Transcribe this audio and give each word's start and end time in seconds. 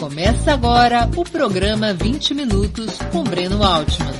Começa 0.00 0.54
agora 0.54 1.10
o 1.14 1.22
programa 1.30 1.92
20 1.92 2.32
Minutos 2.32 2.96
com 3.12 3.22
Breno 3.22 3.62
Altman. 3.62 4.14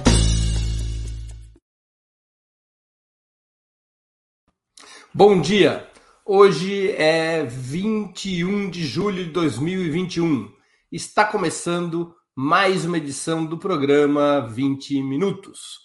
Bom 5.14 5.40
dia! 5.40 5.88
Hoje 6.22 6.90
é 6.90 7.44
21 7.44 8.68
de 8.68 8.86
julho 8.86 9.24
de 9.24 9.30
2021. 9.30 10.52
Está 10.92 11.24
começando 11.24 12.14
mais 12.36 12.84
uma 12.84 12.98
edição 12.98 13.46
do 13.46 13.56
programa 13.56 14.46
20 14.50 15.02
Minutos. 15.02 15.78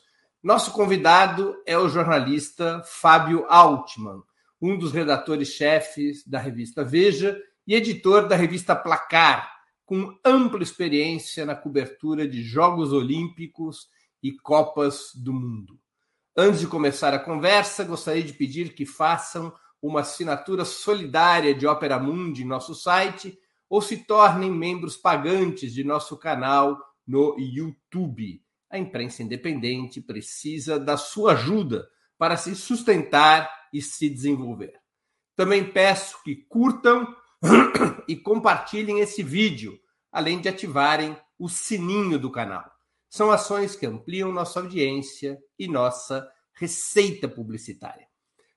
Nosso 0.44 0.74
convidado 0.74 1.56
é 1.66 1.78
o 1.78 1.88
jornalista 1.88 2.84
Fábio 2.86 3.46
Altman, 3.48 4.22
um 4.62 4.78
dos 4.78 4.92
redatores-chefes 4.92 6.28
da 6.28 6.38
revista 6.38 6.84
Veja 6.84 7.42
e 7.66 7.74
editor 7.76 8.28
da 8.28 8.36
revista 8.36 8.76
Placar, 8.76 9.55
com 9.86 10.18
ampla 10.26 10.64
experiência 10.64 11.46
na 11.46 11.56
cobertura 11.56 12.28
de 12.28 12.42
Jogos 12.42 12.92
Olímpicos 12.92 13.88
e 14.22 14.32
Copas 14.32 15.12
do 15.16 15.32
Mundo. 15.32 15.80
Antes 16.36 16.60
de 16.60 16.68
começar 16.68 17.14
a 17.14 17.20
conversa, 17.20 17.84
gostaria 17.84 18.24
de 18.24 18.34
pedir 18.34 18.74
que 18.74 18.86
façam 18.86 19.54
uma 19.82 20.02
assinatura 20.02 20.66
solidária 20.66 21.54
de 21.54 21.68
Opera 21.68 22.00
Mundi 22.00 22.42
em 22.42 22.48
nosso 22.48 22.74
site 22.74 23.38
ou 23.70 23.82
se 23.82 23.98
tornem 23.98 24.52
membros 24.52 24.98
pagantes 24.98 25.74
de 25.74 25.84
nosso 25.84 26.18
canal 26.18 26.78
no 27.08 27.36
YouTube. 27.40 28.42
A 28.70 28.78
imprensa 28.78 29.22
independente 29.22 30.02
precisa 30.02 30.80
da 30.80 30.98
sua 30.98 31.34
ajuda 31.34 31.88
para 32.18 32.36
se 32.36 32.56
sustentar 32.56 33.50
e 33.72 33.82
se 33.82 34.10
desenvolver. 34.10 34.74
Também 35.36 35.64
peço 35.64 36.22
que 36.24 36.36
curtam 36.36 37.08
e 38.08 38.16
compartilhem 38.16 39.00
esse 39.00 39.24
vídeo, 39.24 39.80
além 40.12 40.40
de 40.40 40.50
ativarem 40.50 41.18
o 41.38 41.50
sininho 41.50 42.18
do 42.18 42.32
canal. 42.32 42.70
São 43.10 43.32
ações 43.32 43.76
que 43.76 43.86
ampliam 43.86 44.32
nossa 44.32 44.60
audiência 44.60 45.40
e 45.58 45.68
nossa 45.68 46.28
receita 46.54 47.28
publicitária. 47.28 48.08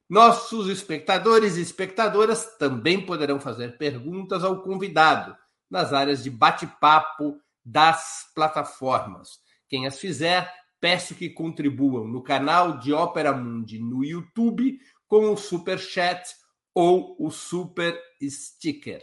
Nossos 0.09 0.69
espectadores 0.69 1.57
e 1.57 1.61
espectadoras 1.61 2.57
também 2.57 3.05
poderão 3.05 3.39
fazer 3.39 3.77
perguntas 3.77 4.43
ao 4.43 4.63
convidado 4.63 5.37
nas 5.71 5.93
áreas 5.93 6.23
de 6.23 6.31
bate-papo 6.31 7.39
das 7.65 8.31
plataformas. 8.35 9.39
Quem 9.69 9.87
as 9.87 9.99
fizer, 9.99 10.51
peço 10.81 11.15
que 11.15 11.29
contribuam 11.29 12.09
no 12.09 12.23
canal 12.23 12.79
de 12.79 12.93
Ópera 12.93 13.33
Mundi 13.35 13.79
no 13.79 14.03
YouTube 14.03 14.79
com 15.07 15.31
o 15.31 15.37
Super 15.37 15.79
Chat 15.79 16.23
ou 16.75 17.17
o 17.19 17.31
Super 17.31 17.99
Sticker. 18.23 19.03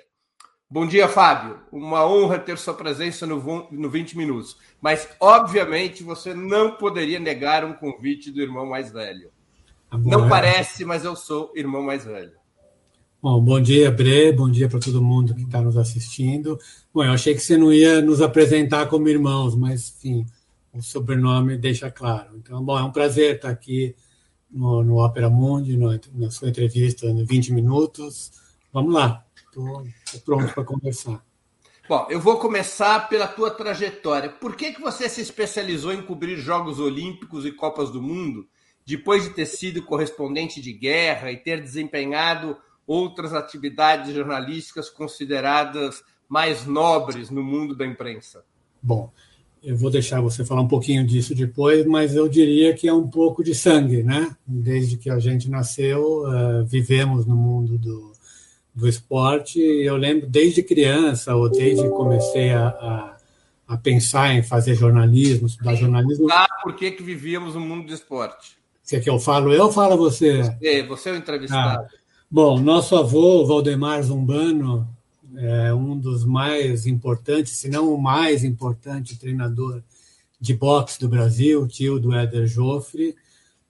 Bom 0.70 0.88
dia, 0.88 1.08
Fábio. 1.08 1.60
Uma 1.72 2.08
honra 2.08 2.40
ter 2.40 2.58
sua 2.58 2.74
presença 2.74 3.26
no, 3.28 3.68
no 3.72 3.90
20 3.90 4.18
Minutos. 4.18 4.58
Mas, 4.82 5.08
obviamente, 5.20 6.04
você 6.04 6.34
não 6.34 6.72
poderia 6.72 7.20
negar 7.20 7.64
um 7.64 7.74
convite 7.74 8.32
do 8.32 8.42
irmão 8.42 8.66
mais 8.66 8.92
velho. 8.92 9.30
Ah, 9.92 9.98
não 9.98 10.26
é. 10.26 10.30
parece, 10.30 10.84
mas 10.84 11.06
eu 11.06 11.16
sou 11.16 11.52
irmão 11.56 11.84
mais 11.84 12.04
velho. 12.04 12.34
Bom, 13.22 13.42
bom 13.42 13.62
dia, 13.62 13.92
Bre. 13.92 14.32
Bom 14.32 14.50
dia 14.50 14.68
para 14.68 14.80
todo 14.80 15.02
mundo 15.04 15.34
que 15.36 15.44
está 15.44 15.62
nos 15.62 15.78
assistindo. 15.78 16.60
Bom, 16.94 17.04
eu 17.04 17.12
achei 17.12 17.34
que 17.34 17.42
você 17.42 17.58
não 17.58 17.72
ia 17.72 18.02
nos 18.02 18.22
apresentar 18.22 18.88
como 18.88 19.08
irmãos, 19.08 19.56
mas, 19.56 19.94
enfim, 19.98 20.26
o 20.74 20.82
sobrenome 20.82 21.58
deixa 21.58 21.90
claro. 21.92 22.38
Então, 22.38 22.64
bom, 22.64 22.78
é 22.78 22.84
um 22.84 22.92
prazer 22.92 23.36
estar 23.36 23.50
aqui 23.50 23.96
no, 24.56 24.84
no 24.84 25.04
Opera 25.04 25.30
Mundi, 25.30 25.76
no, 25.76 26.00
na 26.14 26.32
sua 26.32 26.50
entrevista 26.50 27.12
no 27.14 27.26
20 27.26 27.52
Minutos. 27.52 28.32
Vamos 28.72 28.94
lá. 28.94 29.26
Estou 29.36 29.86
pronto 30.24 30.54
para 30.54 30.64
conversar. 30.64 31.24
Bom, 31.88 32.08
eu 32.10 32.20
vou 32.20 32.38
começar 32.38 33.08
pela 33.10 33.28
tua 33.28 33.52
trajetória. 33.52 34.30
Por 34.30 34.56
que, 34.56 34.74
que 34.74 34.82
você 34.82 35.08
se 35.08 35.22
especializou 35.22 35.94
em 35.94 36.02
cobrir 36.02 36.38
Jogos 36.38 36.80
Olímpicos 36.80 37.46
e 37.46 37.52
Copas 37.52 37.92
do 37.92 38.02
Mundo, 38.02 38.48
depois 38.86 39.24
de 39.24 39.30
ter 39.32 39.46
sido 39.46 39.84
correspondente 39.84 40.62
de 40.62 40.74
guerra 40.74 41.32
e 41.32 41.38
ter 41.38 41.62
desempenhado 41.62 42.58
outras 42.88 43.34
atividades 43.34 44.14
jornalísticas 44.14 44.90
consideradas 44.90 46.04
mais 46.28 46.66
nobres 46.66 47.30
no 47.30 47.44
mundo 47.44 47.76
da 47.76 47.86
imprensa? 47.86 48.44
Bom, 48.82 49.12
eu 49.66 49.76
vou 49.76 49.90
deixar 49.90 50.22
você 50.22 50.46
falar 50.46 50.62
um 50.62 50.68
pouquinho 50.68 51.06
disso 51.06 51.34
depois, 51.34 51.84
mas 51.88 52.16
eu 52.16 52.30
diria 52.30 52.72
que 52.76 52.88
é 52.88 52.94
um 52.94 53.08
pouco 53.08 53.44
de 53.44 53.56
sangue, 53.56 54.04
né? 54.04 54.36
Desde 54.46 54.96
que 54.96 55.10
a 55.10 55.18
gente 55.18 55.50
nasceu, 55.50 56.24
uh, 56.24 56.64
vivemos 56.66 57.26
no 57.26 57.36
mundo 57.36 57.76
do, 57.76 58.12
do 58.76 58.88
esporte. 58.88 59.60
Eu 59.60 59.98
lembro 59.98 60.28
desde 60.28 60.62
criança, 60.62 61.36
ou 61.36 61.50
desde 61.50 61.82
que 61.82 61.90
comecei 61.90 62.52
a, 62.52 62.68
a, 62.68 63.18
a, 63.70 63.78
pensar 63.78 64.36
em 64.36 64.44
fazer 64.44 64.76
jornalismo, 64.76 65.48
estudar 65.48 65.74
jornalismo. 65.74 66.28
Ah, 66.32 66.48
por 66.62 66.76
que, 66.76 66.92
que 66.92 67.02
vivíamos 67.02 67.56
no 67.56 67.62
mundo 67.62 67.88
do 67.88 67.94
esporte? 67.94 68.56
Você 68.84 69.00
que 69.00 69.10
eu 69.10 69.18
falo 69.18 69.52
eu 69.52 69.64
ou 69.64 69.72
fala 69.72 69.98
você? 69.98 70.44
Você, 70.44 70.84
você 70.84 71.10
é 71.10 71.14
o 71.14 71.16
entrevistado. 71.16 71.86
Ah. 71.86 71.88
Bom, 72.30 72.60
nosso 72.60 72.96
avô, 72.96 73.44
Valdemar 73.48 74.04
Zumbano, 74.04 74.95
é 75.38 75.74
um 75.74 75.98
dos 75.98 76.26
mais 76.26 76.86
importantes, 76.86 77.54
se 77.54 77.70
não 77.70 77.94
o 77.94 78.02
mais 78.02 78.44
importante 78.44 79.20
treinador 79.20 79.82
de 80.40 80.54
boxe 80.54 81.00
do 81.00 81.10
Brasil, 81.10 81.68
tio 81.68 82.00
do 82.00 82.14
Éder 82.14 82.48
Joffre 82.48 83.16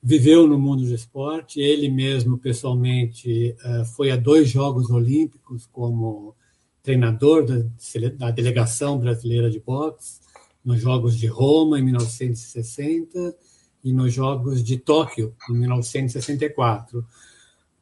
viveu 0.08 0.46
no 0.46 0.60
mundo 0.60 0.86
do 0.86 0.94
esporte, 0.94 1.60
ele 1.60 1.90
mesmo 1.90 2.38
pessoalmente 2.38 3.56
eh, 3.60 3.86
foi 3.96 4.12
a 4.12 4.16
dois 4.16 4.48
Jogos 4.48 4.92
Olímpicos 4.92 5.68
como 5.72 6.36
treinador 6.84 7.44
da, 8.16 8.30
delegação 8.30 9.00
brasileira 9.00 9.50
de 9.50 9.60
boxe, 9.60 10.20
nos 10.64 10.80
Jogos 10.80 11.18
de 11.18 11.26
Roma 11.26 11.80
em 11.80 11.84
1960 11.84 13.36
e 13.84 13.92
nos 13.92 14.14
Jogos 14.14 14.64
de 14.64 14.78
Tóquio 14.78 15.36
em 15.50 15.54
1964. 15.54 17.04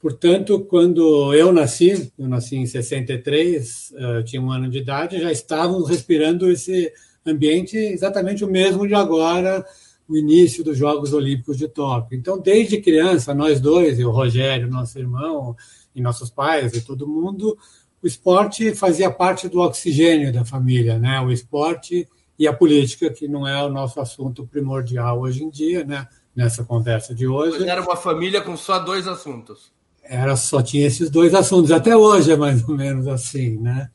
Portanto, 0.03 0.59
quando 0.65 1.33
eu 1.33 1.53
nasci, 1.53 2.11
eu 2.19 2.27
nasci 2.27 2.57
em 2.57 2.65
63, 2.65 3.93
eh, 3.95 4.17
eu 4.17 4.25
tinha 4.25 4.41
um 4.41 4.51
ano 4.51 4.69
de 4.69 4.79
idade, 4.79 5.17
já 5.17 5.31
estávamos 5.31 5.87
respirando 5.87 6.51
esse 6.51 6.91
ambiente 7.25 7.77
exatamente 7.77 8.43
o 8.43 8.51
mesmo 8.51 8.85
de 8.85 8.93
agora, 8.93 9.65
o 10.05 10.17
início 10.17 10.61
dos 10.61 10.77
Jogos 10.77 11.13
Olímpicos 11.13 11.57
de 11.57 11.69
Tóquio. 11.69 12.17
Então, 12.17 12.37
desde 12.37 12.81
criança, 12.81 13.33
nós 13.33 13.61
dois, 13.61 13.97
e 13.97 14.03
o 14.03 14.11
Rogério, 14.11 14.69
nosso 14.69 14.99
irmão, 14.99 15.55
e 15.95 16.01
nossos 16.01 16.29
pais, 16.29 16.73
e 16.73 16.81
todo 16.81 17.07
mundo, 17.07 17.57
o 18.03 18.05
esporte 18.05 18.75
fazia 18.75 19.09
parte 19.09 19.47
do 19.47 19.61
oxigênio 19.61 20.33
da 20.33 20.43
família, 20.43 20.99
né? 20.99 21.21
O 21.21 21.31
esporte 21.31 22.05
e 22.37 22.45
a 22.45 22.51
política, 22.51 23.09
que 23.09 23.25
não 23.25 23.47
é 23.47 23.63
o 23.63 23.69
nosso 23.69 24.01
assunto 24.01 24.45
primordial 24.45 25.21
hoje 25.21 25.45
em 25.45 25.49
dia, 25.49 25.85
né? 25.85 26.09
Nessa 26.35 26.61
conversa 26.65 27.15
de 27.15 27.25
hoje. 27.25 27.65
Era 27.65 27.81
uma 27.81 27.95
família 27.95 28.41
com 28.41 28.57
só 28.57 28.79
dois 28.79 29.07
assuntos. 29.07 29.71
Era 30.03 30.35
só 30.35 30.61
tinha 30.61 30.85
esses 30.85 31.09
dois 31.09 31.33
assuntos. 31.33 31.71
Até 31.71 31.95
hoje 31.95 32.31
é 32.31 32.37
mais 32.37 32.67
ou 32.67 32.75
menos 32.75 33.07
assim, 33.07 33.57
né? 33.57 33.89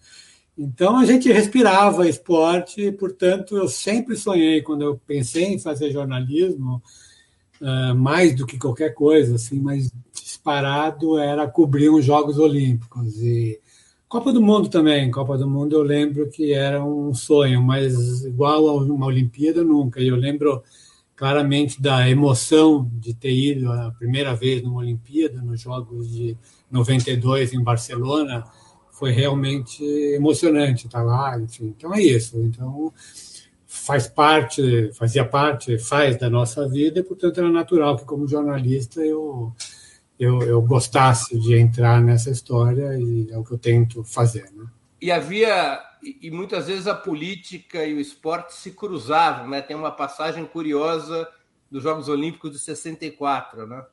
Então 0.57 0.99
a 0.99 1.05
gente 1.05 1.31
respirava 1.31 2.09
esporte, 2.09 2.91
portanto 2.93 3.57
eu 3.57 3.69
sempre 3.69 4.17
sonhei 4.17 4.61
quando 4.61 4.83
eu 4.83 5.01
pensei 5.07 5.45
em 5.45 5.59
fazer 5.59 5.93
jornalismo, 5.93 6.83
uh, 7.61 7.95
mais 7.95 8.35
do 8.35 8.45
que 8.45 8.59
qualquer 8.59 8.93
coisa, 8.93 9.37
assim, 9.37 9.61
mas 9.61 9.93
disparado 10.13 11.17
era 11.17 11.47
cobrir 11.47 11.89
os 11.91 12.05
Jogos 12.05 12.39
Olímpicos 12.39 13.23
e 13.23 13.61
Copa 14.09 14.33
do 14.33 14.41
Mundo 14.41 14.69
também. 14.69 15.11
Copa 15.11 15.37
do 15.37 15.47
Mundo 15.47 15.77
eu 15.77 15.83
lembro 15.83 16.29
que 16.31 16.53
era 16.53 16.83
um 16.83 17.13
sonho, 17.13 17.63
mas 17.63 18.25
igual 18.25 18.67
a 18.69 18.73
uma 18.73 19.07
Olimpíada 19.07 19.63
nunca. 19.63 20.01
E 20.01 20.09
eu 20.09 20.17
lembro 20.17 20.63
claramente 21.19 21.83
da 21.83 22.09
emoção 22.09 22.89
de 22.95 23.13
ter 23.13 23.33
ido 23.33 23.73
a 23.73 23.91
primeira 23.91 24.37
vez 24.37 24.63
numa 24.63 24.79
Olimpíada, 24.79 25.43
nos 25.43 25.61
Jogos 25.61 26.09
de 26.13 26.39
92 26.71 27.53
em 27.53 27.63
Barcelona 27.63 28.45
foi 28.93 29.11
realmente 29.11 29.83
emocionante 30.15 30.87
estar 30.87 31.03
lá, 31.03 31.37
enfim. 31.41 31.75
Então 31.77 31.93
é 31.93 32.01
isso. 32.01 32.41
Então 32.41 32.93
faz 33.67 34.07
parte, 34.07 34.93
fazia 34.93 35.25
parte, 35.25 35.77
faz 35.77 36.17
da 36.17 36.31
nossa 36.31 36.69
vida, 36.69 37.01
e 37.01 37.03
portanto 37.03 37.39
era 37.39 37.51
natural 37.51 37.97
que 37.97 38.05
como 38.05 38.29
jornalista 38.29 39.01
eu 39.01 39.53
eu, 40.19 40.41
eu 40.43 40.63
gostasse 40.63 41.39
de 41.39 41.57
entrar 41.57 42.01
nessa 42.01 42.31
história 42.31 42.97
e 42.97 43.29
é 43.31 43.37
o 43.37 43.45
que 43.45 43.53
eu 43.53 43.59
tento 43.59 44.05
fazer, 44.05 44.51
né? 44.55 44.67
E 45.01 45.11
havia 45.13 45.81
e 46.23 46.31
muitas 46.31 46.67
vezes 46.67 46.87
a 46.87 46.95
política 46.95 47.85
e 47.85 47.95
o 47.95 48.01
esporte 48.01 48.55
se 48.55 48.71
cruzavam, 48.71 49.49
né? 49.49 49.61
Tem 49.61 49.77
uma 49.77 49.91
passagem 49.91 50.45
curiosa 50.47 51.29
dos 51.71 51.83
Jogos 51.83 52.09
Olímpicos 52.09 52.53
de 52.53 52.59
64, 52.59 53.67
né? 53.67 53.85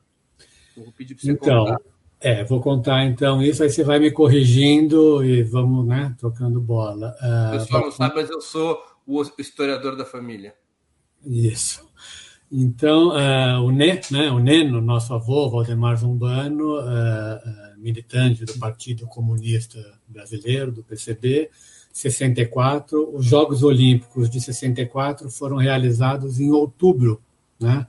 vou 0.76 0.92
pedir 0.92 1.14
para 1.14 1.24
você 1.24 1.32
então, 1.32 1.64
contar. 1.64 1.80
É, 2.20 2.44
vou 2.44 2.60
contar 2.60 3.04
então 3.04 3.42
isso, 3.42 3.62
aí 3.62 3.70
você 3.70 3.84
vai 3.84 3.98
me 3.98 4.10
corrigindo 4.10 5.24
e 5.24 5.42
vamos, 5.42 5.86
né, 5.86 6.14
trocando 6.18 6.60
bola. 6.60 7.14
Uh, 7.20 7.56
o 7.56 7.58
pessoal 7.58 7.82
não 7.82 7.90
sabe, 7.90 8.14
mas 8.16 8.30
eu 8.30 8.40
sou 8.40 8.82
o 9.06 9.22
historiador 9.38 9.96
da 9.96 10.04
família. 10.04 10.54
Isso. 11.24 11.86
Então, 12.50 13.08
uh, 13.08 13.62
o, 13.62 13.70
Nê, 13.70 14.00
né, 14.10 14.30
o 14.30 14.38
Neno, 14.38 14.80
nosso 14.80 15.12
avô, 15.12 15.50
Valdemar 15.50 15.96
Zumbano, 15.96 16.78
uh, 16.80 17.78
militante 17.78 18.44
do 18.44 18.58
Partido 18.58 19.06
Comunista 19.06 19.78
Brasileiro, 20.08 20.72
do 20.72 20.82
PCB, 20.82 21.50
64. 21.96 23.16
Os 23.16 23.24
Jogos 23.24 23.62
Olímpicos 23.62 24.28
de 24.28 24.40
64 24.40 25.30
foram 25.30 25.56
realizados 25.56 26.38
em 26.38 26.50
outubro, 26.50 27.20
né? 27.58 27.86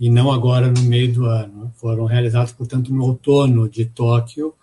e 0.00 0.08
não 0.08 0.32
agora 0.32 0.68
no 0.68 0.80
meio 0.82 1.12
do 1.12 1.26
ano. 1.26 1.70
Foram 1.76 2.06
realizados, 2.06 2.52
portanto, 2.52 2.92
no 2.92 3.04
outono 3.04 3.68
de 3.68 3.84
Tóquio. 3.84 4.54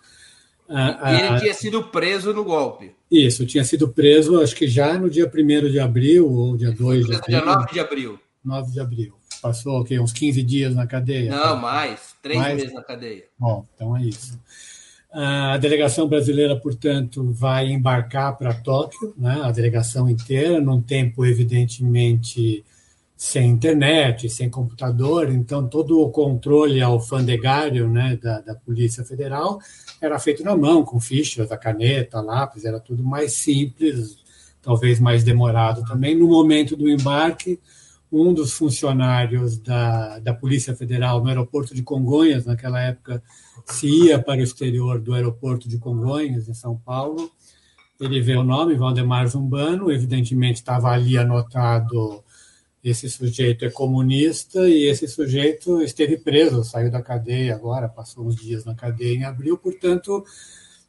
E 0.68 1.14
ele 1.14 1.40
tinha 1.40 1.54
sido 1.54 1.84
preso 1.84 2.32
no 2.32 2.42
golpe. 2.42 2.92
Isso, 3.10 3.46
tinha 3.46 3.64
sido 3.64 3.88
preso, 3.88 4.40
acho 4.40 4.54
que 4.56 4.66
já 4.66 4.98
no 4.98 5.08
dia 5.08 5.30
1 5.32 5.70
de 5.70 5.78
abril 5.78 6.30
ou 6.30 6.56
dia 6.56 6.72
2 6.72 7.06
de 7.06 7.14
abril. 7.14 7.38
Dia 7.38 7.44
9 7.44 7.72
de 7.72 7.80
abril. 7.80 8.18
9 8.44 8.72
de 8.72 8.80
abril. 8.80 9.14
Passou 9.40 9.80
okay, 9.80 10.00
uns 10.00 10.12
15 10.12 10.42
dias 10.42 10.74
na 10.74 10.86
cadeia? 10.86 11.30
Não, 11.30 11.56
mais. 11.56 12.16
Três 12.20 12.38
mais? 12.38 12.56
meses 12.56 12.74
na 12.74 12.82
cadeia. 12.82 13.24
Bom, 13.38 13.64
então 13.74 13.96
é 13.96 14.02
isso. 14.02 14.38
A 15.10 15.56
delegação 15.56 16.06
brasileira, 16.06 16.54
portanto, 16.54 17.32
vai 17.32 17.68
embarcar 17.68 18.36
para 18.36 18.52
Tóquio, 18.52 19.14
né? 19.16 19.40
a 19.42 19.50
delegação 19.50 20.08
inteira, 20.08 20.60
num 20.60 20.82
tempo 20.82 21.24
evidentemente 21.24 22.64
sem 23.16 23.50
internet, 23.50 24.30
sem 24.30 24.48
computador, 24.48 25.28
então 25.28 25.66
todo 25.66 26.00
o 26.00 26.08
controle 26.08 26.80
alfandegário 26.80 27.88
né, 27.90 28.16
da, 28.22 28.40
da 28.40 28.54
Polícia 28.54 29.04
Federal 29.04 29.58
era 30.00 30.20
feito 30.20 30.44
na 30.44 30.56
mão, 30.56 30.84
com 30.84 31.00
fichas, 31.00 31.50
a 31.50 31.56
caneta, 31.56 32.20
lápis, 32.20 32.64
era 32.64 32.78
tudo 32.78 33.02
mais 33.02 33.32
simples, 33.32 34.18
talvez 34.62 35.00
mais 35.00 35.24
demorado 35.24 35.84
também. 35.84 36.14
No 36.14 36.28
momento 36.28 36.76
do 36.76 36.88
embarque, 36.88 37.58
um 38.10 38.32
dos 38.32 38.52
funcionários 38.52 39.58
da, 39.58 40.18
da 40.18 40.32
Polícia 40.32 40.74
Federal 40.74 41.20
no 41.20 41.28
aeroporto 41.28 41.74
de 41.74 41.82
Congonhas, 41.82 42.46
naquela 42.46 42.80
época, 42.80 43.22
se 43.66 43.86
ia 43.86 44.18
para 44.18 44.40
o 44.40 44.42
exterior 44.42 44.98
do 44.98 45.14
aeroporto 45.14 45.68
de 45.68 45.78
Congonhas, 45.78 46.48
em 46.48 46.54
São 46.54 46.76
Paulo. 46.76 47.30
Ele 48.00 48.20
vê 48.20 48.36
o 48.36 48.44
nome, 48.44 48.74
Valdemar 48.74 49.26
Zumbano, 49.28 49.90
evidentemente 49.90 50.56
estava 50.56 50.88
ali 50.90 51.18
anotado 51.18 52.22
esse 52.82 53.10
sujeito 53.10 53.64
é 53.64 53.70
comunista 53.70 54.68
e 54.68 54.84
esse 54.84 55.06
sujeito 55.08 55.82
esteve 55.82 56.16
preso, 56.16 56.64
saiu 56.64 56.90
da 56.90 57.02
cadeia 57.02 57.54
agora, 57.54 57.88
passou 57.88 58.24
uns 58.24 58.36
dias 58.36 58.64
na 58.64 58.74
cadeia 58.74 59.14
em 59.14 59.24
abril, 59.24 59.58
portanto, 59.58 60.24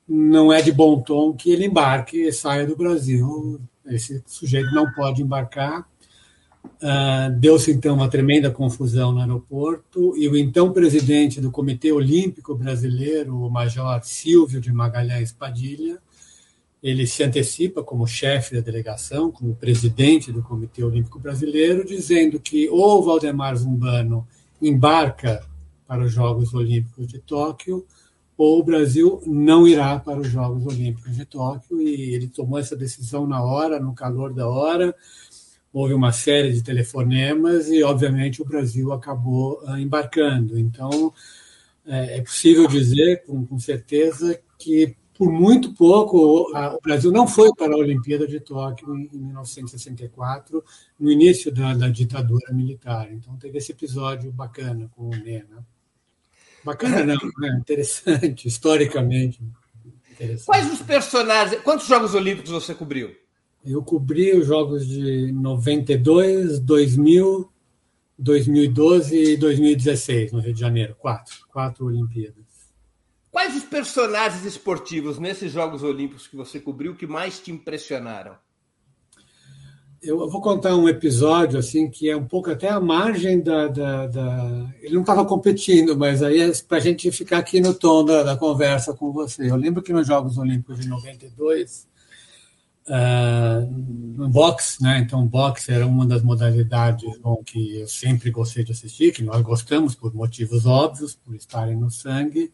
não 0.07 0.51
é 0.53 0.61
de 0.61 0.71
bom 0.71 1.01
tom 1.01 1.33
que 1.33 1.51
ele 1.51 1.65
embarque 1.65 2.27
e 2.27 2.33
saia 2.33 2.65
do 2.65 2.75
Brasil. 2.75 3.59
Esse 3.85 4.23
sujeito 4.25 4.71
não 4.73 4.91
pode 4.93 5.21
embarcar. 5.21 5.87
Uh, 6.65 7.37
Deu-se 7.39 7.71
então 7.71 7.95
uma 7.95 8.09
tremenda 8.09 8.49
confusão 8.49 9.11
no 9.11 9.19
aeroporto 9.19 10.15
e 10.17 10.27
o 10.29 10.37
então 10.37 10.71
presidente 10.71 11.41
do 11.41 11.51
Comitê 11.51 11.91
Olímpico 11.91 12.55
Brasileiro, 12.55 13.35
o 13.37 13.49
Major 13.49 14.01
Silvio 14.03 14.61
de 14.61 14.71
Magalhães 14.71 15.31
Padilha, 15.31 15.99
ele 16.81 17.05
se 17.05 17.21
antecipa 17.23 17.83
como 17.83 18.07
chefe 18.07 18.55
da 18.55 18.61
delegação, 18.61 19.31
como 19.31 19.55
presidente 19.55 20.31
do 20.31 20.41
Comitê 20.41 20.81
Olímpico 20.83 21.19
Brasileiro, 21.19 21.85
dizendo 21.85 22.39
que 22.39 22.69
ou 22.69 23.03
Valdemar 23.03 23.55
Zumbano 23.57 24.25
embarca 24.61 25.45
para 25.85 26.03
os 26.03 26.13
Jogos 26.13 26.53
Olímpicos 26.53 27.07
de 27.07 27.19
Tóquio, 27.19 27.85
ou 28.37 28.59
o 28.59 28.63
Brasil 28.63 29.21
não 29.25 29.67
irá 29.67 29.99
para 29.99 30.19
os 30.19 30.29
Jogos 30.29 30.65
Olímpicos 30.65 31.13
de 31.13 31.25
Tóquio, 31.25 31.81
e 31.81 32.13
ele 32.15 32.27
tomou 32.27 32.57
essa 32.57 32.75
decisão 32.75 33.27
na 33.27 33.43
hora, 33.43 33.81
no 33.81 33.93
calor 33.93 34.33
da 34.33 34.47
hora. 34.47 34.95
Houve 35.71 35.93
uma 35.93 36.11
série 36.11 36.51
de 36.51 36.63
telefonemas 36.63 37.67
e, 37.69 37.83
obviamente, 37.83 38.41
o 38.41 38.45
Brasil 38.45 38.91
acabou 38.91 39.61
ah, 39.67 39.79
embarcando. 39.79 40.57
Então, 40.57 41.13
é, 41.85 42.17
é 42.17 42.21
possível 42.21 42.67
dizer 42.67 43.23
com, 43.25 43.45
com 43.45 43.59
certeza 43.59 44.39
que 44.57 44.95
por 45.19 45.29
muito 45.29 45.73
pouco, 45.73 46.49
o 46.49 46.81
Brasil 46.81 47.11
não 47.11 47.27
foi 47.27 47.53
para 47.53 47.73
a 47.73 47.77
Olimpíada 47.77 48.25
de 48.25 48.39
Tóquio 48.39 48.95
em 48.95 49.09
1964, 49.17 50.63
no 50.97 51.11
início 51.11 51.51
da, 51.51 51.73
da 51.73 51.89
ditadura 51.89 52.53
militar. 52.53 53.11
Então, 53.11 53.35
teve 53.35 53.57
esse 53.57 53.73
episódio 53.73 54.31
bacana 54.31 54.89
com 54.95 55.07
o 55.07 55.09
Nena. 55.09 55.43
Né? 55.57 55.63
Bacana, 56.63 57.03
não, 57.03 57.17
né? 57.37 57.57
interessante, 57.59 58.47
historicamente. 58.47 59.41
Interessante. 60.09 60.45
Quais 60.45 60.71
os 60.71 60.81
personagens. 60.81 61.61
Quantos 61.63 61.85
Jogos 61.85 62.15
Olímpicos 62.15 62.51
você 62.51 62.73
cobriu? 62.73 63.13
Eu 63.65 63.83
cobri 63.83 64.33
os 64.37 64.47
Jogos 64.47 64.87
de 64.87 65.31
92, 65.31 66.59
2000, 66.59 67.49
2012 68.17 69.33
e 69.33 69.37
2016, 69.37 70.31
no 70.31 70.39
Rio 70.39 70.53
de 70.53 70.59
Janeiro. 70.59 70.95
Quatro. 70.97 71.35
Quatro 71.51 71.85
Olimpíadas. 71.85 72.49
Quais 73.31 73.55
os 73.55 73.63
personagens 73.63 74.43
esportivos 74.45 75.19
nesses 75.19 75.51
Jogos 75.51 75.83
Olímpicos 75.83 76.27
que 76.27 76.35
você 76.35 76.59
cobriu 76.59 76.95
que 76.95 77.05
mais 77.05 77.39
te 77.39 77.51
impressionaram? 77.51 78.35
Eu 80.01 80.29
vou 80.29 80.41
contar 80.41 80.77
um 80.77 80.87
episódio 80.87 81.59
assim 81.59 81.89
que 81.89 82.09
é 82.09 82.15
um 82.15 82.25
pouco 82.25 82.49
até 82.49 82.69
a 82.69 82.79
margem 82.79 83.41
da. 83.41 83.67
da, 83.67 84.07
da... 84.07 84.73
Ele 84.81 84.93
não 84.93 85.01
estava 85.01 85.25
competindo, 85.25 85.97
mas 85.97 86.23
aí 86.23 86.39
é 86.39 86.51
para 86.67 86.77
a 86.77 86.81
gente 86.81 87.11
ficar 87.11 87.39
aqui 87.39 87.59
no 87.59 87.73
tom 87.73 88.05
da, 88.05 88.23
da, 88.23 88.37
conversa 88.37 88.93
com 88.93 89.11
você. 89.11 89.51
Eu 89.51 89.57
lembro 89.57 89.83
que 89.83 89.91
nos 89.91 90.07
Jogos 90.07 90.37
Olímpicos 90.37 90.79
de 90.79 90.87
92, 90.87 91.85
uh, 92.89 93.71
no 94.17 94.27
boxe, 94.27 94.81
né? 94.81 94.99
Então, 94.99 95.25
boxe 95.25 95.71
era 95.71 95.85
uma 95.85 96.05
das 96.05 96.21
modalidades 96.21 97.17
bom, 97.19 97.41
que 97.45 97.79
eu 97.79 97.87
sempre 97.87 98.31
gostei 98.31 98.63
de 98.63 98.71
assistir, 98.71 99.13
que 99.13 99.23
nós 99.23 99.41
gostamos 99.41 99.95
por 99.95 100.13
motivos 100.13 100.65
óbvios, 100.65 101.15
por 101.15 101.35
estarem 101.35 101.77
no 101.77 101.89
sangue. 101.89 102.51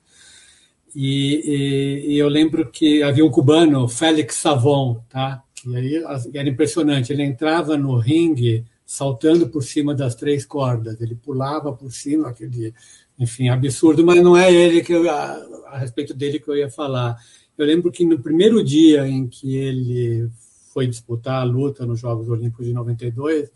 E, 0.94 1.42
e, 1.46 2.14
e, 2.14 2.18
eu 2.18 2.30
lembro 2.30 2.70
que 2.70 3.04
havia 3.04 3.26
um 3.26 3.32
cubano, 3.32 3.88
Félix 3.88 4.36
Savon, 4.36 5.02
tá? 5.10 5.44
E 5.66 5.76
aí 5.76 6.04
era 6.34 6.48
impressionante. 6.48 7.12
Ele 7.12 7.24
entrava 7.24 7.76
no 7.76 7.98
ringue 7.98 8.64
saltando 8.86 9.50
por 9.50 9.62
cima 9.62 9.94
das 9.94 10.16
três 10.16 10.46
cordas. 10.46 11.02
Ele 11.02 11.16
pulava 11.16 11.74
por 11.74 11.92
cima, 11.92 12.30
aquele, 12.30 12.74
enfim, 13.20 13.50
absurdo. 13.50 14.06
Mas 14.06 14.22
não 14.22 14.38
é 14.38 14.54
ele 14.54 14.82
que 14.82 14.94
eu, 14.94 15.10
a, 15.10 15.46
a 15.68 15.78
respeito 15.80 16.14
dele 16.14 16.40
que 16.40 16.48
eu 16.48 16.56
ia 16.56 16.70
falar. 16.70 17.18
Eu 17.58 17.66
lembro 17.66 17.92
que 17.92 18.06
no 18.06 18.20
primeiro 18.20 18.64
dia 18.64 19.08
em 19.08 19.28
que 19.28 19.56
ele 19.56 20.30
foi 20.74 20.88
disputar 20.88 21.42
a 21.42 21.46
luta 21.46 21.86
nos 21.86 22.00
Jogos 22.00 22.30
Olímpicos 22.30 22.66
de 22.66 22.74
92, 22.74 23.50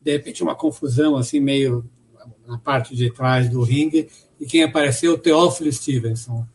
de 0.00 0.12
repente 0.12 0.42
uma 0.42 0.54
confusão 0.54 1.16
assim 1.16 1.40
meio 1.40 1.88
na 2.46 2.58
parte 2.58 2.96
de 2.96 3.10
trás 3.12 3.48
do 3.48 3.62
ringue 3.62 4.08
e 4.40 4.46
quem 4.46 4.62
apareceu 4.62 5.16
Teófilo 5.16 5.72
Stevenson 5.72 6.46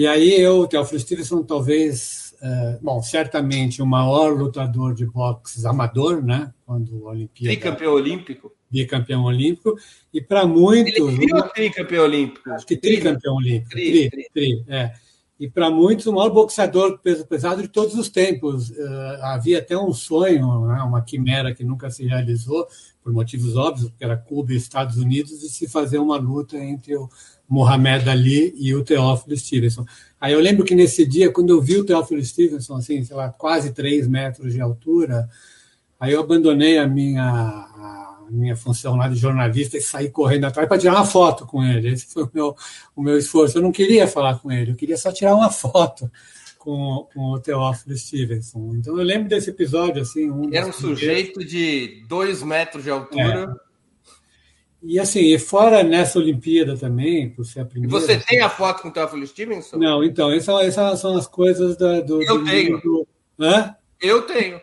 e 0.00 0.06
aí 0.06 0.40
eu, 0.40 0.66
Teófilo 0.66 0.98
Stevenson, 0.98 1.42
talvez, 1.42 2.34
é, 2.40 2.78
bom, 2.80 3.02
certamente 3.02 3.82
o 3.82 3.86
maior 3.86 4.30
lutador 4.30 4.94
de 4.94 5.04
boxe 5.04 5.66
amador, 5.66 6.24
né? 6.24 6.54
Quando 6.64 7.06
a 7.06 7.10
Olimpíada. 7.10 7.54
Tricampeão 7.54 7.92
olímpico. 7.92 8.50
Bicampeão 8.70 9.24
olímpico. 9.24 9.76
E 10.10 10.22
para 10.22 10.46
muitos. 10.46 10.94
Ele 10.94 11.18
virou 11.18 11.42
tricampeão 11.50 12.04
olímpico. 12.04 12.50
Acho 12.50 12.66
que 12.66 12.78
tricampeão 12.78 13.34
olímpico. 13.34 13.70
Tri, 13.72 14.08
tri, 14.08 14.30
tri, 14.32 14.64
é. 14.68 14.94
E 15.40 15.48
para 15.48 15.70
muitos, 15.70 16.06
o 16.06 16.12
maior 16.12 16.28
boxeador 16.28 16.98
peso 16.98 17.26
pesado 17.26 17.62
de 17.62 17.68
todos 17.68 17.94
os 17.94 18.10
tempos. 18.10 18.68
Uh, 18.68 19.22
havia 19.22 19.58
até 19.58 19.76
um 19.76 19.90
sonho, 19.90 20.66
né, 20.66 20.82
uma 20.82 21.00
quimera 21.00 21.54
que 21.54 21.64
nunca 21.64 21.88
se 21.88 22.04
realizou, 22.04 22.68
por 23.02 23.10
motivos 23.10 23.56
óbvios, 23.56 23.88
porque 23.88 24.04
era 24.04 24.18
Cuba 24.18 24.52
e 24.52 24.56
Estados 24.56 24.98
Unidos, 24.98 25.40
de 25.40 25.48
se 25.48 25.66
fazer 25.66 25.96
uma 25.96 26.18
luta 26.18 26.58
entre 26.58 26.94
o 26.94 27.08
Mohamed 27.48 28.06
Ali 28.10 28.54
e 28.54 28.74
o 28.74 28.84
Teófilo 28.84 29.34
Stevenson. 29.34 29.86
Aí 30.20 30.34
eu 30.34 30.40
lembro 30.40 30.62
que 30.62 30.74
nesse 30.74 31.06
dia, 31.06 31.32
quando 31.32 31.48
eu 31.48 31.62
vi 31.62 31.78
o 31.78 31.86
Teófilo 31.86 32.22
Stevenson, 32.22 32.76
assim, 32.76 33.02
sei 33.02 33.16
lá, 33.16 33.30
quase 33.30 33.72
três 33.72 34.06
metros 34.06 34.52
de 34.52 34.60
altura, 34.60 35.26
aí 35.98 36.12
eu 36.12 36.20
abandonei 36.20 36.76
a 36.76 36.86
minha, 36.86 37.24
a 38.30 38.36
minha 38.36 38.56
função 38.56 38.96
lá 38.96 39.08
de 39.08 39.16
jornalista 39.16 39.76
e 39.76 39.80
saí 39.80 40.08
correndo 40.10 40.44
atrás 40.44 40.68
para 40.68 40.78
tirar 40.78 40.94
uma 40.94 41.04
foto 41.04 41.46
com 41.46 41.64
ele. 41.64 41.92
Esse 41.92 42.06
foi 42.06 42.22
o 42.22 42.30
meu, 42.32 42.56
o 42.94 43.02
meu 43.02 43.18
esforço. 43.18 43.58
Eu 43.58 43.62
não 43.62 43.72
queria 43.72 44.06
falar 44.06 44.38
com 44.38 44.50
ele, 44.50 44.72
eu 44.72 44.76
queria 44.76 44.96
só 44.96 45.12
tirar 45.12 45.34
uma 45.34 45.50
foto 45.52 46.10
com, 46.58 47.08
com 47.12 47.32
o 47.32 47.40
Teófilo 47.40 47.96
Stevenson. 47.96 48.72
Então 48.76 48.96
eu 48.96 49.04
lembro 49.04 49.28
desse 49.28 49.50
episódio, 49.50 50.02
assim. 50.02 50.30
Um 50.30 50.52
Era 50.52 50.66
um 50.66 50.72
sujeito 50.72 51.44
de 51.44 52.04
dois 52.08 52.42
metros 52.42 52.84
de 52.84 52.90
altura. 52.90 53.56
É 53.66 53.70
e 54.82 54.98
assim, 54.98 55.36
fora 55.38 55.82
nessa 55.82 56.18
Olimpíada 56.18 56.76
também, 56.76 57.28
por 57.28 57.44
ser 57.44 57.60
a 57.60 57.64
primeira. 57.66 57.94
E 57.94 58.00
você 58.00 58.18
tem 58.18 58.40
a 58.40 58.48
foto 58.48 58.82
com 58.82 58.88
o 58.88 58.92
Teófilo 58.92 59.26
Stevenson? 59.26 59.76
Não, 59.76 60.02
então, 60.02 60.32
essas, 60.32 60.68
essas 60.68 61.00
são 61.00 61.16
as 61.16 61.26
coisas 61.26 61.76
da, 61.76 62.00
do. 62.00 62.22
Eu 62.22 62.38
do 62.38 62.44
tenho. 62.44 62.80
Do... 62.80 63.06
Hã? 63.38 63.74
Eu 64.00 64.22
tenho. 64.22 64.60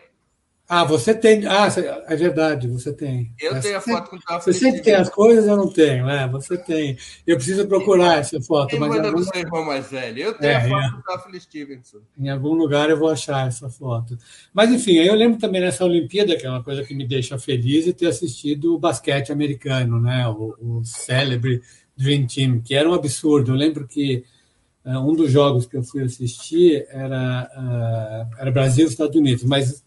Ah, 0.70 0.84
você 0.84 1.14
tem. 1.14 1.46
Ah, 1.46 1.66
é 2.06 2.14
verdade, 2.14 2.68
você 2.68 2.92
tem. 2.92 3.32
Eu 3.40 3.52
Mas 3.52 3.64
tenho 3.64 3.78
a 3.78 3.80
foto 3.80 4.10
com 4.10 4.16
o 4.16 4.38
Você 4.38 4.52
sempre 4.52 4.82
tem 4.82 4.94
as 4.94 5.08
coisas, 5.08 5.46
eu 5.46 5.56
não 5.56 5.72
tenho, 5.72 6.04
né? 6.04 6.28
Você 6.28 6.58
tem. 6.58 6.98
Eu 7.26 7.36
preciso 7.36 7.66
procurar 7.66 8.18
essa 8.18 8.38
foto. 8.42 8.68
Quem 8.68 8.78
mas 8.78 8.90
manda 8.90 9.08
algum... 9.08 9.22
seu 9.22 9.40
irmão 9.40 9.64
mais 9.64 9.90
velho? 9.90 10.24
Eu 10.24 10.34
tenho 10.34 10.52
é, 10.52 10.56
a 10.56 10.68
foto 10.68 10.84
é. 10.84 10.90
com 10.90 10.98
o 10.98 11.02
Teófilo 11.02 11.40
Stevenson. 11.40 11.98
Em 12.18 12.28
algum 12.28 12.52
lugar 12.52 12.90
eu 12.90 12.98
vou 12.98 13.08
achar 13.08 13.48
essa 13.48 13.70
foto. 13.70 14.18
Mas, 14.52 14.70
enfim, 14.70 14.96
eu 14.96 15.14
lembro 15.14 15.38
também 15.38 15.62
nessa 15.62 15.86
Olimpíada, 15.86 16.36
que 16.36 16.44
é 16.44 16.50
uma 16.50 16.62
coisa 16.62 16.84
que 16.84 16.94
me 16.94 17.08
deixa 17.08 17.38
feliz, 17.38 17.86
de 17.86 17.94
ter 17.94 18.08
assistido 18.08 18.74
o 18.74 18.78
basquete 18.78 19.32
americano, 19.32 19.98
né? 19.98 20.28
O, 20.28 20.54
o 20.60 20.84
célebre 20.84 21.62
Dream 21.96 22.26
Team, 22.26 22.60
que 22.60 22.74
era 22.74 22.86
um 22.86 22.92
absurdo. 22.92 23.52
Eu 23.52 23.56
lembro 23.56 23.88
que 23.88 24.22
um 24.84 25.14
dos 25.14 25.32
jogos 25.32 25.66
que 25.66 25.78
eu 25.78 25.82
fui 25.82 26.02
assistir 26.02 26.86
era, 26.90 28.28
era 28.38 28.50
Brasil 28.50 28.86
e 28.86 28.88
Estados 28.88 29.16
Unidos, 29.16 29.44
mas 29.44 29.82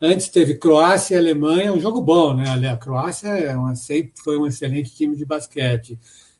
antes 0.00 0.28
teve 0.28 0.54
Croácia 0.54 1.14
e 1.14 1.18
Alemanha, 1.18 1.72
um 1.72 1.80
jogo 1.80 2.00
bom, 2.00 2.34
né? 2.34 2.70
A 2.70 2.76
Croácia 2.76 3.28
é 3.28 3.56
uma, 3.56 3.74
sempre 3.74 4.12
foi 4.22 4.38
um 4.38 4.46
excelente 4.46 4.94
time 4.94 5.16
de 5.16 5.24
basquete. 5.24 5.98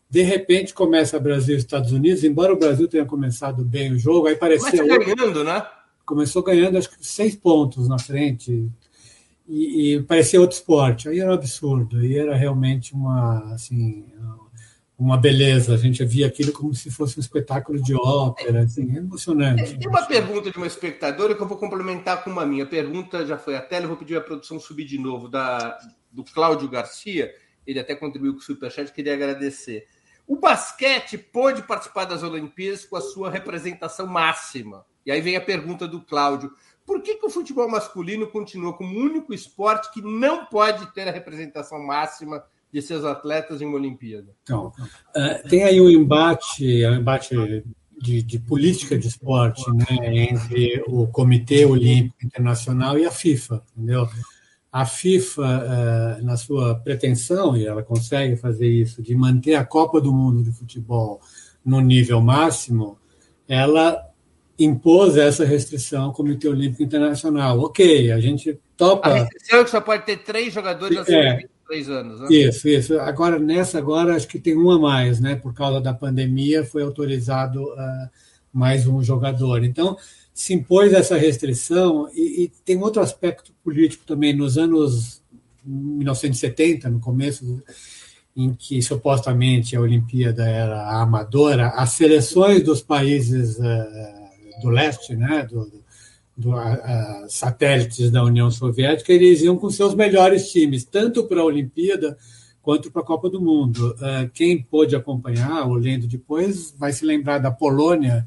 De 0.08 0.22
repente 0.22 0.74
começa 0.74 1.18
Brasil 1.18 1.56
e 1.56 1.58
Estados 1.58 1.92
Unidos, 1.92 2.22
embora 2.22 2.52
o 2.52 2.58
Brasil 2.58 2.86
tenha 2.86 3.04
começado 3.04 3.64
bem 3.64 3.92
o 3.92 3.98
jogo, 3.98 4.26
aí 4.26 4.36
parecia. 4.36 4.70
Começa 4.70 5.14
ganhando, 5.14 5.42
né? 5.42 5.66
Começou 6.04 6.42
ganhando, 6.42 6.78
acho 6.78 6.90
que 6.90 6.96
seis 7.00 7.34
pontos 7.34 7.88
na 7.88 7.98
frente. 7.98 8.68
E, 9.48 9.94
e 9.94 10.02
parecia 10.02 10.40
outro 10.40 10.56
esporte. 10.56 11.08
Aí 11.08 11.18
era 11.18 11.30
um 11.30 11.34
absurdo. 11.34 11.98
Aí 11.98 12.16
era 12.16 12.34
realmente 12.34 12.94
uma, 12.94 13.54
assim, 13.54 14.04
uma 14.98 15.16
beleza. 15.16 15.74
A 15.74 15.76
gente 15.76 16.04
via 16.04 16.26
aquilo 16.26 16.52
como 16.52 16.74
se 16.74 16.90
fosse 16.90 17.18
um 17.18 17.20
espetáculo 17.20 17.82
de 17.82 17.94
ópera, 17.94 18.62
assim, 18.62 18.96
emocionante. 18.96 19.76
Tem 19.76 19.88
uma 19.88 20.06
pergunta 20.06 20.50
de 20.50 20.56
uma 20.56 20.66
espectadora 20.66 21.34
que 21.34 21.42
eu 21.42 21.48
vou 21.48 21.58
complementar 21.58 22.22
com 22.22 22.30
uma 22.30 22.46
minha. 22.46 22.64
A 22.64 22.68
pergunta 22.68 23.26
já 23.26 23.36
foi 23.36 23.56
a 23.56 23.62
tela, 23.62 23.84
eu 23.84 23.88
vou 23.88 23.96
pedir 23.96 24.16
a 24.16 24.20
produção 24.20 24.58
subir 24.58 24.84
de 24.84 24.98
novo, 24.98 25.28
da, 25.28 25.76
do 26.10 26.24
Cláudio 26.24 26.68
Garcia. 26.68 27.32
Ele 27.66 27.80
até 27.80 27.94
contribuiu 27.94 28.34
com 28.34 28.40
o 28.40 28.42
Superchat, 28.42 28.92
queria 28.92 29.14
agradecer. 29.14 29.86
O 30.26 30.36
basquete 30.36 31.18
pôde 31.18 31.62
participar 31.62 32.04
das 32.04 32.22
Olimpíadas 32.22 32.84
com 32.84 32.96
a 32.96 33.00
sua 33.00 33.30
representação 33.30 34.06
máxima. 34.06 34.84
E 35.04 35.12
aí 35.12 35.20
vem 35.20 35.36
a 35.36 35.40
pergunta 35.40 35.86
do 35.86 36.00
Cláudio: 36.00 36.50
por 36.86 37.02
que, 37.02 37.16
que 37.16 37.26
o 37.26 37.30
futebol 37.30 37.68
masculino 37.68 38.26
continua 38.26 38.72
como 38.72 38.96
o 38.96 39.02
único 39.02 39.34
esporte 39.34 39.92
que 39.92 40.00
não 40.00 40.46
pode 40.46 40.92
ter 40.94 41.08
a 41.08 41.12
representação 41.12 41.82
máxima 41.82 42.42
de 42.74 42.82
seus 42.82 43.04
atletas 43.04 43.62
em 43.62 43.66
uma 43.66 43.76
Olimpíada? 43.76 44.26
Então, 44.42 44.72
uh, 45.16 45.48
tem 45.48 45.62
aí 45.62 45.80
um 45.80 45.88
embate, 45.88 46.84
um 46.84 46.96
embate 46.96 47.36
de, 48.02 48.20
de, 48.20 48.38
política 48.40 48.98
de 48.98 49.06
esporte 49.06 49.64
né, 49.72 49.86
entre 50.28 50.82
o 50.88 51.06
Comitê 51.06 51.64
Olímpico 51.64 52.26
Internacional 52.26 52.98
e 52.98 53.06
a 53.06 53.12
FIFA, 53.12 53.62
entendeu? 53.76 54.08
a 54.72 54.84
FIFA, 54.84 56.18
eh, 56.18 56.22
na 56.22 56.36
sua 56.36 56.74
pretensão, 56.74 57.56
e 57.56 57.64
ela 57.64 57.80
consegue 57.80 58.34
fazer 58.34 58.66
isso, 58.66 59.00
de 59.00 59.14
manter 59.14 59.54
a 59.54 59.64
Copa 59.64 60.00
do 60.00 60.12
Mundo 60.12 60.42
de 60.42 60.50
futebol 60.50 61.20
no 61.64 61.80
nível 61.80 62.20
máximo, 62.20 62.98
ela 63.46 64.04
impôs 64.58 65.16
essa 65.16 65.44
restrição 65.44 66.06
ao 66.06 66.12
Comitê 66.12 66.48
Olímpico 66.48 66.82
Internacional. 66.82 67.60
Ok, 67.60 68.10
a 68.10 68.18
gente 68.18 68.58
topa. 68.76 69.10
A 69.10 69.14
restrição 69.20 69.60
é 69.60 69.64
que 69.64 69.70
só 69.70 69.80
pode 69.80 70.06
ter 70.06 70.16
três 70.24 70.52
jogadores 70.52 71.08
é, 71.08 71.44
23 71.68 71.88
anos. 71.88 72.20
Né? 72.20 72.26
Isso, 72.30 72.68
isso. 72.68 72.98
Agora, 73.00 73.38
nessa, 73.38 73.78
agora 73.78 74.14
acho 74.14 74.28
que 74.28 74.38
tem 74.38 74.54
uma 74.54 74.76
a 74.76 74.78
mais, 74.78 75.20
né? 75.20 75.34
Por 75.34 75.54
causa 75.54 75.80
da 75.80 75.94
pandemia, 75.94 76.64
foi 76.64 76.82
autorizado 76.82 77.62
uh, 77.62 78.08
mais 78.52 78.86
um 78.86 79.02
jogador. 79.02 79.64
Então, 79.64 79.96
se 80.32 80.54
impôs 80.54 80.92
essa 80.92 81.16
restrição 81.16 82.08
e, 82.14 82.44
e, 82.44 82.52
tem 82.64 82.76
outro 82.82 83.00
aspecto 83.00 83.52
político 83.62 84.04
também 84.06 84.34
nos 84.34 84.58
anos 84.58 85.22
1970, 85.64 86.90
no 86.90 87.00
começo 87.00 87.62
em 88.36 88.52
que 88.52 88.82
supostamente 88.82 89.76
a 89.76 89.80
Olimpíada 89.80 90.44
era 90.44 91.00
amadora, 91.00 91.68
as 91.68 91.90
seleções 91.90 92.64
dos 92.64 92.82
países 92.82 93.56
uh, 93.58 94.60
do 94.60 94.70
leste, 94.70 95.14
né, 95.14 95.46
do, 95.48 95.83
do 96.36 96.50
uh, 96.50 97.28
satélites 97.28 98.10
da 98.10 98.24
União 98.24 98.50
Soviética, 98.50 99.12
eles 99.12 99.42
iam 99.42 99.56
com 99.56 99.70
seus 99.70 99.94
melhores 99.94 100.50
times, 100.50 100.84
tanto 100.84 101.24
para 101.24 101.40
a 101.40 101.44
Olimpíada 101.44 102.16
quanto 102.60 102.90
para 102.90 103.02
a 103.02 103.04
Copa 103.04 103.30
do 103.30 103.40
Mundo. 103.40 103.94
Uh, 103.94 104.28
quem 104.32 104.62
pôde 104.62 104.96
acompanhar, 104.96 105.68
olhando 105.68 106.06
depois, 106.06 106.74
vai 106.76 106.92
se 106.92 107.04
lembrar 107.04 107.38
da 107.38 107.50
Polônia 107.50 108.26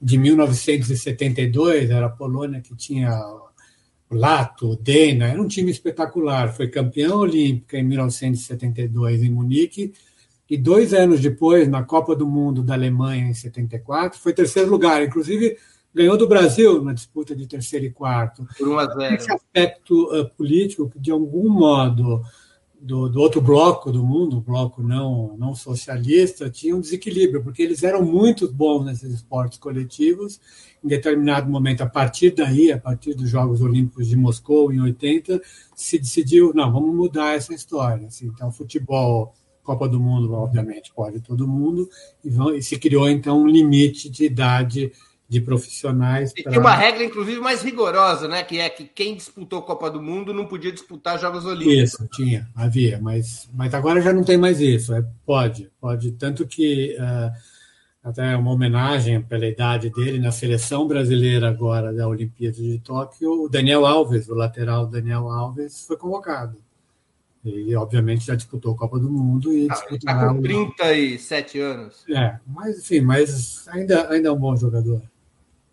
de 0.00 0.18
1972, 0.18 1.90
era 1.90 2.06
a 2.06 2.10
Polônia 2.10 2.60
que 2.60 2.74
tinha 2.74 3.12
Lato, 4.10 4.76
Dena, 4.76 5.28
era 5.28 5.40
um 5.40 5.48
time 5.48 5.70
espetacular. 5.70 6.52
Foi 6.54 6.68
campeão 6.68 7.18
olímpica 7.18 7.78
em 7.78 7.84
1972 7.84 9.22
em 9.22 9.30
Munique 9.30 9.92
e 10.50 10.56
dois 10.56 10.92
anos 10.92 11.20
depois, 11.20 11.66
na 11.66 11.82
Copa 11.82 12.14
do 12.14 12.26
Mundo 12.26 12.62
da 12.62 12.74
Alemanha 12.74 13.28
em 13.28 13.34
74, 13.34 14.18
foi 14.18 14.34
terceiro 14.34 14.70
lugar. 14.70 15.02
Inclusive, 15.02 15.56
ganhou 15.94 16.16
do 16.16 16.26
Brasil 16.26 16.82
na 16.82 16.92
disputa 16.92 17.34
de 17.34 17.46
terceiro 17.46 17.86
e 17.86 17.90
quarto. 17.90 18.46
Por 18.58 18.68
1 18.68 18.78
a 18.78 18.86
0. 18.86 19.14
Esse 19.14 19.32
aspecto 19.32 20.04
uh, 20.14 20.28
político 20.30 20.88
que, 20.88 20.98
de 20.98 21.10
algum 21.10 21.48
modo, 21.48 22.22
do, 22.82 23.08
do, 23.08 23.20
outro 23.20 23.40
bloco 23.40 23.92
do 23.92 24.04
mundo, 24.04 24.38
o 24.38 24.40
bloco 24.40 24.82
não, 24.82 25.36
não 25.36 25.54
socialista, 25.54 26.50
tinha 26.50 26.74
um 26.74 26.80
desequilíbrio, 26.80 27.42
porque 27.42 27.62
eles 27.62 27.84
eram 27.84 28.04
muito 28.04 28.52
bons 28.52 28.84
nesses 28.84 29.14
esportes 29.14 29.58
coletivos. 29.58 30.40
Em 30.82 30.88
determinado 30.88 31.48
momento, 31.48 31.82
a 31.82 31.86
partir 31.88 32.32
daí, 32.32 32.72
a 32.72 32.78
partir 32.78 33.14
dos 33.14 33.30
Jogos 33.30 33.62
Olímpicos 33.62 34.08
de 34.08 34.16
Moscou, 34.16 34.72
em 34.72 34.80
80, 34.80 35.40
se 35.76 35.96
decidiu, 35.96 36.52
não, 36.52 36.72
vamos 36.72 36.92
mudar 36.92 37.36
essa 37.36 37.54
história. 37.54 38.08
Assim, 38.08 38.26
então, 38.26 38.50
futebol, 38.50 39.32
Copa 39.62 39.88
do 39.88 40.00
Mundo, 40.00 40.32
obviamente, 40.32 40.92
pode 40.92 41.20
todo 41.20 41.46
mundo, 41.46 41.88
e, 42.24 42.28
vão, 42.28 42.52
e 42.52 42.60
se 42.60 42.76
criou, 42.80 43.08
então, 43.08 43.42
um 43.42 43.46
limite 43.46 44.10
de 44.10 44.24
idade 44.24 44.90
de 45.32 45.40
profissionais. 45.40 46.30
E 46.36 46.42
pra... 46.42 46.52
tem 46.52 46.60
uma 46.60 46.74
regra, 46.74 47.02
inclusive, 47.02 47.40
mais 47.40 47.62
rigorosa, 47.62 48.28
né? 48.28 48.42
Que 48.42 48.60
é 48.60 48.68
que 48.68 48.84
quem 48.84 49.16
disputou 49.16 49.60
a 49.60 49.62
Copa 49.62 49.90
do 49.90 50.02
Mundo 50.02 50.34
não 50.34 50.44
podia 50.44 50.70
disputar 50.70 51.18
Jogos 51.18 51.46
Olímpicos. 51.46 51.94
Isso, 51.94 52.08
tinha, 52.12 52.46
havia, 52.54 53.00
mas, 53.00 53.48
mas 53.54 53.72
agora 53.72 54.02
já 54.02 54.12
não 54.12 54.22
tem 54.22 54.36
mais 54.36 54.60
isso. 54.60 54.92
É, 54.92 55.02
pode, 55.24 55.70
pode. 55.80 56.12
Tanto 56.12 56.46
que 56.46 56.94
uh, 56.98 57.32
até 58.04 58.36
uma 58.36 58.50
homenagem 58.50 59.22
pela 59.22 59.46
idade 59.46 59.88
dele 59.88 60.18
na 60.18 60.30
seleção 60.30 60.86
brasileira 60.86 61.48
agora 61.48 61.94
da 61.94 62.06
Olimpíada 62.06 62.56
de 62.58 62.78
Tóquio, 62.80 63.44
o 63.44 63.48
Daniel 63.48 63.86
Alves, 63.86 64.28
o 64.28 64.34
lateral 64.34 64.86
Daniel 64.86 65.30
Alves, 65.30 65.86
foi 65.86 65.96
convocado. 65.96 66.58
Ele, 67.42 67.74
obviamente, 67.74 68.26
já 68.26 68.36
disputou 68.36 68.74
a 68.74 68.76
Copa 68.76 69.00
do 69.00 69.10
Mundo 69.10 69.52
e 69.52 69.66
ah, 69.68 69.86
Está 69.90 70.28
com 70.28 70.42
37 70.42 71.58
anos. 71.58 72.04
É, 72.08 72.38
mas 72.46 72.78
enfim, 72.78 73.00
mas 73.00 73.66
ainda, 73.68 74.10
ainda 74.10 74.28
é 74.28 74.32
um 74.32 74.38
bom 74.38 74.54
jogador. 74.54 75.02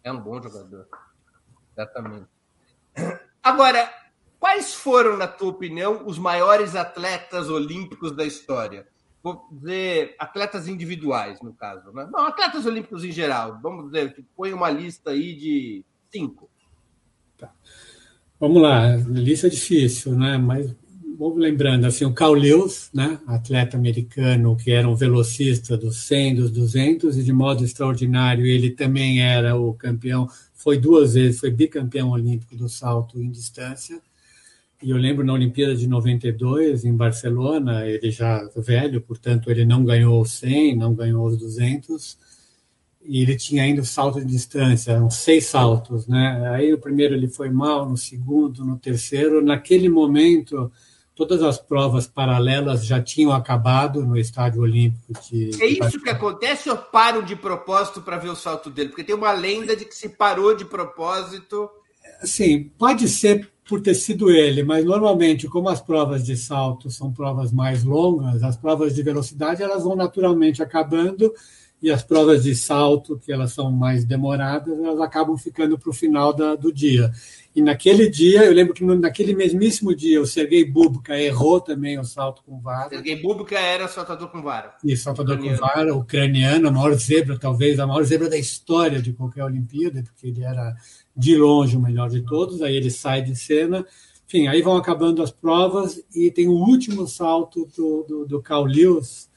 É 0.10 0.12
um 0.12 0.20
bom 0.20 0.42
jogador. 0.42 0.88
Exatamente. 1.78 2.26
Agora, 3.44 3.94
quais 4.40 4.74
foram, 4.74 5.16
na 5.16 5.28
tua 5.28 5.50
opinião, 5.50 6.08
os 6.08 6.18
maiores 6.18 6.76
atletas 6.76 7.48
olímpicos 7.48 8.12
da 8.16 8.26
história? 8.26 8.88
Vou 9.22 9.48
dizer 9.52 10.16
atletas 10.18 10.68
individuais, 10.68 11.40
no 11.42 11.54
caso, 11.54 11.92
né? 11.92 12.10
Não, 12.12 12.26
atletas 12.26 12.66
olímpicos 12.66 13.04
em 13.04 13.12
geral. 13.12 13.60
Vamos 13.62 13.92
dizer, 13.92 14.26
põe 14.36 14.52
uma 14.52 14.72
lista 14.72 15.12
aí 15.12 15.36
de 15.36 15.86
cinco. 16.10 16.50
Tá. 17.38 17.54
Vamos 18.40 18.64
lá, 18.64 18.96
lista 18.96 19.48
difícil, 19.48 20.16
né? 20.18 20.40
Mas 20.40 20.76
vamos 21.20 21.38
lembrando, 21.38 21.84
assim, 21.86 22.06
o 22.06 22.14
Carl 22.14 22.34
Lewis, 22.34 22.90
né, 22.94 23.20
atleta 23.28 23.76
americano 23.76 24.56
que 24.56 24.72
era 24.72 24.88
um 24.88 24.96
velocista 24.96 25.76
dos 25.76 25.98
100, 25.98 26.36
dos 26.36 26.52
200 26.52 27.18
e 27.18 27.24
de 27.24 27.34
modo 27.34 27.66
extraordinário 27.66 28.46
ele 28.46 28.70
também 28.70 29.22
era 29.22 29.54
o 29.58 29.74
campeão, 29.74 30.30
foi 30.54 30.78
duas 30.78 31.16
vezes, 31.16 31.42
foi 31.42 31.52
bicampeão 31.52 32.12
olímpico 32.12 32.56
do 32.56 32.70
salto 32.70 33.22
em 33.22 33.30
distância. 33.30 34.00
E 34.82 34.92
eu 34.92 34.98
lembro 34.98 35.26
na 35.26 35.34
Olimpíada 35.34 35.76
de 35.76 35.88
92 35.88 36.86
em 36.86 36.96
Barcelona, 36.96 37.86
ele 37.86 38.12
já 38.12 38.50
velho, 38.56 39.02
portanto 39.02 39.52
ele 39.52 39.66
não 39.66 39.84
ganhou 39.84 40.22
os 40.22 40.32
100, 40.32 40.78
não 40.78 40.94
ganhou 40.94 41.28
os 41.28 41.36
200 41.38 42.18
e 43.04 43.22
ele 43.22 43.36
tinha 43.36 43.64
ainda 43.64 43.82
o 43.82 43.86
salto 43.86 44.22
de 44.22 44.26
distância, 44.26 44.94
eram 44.94 45.10
seis 45.10 45.48
saltos, 45.48 46.08
né? 46.08 46.50
Aí 46.54 46.72
no 46.72 46.78
primeiro 46.78 47.14
ele 47.14 47.28
foi 47.28 47.50
mal, 47.50 47.90
no 47.90 47.98
segundo, 47.98 48.64
no 48.64 48.78
terceiro, 48.78 49.44
naquele 49.44 49.90
momento 49.90 50.72
todas 51.20 51.44
as 51.44 51.58
provas 51.58 52.08
paralelas 52.08 52.86
já 52.86 53.02
tinham 53.02 53.34
acabado 53.34 54.06
no 54.06 54.18
Estádio 54.18 54.62
Olímpico 54.62 55.12
de. 55.30 55.52
É 55.62 55.68
isso 55.68 56.00
que 56.02 56.10
acontece 56.10 56.70
ou 56.70 56.78
param 56.78 57.22
de 57.22 57.36
propósito 57.36 58.02
para 58.02 58.16
ver 58.16 58.30
o 58.30 58.36
salto 58.38 58.70
dele? 58.70 58.88
Porque 58.88 59.04
tem 59.04 59.14
uma 59.14 59.34
lenda 59.34 59.76
de 59.76 59.84
que 59.84 59.94
se 59.94 60.08
parou 60.08 60.56
de 60.56 60.64
propósito. 60.64 61.70
Sim, 62.24 62.72
pode 62.78 63.10
ser 63.10 63.52
por 63.68 63.82
ter 63.82 63.96
sido 63.96 64.32
ele, 64.32 64.64
mas 64.64 64.86
normalmente, 64.86 65.46
como 65.48 65.68
as 65.68 65.82
provas 65.82 66.26
de 66.26 66.38
salto 66.38 66.90
são 66.90 67.12
provas 67.12 67.52
mais 67.52 67.84
longas, 67.84 68.42
as 68.42 68.56
provas 68.56 68.96
de 68.96 69.04
velocidade 69.04 69.62
elas 69.62 69.84
vão 69.84 69.98
naturalmente 69.98 70.64
acabando 70.64 71.34
e 71.82 71.92
as 71.92 72.02
provas 72.02 72.44
de 72.44 72.56
salto, 72.56 73.20
que 73.24 73.32
elas 73.32 73.52
são 73.54 73.72
mais 73.72 74.06
demoradas, 74.06 74.78
elas 74.80 75.00
acabam 75.00 75.38
ficando 75.38 75.78
para 75.78 75.90
o 75.90 75.94
final 75.94 76.34
da, 76.34 76.56
do 76.56 76.74
dia. 76.74 77.12
E 77.60 77.62
naquele 77.62 78.10
dia, 78.10 78.46
eu 78.46 78.54
lembro 78.54 78.74
que 78.74 78.86
naquele 78.86 79.36
mesmíssimo 79.36 79.94
dia, 79.94 80.22
o 80.22 80.26
Sergei 80.26 80.64
Bubka 80.64 81.20
errou 81.20 81.60
também 81.60 82.00
o 82.00 82.06
salto 82.06 82.42
com 82.42 82.58
vara. 82.58 82.88
Sergei 82.88 83.22
Bubka 83.22 83.60
era 83.60 83.86
saltador 83.90 84.30
com 84.30 84.42
vara. 84.42 84.76
E 84.82 84.96
saltador 84.96 85.36
ucraniano. 85.36 85.60
com 85.60 85.68
vara, 85.68 85.94
ucraniano, 85.94 86.68
a 86.70 86.72
maior 86.72 86.94
zebra, 86.94 87.38
talvez 87.38 87.78
a 87.78 87.86
maior 87.86 88.06
zebra 88.06 88.30
da 88.30 88.38
história 88.38 89.02
de 89.02 89.12
qualquer 89.12 89.44
Olimpíada, 89.44 90.02
porque 90.02 90.28
ele 90.28 90.42
era 90.42 90.74
de 91.14 91.36
longe 91.36 91.76
o 91.76 91.82
melhor 91.82 92.10
de 92.10 92.22
todos. 92.22 92.62
Aí 92.62 92.78
ele 92.78 92.90
sai 92.90 93.24
de 93.24 93.36
cena. 93.36 93.86
Enfim, 94.26 94.48
aí 94.48 94.62
vão 94.62 94.78
acabando 94.78 95.22
as 95.22 95.30
provas 95.30 96.02
e 96.16 96.32
tem 96.32 96.48
o 96.48 96.54
último 96.54 97.06
salto 97.10 97.68
do, 97.76 98.06
do, 98.08 98.26
do 98.26 98.42
Carl 98.42 98.64
Lewis, 98.64 99.28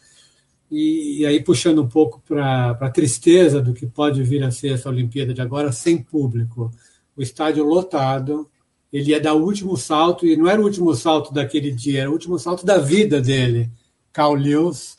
E, 0.71 1.23
e, 1.23 1.27
aí, 1.27 1.43
puxando 1.43 1.83
um 1.83 1.89
pouco 1.89 2.23
para 2.25 2.71
a 2.71 2.89
tristeza 2.89 3.61
do 3.61 3.75
que 3.75 3.85
pode 3.85 4.23
vir 4.23 4.45
a 4.45 4.53
ser 4.53 4.75
essa 4.75 4.89
Olimpíada 4.89 5.35
de 5.35 5.43
agora, 5.43 5.73
sem 5.73 6.01
público, 6.01 6.71
o 7.17 7.23
estádio 7.23 7.65
lotado, 7.65 8.49
ele 8.93 9.11
ia 9.11 9.21
dar 9.21 9.35
o 9.35 9.43
último 9.43 9.77
salto, 9.77 10.27
e 10.27 10.37
não 10.37 10.49
era 10.49 10.61
o 10.61 10.65
último 10.65 10.95
salto 10.95 11.33
daquele 11.33 11.71
dia, 11.71 12.03
era 12.03 12.11
o 12.11 12.13
último 12.13 12.39
salto 12.39 12.65
da 12.65 12.79
vida 12.79 13.21
dele. 13.21 13.71
Carl 14.13 14.35
Lewis, 14.35 14.97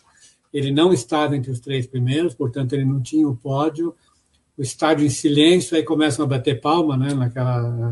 ele 0.54 0.72
não 0.72 0.92
estava 0.92 1.36
entre 1.36 1.52
os 1.52 1.60
três 1.60 1.86
primeiros, 1.86 2.34
portanto, 2.34 2.74
ele 2.74 2.86
não 2.86 3.02
tinha 3.02 3.28
o 3.28 3.36
pódio. 3.36 3.96
O 4.58 4.62
estádio 4.62 5.06
em 5.06 5.10
silêncio, 5.10 5.76
aí 5.76 5.84
começam 5.84 6.26
a 6.26 6.28
bater 6.28 6.62
palma, 6.62 6.96
né, 6.96 7.14
naquela 7.14 7.92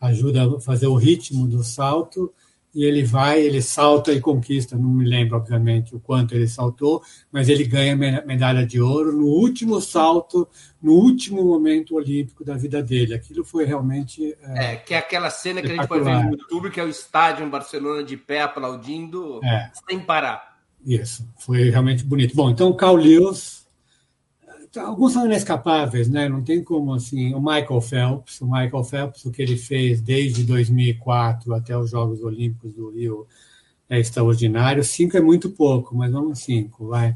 ajuda 0.00 0.44
a 0.44 0.60
fazer 0.60 0.86
o 0.86 0.96
ritmo 0.96 1.46
do 1.46 1.62
salto 1.62 2.32
e 2.74 2.84
ele 2.84 3.04
vai, 3.04 3.40
ele 3.40 3.60
salta 3.60 4.12
e 4.12 4.20
conquista, 4.20 4.76
não 4.76 4.88
me 4.88 5.04
lembro, 5.04 5.36
obviamente, 5.36 5.94
o 5.94 6.00
quanto 6.00 6.34
ele 6.34 6.48
saltou, 6.48 7.02
mas 7.30 7.48
ele 7.50 7.64
ganha 7.64 7.94
medalha 7.94 8.66
de 8.66 8.80
ouro 8.80 9.12
no 9.12 9.26
último 9.26 9.80
salto, 9.80 10.48
no 10.82 10.92
último 10.92 11.44
momento 11.44 11.94
olímpico 11.94 12.42
da 12.44 12.56
vida 12.56 12.82
dele. 12.82 13.14
Aquilo 13.14 13.44
foi 13.44 13.66
realmente. 13.66 14.34
É, 14.42 14.72
é 14.72 14.76
que 14.76 14.94
é 14.94 14.98
aquela 14.98 15.28
cena 15.28 15.60
que 15.60 15.70
a 15.70 15.74
gente 15.74 15.86
pode 15.86 16.04
ver 16.04 16.24
no 16.24 16.30
YouTube, 16.32 16.70
que 16.70 16.80
é 16.80 16.84
o 16.84 16.88
estádio 16.88 17.44
em 17.44 17.50
Barcelona 17.50 18.02
de 18.02 18.16
pé 18.16 18.40
aplaudindo 18.40 19.40
é. 19.44 19.70
sem 19.88 20.00
parar. 20.00 20.56
Isso, 20.84 21.28
foi 21.38 21.68
realmente 21.68 22.02
bonito. 22.04 22.34
Bom, 22.34 22.50
então 22.50 22.72
Carl 22.72 22.96
Lewis 22.96 23.61
alguns 24.80 25.12
são 25.12 25.26
inescapáveis, 25.26 26.08
né? 26.08 26.28
Não 26.28 26.42
tem 26.42 26.62
como 26.62 26.94
assim. 26.94 27.34
O 27.34 27.40
Michael 27.40 27.80
Phelps, 27.80 28.40
o 28.40 28.46
Michael 28.46 28.84
Phelps, 28.84 29.24
o 29.24 29.30
que 29.30 29.42
ele 29.42 29.56
fez 29.56 30.00
desde 30.00 30.44
2004 30.44 31.54
até 31.54 31.76
os 31.76 31.90
Jogos 31.90 32.22
Olímpicos 32.22 32.72
do 32.72 32.90
Rio 32.90 33.26
é 33.88 33.98
extraordinário. 33.98 34.82
Cinco 34.82 35.16
é 35.16 35.20
muito 35.20 35.50
pouco, 35.50 35.94
mas 35.94 36.10
vamos 36.12 36.40
cinco, 36.40 36.88
vai. 36.88 37.10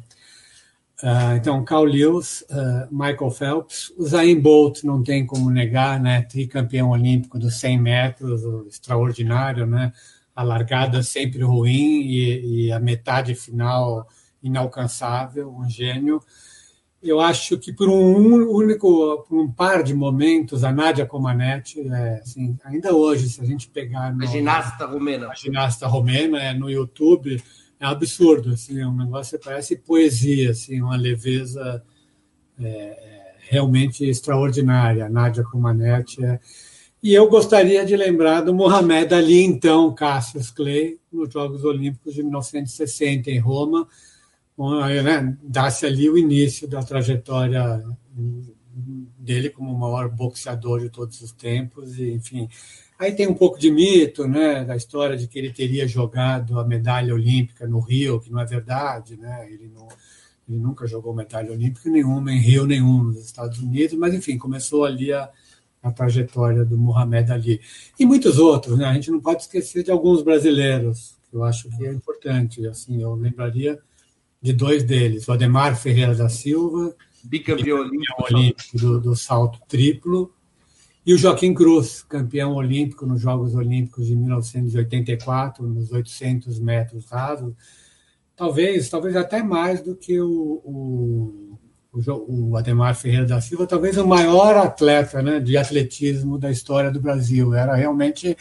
Uh, 1.02 1.36
então, 1.36 1.62
Carl 1.64 1.84
Lewis, 1.84 2.42
uh, 2.50 2.88
Michael 2.90 3.30
Phelps, 3.30 3.92
o 3.98 4.06
Zayn 4.06 4.40
Bolt 4.40 4.82
não 4.82 5.02
tem 5.02 5.26
como 5.26 5.50
negar, 5.50 6.00
né? 6.00 6.22
Tricampeão 6.22 6.90
olímpico 6.90 7.38
dos 7.38 7.56
100 7.60 7.78
metros, 7.80 8.42
extraordinário, 8.66 9.66
né? 9.66 9.92
A 10.34 10.42
largada 10.42 11.02
sempre 11.02 11.42
ruim 11.42 12.00
e, 12.02 12.66
e 12.66 12.72
a 12.72 12.80
metade 12.80 13.34
final 13.34 14.06
inalcançável, 14.42 15.50
um 15.50 15.68
gênio 15.68 16.22
eu 17.02 17.20
acho 17.20 17.58
que 17.58 17.72
por 17.72 17.88
um 17.88 18.48
único, 18.50 19.24
por 19.28 19.38
um 19.38 19.50
par 19.50 19.82
de 19.82 19.94
momentos, 19.94 20.64
a 20.64 20.72
Nádia 20.72 21.06
Comaneci, 21.06 21.80
é, 21.88 22.20
assim, 22.22 22.56
ainda 22.64 22.94
hoje, 22.94 23.28
se 23.28 23.40
a 23.40 23.44
gente 23.44 23.68
pegar... 23.68 24.14
No, 24.14 24.22
a 24.22 24.26
ginasta 24.26 24.86
romena. 24.86 25.28
A 25.28 25.34
ginasta 25.34 25.86
romena, 25.86 26.42
é, 26.42 26.54
no 26.54 26.70
YouTube, 26.70 27.42
é 27.78 27.86
absurdo, 27.86 28.50
assim, 28.50 28.80
é 28.80 28.86
um 28.86 28.96
negócio 28.96 29.38
que 29.38 29.44
parece 29.44 29.76
poesia, 29.76 30.50
assim, 30.50 30.80
uma 30.80 30.96
leveza 30.96 31.82
é, 32.58 32.66
é 32.66 33.34
realmente 33.48 34.04
extraordinária, 34.04 35.06
a 35.06 35.10
Nádia 35.10 35.44
Comaneci. 35.44 36.24
É, 36.24 36.40
e 37.02 37.14
eu 37.14 37.28
gostaria 37.28 37.84
de 37.84 37.94
lembrar 37.94 38.40
do 38.40 38.54
Mohamed 38.54 39.14
Ali, 39.14 39.44
então, 39.44 39.94
Cassius 39.94 40.50
Clay, 40.50 40.98
nos 41.12 41.32
Jogos 41.32 41.62
Olímpicos 41.62 42.14
de 42.14 42.22
1960, 42.22 43.30
em 43.30 43.38
Roma, 43.38 43.86
né, 44.58 45.36
dá-se 45.42 45.84
ali 45.84 46.08
o 46.08 46.16
início 46.16 46.66
da 46.66 46.82
trajetória 46.82 47.84
dele 49.18 49.50
como 49.50 49.72
o 49.72 49.78
maior 49.78 50.08
boxeador 50.08 50.80
de 50.80 50.88
todos 50.88 51.20
os 51.20 51.32
tempos, 51.32 51.98
e, 51.98 52.12
enfim. 52.12 52.48
Aí 52.98 53.12
tem 53.12 53.26
um 53.26 53.34
pouco 53.34 53.58
de 53.58 53.70
mito, 53.70 54.26
né, 54.26 54.64
da 54.64 54.74
história 54.76 55.16
de 55.16 55.26
que 55.26 55.38
ele 55.38 55.52
teria 55.52 55.86
jogado 55.86 56.58
a 56.58 56.64
medalha 56.64 57.12
olímpica 57.12 57.66
no 57.66 57.80
Rio, 57.80 58.20
que 58.20 58.30
não 58.30 58.40
é 58.40 58.46
verdade, 58.46 59.18
né? 59.18 59.46
Ele, 59.52 59.70
não, 59.74 59.86
ele 60.48 60.58
nunca 60.58 60.86
jogou 60.86 61.14
medalha 61.14 61.52
olímpica 61.52 61.90
nenhuma 61.90 62.32
em 62.32 62.38
Rio 62.38 62.64
nenhum 62.64 63.04
nos 63.04 63.18
Estados 63.18 63.58
Unidos, 63.58 63.98
mas 63.98 64.14
enfim, 64.14 64.38
começou 64.38 64.86
ali 64.86 65.12
a, 65.12 65.30
a 65.82 65.92
trajetória 65.92 66.64
do 66.64 66.78
Muhammad 66.78 67.30
Ali. 67.30 67.60
E 67.98 68.06
muitos 68.06 68.38
outros, 68.38 68.78
né? 68.78 68.86
A 68.86 68.94
gente 68.94 69.10
não 69.10 69.20
pode 69.20 69.42
esquecer 69.42 69.82
de 69.82 69.90
alguns 69.90 70.22
brasileiros, 70.22 71.16
que 71.28 71.36
eu 71.36 71.44
acho 71.44 71.68
que 71.68 71.86
é 71.86 71.92
importante, 71.92 72.66
assim, 72.66 73.02
eu 73.02 73.14
lembraria 73.14 73.78
de 74.46 74.52
dois 74.52 74.84
deles, 74.84 75.26
o 75.26 75.32
Ademar 75.32 75.76
Ferreira 75.76 76.14
da 76.14 76.28
Silva, 76.28 76.94
bicampeão 77.24 77.80
olímpico, 77.80 78.24
olímpico 78.32 78.78
do, 78.78 79.00
do, 79.00 79.16
salto 79.16 79.58
triplo, 79.66 80.32
e 81.04 81.12
o 81.12 81.18
Joaquim 81.18 81.52
Cruz, 81.52 82.04
campeão 82.08 82.54
olímpico 82.54 83.04
nos 83.04 83.20
Jogos 83.20 83.56
Olímpicos 83.56 84.06
de 84.06 84.14
1984, 84.14 85.66
nos 85.66 85.90
800 85.90 86.60
metros 86.60 87.06
rasos, 87.06 87.54
talvez, 88.36 88.88
talvez 88.88 89.16
até 89.16 89.42
mais 89.42 89.82
do 89.82 89.96
que 89.96 90.20
o, 90.20 90.62
o, 90.64 91.58
o, 91.92 92.56
Ademar 92.56 92.94
Ferreira 92.94 93.26
da 93.26 93.40
Silva, 93.40 93.66
talvez 93.66 93.96
o 93.98 94.06
maior 94.06 94.56
atleta 94.56 95.20
né, 95.22 95.40
de 95.40 95.56
atletismo 95.56 96.38
da 96.38 96.52
história 96.52 96.90
do 96.92 97.00
Brasil. 97.00 97.52
Era 97.52 97.74
realmente 97.74 98.36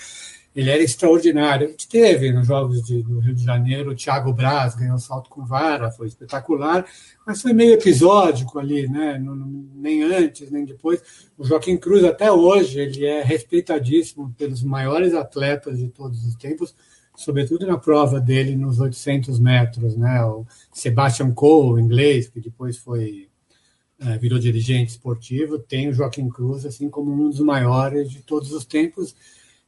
ele 0.56 0.70
era 0.70 0.82
extraordinário. 0.82 1.68
A 1.68 1.72
gente 1.72 1.88
teve 1.88 2.32
nos 2.32 2.48
Jogos 2.48 2.82
de, 2.82 3.04
do 3.04 3.20
Rio 3.20 3.36
de 3.36 3.44
Janeiro 3.44 3.92
o 3.92 3.96
Thiago 3.96 4.32
Braz 4.32 4.74
ganhou 4.74 4.98
salto 4.98 5.30
com 5.30 5.46
vara, 5.46 5.92
foi 5.92 6.08
espetacular, 6.08 6.86
mas 7.28 7.42
foi 7.42 7.52
meio 7.52 7.74
episódico 7.74 8.58
ali, 8.58 8.88
né? 8.88 9.22
nem 9.76 10.04
antes, 10.04 10.50
nem 10.50 10.64
depois. 10.64 11.02
O 11.38 11.44
Joaquim 11.44 11.76
Cruz, 11.76 12.06
até 12.06 12.32
hoje, 12.32 12.80
ele 12.80 13.06
é 13.06 13.22
respeitadíssimo 13.22 14.34
pelos 14.38 14.64
maiores 14.64 15.14
atletas 15.14 15.80
de 15.80 15.90
todos 15.90 16.26
os 16.26 16.36
tempos, 16.36 16.74
sobretudo 17.18 17.68
na 17.68 17.78
prova 17.78 18.22
dele 18.22 18.56
nos 18.56 18.80
800 18.80 19.38
metros. 19.40 19.98
Né? 19.98 20.24
O 20.24 20.46
Sebastian 20.72 21.34
Coe, 21.34 21.82
inglês, 21.82 22.30
que 22.30 22.40
depois 22.40 22.78
foi 22.78 23.28
é, 24.00 24.18
virou 24.18 24.38
dirigente 24.38 24.92
esportivo, 24.92 25.58
tem 25.58 25.90
o 25.90 25.94
Joaquim 25.94 26.30
Cruz 26.30 26.66
assim 26.66 26.90
como 26.90 27.14
um 27.14 27.30
dos 27.30 27.40
maiores 27.40 28.10
de 28.12 28.22
todos 28.22 28.52
os 28.52 28.66
tempos 28.66 29.16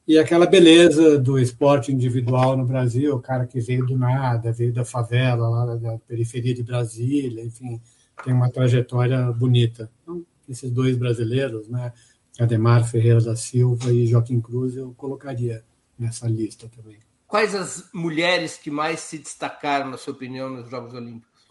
e 0.08 0.17
aquela 0.17 0.46
beleza 0.46 1.20
do 1.20 1.38
esporte 1.38 1.91
individual 1.91 2.56
no 2.56 2.65
Brasil, 2.65 3.13
o 3.13 3.22
cara 3.22 3.46
que 3.46 3.60
veio 3.60 3.86
do 3.86 3.98
nada, 3.98 4.54
veio 4.54 4.72
da 4.72 4.86
favela, 4.86 5.50
lá 5.50 5.76
da 5.76 5.98
periferia 6.00 6.54
de 6.54 6.63
Brasília, 6.63 7.43
enfim, 7.43 7.82
tem 8.24 8.34
uma 8.34 8.50
trajetória 8.50 9.32
bonita. 9.34 9.91
Então, 10.02 10.26
esses 10.48 10.72
dois 10.72 10.96
brasileiros, 10.98 11.67
né, 11.67 11.91
Ademar 12.39 12.88
Ferreira 12.89 13.20
da 13.20 13.36
Silva 13.36 13.91
e 13.91 14.08
Joaquim 14.08 14.39
Cruz, 14.39 14.78
eu 14.78 14.93
colocaria 14.93 15.63
nessa 16.00 16.28
lista 16.28 16.70
também. 16.70 17.00
Quais 17.28 17.54
as 17.54 17.89
mulheres 17.93 18.58
que 18.58 18.72
mais 18.72 19.02
se 19.02 19.17
destacaram, 19.17 19.91
na 19.91 19.98
sua 19.98 20.13
opinião, 20.13 20.50
nos 20.50 20.70
Jogos 20.70 20.93
Olímpicos? 20.93 21.46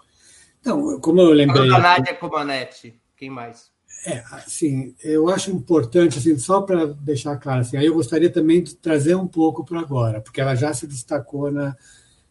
Então, 0.60 0.98
como 1.00 1.20
eu 1.20 1.32
lembrei... 1.32 1.70
A 1.70 1.78
Nádia 1.78 2.14
Comaneci, 2.14 2.98
quem 3.14 3.28
mais? 3.28 3.70
É, 4.08 4.22
assim, 4.30 4.94
eu 5.02 5.28
acho 5.28 5.50
importante, 5.50 6.16
assim, 6.18 6.38
só 6.38 6.62
para 6.62 6.86
deixar 6.86 7.36
claro, 7.38 7.62
assim, 7.62 7.76
aí 7.76 7.86
eu 7.86 7.94
gostaria 7.94 8.30
também 8.30 8.62
de 8.62 8.76
trazer 8.76 9.16
um 9.16 9.26
pouco 9.26 9.64
para 9.64 9.80
agora, 9.80 10.20
porque 10.20 10.40
ela 10.40 10.54
já 10.54 10.72
se 10.72 10.86
destacou 10.86 11.50
na, 11.50 11.76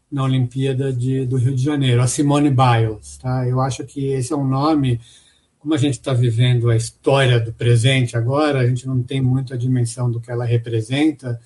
na 0.09 0.23
Olimpíada 0.23 0.93
de, 0.93 1.25
do 1.25 1.35
Rio 1.35 1.53
de 1.53 1.61
Janeiro, 1.61 2.01
a 2.01 2.07
Simone 2.07 2.49
Biles, 2.49 3.17
tá? 3.17 3.45
Eu 3.45 3.59
acho 3.59 3.83
que 3.83 4.05
esse 4.07 4.31
é 4.31 4.37
um 4.37 4.47
nome, 4.47 5.01
como 5.59 5.73
a 5.73 5.77
gente 5.77 5.95
está 5.95 6.13
vivendo 6.13 6.69
a 6.69 6.77
história 6.77 7.41
do 7.41 7.51
presente 7.51 8.15
agora, 8.15 8.59
a 8.61 8.67
gente 8.67 8.87
não 8.87 9.03
tem 9.03 9.21
muito 9.21 9.53
a 9.53 9.57
dimensão 9.57 10.09
do 10.09 10.21
que 10.21 10.31
ela 10.31 10.45
representa, 10.45 11.37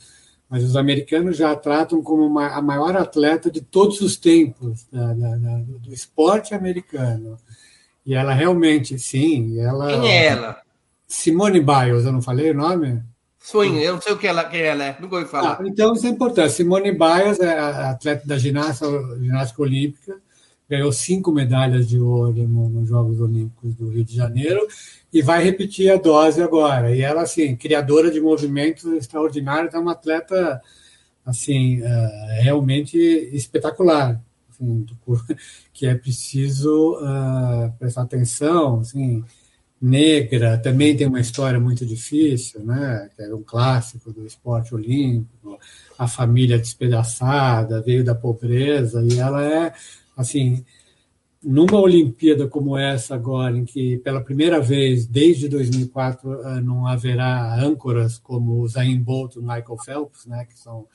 mas 0.48 0.64
os 0.64 0.76
americanos 0.76 1.38
já 1.38 1.54
a 1.54 1.56
tratam 1.56 2.04
como 2.04 2.24
uma, 2.24 2.50
a 2.50 2.62
maior 2.62 2.96
atleta 2.96 3.50
de 3.50 3.62
todos 3.62 4.00
os 4.00 4.16
tempos 4.16 4.86
da, 4.92 5.12
da, 5.12 5.38
da, 5.38 5.58
do 5.58 5.92
esporte 5.92 6.54
americano. 6.54 7.36
E 8.10 8.16
ela 8.16 8.34
realmente, 8.34 8.98
sim, 8.98 9.60
ela. 9.60 10.02
Quem 10.02 10.10
é 10.10 10.26
ela? 10.26 10.60
Simone 11.08 11.60
Biles, 11.60 12.06
eu 12.06 12.12
não 12.12 12.24
falei 12.24 12.50
o 12.50 12.56
nome? 12.56 13.04
Sim, 13.38 13.78
eu 13.78 13.94
não 13.94 14.02
sei 14.02 14.14
o 14.14 14.18
que 14.18 14.26
ela, 14.26 14.46
quem 14.46 14.62
ela 14.62 14.84
é, 14.84 14.98
nunca 15.00 15.18
ouvi 15.18 15.30
falar. 15.30 15.60
Ah, 15.62 15.68
então 15.68 15.94
isso 15.94 16.08
é 16.08 16.10
importante. 16.10 16.54
Simone 16.54 16.92
Biles 16.92 17.40
é 17.40 17.60
atleta 17.60 18.26
da 18.26 18.36
ginástica, 18.36 18.90
ginástica 19.20 19.62
olímpica, 19.62 20.18
ganhou 20.68 20.92
cinco 20.92 21.32
medalhas 21.32 21.88
de 21.88 22.00
ouro 22.00 22.34
no, 22.48 22.68
nos 22.70 22.90
Jogos 22.90 23.22
Olímpicos 23.22 23.76
do 23.76 23.90
Rio 23.90 24.04
de 24.04 24.16
Janeiro 24.16 24.68
e 25.14 25.22
vai 25.22 25.44
repetir 25.44 25.92
a 25.92 25.98
dose 25.98 26.42
agora. 26.42 26.96
E 26.96 27.02
ela, 27.02 27.22
assim, 27.22 27.56
criadora 27.56 28.10
de 28.10 28.20
movimentos 28.20 28.86
extraordinários, 28.86 29.76
é 29.76 29.78
uma 29.78 29.92
atleta, 29.92 30.60
assim, 31.24 31.80
uh, 31.84 32.42
realmente 32.42 32.98
espetacular 32.98 34.20
assim, 34.60 34.86
que 35.74 35.86
é 35.86 35.96
preciso 35.96 36.98
uh, 37.00 37.72
prestar 37.80 38.04
atenção, 38.04 38.80
assim, 38.80 39.24
negra, 39.82 40.58
também 40.58 40.96
tem 40.96 41.08
uma 41.08 41.22
história 41.22 41.60
muito 41.60 41.86
difícil, 41.86 42.64
né, 42.66 43.10
que 43.16 43.22
é 43.22 43.34
um 43.34 43.42
clássico 43.42 44.12
do 44.12 44.26
esporte 44.26 44.76
olímpico, 44.76 45.58
a 45.98 46.08
família 46.08 46.60
despedaçada, 46.60 47.82
veio 47.82 48.04
da 48.04 48.14
pobreza, 48.14 49.02
e 49.04 49.18
ela 49.18 49.44
é, 49.44 49.74
assim, 50.18 50.66
numa 51.42 51.80
Olimpíada 51.80 52.48
como 52.48 52.78
essa 52.78 53.16
agora, 53.16 53.58
em 53.58 53.64
que 53.64 53.98
pela 54.00 54.22
primeira 54.22 54.60
vez 54.60 55.06
desde 55.06 55.48
2004 55.48 56.42
ah, 56.44 56.62
não 56.62 56.86
haverá 56.86 57.56
âncoras 57.56 58.18
como 58.18 58.60
o 58.60 58.68
Zayn 58.68 59.00
Bolt 59.02 59.36
e 59.36 59.40
o 59.40 59.42
Michael 59.42 59.78
Phelps, 59.84 60.26
né, 60.26 60.46
que 60.46 60.60
são 60.60 60.86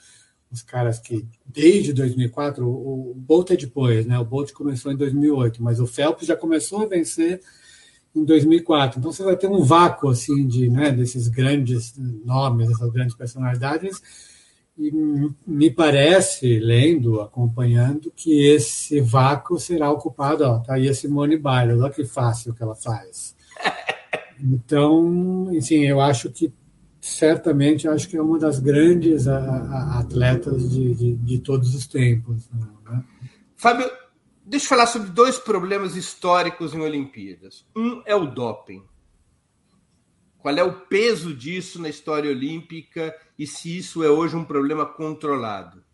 os 0.54 0.62
caras 0.62 0.98
que, 0.98 1.26
desde 1.44 1.92
2004, 1.92 2.66
o, 2.66 3.10
o 3.10 3.14
Bolt 3.14 3.50
é 3.50 3.56
depois, 3.56 4.06
né? 4.06 4.18
O 4.18 4.24
Bolt 4.24 4.52
começou 4.52 4.92
em 4.92 4.96
2008, 4.96 5.62
mas 5.62 5.80
o 5.80 5.86
Phelps 5.86 6.26
já 6.26 6.36
começou 6.36 6.82
a 6.82 6.86
vencer 6.86 7.40
em 8.14 8.24
2004. 8.24 8.98
Então 8.98 9.12
você 9.12 9.24
vai 9.24 9.36
ter 9.36 9.48
um 9.48 9.62
vácuo 9.62 10.08
assim 10.08 10.46
de, 10.46 10.70
né, 10.70 10.92
desses 10.92 11.26
grandes 11.26 11.94
nomes, 12.24 12.68
dessas 12.68 12.90
grandes 12.90 13.16
personalidades. 13.16 14.00
E 14.78 14.92
me 15.46 15.70
parece, 15.70 16.58
lendo, 16.58 17.20
acompanhando, 17.20 18.12
que 18.14 18.46
esse 18.46 19.00
vácuo 19.00 19.58
será 19.58 19.90
ocupado. 19.90 20.44
Ó, 20.44 20.58
tá 20.60 20.74
aí 20.74 20.88
a 20.88 20.94
Simone 20.94 21.36
Biles, 21.36 21.80
olha 21.80 21.90
que 21.90 22.04
fácil 22.04 22.54
que 22.54 22.62
ela 22.62 22.74
faz. 22.74 23.34
Então, 24.46 25.48
enfim, 25.52 25.84
eu 25.84 26.00
acho 26.00 26.28
que 26.28 26.52
certamente 27.04 27.86
acho 27.86 28.08
que 28.08 28.16
é 28.16 28.22
uma 28.22 28.38
das 28.38 28.58
grandes 28.58 29.28
a, 29.28 29.38
a, 29.38 29.98
atletas 30.00 30.70
de, 30.70 30.94
de, 30.94 31.14
de, 31.16 31.38
todos 31.38 31.74
os 31.74 31.86
tempos. 31.86 32.48
Né? 32.50 33.04
Fábio, 33.54 33.90
deixa 34.42 34.64
eu 34.64 34.68
falar 34.70 34.86
sobre 34.86 35.10
dois 35.10 35.38
problemas 35.38 35.96
históricos 35.96 36.72
em 36.72 36.80
Olimpíadas. 36.80 37.66
Um 37.76 38.02
é 38.06 38.16
o 38.16 38.24
doping. 38.24 38.82
Qual 40.38 40.56
é 40.56 40.64
o 40.64 40.80
peso 40.86 41.34
disso 41.34 41.78
na 41.78 41.90
história 41.90 42.30
olímpica 42.30 43.14
e 43.38 43.46
se 43.46 43.76
isso 43.76 44.02
é 44.02 44.08
hoje 44.08 44.34
um 44.34 44.44
problema 44.44 44.86
controlado? 44.86 45.84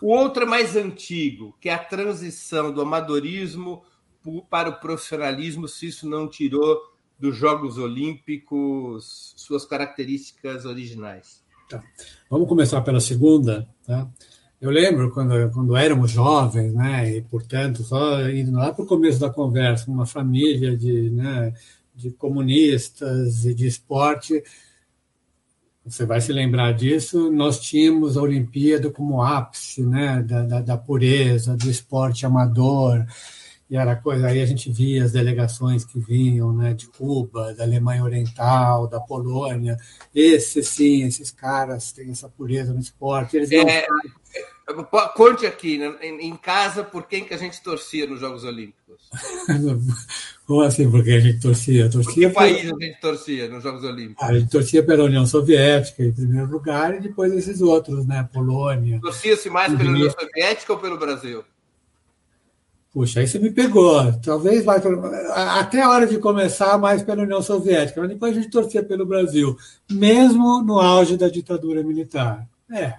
O 0.00 0.08
outro 0.08 0.44
é 0.44 0.46
mais 0.46 0.74
antigo, 0.74 1.54
que 1.60 1.68
é 1.68 1.74
a 1.74 1.78
transição 1.78 2.72
do 2.72 2.80
amadorismo 2.80 3.84
para 4.48 4.70
o 4.70 4.80
profissionalismo, 4.80 5.68
se 5.68 5.88
isso 5.88 6.08
não 6.08 6.26
tirou 6.26 6.95
dos 7.18 7.36
Jogos 7.36 7.78
Olímpicos, 7.78 9.34
suas 9.36 9.64
características 9.64 10.64
originais? 10.64 11.42
Tá. 11.68 11.82
Vamos 12.30 12.48
começar 12.48 12.80
pela 12.82 13.00
segunda. 13.00 13.66
Tá? 13.84 14.08
Eu 14.60 14.70
lembro 14.70 15.10
quando, 15.10 15.50
quando 15.52 15.76
éramos 15.76 16.10
jovens, 16.10 16.72
né, 16.72 17.16
e 17.16 17.22
portanto, 17.22 17.82
só 17.82 18.28
indo 18.28 18.52
lá 18.52 18.72
para 18.72 18.84
o 18.84 18.88
começo 18.88 19.20
da 19.20 19.30
conversa, 19.30 19.90
uma 19.90 20.06
família 20.06 20.76
de, 20.76 21.10
né, 21.10 21.52
de 21.94 22.10
comunistas 22.10 23.44
e 23.44 23.54
de 23.54 23.66
esporte, 23.66 24.42
você 25.84 26.04
vai 26.04 26.20
se 26.20 26.32
lembrar 26.32 26.72
disso, 26.72 27.30
nós 27.30 27.60
tínhamos 27.60 28.16
a 28.16 28.22
Olimpíada 28.22 28.90
como 28.90 29.22
ápice 29.22 29.84
né, 29.84 30.22
da, 30.22 30.42
da, 30.42 30.60
da 30.60 30.76
pureza, 30.76 31.56
do 31.56 31.70
esporte 31.70 32.26
amador, 32.26 33.06
e 33.68 33.76
era 33.76 33.96
coisa, 33.96 34.28
aí 34.28 34.40
a 34.40 34.46
gente 34.46 34.70
via 34.70 35.04
as 35.04 35.12
delegações 35.12 35.84
que 35.84 35.98
vinham, 35.98 36.52
né, 36.52 36.72
de 36.72 36.86
Cuba, 36.86 37.52
da 37.52 37.64
Alemanha 37.64 38.04
Oriental, 38.04 38.86
da 38.86 39.00
Polônia, 39.00 39.76
esses 40.14 40.68
sim, 40.68 41.04
esses 41.04 41.32
caras 41.32 41.90
têm 41.90 42.10
essa 42.10 42.28
pureza 42.28 42.72
no 42.72 42.80
esporte, 42.80 43.36
eles 43.36 43.50
não... 43.50 43.68
É, 43.68 43.86
conte 45.16 45.46
aqui, 45.46 45.78
né, 45.78 45.96
em 46.00 46.36
casa, 46.36 46.84
por 46.84 47.08
quem 47.08 47.24
que 47.24 47.34
a 47.34 47.36
gente 47.36 47.60
torcia 47.60 48.06
nos 48.06 48.20
Jogos 48.20 48.44
Olímpicos? 48.44 49.10
Como 50.46 50.62
assim, 50.62 50.88
por 50.88 51.02
quem 51.02 51.16
a 51.16 51.20
gente 51.20 51.40
torcia? 51.40 51.90
torcia 51.90 52.30
por 52.30 52.44
que 52.44 52.52
país 52.52 52.72
a 52.72 52.84
gente 52.84 53.00
torcia 53.00 53.48
nos 53.48 53.64
Jogos 53.64 53.82
Olímpicos? 53.82 54.22
A 54.22 54.32
gente 54.32 54.48
torcia 54.48 54.82
pela 54.84 55.04
União 55.04 55.26
Soviética, 55.26 56.04
em 56.04 56.12
primeiro 56.12 56.48
lugar, 56.48 56.94
e 56.94 57.00
depois 57.00 57.32
esses 57.32 57.60
outros, 57.60 58.06
né, 58.06 58.28
Polônia... 58.32 59.00
Torcia-se 59.00 59.50
mais 59.50 59.76
pela 59.76 59.90
União 59.90 60.10
Soviética 60.10 60.72
ou 60.72 60.78
pelo 60.78 60.96
Brasil? 60.98 61.44
Puxa, 62.96 63.20
aí 63.20 63.28
você 63.28 63.38
me 63.38 63.50
pegou. 63.50 64.10
Talvez 64.22 64.64
vai 64.64 64.80
até 65.34 65.82
a 65.82 65.90
hora 65.90 66.06
de 66.06 66.16
começar 66.16 66.78
mais 66.78 67.02
pela 67.02 67.24
União 67.24 67.42
Soviética, 67.42 68.00
mas 68.00 68.08
depois 68.08 68.32
a 68.32 68.40
gente 68.40 68.50
torcia 68.50 68.82
pelo 68.82 69.04
Brasil, 69.04 69.54
mesmo 69.92 70.62
no 70.62 70.80
auge 70.80 71.14
da 71.14 71.28
ditadura 71.28 71.82
militar. 71.82 72.48
É, 72.72 72.96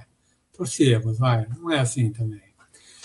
torcíamos, 0.56 1.18
vai. 1.18 1.48
Não 1.60 1.72
é 1.72 1.80
assim 1.80 2.12
também. 2.12 2.44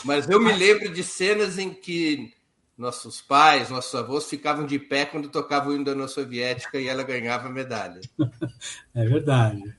Mas 0.04 0.28
eu 0.28 0.38
me 0.38 0.52
lembro 0.52 0.92
de 0.92 1.02
cenas 1.02 1.58
em 1.58 1.70
que 1.72 2.30
nossos 2.76 3.22
pais, 3.22 3.70
nossos 3.70 3.94
avós 3.94 4.26
ficavam 4.26 4.66
de 4.66 4.78
pé 4.78 5.06
quando 5.06 5.30
tocavam 5.30 5.72
o 5.72 5.74
hino 5.74 5.84
da 5.86 5.92
União 5.92 6.08
Soviética 6.08 6.78
e 6.78 6.88
ela 6.88 7.02
ganhava 7.02 7.48
medalha. 7.48 8.02
é 8.94 9.04
verdade. 9.06 9.74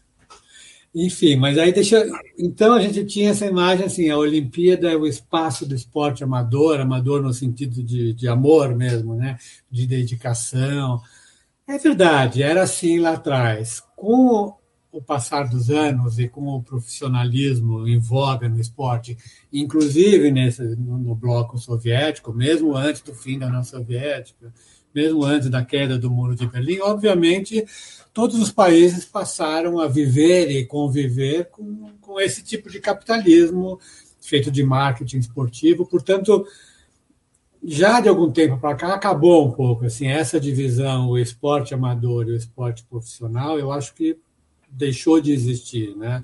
Enfim, 0.96 1.36
mas 1.38 1.58
aí 1.58 1.74
deixa. 1.74 2.06
Então 2.38 2.74
a 2.74 2.82
gente 2.82 3.04
tinha 3.06 3.32
essa 3.32 3.46
imagem 3.48 3.86
assim: 3.86 4.10
a 4.10 4.18
Olimpíada 4.18 4.92
é 4.92 4.96
o 4.96 5.08
espaço 5.08 5.66
do 5.66 5.74
esporte 5.74 6.24
amador, 6.24 6.80
amador 6.80 7.22
no 7.22 7.34
sentido 7.34 7.82
de, 7.82 8.14
de 8.14 8.28
amor 8.28 8.76
mesmo, 8.76 9.16
né? 9.16 9.38
de 9.72 9.88
dedicação. 9.88 11.02
É 11.68 11.78
verdade, 11.78 12.44
era 12.44 12.64
assim 12.64 13.00
lá 13.00 13.14
atrás. 13.14 13.82
Com 13.96 14.54
o 14.92 15.02
passar 15.02 15.50
dos 15.50 15.72
anos 15.72 16.20
e 16.20 16.28
com 16.30 16.46
o 16.50 16.62
profissionalismo 16.62 17.88
em 17.88 17.98
voga 17.98 18.48
no 18.48 18.60
esporte, 18.60 19.18
inclusive 19.52 20.30
nesse, 20.30 20.62
no 20.62 21.16
bloco 21.16 21.58
soviético, 21.58 22.32
mesmo 22.32 22.76
antes 22.76 23.02
do 23.02 23.16
fim 23.16 23.40
da 23.40 23.48
União 23.48 23.64
Soviética, 23.64 24.54
mesmo 24.94 25.26
antes 25.26 25.50
da 25.50 25.66
queda 25.66 25.98
do 25.98 26.12
Muro 26.12 26.36
de 26.36 26.46
Berlim, 26.46 26.80
obviamente 26.82 27.66
todos 28.14 28.40
os 28.40 28.52
países 28.52 29.04
passaram 29.04 29.80
a 29.80 29.88
viver 29.88 30.50
e 30.52 30.66
conviver 30.66 31.50
com, 31.50 31.92
com 32.00 32.22
esse 32.22 32.44
tipo 32.44 32.70
de 32.70 32.80
capitalismo 32.80 33.80
feito 34.22 34.52
de 34.52 34.64
marketing 34.64 35.18
esportivo. 35.18 35.86
Portanto, 35.86 36.46
já 37.64 38.00
de 38.00 38.08
algum 38.08 38.32
tempo 38.32 38.60
para 38.60 38.76
cá 38.76 38.94
acabou 38.94 39.48
um 39.48 39.52
pouco 39.52 39.86
assim 39.86 40.08
essa 40.08 40.40
divisão, 40.40 41.10
o 41.10 41.18
esporte 41.18 41.74
amador 41.74 42.28
e 42.28 42.32
o 42.32 42.36
esporte 42.36 42.84
profissional. 42.84 43.58
Eu 43.58 43.72
acho 43.72 43.94
que 43.96 44.18
deixou 44.70 45.20
de 45.20 45.32
existir, 45.32 45.96
né? 45.96 46.24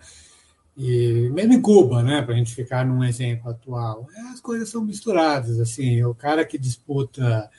E 0.78 1.30
mesmo 1.34 1.54
em 1.54 1.62
Cuba, 1.62 2.02
né, 2.02 2.22
para 2.22 2.34
a 2.34 2.38
gente 2.38 2.56
ficar 2.56 2.86
num 2.86 3.04
exemplo 3.04 3.50
atual, 3.50 4.08
as 4.32 4.40
coisas 4.40 4.70
são 4.70 4.82
misturadas. 4.82 5.60
Assim, 5.60 6.02
o 6.04 6.16
cara 6.16 6.46
que 6.46 6.58
disputa 6.58 7.50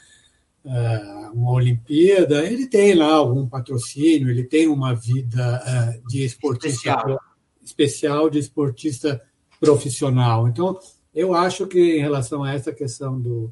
uma 1.32 1.52
Olimpíada, 1.52 2.44
ele 2.44 2.66
tem 2.66 2.94
lá 2.94 3.14
algum 3.14 3.48
patrocínio, 3.48 4.28
ele 4.28 4.44
tem 4.44 4.68
uma 4.68 4.94
vida 4.94 5.62
uh, 5.64 6.08
de 6.08 6.24
esportista 6.24 6.90
especial. 6.90 7.20
especial, 7.62 8.30
de 8.30 8.38
esportista 8.38 9.20
profissional. 9.58 10.48
Então, 10.48 10.78
eu 11.14 11.34
acho 11.34 11.66
que 11.66 11.96
em 11.96 12.00
relação 12.00 12.44
a 12.44 12.52
essa 12.52 12.72
questão 12.72 13.20
do 13.20 13.50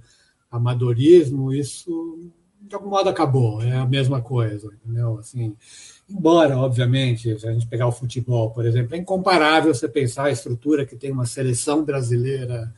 amadorismo, 0.51 1.53
isso 1.53 2.31
de 2.61 2.75
algum 2.75 2.91
modo 2.91 3.09
acabou, 3.09 3.63
é 3.63 3.77
a 3.77 3.87
mesma 3.87 4.21
coisa, 4.21 4.71
entendeu? 4.85 5.19
Assim, 5.19 5.57
embora, 6.09 6.59
obviamente, 6.59 7.39
se 7.39 7.49
a 7.49 7.53
gente 7.53 7.67
pegar 7.67 7.87
o 7.87 7.93
futebol, 7.93 8.51
por 8.51 8.67
exemplo, 8.67 8.95
é 8.95 8.99
incomparável 8.99 9.73
você 9.73 9.89
pensar 9.89 10.25
a 10.25 10.31
estrutura 10.31 10.85
que 10.85 10.97
tem 10.97 11.11
uma 11.11 11.25
seleção 11.25 11.83
brasileira 11.83 12.73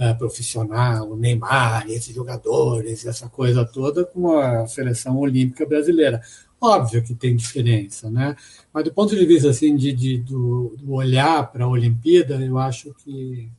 uh, 0.00 0.16
profissional, 0.16 1.10
o 1.10 1.16
Neymar, 1.16 1.88
esses 1.90 2.14
jogadores, 2.14 3.04
essa 3.04 3.28
coisa 3.28 3.64
toda, 3.64 4.04
com 4.04 4.38
a 4.38 4.66
seleção 4.66 5.18
olímpica 5.18 5.66
brasileira. 5.66 6.22
Óbvio 6.60 7.02
que 7.02 7.14
tem 7.14 7.36
diferença, 7.36 8.10
né? 8.10 8.34
Mas 8.72 8.84
do 8.84 8.92
ponto 8.92 9.14
de 9.14 9.24
vista 9.26 9.50
assim 9.50 9.76
de, 9.76 9.92
de 9.92 10.18
do, 10.18 10.74
do 10.78 10.92
olhar 10.92 11.50
para 11.52 11.64
a 11.64 11.68
Olimpíada, 11.68 12.34
eu 12.34 12.58
acho 12.58 12.94
que 13.04 13.50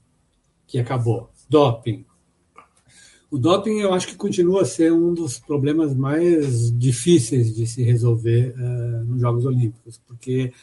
que 0.68 0.80
acabou. 0.80 1.30
Doping. 1.50 2.06
O 3.30 3.38
doping 3.38 3.80
eu 3.80 3.94
acho 3.94 4.08
que 4.08 4.16
continua 4.16 4.62
a 4.62 4.66
ser 4.66 4.94
um 4.94 5.14
dos 5.14 5.38
problemas 5.38 5.94
mais 5.94 6.72
difíceis 6.78 7.54
de 7.54 7.68
se 7.68 7.84
resolver 7.84 8.56
uh, 8.58 9.04
nos 9.04 9.20
Jogos 9.20 9.46
Olímpicos, 9.46 10.00
porque 10.08 10.54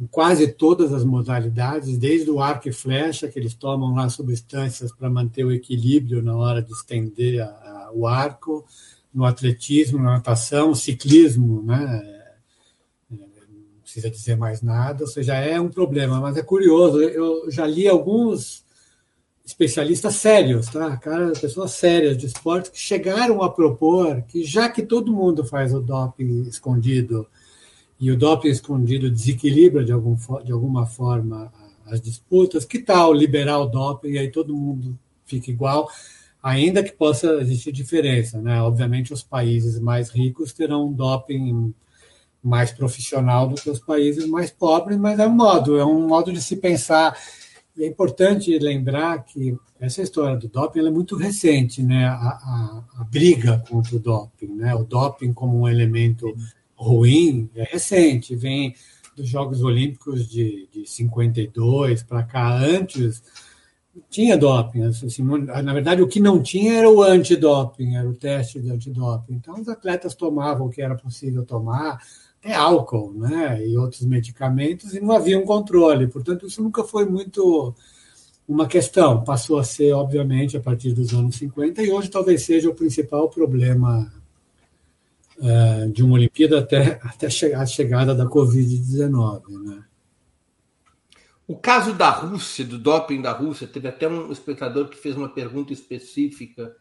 em 0.00 0.06
quase 0.06 0.48
todas 0.48 0.92
as 0.92 1.04
modalidades, 1.04 1.98
desde 1.98 2.30
o 2.30 2.40
arco 2.40 2.68
e 2.68 2.72
flecha, 2.72 3.28
que 3.28 3.38
eles 3.38 3.54
tomam 3.54 3.94
lá 3.94 4.08
substâncias 4.08 4.92
para 4.92 5.10
manter 5.10 5.44
o 5.44 5.52
equilíbrio 5.52 6.22
na 6.22 6.36
hora 6.36 6.62
de 6.62 6.72
estender 6.72 7.40
a, 7.40 7.46
a, 7.46 7.90
o 7.92 8.06
arco, 8.06 8.64
no 9.12 9.24
atletismo, 9.24 9.98
na 9.98 10.12
natação, 10.12 10.74
ciclismo, 10.74 11.62
né? 11.62 12.02
É, 13.12 13.18
não 13.50 13.80
precisa 13.82 14.10
dizer 14.10 14.36
mais 14.36 14.62
nada, 14.62 15.04
ou 15.04 15.08
seja, 15.08 15.34
é 15.34 15.60
um 15.60 15.68
problema, 15.68 16.20
mas 16.20 16.36
é 16.36 16.42
curioso, 16.42 17.00
eu 17.00 17.50
já 17.50 17.66
li 17.66 17.88
alguns 17.88 18.64
especialistas 19.44 20.14
sérios, 20.16 20.66
tá? 20.68 20.96
Cara, 20.98 21.32
pessoas 21.32 21.72
sérias 21.72 22.16
de 22.18 22.26
esporte 22.26 22.70
que 22.70 22.78
chegaram 22.78 23.42
a 23.42 23.50
propor 23.50 24.22
que 24.22 24.44
já 24.44 24.68
que 24.68 24.82
todo 24.82 25.12
mundo 25.12 25.42
faz 25.44 25.72
o 25.72 25.80
doping 25.80 26.42
escondido 26.42 27.26
e 28.00 28.10
o 28.10 28.16
doping 28.16 28.48
escondido 28.48 29.10
desequilibra 29.10 29.84
de, 29.84 29.92
algum, 29.92 30.16
de 30.44 30.52
alguma 30.52 30.86
forma 30.86 31.52
as 31.86 32.00
disputas, 32.00 32.64
que 32.64 32.78
tal 32.78 33.12
liberar 33.12 33.58
o 33.58 33.66
doping 33.66 34.10
e 34.10 34.18
aí 34.18 34.30
todo 34.30 34.56
mundo 34.56 34.98
fica 35.24 35.50
igual, 35.50 35.88
ainda 36.42 36.82
que 36.82 36.92
possa 36.92 37.34
existir 37.40 37.72
diferença, 37.72 38.40
né? 38.40 38.60
Obviamente 38.62 39.12
os 39.12 39.22
países 39.22 39.78
mais 39.78 40.10
ricos 40.10 40.52
terão 40.52 40.88
um 40.88 40.92
doping 40.92 41.74
mais 42.42 42.70
profissional 42.70 43.48
do 43.48 43.56
que 43.56 43.68
os 43.68 43.80
países 43.80 44.26
mais 44.26 44.50
pobres, 44.50 44.96
mas 44.96 45.18
é 45.18 45.26
um 45.26 45.34
modo, 45.34 45.78
é 45.78 45.84
um 45.84 46.06
modo 46.06 46.32
de 46.32 46.40
se 46.40 46.56
pensar. 46.56 47.18
E 47.76 47.84
é 47.84 47.86
importante 47.86 48.56
lembrar 48.58 49.24
que 49.24 49.56
essa 49.80 50.02
história 50.02 50.36
do 50.36 50.48
doping 50.48 50.86
é 50.86 50.90
muito 50.90 51.16
recente, 51.16 51.82
né? 51.82 52.06
A, 52.06 52.14
a, 52.14 52.84
a, 52.98 53.04
briga 53.04 53.62
contra 53.68 53.96
o 53.96 54.00
doping, 54.00 54.54
né? 54.54 54.74
O 54.74 54.84
doping 54.84 55.32
como 55.32 55.60
um 55.60 55.68
elemento 55.68 56.34
ruim 56.78 57.50
é 57.54 57.64
recente, 57.64 58.36
vem 58.36 58.74
dos 59.16 59.28
Jogos 59.28 59.62
Olímpicos 59.62 60.28
de, 60.28 60.68
de 60.72 60.86
52 60.86 62.04
para 62.04 62.22
cá, 62.22 62.56
antes, 62.56 63.22
tinha 64.08 64.38
doping. 64.38 64.84
Assim, 64.84 65.24
na 65.24 65.72
verdade, 65.72 66.02
o 66.02 66.08
que 66.08 66.20
não 66.20 66.40
tinha 66.40 66.74
era 66.74 66.88
o 66.88 67.02
antidoping, 67.02 67.96
era 67.96 68.08
o 68.08 68.14
teste 68.14 68.60
de 68.60 68.70
antidoping. 68.70 69.34
Então, 69.34 69.60
os 69.60 69.68
atletas 69.68 70.14
tomavam 70.14 70.68
o 70.68 70.70
que 70.70 70.80
era 70.80 70.94
possível 70.94 71.44
tomar, 71.44 72.00
até 72.40 72.54
álcool 72.54 73.12
né, 73.12 73.66
e 73.66 73.76
outros 73.76 74.02
medicamentos, 74.02 74.94
e 74.94 75.00
não 75.00 75.12
havia 75.12 75.38
um 75.38 75.44
controle. 75.44 76.06
Portanto, 76.06 76.46
isso 76.46 76.62
nunca 76.62 76.84
foi 76.84 77.04
muito 77.04 77.74
uma 78.46 78.68
questão. 78.68 79.24
Passou 79.24 79.58
a 79.58 79.64
ser, 79.64 79.92
obviamente, 79.92 80.56
a 80.56 80.60
partir 80.60 80.92
dos 80.92 81.12
anos 81.12 81.36
50, 81.36 81.82
e 81.82 81.90
hoje 81.90 82.08
talvez 82.08 82.42
seja 82.42 82.70
o 82.70 82.74
principal 82.74 83.28
problema 83.28 84.12
uh, 85.38 85.90
de 85.92 86.02
uma 86.02 86.14
Olimpíada 86.14 86.58
até, 86.58 87.00
até 87.02 87.26
a 87.26 87.66
chegada 87.66 88.14
da 88.14 88.26
Covid-19. 88.26 89.42
Né? 89.64 89.84
O 91.46 91.56
caso 91.56 91.92
da 91.92 92.10
Rússia, 92.10 92.64
do 92.64 92.78
doping 92.78 93.22
da 93.22 93.32
Rússia, 93.32 93.66
teve 93.66 93.88
até 93.88 94.08
um 94.08 94.30
espectador 94.30 94.88
que 94.88 94.96
fez 94.96 95.16
uma 95.16 95.28
pergunta 95.28 95.72
específica 95.72 96.76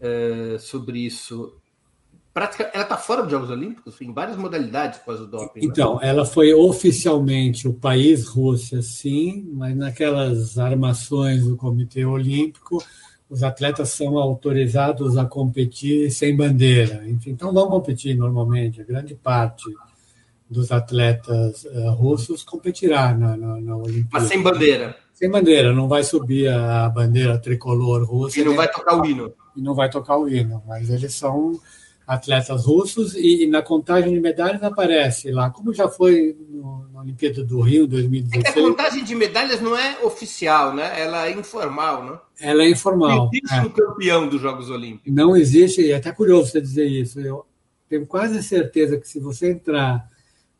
uh, 0.00 0.58
sobre 0.58 1.00
isso 1.00 1.60
prática, 2.32 2.70
ela 2.72 2.84
está 2.84 2.96
fora 2.96 3.22
dos 3.22 3.30
Jogos 3.30 3.50
Olímpicos 3.50 4.00
em 4.00 4.12
várias 4.12 4.36
modalidades 4.36 5.00
após 5.00 5.20
o 5.20 5.26
doping. 5.26 5.60
Né? 5.60 5.66
Então, 5.66 5.98
né? 5.98 6.08
ela 6.08 6.24
foi 6.24 6.52
oficialmente 6.54 7.66
o 7.66 7.74
país 7.74 8.26
Rússia, 8.26 8.82
sim, 8.82 9.48
mas 9.52 9.76
naquelas 9.76 10.58
armações 10.58 11.44
do 11.44 11.56
Comitê 11.56 12.04
Olímpico, 12.04 12.82
os 13.30 13.44
atletas 13.44 13.90
são 13.90 14.18
autorizados 14.18 15.16
a 15.16 15.24
competir 15.24 16.10
sem 16.10 16.36
bandeira. 16.36 17.08
Enfim, 17.08 17.30
então 17.30 17.52
vão 17.52 17.68
competir 17.68 18.16
normalmente, 18.16 18.80
a 18.80 18.84
grande 18.84 19.14
parte 19.14 19.64
dos 20.50 20.72
atletas 20.72 21.64
uh, 21.64 21.92
russos 21.92 22.42
competirá 22.42 23.14
na, 23.14 23.36
na, 23.36 23.60
na 23.60 23.76
Olimpíada. 23.76 24.08
Mas 24.12 24.24
sem 24.24 24.42
bandeira. 24.42 24.96
Sem 25.14 25.30
bandeira, 25.30 25.72
não 25.72 25.86
vai 25.86 26.02
subir 26.02 26.48
a 26.48 26.88
bandeira 26.88 27.38
tricolor 27.38 28.04
russa. 28.04 28.40
E 28.40 28.44
não 28.44 28.56
vai 28.56 28.68
tocar 28.68 29.00
o 29.00 29.06
hino. 29.06 29.32
E 29.56 29.62
não 29.62 29.74
vai 29.74 29.88
tocar 29.88 30.16
o 30.16 30.28
hino, 30.28 30.60
mas 30.66 30.90
eles 30.90 31.14
são 31.14 31.60
atletas 32.10 32.66
russos 32.66 33.14
e, 33.14 33.46
na 33.46 33.62
contagem 33.62 34.12
de 34.12 34.18
medalhas 34.18 34.60
aparece 34.64 35.30
lá, 35.30 35.48
como 35.48 35.72
já 35.72 35.88
foi 35.88 36.36
no, 36.48 36.88
na 36.92 37.02
Olimpíada 37.02 37.44
do 37.44 37.60
Rio 37.60 37.86
2016. 37.86 38.44
É 38.44 38.48
a 38.48 38.68
contagem 38.68 39.04
de 39.04 39.14
medalhas 39.14 39.60
não 39.60 39.76
é 39.76 39.96
oficial, 40.02 40.74
né? 40.74 41.00
Ela 41.00 41.28
é 41.28 41.30
informal, 41.30 42.04
né? 42.04 42.18
Ela 42.40 42.64
é 42.64 42.70
informal. 42.70 43.16
Não 43.16 43.30
existe 43.32 43.54
é. 43.54 43.62
um 43.62 43.68
campeão 43.68 44.28
dos 44.28 44.42
Jogos 44.42 44.68
Olímpicos. 44.70 45.12
Não 45.12 45.36
existe, 45.36 45.82
e 45.82 45.92
é 45.92 45.96
até 45.96 46.10
curioso 46.10 46.50
você 46.50 46.60
dizer 46.60 46.86
isso. 46.86 47.20
Eu 47.20 47.46
tenho 47.88 48.04
quase 48.04 48.42
certeza 48.42 48.98
que 48.98 49.08
se 49.08 49.20
você 49.20 49.52
entrar 49.52 50.04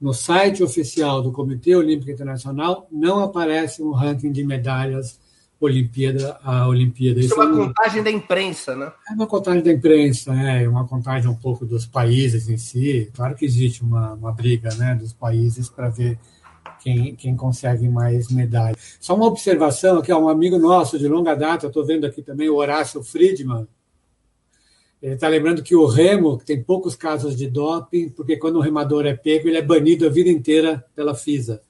no 0.01 0.15
site 0.15 0.63
oficial 0.63 1.21
do 1.21 1.33
Comitê 1.33 1.75
Olímpico 1.75 2.13
Internacional, 2.13 2.87
não 2.93 3.25
aparece 3.25 3.83
um 3.83 3.91
ranking 3.91 4.31
de 4.31 4.45
medalhas 4.45 5.19
Olimpíada 5.61 6.39
a 6.43 6.67
Olimpíada. 6.67 7.21
Isso, 7.21 7.35
Isso 7.35 7.43
é 7.43 7.45
uma 7.45 7.67
contagem 7.67 8.03
da 8.03 8.11
imprensa, 8.11 8.75
né? 8.75 8.93
É 9.09 9.13
uma 9.13 9.27
contagem 9.27 9.63
da 9.63 9.73
imprensa, 9.73 10.33
é 10.33 10.69
uma 10.69 10.89
contagem 10.89 11.29
um 11.29 11.35
pouco 11.35 11.67
dos 11.67 11.85
países 11.87 12.49
em 12.49 12.57
si. 12.57 13.11
Claro 13.15 13.35
que 13.35 13.45
existe 13.45 13.83
uma, 13.83 14.15
uma 14.15 14.33
briga 14.33 14.75
né, 14.77 14.95
dos 14.95 15.13
países 15.13 15.69
para 15.69 15.89
ver 15.89 16.19
quem, 16.81 17.15
quem 17.15 17.37
consegue 17.37 17.89
mais 17.89 18.29
medalhas. 18.29 18.97
Só 19.01 19.15
uma 19.15 19.27
observação 19.27 19.99
aqui, 19.99 20.13
um 20.13 20.29
amigo 20.29 20.59
nosso 20.59 20.99
de 20.99 21.07
longa 21.07 21.35
data, 21.35 21.67
estou 21.67 21.85
vendo 21.85 22.07
aqui 22.07 22.23
também 22.23 22.49
o 22.49 22.57
Horácio 22.57 23.03
Friedman, 23.03 23.67
ele 25.03 25.15
está 25.15 25.29
lembrando 25.29 25.63
que 25.63 25.75
o 25.75 25.87
remo 25.87 26.37
tem 26.39 26.63
poucos 26.63 26.95
casos 26.95 27.35
de 27.35 27.49
doping, 27.49 28.11
porque 28.11 28.37
quando 28.37 28.57
o 28.57 28.61
remador 28.61 29.07
é 29.07 29.15
pego, 29.15 29.49
ele 29.49 29.57
é 29.57 29.63
banido 29.63 30.07
a 30.07 30.11
vida 30.11 30.29
inteira 30.29 30.85
pela 30.95 31.15
FISA. 31.15 31.63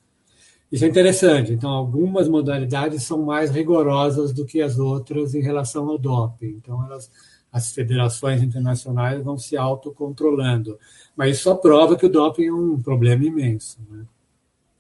Isso 0.71 0.85
é 0.85 0.89
interessante. 0.89 1.53
Então, 1.53 1.71
algumas 1.71 2.29
modalidades 2.29 3.03
são 3.03 3.23
mais 3.23 3.51
rigorosas 3.51 4.33
do 4.33 4.47
que 4.47 4.63
as 4.63 4.79
outras 4.79 5.35
em 5.35 5.43
relação 5.43 5.89
ao 5.89 5.99
doping. 5.99 6.61
Então, 6.63 6.85
elas, 6.87 7.11
as 7.53 7.73
federações 7.73 8.41
internacionais 8.43 9.23
vão 9.23 9.37
se 9.37 9.57
autocontrolando. 9.57 10.79
Mas 11.17 11.37
isso 11.37 11.45
só 11.45 11.57
prova 11.57 11.97
que 11.97 12.07
o 12.07 12.11
doping 12.11 12.47
é 12.47 12.53
um 12.53 12.81
problema 12.81 13.25
imenso. 13.25 13.79
Né? 13.91 14.05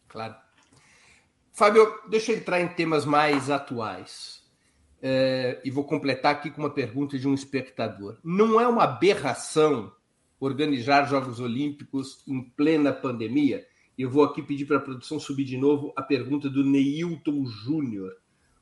Claro. 0.08 0.36
Fábio, 1.52 1.92
deixa 2.08 2.32
eu 2.32 2.36
entrar 2.36 2.60
em 2.60 2.68
temas 2.68 3.04
mais 3.04 3.50
atuais. 3.50 4.40
É, 5.02 5.60
e 5.64 5.70
vou 5.70 5.84
completar 5.84 6.32
aqui 6.32 6.50
com 6.50 6.62
uma 6.62 6.70
pergunta 6.70 7.18
de 7.18 7.26
um 7.26 7.34
espectador. 7.34 8.18
Não 8.22 8.60
é 8.60 8.68
uma 8.68 8.84
aberração 8.84 9.90
organizar 10.38 11.08
Jogos 11.08 11.40
Olímpicos 11.40 12.22
em 12.28 12.42
plena 12.42 12.92
pandemia? 12.92 13.66
Eu 14.00 14.10
vou 14.10 14.24
aqui 14.24 14.42
pedir 14.42 14.64
para 14.64 14.78
a 14.78 14.80
produção 14.80 15.20
subir 15.20 15.44
de 15.44 15.58
novo 15.58 15.92
a 15.94 16.02
pergunta 16.02 16.48
do 16.48 16.64
Neilton 16.64 17.44
Júnior. 17.44 18.12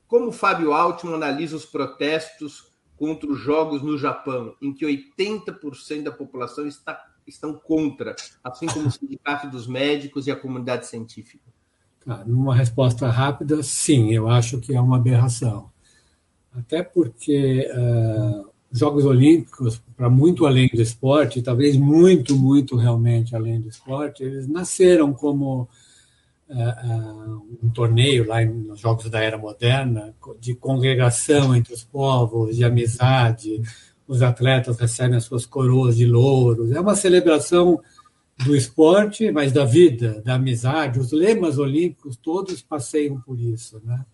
Como 0.06 0.32
Fábio 0.32 0.72
Altman 0.72 1.14
analisa 1.14 1.54
os 1.54 1.64
protestos 1.64 2.72
contra 2.96 3.30
os 3.30 3.38
jogos 3.38 3.80
no 3.80 3.96
Japão, 3.96 4.56
em 4.60 4.72
que 4.72 4.84
80% 4.84 6.02
da 6.02 6.10
população 6.10 6.66
está, 6.66 7.00
estão 7.26 7.54
contra, 7.54 8.16
assim 8.42 8.66
como 8.66 8.88
o 8.88 8.90
Sindicato 8.90 9.48
dos 9.48 9.68
Médicos 9.68 10.26
e 10.26 10.32
a 10.32 10.36
comunidade 10.36 10.86
científica? 10.86 11.44
Tá, 12.04 12.24
numa 12.24 12.54
resposta 12.54 13.08
rápida, 13.08 13.62
sim, 13.62 14.12
eu 14.12 14.28
acho 14.28 14.58
que 14.58 14.74
é 14.74 14.80
uma 14.80 14.96
aberração. 14.96 15.70
Até 16.52 16.82
porque 16.82 17.70
uh, 17.70 18.50
Jogos 18.70 19.04
Olímpicos, 19.04 19.80
para 19.96 20.10
muito 20.10 20.46
além 20.46 20.68
do 20.68 20.82
esporte, 20.82 21.42
talvez 21.42 21.76
muito, 21.76 22.36
muito 22.36 22.76
realmente 22.76 23.34
além 23.34 23.60
do 23.60 23.68
esporte, 23.68 24.22
eles 24.22 24.46
nasceram 24.46 25.12
como 25.14 25.68
uh, 26.48 26.54
uh, 26.54 27.58
um 27.62 27.70
torneio 27.70 28.26
lá 28.26 28.44
nos 28.44 28.80
Jogos 28.80 29.08
da 29.08 29.20
Era 29.20 29.38
Moderna, 29.38 30.14
de 30.38 30.54
congregação 30.54 31.56
entre 31.56 31.72
os 31.72 31.82
povos, 31.82 32.56
de 32.56 32.64
amizade. 32.64 33.62
Os 34.06 34.20
atletas 34.22 34.78
recebem 34.78 35.16
as 35.16 35.24
suas 35.24 35.46
coroas 35.46 35.96
de 35.96 36.06
louros. 36.06 36.70
É 36.72 36.80
uma 36.80 36.94
celebração 36.94 37.80
do 38.44 38.54
esporte, 38.54 39.30
mas 39.30 39.50
da 39.50 39.64
vida, 39.64 40.22
da 40.22 40.34
amizade. 40.34 41.00
Os 41.00 41.10
lemas 41.10 41.58
olímpicos 41.58 42.16
todos 42.16 42.62
passeiam 42.62 43.20
por 43.20 43.40
isso, 43.40 43.80
né? 43.84 44.04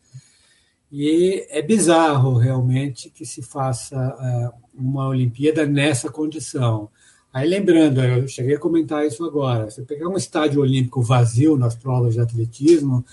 E 0.96 1.44
é 1.50 1.61
bizarro 1.61 2.38
realmente 2.38 3.11
que 3.11 3.26
se 3.26 3.42
faça 3.42 3.96
uh, 3.96 4.52
uma 4.72 5.09
Olimpíada 5.09 5.66
nessa 5.66 6.09
condição. 6.09 6.88
Aí 7.33 7.48
lembrando, 7.48 8.00
eu 8.00 8.28
cheguei 8.28 8.54
a 8.54 8.61
comentar 8.61 9.04
isso 9.04 9.24
agora, 9.24 9.68
você 9.68 9.83
pegar 9.83 10.09
um 10.09 10.16
estádio 10.16 10.61
olímpico 10.61 11.02
vazio 11.02 11.57
nas 11.57 11.74
provas 11.74 12.14
de 12.14 12.20
atletismo 12.20 13.04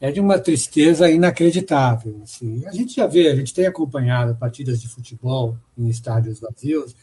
é 0.00 0.10
de 0.10 0.18
uma 0.18 0.38
tristeza 0.38 1.10
inacreditável. 1.10 2.18
Assim. 2.22 2.64
A 2.64 2.72
gente 2.72 2.96
já 2.96 3.06
vê, 3.06 3.28
a 3.28 3.36
gente 3.36 3.52
tem 3.52 3.66
acompanhado 3.66 4.34
partidas 4.36 4.80
de 4.80 4.88
futebol 4.88 5.58
em 5.76 5.90
estádios 5.90 6.40
vazios, 6.40 6.96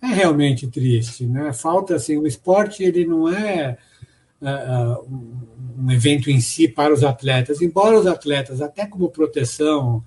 é 0.00 0.06
realmente 0.06 0.68
triste, 0.68 1.26
né? 1.26 1.52
Falta 1.52 1.96
assim, 1.96 2.16
o 2.16 2.26
esporte 2.26 2.84
ele 2.84 3.04
não 3.04 3.28
é 3.28 3.76
um 4.42 5.90
evento 5.90 6.30
em 6.30 6.40
si 6.40 6.68
para 6.68 6.92
os 6.92 7.04
atletas, 7.04 7.62
embora 7.62 7.98
os 7.98 8.06
atletas, 8.06 8.60
até 8.60 8.86
como 8.86 9.10
proteção 9.10 10.04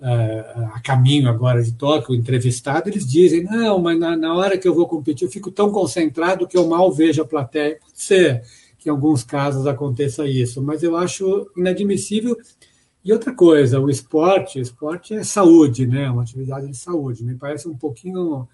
uh, 0.00 0.74
a 0.74 0.80
caminho 0.80 1.28
agora 1.28 1.62
de 1.62 1.72
Tóquio, 1.72 2.14
entrevistado, 2.14 2.88
eles 2.88 3.06
dizem: 3.06 3.44
não, 3.44 3.78
mas 3.78 3.98
na, 3.98 4.16
na, 4.16 4.34
hora 4.34 4.58
que 4.58 4.68
eu 4.68 4.74
vou 4.74 4.86
competir, 4.86 5.26
eu 5.26 5.30
fico 5.30 5.50
tão 5.50 5.70
concentrado 5.70 6.46
que 6.46 6.56
eu 6.56 6.66
mal 6.68 6.92
vejo 6.92 7.22
a 7.22 7.26
plateia. 7.26 7.78
Pode 7.80 8.00
ser 8.00 8.42
que 8.78 8.88
em 8.88 8.92
alguns 8.92 9.24
casos 9.24 9.66
aconteça 9.66 10.26
isso, 10.26 10.62
mas 10.62 10.82
eu 10.82 10.96
acho 10.96 11.50
inadmissível. 11.56 12.36
E 13.04 13.12
outra 13.12 13.32
coisa, 13.32 13.80
o 13.80 13.88
esporte, 13.88 14.58
o 14.58 14.62
esporte 14.62 15.14
é 15.14 15.22
saúde, 15.22 15.86
né? 15.86 16.10
Uma 16.10 16.22
atividade 16.22 16.66
de 16.66 16.76
saúde. 16.76 17.24
Me 17.24 17.36
parece 17.36 17.68
um 17.68 17.76
pouquinho 17.76 18.48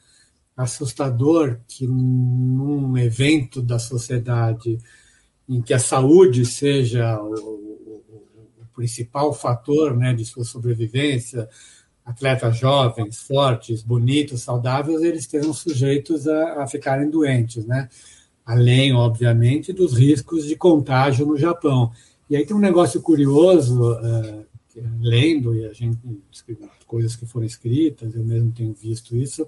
assustador 0.57 1.59
que 1.67 1.87
num 1.87 2.97
evento 2.99 3.63
da 3.63 3.79
sociedade 3.79 4.79
em 5.49 5.61
que 5.61 5.75
a 5.75 5.79
saúde 5.79 6.45
seja 6.45 7.21
o, 7.21 7.33
o, 7.33 8.67
principal 8.75 9.33
fator 9.35 9.97
né, 9.97 10.15
de 10.15 10.25
sua 10.25 10.45
sobrevivência, 10.45 11.49
atletas 12.05 12.57
jovens, 12.57 13.19
fortes, 13.19 13.83
bonitos, 13.83 14.43
saudáveis, 14.43 15.03
eles 15.03 15.21
estejam 15.21 15.53
sujeitos 15.53 16.27
a, 16.27 16.63
a 16.63 16.67
ficarem 16.67 17.11
doentes, 17.11 17.67
né? 17.67 17.89
Além, 18.45 18.93
obviamente, 18.93 19.73
dos 19.73 19.97
riscos 19.97 20.47
de 20.47 20.57
contágio 20.57 21.25
no 21.25 21.37
Japão. 21.37 21.93
E 22.29 22.37
aí 22.37 22.45
tem 22.45 22.57
um 22.57 22.61
negócio 22.61 23.01
curioso, 23.01 23.93
uh, 23.93 24.47
lendo, 25.01 25.55
e 25.55 25.65
a 25.67 25.73
gente, 25.73 25.99
coisas 26.87 27.15
que 27.15 27.27
foram 27.27 27.47
escritas, 27.47 28.15
eu 28.15 28.25
mesmo 28.25 28.51
tenho 28.51 28.73
visto 28.73 29.15
isso, 29.15 29.47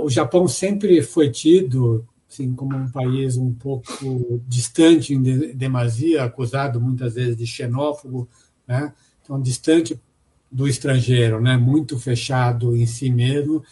o 0.00 0.10
Japão 0.10 0.48
sempre 0.48 1.02
foi 1.02 1.30
tido 1.30 2.04
assim, 2.34 2.52
como 2.54 2.76
um 2.76 2.90
país 2.90 3.36
um 3.36 3.52
pouco 3.52 4.42
distante 4.46 5.14
em 5.14 5.22
demasia, 5.54 6.24
acusado 6.24 6.80
muitas 6.80 7.14
vezes 7.14 7.36
de 7.36 7.46
xenófobo, 7.46 8.28
né? 8.66 8.92
então 9.22 9.40
distante 9.40 9.98
do 10.50 10.68
estrangeiro, 10.68 11.40
né? 11.40 11.56
muito 11.56 11.98
fechado 11.98 12.76
em 12.76 12.86
si 12.86 13.10
mesmo. 13.10 13.62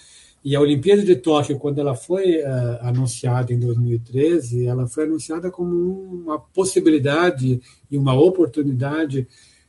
E 0.45 0.57
a 0.57 0.61
Olimpíada 0.61 1.05
de 1.05 1.15
Tóquio, 1.15 1.59
quando 1.59 1.81
ela 1.81 1.95
foi 1.95 2.39
uh, 2.39 2.79
anunciada 2.81 3.53
em 3.53 3.61
2013, 3.61 4.67
ela 4.67 4.89
foi 4.89 5.05
anunciada 5.05 5.51
como 5.53 5.77
uma 6.25 6.39
possibilidade 6.39 7.61
e 7.89 7.97
uma 7.97 8.15
oportunidade 8.15 9.29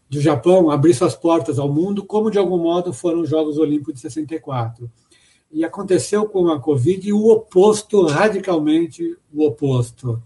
de 0.10 0.18
o 0.18 0.22
Japão 0.22 0.72
abrir 0.72 0.96
suas 0.96 1.16
portas 1.16 1.60
ao 1.60 1.72
mundo, 1.72 2.04
como 2.04 2.32
de 2.32 2.40
algum 2.40 2.58
modo 2.58 2.92
foram 2.92 3.22
os 3.22 3.30
Jogos 3.30 3.58
Olímpicos 3.58 3.96
de 3.96 4.00
64. 4.02 4.90
E 5.54 5.64
aconteceu 5.64 6.26
com 6.28 6.50
a 6.50 6.60
Covid 6.60 7.14
o 7.14 7.30
oposto, 7.30 8.06
radicalmente 8.08 9.16
o 9.32 9.46
oposto. 9.46 10.22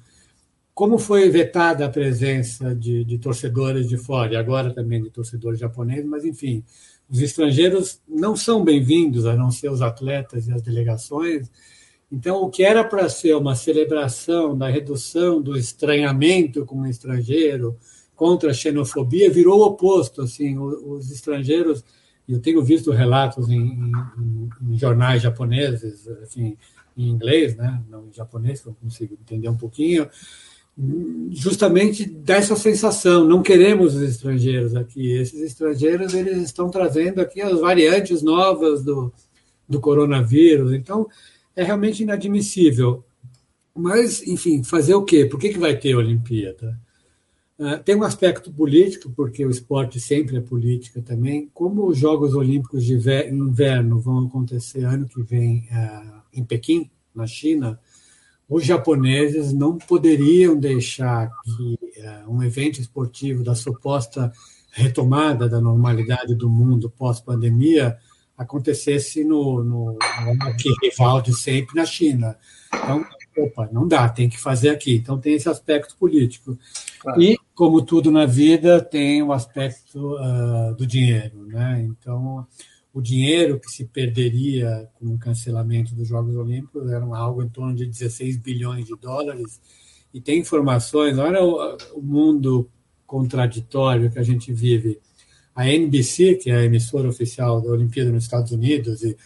Como 0.74 0.98
foi 0.98 1.30
vetada 1.30 1.86
a 1.86 1.90
presença 1.90 2.74
de, 2.74 3.04
de 3.04 3.18
torcedores 3.18 3.90
de 3.90 3.98
fora, 3.98 4.34
e 4.34 4.36
agora 4.38 4.74
também 4.74 5.04
de 5.04 5.10
torcedores 5.10 5.60
japoneses, 5.60 6.06
mas 6.06 6.24
enfim, 6.24 6.64
os 7.10 7.20
estrangeiros 7.22 8.02
não 8.08 8.36
são 8.36 8.64
bem-vindos, 8.64 9.26
a 9.26 9.36
não 9.36 9.52
ser 9.52 9.70
os 9.70 9.82
atletas 9.82 10.48
e 10.48 10.54
as 10.54 10.62
delegações. 10.62 11.52
Então, 12.12 12.42
o 12.42 12.50
que 12.50 12.64
era 12.64 12.84
para 12.84 13.10
ser 13.10 13.36
uma 13.36 13.56
celebração 13.56 14.58
da 14.58 14.70
redução 14.70 15.42
do 15.42 15.58
estranhamento 15.58 16.66
com 16.66 16.80
o 16.82 16.88
estrangeiro 16.88 17.78
contra 18.16 18.52
a 18.52 18.54
xenofobia 18.54 19.30
virou 19.30 19.60
o 19.60 19.66
oposto. 19.66 20.22
Assim, 20.22 20.58
os 20.58 21.12
estrangeiros, 21.12 21.84
eu 22.28 22.42
tenho 22.42 22.62
visto 22.62 22.92
relatos 22.92 23.50
em, 23.50 23.62
em, 23.62 24.50
em 24.70 24.78
jornais 24.78 25.22
japoneses, 25.22 26.08
assim, 26.22 26.58
em 26.98 27.10
inglês, 27.10 27.56
né? 27.56 27.82
não 27.90 28.08
em 28.08 28.14
japonês, 28.14 28.62
que 28.62 28.68
eu 28.68 28.74
consigo 28.74 29.14
entender 29.14 29.48
um 29.48 29.56
pouquinho, 29.56 30.10
justamente 31.32 32.06
dessa 32.06 32.56
sensação. 32.56 33.24
Não 33.24 33.42
queremos 33.42 33.96
os 33.96 34.02
estrangeiros 34.02 34.76
aqui. 34.76 35.12
Esses 35.12 35.42
estrangeiros 35.42 36.14
eles 36.14 36.38
estão 36.38 36.70
trazendo 36.70 37.22
aqui 37.22 37.42
as 37.42 37.60
variantes 37.60 38.22
novas 38.22 38.84
do, 38.84 39.12
do 39.68 39.80
coronavírus. 39.80 40.74
Então, 40.74 41.08
é 41.56 41.64
realmente 41.64 42.04
inadmissível. 42.04 43.04
Mas, 43.76 44.22
enfim, 44.28 44.64
fazer 44.64 44.96
o 44.96 45.04
quê? 45.04 45.26
Por 45.26 45.40
que, 45.40 45.50
que 45.50 45.60
vai 45.60 45.76
ter 45.78 45.96
Olimpíada? 45.96 46.80
Uh, 47.60 47.82
tem 47.84 47.96
um 47.96 48.04
aspecto 48.04 48.52
político, 48.52 49.12
porque 49.16 49.44
o 49.44 49.50
esporte 49.50 50.00
sempre 50.00 50.38
é 50.38 50.42
política 50.42 51.02
também. 51.02 51.50
Como 51.54 51.88
os 51.88 51.98
Jogos 51.98 52.36
Olímpicos 52.36 52.86
de 52.86 52.94
Inverno 52.94 54.00
vão 54.00 54.28
acontecer 54.28 54.84
ano 54.84 55.08
que 55.08 55.22
vem 55.24 55.68
uh, 55.72 56.22
em 56.32 56.44
Pequim, 56.44 56.90
na 57.16 57.26
China, 57.26 57.80
os 58.48 58.64
japoneses 58.64 59.52
não 59.52 59.78
poderiam 59.78 60.58
deixar 60.58 61.32
que 61.44 62.00
uh, 62.00 62.32
um 62.32 62.44
evento 62.44 62.80
esportivo 62.80 63.44
da 63.44 63.56
suposta 63.56 64.32
retomada 64.72 65.50
da 65.50 65.60
normalidade 65.60 66.36
do 66.36 66.48
mundo 66.48 66.90
pós-pandemia 66.90 67.98
acontecesse 68.38 69.24
no, 69.24 69.64
no, 69.64 69.94
no 69.94 70.78
rival 70.84 71.22
de 71.22 71.36
sempre 71.36 71.76
na 71.76 71.86
China. 71.86 72.38
Então, 72.68 73.04
opa, 73.40 73.68
não 73.72 73.88
dá, 73.88 74.08
tem 74.08 74.30
que 74.30 74.40
fazer 74.40 74.70
aqui. 74.70 74.96
Então, 74.96 75.20
tem 75.20 75.34
esse 75.34 75.50
aspecto 75.50 75.98
político. 75.98 76.58
Claro. 77.00 77.22
E, 77.22 77.38
como 77.54 77.82
tudo 77.82 78.12
na 78.12 78.26
vida, 78.26 78.82
tem 78.82 79.22
o 79.22 79.32
aspecto 79.32 80.16
uh, 80.16 80.76
do 80.76 80.86
dinheiro. 80.86 81.46
Né? 81.46 81.88
Então, 81.90 82.46
o 82.94 83.02
dinheiro 83.02 83.60
que 83.60 83.70
se 83.70 83.86
perderia 83.86 84.90
com 84.96 85.14
o 85.14 85.20
cancelamento 85.20 85.94
dos 85.94 86.08
Jogos 86.08 86.36
Olímpicos 86.36 86.90
era 86.90 87.06
algo 87.06 87.44
em 87.44 87.50
torno 87.50 87.76
de 87.76 87.86
16 87.86 88.38
bilhões 88.38 88.86
de 88.86 88.96
dólares. 88.96 89.62
E 90.14 90.20
tem 90.20 90.40
informações, 90.40 91.18
olha 91.18 91.44
o, 91.44 91.78
o 91.94 92.02
mundo 92.02 92.70
contraditório 93.06 94.12
que 94.12 94.20
a 94.20 94.24
gente 94.24 94.52
vive. 94.52 95.00
A 95.56 95.68
NBC, 95.68 96.36
que 96.36 96.52
é 96.52 96.58
a 96.58 96.64
emissora 96.64 97.08
oficial 97.08 97.62
da 97.62 97.70
Olimpíada 97.70 98.12
nos 98.12 98.24
Estados 98.24 98.52
Unidos, 98.52 99.04
e, 99.04 99.18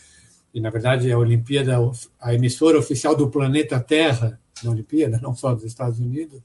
e 0.54 0.62
na 0.62 0.70
verdade 0.70 1.10
é 1.10 1.14
a 1.14 1.18
Olimpíada, 1.18 1.78
a 2.20 2.34
emissora 2.34 2.78
oficial 2.78 3.16
do 3.16 3.30
planeta 3.30 3.80
Terra, 3.80 4.40
na 4.64 4.72
Olimpíada, 4.72 5.20
não 5.24 5.36
só 5.36 5.54
dos 5.54 5.64
Estados 5.64 6.00
Unidos, 6.00 6.42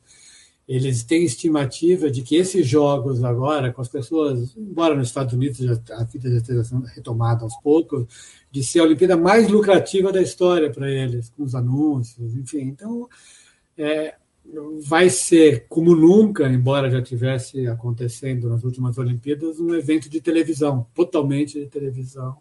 eles 0.68 1.05
têm 1.05 1.24
estimativa 1.24 2.11
de 2.11 2.22
que 2.22 2.35
esses 2.35 2.66
jogos 2.66 3.22
agora, 3.22 3.72
com 3.72 3.81
as 3.81 3.88
pessoas, 3.88 4.57
embora 4.57 4.96
nos 4.96 5.09
Estados 5.09 5.33
Unidos 5.33 5.61
a 5.90 6.02
vida 6.02 6.29
já 6.29 6.37
esteja 6.38 6.64
sendo 6.64 6.87
retomada 6.87 7.44
aos 7.44 7.57
poucos, 7.59 8.07
de 8.50 8.64
ser 8.64 8.81
a 8.81 8.85
Olimpíada 8.85 9.16
mais 9.16 9.48
lucrativa 9.48 10.11
da 10.11 10.20
história 10.20 10.68
para 10.70 10.90
eles, 10.90 11.31
com 11.31 11.44
os 11.44 11.55
anúncios, 11.55 12.35
enfim. 12.35 12.62
Então, 12.62 13.09
é, 13.79 14.16
vai 14.83 15.09
ser, 15.09 15.66
como 15.68 15.94
nunca, 15.94 16.48
embora 16.48 16.90
já 16.90 17.00
tivesse 17.00 17.68
acontecendo 17.68 18.48
nas 18.48 18.64
últimas 18.64 18.98
Olimpíadas, 18.98 19.61
um 19.61 19.72
evento 19.72 20.09
de 20.09 20.20
televisão, 20.20 20.85
totalmente 20.92 21.61
de 21.61 21.66
televisão, 21.66 22.38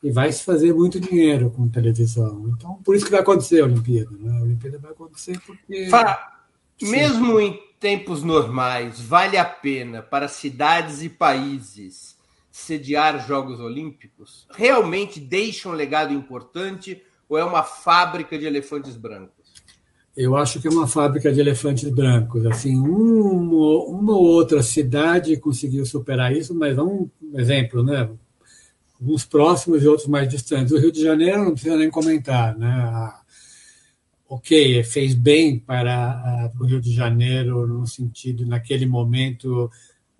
e 0.00 0.12
vai 0.12 0.30
se 0.30 0.44
fazer 0.44 0.72
muito 0.72 1.00
dinheiro 1.00 1.50
com 1.50 1.66
televisão. 1.66 2.54
Então, 2.56 2.74
por 2.84 2.94
isso 2.94 3.04
que 3.04 3.10
vai 3.10 3.20
acontecer 3.20 3.62
a 3.62 3.64
Olimpíada. 3.64 4.12
Né? 4.16 4.38
A 4.38 4.42
Olimpíada 4.42 4.78
vai 4.78 4.92
acontecer 4.92 5.40
porque. 5.44 5.88
Fala 5.88 6.37
mesmo 6.82 7.40
em 7.40 7.58
tempos 7.80 8.22
normais, 8.22 9.00
vale 9.00 9.36
a 9.36 9.44
pena 9.44 10.02
para 10.02 10.28
cidades 10.28 11.02
e 11.02 11.08
países 11.08 12.16
sediar 12.50 13.26
Jogos 13.26 13.60
Olímpicos? 13.60 14.46
Realmente 14.52 15.20
deixa 15.20 15.68
um 15.68 15.72
legado 15.72 16.12
importante 16.12 17.02
ou 17.28 17.38
é 17.38 17.44
uma 17.44 17.62
fábrica 17.62 18.38
de 18.38 18.46
elefantes 18.46 18.96
brancos? 18.96 19.38
Eu 20.16 20.36
acho 20.36 20.60
que 20.60 20.66
é 20.66 20.70
uma 20.70 20.88
fábrica 20.88 21.32
de 21.32 21.38
elefantes 21.38 21.88
brancos. 21.88 22.44
Assim, 22.46 22.76
uma, 22.76 23.84
uma 23.84 24.12
ou 24.14 24.24
outra 24.24 24.62
cidade 24.64 25.36
conseguiu 25.36 25.86
superar 25.86 26.34
isso, 26.34 26.52
mas 26.52 26.76
um 26.76 27.08
exemplo, 27.34 27.84
né? 27.84 28.10
Uns 29.00 29.24
próximos 29.24 29.84
e 29.84 29.86
outros 29.86 30.08
mais 30.08 30.28
distantes. 30.28 30.72
O 30.72 30.78
Rio 30.78 30.90
de 30.90 31.00
Janeiro 31.00 31.44
não 31.44 31.52
precisa 31.52 31.76
nem 31.76 31.88
comentar, 31.88 32.58
né? 32.58 33.12
Ok, 34.28 34.84
fez 34.84 35.14
bem 35.14 35.58
para 35.58 36.52
uh, 36.54 36.62
o 36.62 36.66
Rio 36.66 36.80
de 36.80 36.92
Janeiro, 36.92 37.66
no 37.66 37.86
sentido, 37.86 38.44
naquele 38.44 38.84
momento, 38.84 39.70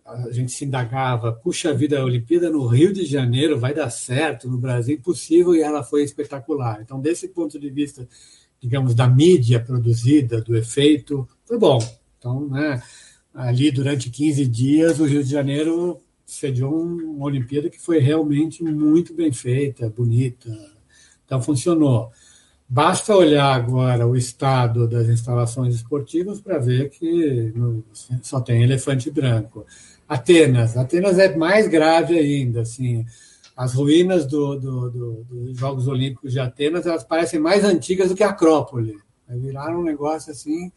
a 0.04 0.32
gente 0.32 0.50
se 0.50 0.64
indagava, 0.64 1.32
puxa 1.32 1.74
vida, 1.74 2.00
a 2.00 2.04
Olimpíada 2.04 2.48
no 2.48 2.66
Rio 2.66 2.90
de 2.92 3.04
Janeiro 3.04 3.58
vai 3.58 3.74
dar 3.74 3.90
certo, 3.90 4.48
no 4.48 4.56
Brasil 4.56 4.96
impossível, 4.96 5.54
e 5.54 5.60
ela 5.60 5.82
foi 5.82 6.02
espetacular. 6.02 6.80
Então, 6.80 6.98
desse 6.98 7.28
ponto 7.28 7.60
de 7.60 7.68
vista, 7.68 8.08
digamos, 8.58 8.94
da 8.94 9.06
mídia 9.06 9.60
produzida, 9.60 10.40
do 10.40 10.56
efeito, 10.56 11.28
foi 11.44 11.58
bom. 11.58 11.78
Então, 12.16 12.48
né, 12.48 12.82
ali 13.34 13.70
durante 13.70 14.08
15 14.08 14.46
dias, 14.46 14.98
o 14.98 15.04
Rio 15.04 15.22
de 15.22 15.30
Janeiro 15.30 16.00
sediou 16.24 16.74
uma 16.82 17.26
Olimpíada 17.26 17.68
que 17.68 17.80
foi 17.80 17.98
realmente 17.98 18.64
muito 18.64 19.12
bem 19.12 19.32
feita, 19.32 19.90
bonita. 19.90 20.50
Então, 21.26 21.42
funcionou. 21.42 22.10
Basta 22.70 23.16
olhar 23.16 23.54
agora 23.54 24.06
o 24.06 24.14
estado 24.14 24.86
das 24.86 25.08
instalações 25.08 25.74
esportivas 25.74 26.38
para 26.38 26.58
ver 26.58 26.90
que 26.90 27.50
só 28.20 28.42
tem 28.42 28.62
elefante 28.62 29.10
branco. 29.10 29.64
Atenas, 30.06 30.76
Atenas 30.76 31.18
é 31.18 31.34
mais 31.34 31.66
grave 31.66 32.18
ainda, 32.18 32.60
assim, 32.60 33.06
as 33.56 33.72
ruínas 33.72 34.26
do, 34.26 34.54
do, 34.56 34.90
do, 34.90 35.24
dos 35.24 35.56
Jogos 35.56 35.88
Olímpicos 35.88 36.30
de 36.30 36.40
Atenas 36.40 36.86
elas 36.86 37.02
parecem 37.04 37.40
mais 37.40 37.64
antigas 37.64 38.10
do 38.10 38.14
que 38.14 38.22
a 38.22 38.28
Acrópole. 38.28 38.98
Viraram 39.26 39.80
um 39.80 39.84
negócio 39.84 40.30
assim 40.30 40.70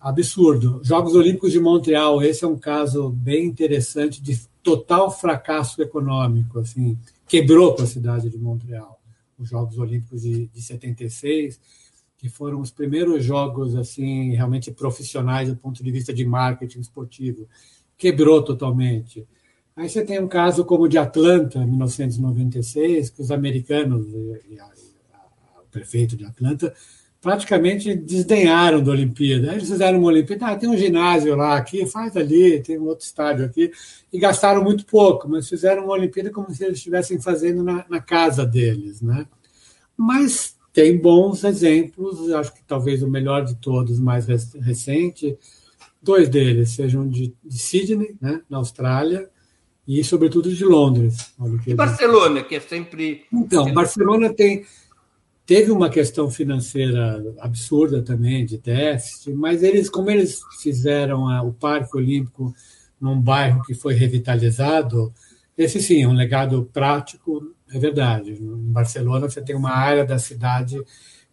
absurdo. 0.00 0.80
Jogos 0.84 1.16
Olímpicos 1.16 1.50
de 1.50 1.58
Montreal, 1.58 2.22
esse 2.22 2.44
é 2.44 2.48
um 2.48 2.58
caso 2.58 3.10
bem 3.10 3.46
interessante 3.46 4.22
de 4.22 4.40
total 4.62 5.10
fracasso 5.10 5.82
econômico, 5.82 6.60
assim, 6.60 6.96
quebrou 7.26 7.74
com 7.74 7.82
a 7.82 7.86
cidade 7.86 8.30
de 8.30 8.38
Montreal 8.38 9.01
os 9.42 9.48
Jogos 9.48 9.78
Olímpicos 9.78 10.22
de, 10.22 10.46
de 10.46 10.62
76, 10.62 11.60
que 12.16 12.28
foram 12.28 12.60
os 12.60 12.70
primeiros 12.70 13.24
jogos 13.24 13.74
assim 13.74 14.30
realmente 14.30 14.70
profissionais 14.70 15.48
do 15.48 15.56
ponto 15.56 15.82
de 15.82 15.90
vista 15.90 16.12
de 16.12 16.24
marketing 16.24 16.80
esportivo. 16.80 17.48
Quebrou 17.98 18.42
totalmente. 18.42 19.26
Aí 19.74 19.88
você 19.88 20.04
tem 20.04 20.20
um 20.20 20.28
caso 20.28 20.64
como 20.64 20.84
o 20.84 20.88
de 20.88 20.98
Atlanta, 20.98 21.58
1996, 21.66 23.10
que 23.10 23.22
os 23.22 23.30
americanos 23.30 24.06
e, 24.48 24.58
a, 24.58 24.64
a, 24.64 25.60
o 25.62 25.70
prefeito 25.70 26.16
de 26.16 26.24
Atlanta 26.24 26.72
praticamente 27.22 27.94
desdenharam 27.94 28.82
da 28.82 28.90
Olimpíada. 28.90 29.52
Eles 29.52 29.68
fizeram 29.68 30.00
uma 30.00 30.08
Olimpíada, 30.08 30.46
ah, 30.46 30.56
tem 30.56 30.68
um 30.68 30.76
ginásio 30.76 31.36
lá 31.36 31.56
aqui, 31.56 31.86
faz 31.86 32.16
ali, 32.16 32.60
tem 32.60 32.78
um 32.78 32.86
outro 32.86 33.06
estádio 33.06 33.44
aqui, 33.44 33.70
e 34.12 34.18
gastaram 34.18 34.62
muito 34.62 34.84
pouco, 34.84 35.28
mas 35.28 35.48
fizeram 35.48 35.84
uma 35.84 35.94
Olimpíada 35.94 36.30
como 36.30 36.52
se 36.52 36.64
eles 36.64 36.78
estivessem 36.78 37.20
fazendo 37.20 37.62
na, 37.62 37.86
na 37.88 38.00
casa 38.00 38.44
deles. 38.44 39.00
Né? 39.00 39.24
Mas 39.96 40.56
tem 40.72 40.96
bons 40.96 41.44
exemplos, 41.44 42.30
acho 42.32 42.54
que 42.54 42.62
talvez 42.64 43.02
o 43.02 43.08
melhor 43.08 43.44
de 43.44 43.54
todos, 43.56 43.98
mais 43.98 44.26
recente, 44.26 45.36
dois 46.02 46.28
deles 46.28 46.70
sejam 46.70 47.08
de, 47.08 47.34
de 47.44 47.58
Sydney, 47.58 48.16
né, 48.20 48.40
na 48.48 48.58
Austrália, 48.58 49.28
e 49.86 50.02
sobretudo 50.02 50.52
de 50.52 50.64
Londres. 50.64 51.34
E 51.66 51.74
Barcelona, 51.74 52.42
que 52.42 52.54
é 52.54 52.60
sempre. 52.60 53.24
Então, 53.32 53.72
Barcelona 53.74 54.32
tem 54.32 54.64
Teve 55.44 55.72
uma 55.72 55.90
questão 55.90 56.30
financeira 56.30 57.34
absurda 57.40 58.00
também, 58.00 58.46
de 58.46 58.58
déficit, 58.58 59.34
mas 59.34 59.62
eles, 59.62 59.90
como 59.90 60.08
eles 60.08 60.40
fizeram 60.62 61.24
o 61.46 61.52
Parque 61.52 61.96
Olímpico 61.96 62.54
num 63.00 63.20
bairro 63.20 63.62
que 63.64 63.74
foi 63.74 63.94
revitalizado, 63.94 65.12
esse 65.58 65.82
sim, 65.82 66.04
é 66.04 66.08
um 66.08 66.14
legado 66.14 66.70
prático, 66.72 67.52
é 67.72 67.78
verdade. 67.78 68.32
Em 68.32 68.72
Barcelona 68.72 69.28
você 69.28 69.40
tem 69.40 69.56
uma 69.56 69.72
área 69.72 70.04
da 70.04 70.18
cidade 70.18 70.82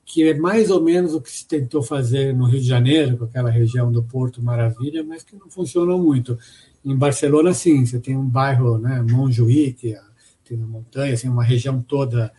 que 0.05 0.27
é 0.27 0.33
mais 0.33 0.71
ou 0.71 0.81
menos 0.81 1.13
o 1.13 1.21
que 1.21 1.29
se 1.29 1.47
tentou 1.47 1.83
fazer 1.83 2.33
no 2.33 2.45
Rio 2.45 2.59
de 2.59 2.65
Janeiro, 2.65 3.15
com 3.15 3.25
aquela 3.25 3.51
região 3.51 3.91
do 3.91 4.01
Porto 4.01 4.41
Maravilha, 4.41 5.03
mas 5.03 5.21
que 5.21 5.35
não 5.35 5.51
funcionou 5.51 5.99
muito. 6.01 6.35
Em 6.83 6.95
Barcelona, 6.95 7.53
sim, 7.53 7.85
você 7.85 7.99
tem 7.99 8.17
um 8.17 8.27
bairro, 8.27 8.79
né, 8.79 9.05
Montjuïc, 9.07 9.95
tem 10.43 10.57
uma 10.57 10.65
montanha, 10.65 11.13
assim, 11.13 11.29
uma 11.29 11.43
região 11.43 11.79
toda 11.79 12.31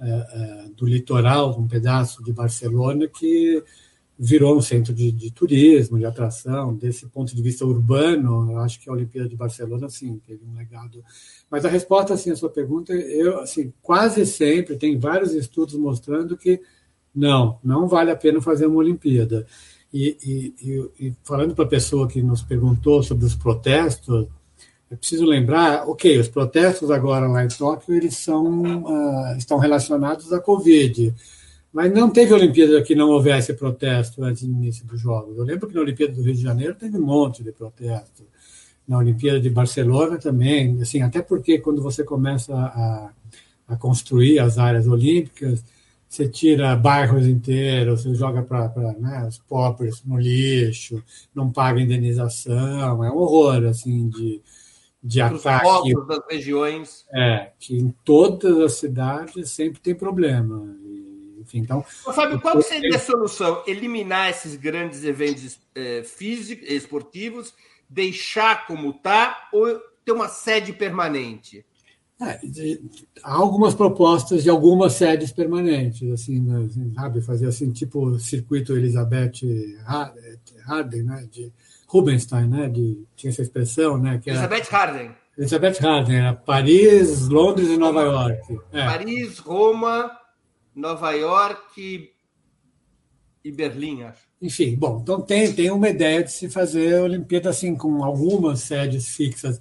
uh, 0.00 0.04
uh, 0.04 0.74
do 0.74 0.84
litoral, 0.84 1.56
um 1.56 1.68
pedaço 1.68 2.24
de 2.24 2.32
Barcelona 2.32 3.06
que 3.06 3.62
virou 4.24 4.56
um 4.56 4.60
centro 4.60 4.94
de, 4.94 5.10
de, 5.10 5.32
turismo, 5.32 5.98
de 5.98 6.04
atração. 6.04 6.76
Desse 6.76 7.04
ponto 7.08 7.34
de 7.34 7.42
vista 7.42 7.66
urbano, 7.66 8.52
eu 8.52 8.58
acho 8.58 8.78
que 8.78 8.88
a 8.88 8.92
Olimpíada 8.92 9.28
de 9.28 9.34
Barcelona, 9.34 9.90
sim, 9.90 10.20
teve 10.24 10.44
um 10.46 10.54
legado. 10.54 11.02
Mas 11.50 11.64
a 11.64 11.68
resposta, 11.68 12.14
assim, 12.14 12.30
à 12.30 12.36
sua 12.36 12.48
pergunta, 12.48 12.92
eu, 12.92 13.40
assim, 13.40 13.72
quase 13.82 14.24
sempre, 14.24 14.76
tem 14.76 14.96
vários 14.96 15.34
estudos 15.34 15.74
mostrando 15.74 16.36
que 16.36 16.60
não, 17.12 17.58
não 17.64 17.88
vale 17.88 18.12
a 18.12 18.16
pena 18.16 18.40
fazer 18.40 18.66
uma 18.66 18.76
Olimpíada. 18.76 19.44
E, 19.92 20.16
e, 20.24 21.06
e 21.08 21.14
falando 21.24 21.52
para 21.52 21.64
a 21.64 21.68
pessoa 21.68 22.06
que 22.06 22.22
nos 22.22 22.42
perguntou 22.42 23.02
sobre 23.02 23.24
os 23.24 23.34
protestos, 23.34 24.28
é 24.88 24.94
preciso 24.94 25.24
lembrar, 25.24 25.88
ok, 25.88 26.20
os 26.20 26.28
protestos 26.28 26.92
agora 26.92 27.26
lá 27.26 27.44
em 27.44 27.48
Tóquio, 27.48 27.92
eles 27.92 28.16
são, 28.16 28.84
uh, 28.84 29.36
estão 29.36 29.58
relacionados 29.58 30.32
à 30.32 30.38
Covid, 30.38 31.12
mas 31.72 31.92
não 31.92 32.10
teve 32.10 32.34
Olimpíada 32.34 32.82
que 32.82 32.94
não 32.94 33.08
houvesse 33.08 33.54
protesto 33.54 34.22
antes 34.22 34.44
do 34.44 34.52
início 34.52 34.86
dos 34.86 35.00
Jogos. 35.00 35.38
Eu 35.38 35.44
lembro 35.44 35.68
que 35.68 35.74
na 35.74 35.80
Olimpíada 35.80 36.12
do 36.12 36.22
Rio 36.22 36.34
de 36.34 36.42
Janeiro 36.42 36.74
teve 36.74 36.98
um 36.98 37.06
monte 37.06 37.42
de 37.42 37.50
protesto. 37.50 38.24
Na 38.86 38.98
Olimpíada 38.98 39.40
de 39.40 39.48
Barcelona 39.48 40.18
também, 40.18 40.80
assim, 40.82 41.00
até 41.00 41.22
porque 41.22 41.58
quando 41.58 41.80
você 41.80 42.04
começa 42.04 42.54
a, 42.54 43.10
a 43.68 43.76
construir 43.76 44.38
as 44.38 44.58
áreas 44.58 44.86
olímpicas, 44.86 45.64
você 46.12 46.28
tira 46.28 46.76
bairros 46.76 47.26
inteiros, 47.26 48.02
você 48.02 48.14
joga 48.14 48.42
para 48.42 48.68
né, 49.00 49.24
os 49.26 49.38
pobres 49.38 50.04
no 50.04 50.18
lixo, 50.18 51.02
não 51.34 51.50
paga 51.50 51.80
indenização, 51.80 53.02
é 53.02 53.10
um 53.10 53.16
horror 53.16 53.64
assim 53.64 54.10
de, 54.10 54.42
de 55.02 55.22
Os 55.22 55.46
ataque. 55.46 55.94
das 56.06 56.20
regiões. 56.30 57.06
É, 57.14 57.52
que 57.58 57.78
em 57.78 57.94
todas 58.04 58.58
as 58.58 58.74
cidades 58.74 59.50
sempre 59.50 59.80
tem 59.80 59.94
problema. 59.94 60.76
Enfim, 61.42 61.58
então. 61.58 61.84
Ô, 62.06 62.12
Fábio, 62.12 62.40
qual 62.40 62.60
seria 62.62 62.96
a 62.96 62.98
solução? 62.98 63.62
Eliminar 63.66 64.30
esses 64.30 64.56
grandes 64.56 65.04
eventos 65.04 65.58
eh, 65.74 66.02
físicos, 66.04 66.68
esportivos, 66.68 67.52
deixar 67.88 68.66
como 68.66 68.90
está 68.90 69.48
ou 69.52 69.80
ter 70.04 70.12
uma 70.12 70.28
sede 70.28 70.72
permanente? 70.72 71.64
É, 72.20 72.38
há 73.24 73.34
algumas 73.34 73.74
propostas 73.74 74.44
de 74.44 74.50
algumas 74.50 74.92
sedes 74.92 75.32
permanentes, 75.32 76.08
assim, 76.12 76.38
né, 76.38 76.66
assim, 76.70 76.92
sabe, 76.94 77.20
fazer 77.20 77.48
assim, 77.48 77.72
tipo 77.72 78.16
circuito 78.20 78.76
Elizabeth 78.76 79.32
Harden, 80.64 81.02
né, 81.02 81.26
de 81.28 81.52
Rubinstein, 81.88 82.46
né, 82.46 82.68
de, 82.68 83.02
tinha 83.16 83.30
essa 83.30 83.42
expressão, 83.42 83.98
né, 83.98 84.20
que 84.22 84.30
era, 84.30 84.38
Elizabeth 84.38 84.70
Harden. 84.70 85.10
Elizabeth 85.36 85.78
Harden, 85.80 86.16
era 86.16 86.32
Paris, 86.34 87.26
Londres 87.28 87.68
e 87.68 87.76
Nova 87.76 88.02
York. 88.02 88.60
É. 88.72 88.86
Paris, 88.86 89.38
Roma, 89.38 90.10
Nova 90.74 91.10
York 91.12 92.10
e 93.44 93.52
Berlim, 93.52 94.02
acho. 94.02 94.22
Enfim, 94.40 94.74
bom, 94.74 95.00
então 95.02 95.20
tem, 95.20 95.52
tem 95.52 95.70
uma 95.70 95.88
ideia 95.88 96.22
de 96.22 96.32
se 96.32 96.48
fazer 96.48 96.96
a 96.96 97.02
Olimpíada 97.02 97.50
assim, 97.50 97.76
com 97.76 98.02
algumas 98.02 98.60
sedes 98.60 99.08
fixas 99.08 99.60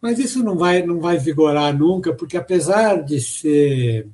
mas 0.00 0.18
isso 0.18 0.42
não 0.42 0.56
vai, 0.56 0.82
não 0.82 1.00
vai 1.00 1.18
vigorar 1.18 1.76
nunca, 1.76 2.14
porque 2.14 2.36
apesar 2.36 3.02
de 3.02 3.20
ser 3.20 4.06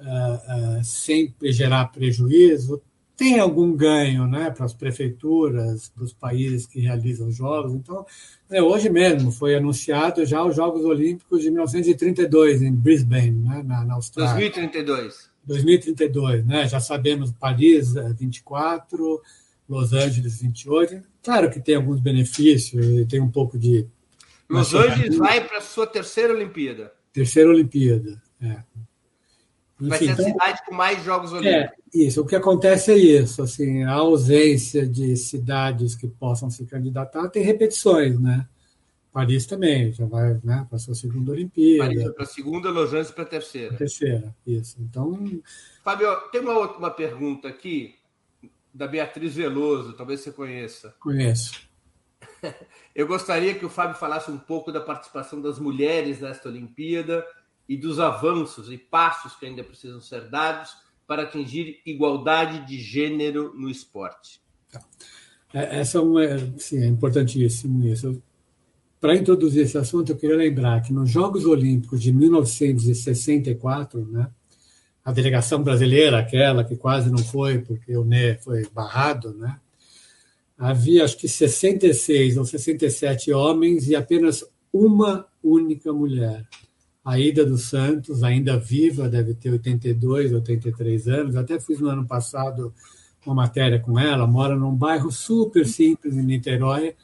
uh, 0.00 0.78
uh, 0.78 0.84
sempre 0.84 1.52
gerar 1.52 1.86
prejuízo, 1.86 2.82
tem 3.16 3.38
algum 3.40 3.74
ganho 3.74 4.26
né, 4.28 4.50
para 4.50 4.64
as 4.64 4.72
prefeituras, 4.72 5.88
para 5.88 6.04
os 6.04 6.12
países 6.12 6.66
que 6.66 6.80
realizam 6.80 7.28
os 7.28 7.36
jogos. 7.36 7.74
Então, 7.74 8.06
né, 8.48 8.62
hoje 8.62 8.88
mesmo 8.88 9.32
foi 9.32 9.56
anunciado 9.56 10.24
já 10.24 10.44
os 10.44 10.54
Jogos 10.54 10.84
Olímpicos 10.84 11.42
de 11.42 11.50
1932 11.50 12.62
em 12.62 12.72
Brisbane, 12.72 13.30
né, 13.30 13.62
na, 13.64 13.84
na 13.84 13.94
Austrália. 13.94 14.34
2032. 14.34 15.27
2032, 15.48 16.46
né? 16.46 16.68
Já 16.68 16.78
sabemos 16.78 17.32
Paris 17.32 17.94
24, 17.94 19.20
Los 19.68 19.92
Angeles 19.92 20.40
28. 20.40 21.02
Claro 21.22 21.50
que 21.50 21.60
tem 21.60 21.74
alguns 21.74 22.00
benefícios, 22.00 23.06
tem 23.08 23.20
um 23.20 23.30
pouco 23.30 23.58
de 23.58 23.86
Los 24.48 24.74
Angeles 24.74 25.16
vai 25.16 25.46
para 25.46 25.58
a 25.58 25.62
sua 25.62 25.86
terceira 25.86 26.32
Olimpíada. 26.32 26.92
Terceira 27.12 27.50
Olimpíada, 27.50 28.20
é. 28.40 28.62
Enfim, 29.80 29.88
vai 29.88 29.98
ser 29.98 30.08
a 30.08 30.12
então, 30.12 30.24
cidade 30.24 30.60
com 30.66 30.74
mais 30.74 31.04
Jogos 31.04 31.32
é, 31.32 31.36
Olímpicos. 31.36 31.78
É, 31.94 31.98
isso. 31.98 32.20
O 32.20 32.26
que 32.26 32.34
acontece 32.36 32.92
é 32.92 32.96
isso, 32.96 33.42
assim, 33.42 33.84
a 33.84 33.92
ausência 33.92 34.86
de 34.86 35.16
cidades 35.16 35.94
que 35.94 36.08
possam 36.08 36.50
se 36.50 36.64
candidatar 36.66 37.28
tem 37.28 37.42
repetições, 37.42 38.18
né? 38.18 38.46
Paris 39.18 39.46
também, 39.46 39.92
já 39.92 40.06
vai 40.06 40.40
né, 40.44 40.64
para 40.68 40.76
a 40.76 40.78
sua 40.78 40.94
segunda 40.94 41.32
Olimpíada. 41.32 41.92
Paris 41.92 42.12
para 42.12 42.22
a 42.22 42.26
segunda, 42.26 42.70
Los 42.70 42.90
Angeles 42.90 43.10
para 43.10 43.24
a 43.24 43.26
terceira. 43.26 43.76
terceira, 43.76 44.36
isso. 44.46 44.76
Então. 44.78 45.42
Fábio, 45.82 46.14
tem 46.30 46.40
uma 46.40 46.52
última 46.52 46.88
pergunta 46.88 47.48
aqui, 47.48 47.96
da 48.72 48.86
Beatriz 48.86 49.34
Veloso, 49.34 49.94
talvez 49.94 50.20
você 50.20 50.30
conheça. 50.30 50.94
Conheço. 51.00 51.68
Eu 52.94 53.08
gostaria 53.08 53.56
que 53.56 53.66
o 53.66 53.68
Fábio 53.68 53.96
falasse 53.96 54.30
um 54.30 54.38
pouco 54.38 54.70
da 54.70 54.80
participação 54.80 55.42
das 55.42 55.58
mulheres 55.58 56.20
nesta 56.20 56.48
Olimpíada 56.48 57.26
e 57.68 57.76
dos 57.76 57.98
avanços 57.98 58.70
e 58.70 58.78
passos 58.78 59.34
que 59.34 59.46
ainda 59.46 59.64
precisam 59.64 60.00
ser 60.00 60.30
dados 60.30 60.70
para 61.08 61.24
atingir 61.24 61.82
igualdade 61.84 62.64
de 62.64 62.78
gênero 62.78 63.52
no 63.52 63.68
esporte. 63.68 64.40
Tá. 64.70 64.80
É, 65.52 65.80
essa 65.80 65.98
é, 65.98 66.00
uma, 66.00 66.22
sim, 66.56 66.84
é 66.84 66.86
importantíssimo 66.86 67.84
isso. 67.88 68.22
Para 69.00 69.14
introduzir 69.14 69.62
esse 69.62 69.78
assunto, 69.78 70.10
eu 70.10 70.16
queria 70.16 70.36
lembrar 70.36 70.82
que 70.82 70.92
nos 70.92 71.08
Jogos 71.08 71.44
Olímpicos 71.44 72.02
de 72.02 72.12
1964, 72.12 74.04
né, 74.10 74.28
a 75.04 75.12
delegação 75.12 75.62
brasileira, 75.62 76.18
aquela 76.18 76.64
que 76.64 76.76
quase 76.76 77.10
não 77.10 77.18
foi 77.18 77.60
porque 77.60 77.96
o 77.96 78.04
NE 78.04 78.38
foi 78.42 78.66
barrado, 78.74 79.32
né, 79.34 79.56
havia 80.58 81.04
acho 81.04 81.16
que 81.16 81.28
66 81.28 82.36
ou 82.36 82.44
67 82.44 83.32
homens 83.32 83.88
e 83.88 83.94
apenas 83.94 84.44
uma 84.72 85.26
única 85.42 85.92
mulher. 85.92 86.46
A 87.04 87.18
Ida 87.18 87.46
dos 87.46 87.70
Santos, 87.70 88.22
ainda 88.22 88.58
viva, 88.58 89.08
deve 89.08 89.32
ter 89.32 89.50
82, 89.50 90.32
83 90.32 91.08
anos. 91.08 91.36
Até 91.36 91.58
fiz 91.58 91.80
no 91.80 91.88
ano 91.88 92.06
passado 92.06 92.74
uma 93.24 93.34
matéria 93.34 93.80
com 93.80 93.98
ela. 93.98 94.26
Mora 94.26 94.54
num 94.54 94.74
bairro 94.74 95.10
super 95.10 95.66
simples 95.66 96.16
em 96.16 96.22
Niterói. 96.22 96.94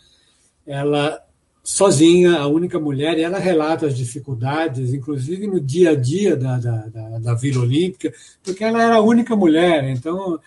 Ela 0.66 1.23
sozinha, 1.64 2.36
a 2.36 2.46
única 2.46 2.78
mulher, 2.78 3.16
e 3.18 3.22
ela 3.22 3.38
relata 3.38 3.86
as 3.86 3.96
dificuldades, 3.96 4.92
inclusive 4.92 5.46
no 5.46 5.58
dia 5.58 5.92
a 5.92 5.94
dia 5.94 6.36
da, 6.36 6.58
da, 6.58 6.86
da, 6.88 7.18
da 7.18 7.34
Vila 7.34 7.62
Olímpica, 7.62 8.12
porque 8.42 8.62
ela 8.62 8.82
era 8.82 8.96
a 8.96 9.00
única 9.00 9.34
mulher. 9.34 9.82
Então, 9.88 10.38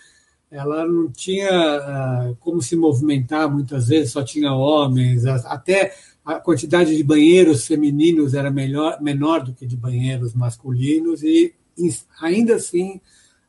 ela 0.48 0.86
não 0.86 1.10
tinha 1.10 1.50
uh, 1.50 2.36
como 2.36 2.62
se 2.62 2.76
movimentar 2.76 3.50
muitas 3.52 3.88
vezes, 3.88 4.12
só 4.12 4.22
tinha 4.22 4.54
homens, 4.54 5.26
até 5.26 5.92
a 6.24 6.36
quantidade 6.36 6.96
de 6.96 7.02
banheiros 7.02 7.66
femininos 7.66 8.32
era 8.32 8.50
melhor, 8.50 9.02
menor 9.02 9.42
do 9.42 9.52
que 9.52 9.66
de 9.66 9.76
banheiros 9.76 10.34
masculinos, 10.34 11.24
e 11.24 11.52
ainda 12.20 12.54
assim, 12.54 13.00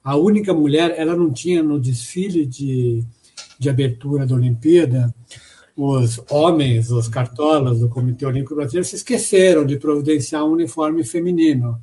a 0.04 0.16
única 0.16 0.54
mulher, 0.56 0.96
ela 0.98 1.16
não 1.16 1.32
tinha 1.32 1.62
no 1.62 1.80
desfile 1.80 2.48
de, 2.48 3.04
de 3.60 3.70
abertura 3.70 4.26
da 4.26 4.34
Olimpíada, 4.34 5.14
os 5.82 6.22
homens, 6.30 6.92
os 6.92 7.08
cartolas 7.08 7.80
do 7.80 7.88
Comitê 7.88 8.26
Olímpico 8.26 8.54
Brasileiro 8.54 8.86
se 8.86 8.98
esqueceram 8.98 9.66
de 9.66 9.78
providenciar 9.78 10.44
um 10.44 10.52
uniforme 10.52 11.06
feminino. 11.06 11.80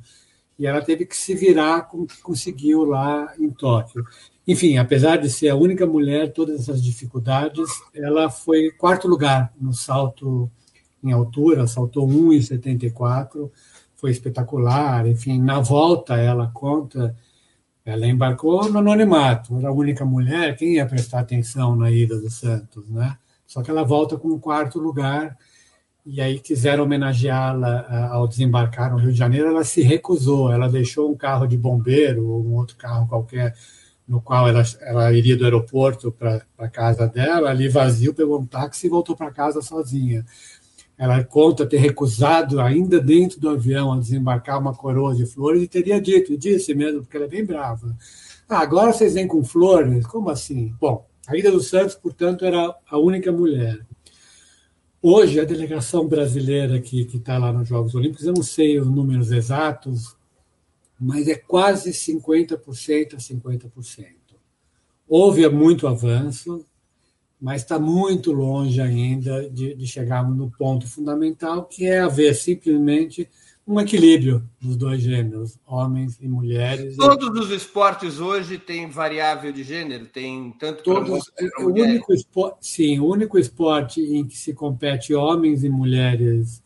E 0.59 0.67
ela 0.67 0.83
teve 0.83 1.03
que 1.03 1.17
se 1.17 1.33
virar 1.33 1.87
com 1.87 2.01
o 2.01 2.05
que 2.05 2.21
conseguiu 2.21 2.83
lá 2.83 3.33
em 3.39 3.49
Tóquio. 3.49 4.05
Enfim, 4.47 4.77
apesar 4.77 5.17
de 5.17 5.31
ser 5.31 5.49
a 5.49 5.55
única 5.55 5.87
mulher, 5.87 6.31
todas 6.31 6.61
essas 6.61 6.83
dificuldades, 6.83 7.67
ela 7.91 8.29
foi 8.29 8.69
quarto 8.69 9.07
lugar 9.07 9.51
no 9.59 9.73
salto 9.73 10.49
em 11.03 11.11
altura, 11.11 11.65
saltou 11.65 12.07
1,74, 12.07 13.49
foi 13.95 14.11
espetacular. 14.11 15.07
Enfim, 15.07 15.41
na 15.41 15.59
volta 15.59 16.15
ela 16.17 16.51
conta, 16.53 17.15
ela 17.83 18.05
embarcou 18.05 18.69
no 18.71 18.77
anonimato, 18.77 19.57
era 19.57 19.69
a 19.69 19.73
única 19.73 20.05
mulher, 20.05 20.55
quem 20.55 20.75
ia 20.75 20.85
prestar 20.85 21.21
atenção 21.21 21.75
na 21.75 21.89
ida 21.89 22.19
do 22.19 22.29
Santos, 22.29 22.87
né? 22.89 23.17
Só 23.47 23.63
que 23.63 23.71
ela 23.71 23.83
volta 23.83 24.17
com 24.17 24.27
o 24.27 24.39
quarto 24.39 24.77
lugar 24.77 25.35
e 26.05 26.21
aí 26.21 26.39
quiseram 26.39 26.83
homenageá-la 26.85 27.85
ah, 27.89 28.13
ao 28.13 28.27
desembarcar 28.27 28.91
no 28.91 28.97
Rio 28.97 29.11
de 29.11 29.17
Janeiro, 29.17 29.47
ela 29.47 29.63
se 29.63 29.81
recusou, 29.81 30.51
ela 30.51 30.69
deixou 30.69 31.11
um 31.11 31.17
carro 31.17 31.47
de 31.47 31.57
bombeiro 31.57 32.25
ou 32.27 32.45
um 32.45 32.55
outro 32.55 32.77
carro 32.77 33.07
qualquer 33.07 33.53
no 34.07 34.21
qual 34.21 34.47
ela, 34.47 34.63
ela 34.81 35.11
iria 35.11 35.35
do 35.35 35.43
aeroporto 35.43 36.09
para 36.11 36.41
a 36.57 36.69
casa 36.69 37.07
dela, 37.07 37.49
ali 37.49 37.67
vazio, 37.67 38.13
pegou 38.13 38.39
um 38.39 38.45
táxi 38.45 38.87
e 38.87 38.89
voltou 38.89 39.17
para 39.17 39.31
casa 39.31 39.61
sozinha. 39.61 40.25
ela 40.97 41.23
conta 41.25 41.65
ter 41.65 41.77
recusado, 41.77 42.61
ainda 42.61 43.01
dentro 43.01 43.39
do 43.39 43.49
avião, 43.49 43.91
a 43.91 43.99
desembarcar 43.99 44.59
uma 44.59 44.73
coroa 44.73 45.13
de 45.13 45.25
flores 45.25 45.61
e 45.61 45.67
teria 45.67 45.99
dito, 45.99 46.31
e 46.31 46.37
disse 46.37 46.73
mesmo, 46.73 47.01
porque 47.01 47.17
ela 47.17 47.25
é 47.25 47.29
bem 47.29 47.45
brava. 47.45 47.95
Ah, 48.47 48.59
agora 48.59 48.93
vocês 48.93 49.13
vêm 49.13 49.27
com 49.27 49.43
flores? 49.43 50.07
Como 50.07 50.29
assim? 50.29 50.73
Bom, 50.79 51.05
a 51.27 51.35
Ida 51.35 51.51
dos 51.51 51.67
Santos, 51.67 51.93
portanto, 51.93 52.45
era 52.45 52.73
a 52.89 52.97
única 52.97 53.31
mulher. 53.31 53.85
Hoje, 55.01 55.39
a 55.39 55.43
delegação 55.43 56.07
brasileira 56.07 56.79
que 56.79 57.01
está 57.01 57.37
lá 57.37 57.51
nos 57.51 57.67
Jogos 57.67 57.93
Olímpicos, 57.93 58.25
eu 58.25 58.33
não 58.33 58.41
sei 58.41 58.79
os 58.79 58.87
números 58.87 59.31
exatos, 59.31 60.15
mas 60.99 61.27
é 61.27 61.35
quase 61.35 61.91
50% 61.91 63.13
a 63.13 63.17
50%. 63.17 64.05
Houve 65.07 65.47
muito 65.49 65.85
avanço, 65.85 66.65
mas 67.39 67.61
está 67.61 67.77
muito 67.77 68.31
longe 68.31 68.81
ainda 68.81 69.49
de, 69.49 69.75
de 69.75 69.85
chegarmos 69.85 70.35
no 70.35 70.49
ponto 70.49 70.87
fundamental, 70.87 71.65
que 71.65 71.85
é 71.85 71.99
haver 71.99 72.33
simplesmente 72.33 73.29
um 73.67 73.81
equilíbrio 73.81 74.41
dos 74.61 74.77
dois 74.77 75.01
gêneros, 75.01 75.59
homens 75.67 76.17
e 76.21 76.27
mulheres. 76.27 76.95
Todos 76.95 77.37
os 77.37 77.51
esportes 77.51 78.17
hoje 78.17 78.57
têm 78.57 78.89
variável 78.89 79.51
de 79.51 79.61
gênero, 79.61 80.05
tem 80.05 80.55
tanto 80.57 80.83
Todos, 80.83 81.29
o 81.59 81.65
único 81.65 82.13
esporte, 82.13 82.57
sim, 82.61 82.97
o 82.97 83.05
único 83.05 83.37
esporte 83.37 84.01
em 84.01 84.25
que 84.25 84.37
se 84.37 84.53
compete 84.53 85.13
homens 85.13 85.65
e 85.65 85.69
mulheres 85.69 86.63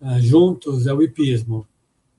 uh, 0.00 0.20
juntos 0.20 0.86
é 0.86 0.94
o 0.94 1.02
hipismo. 1.02 1.66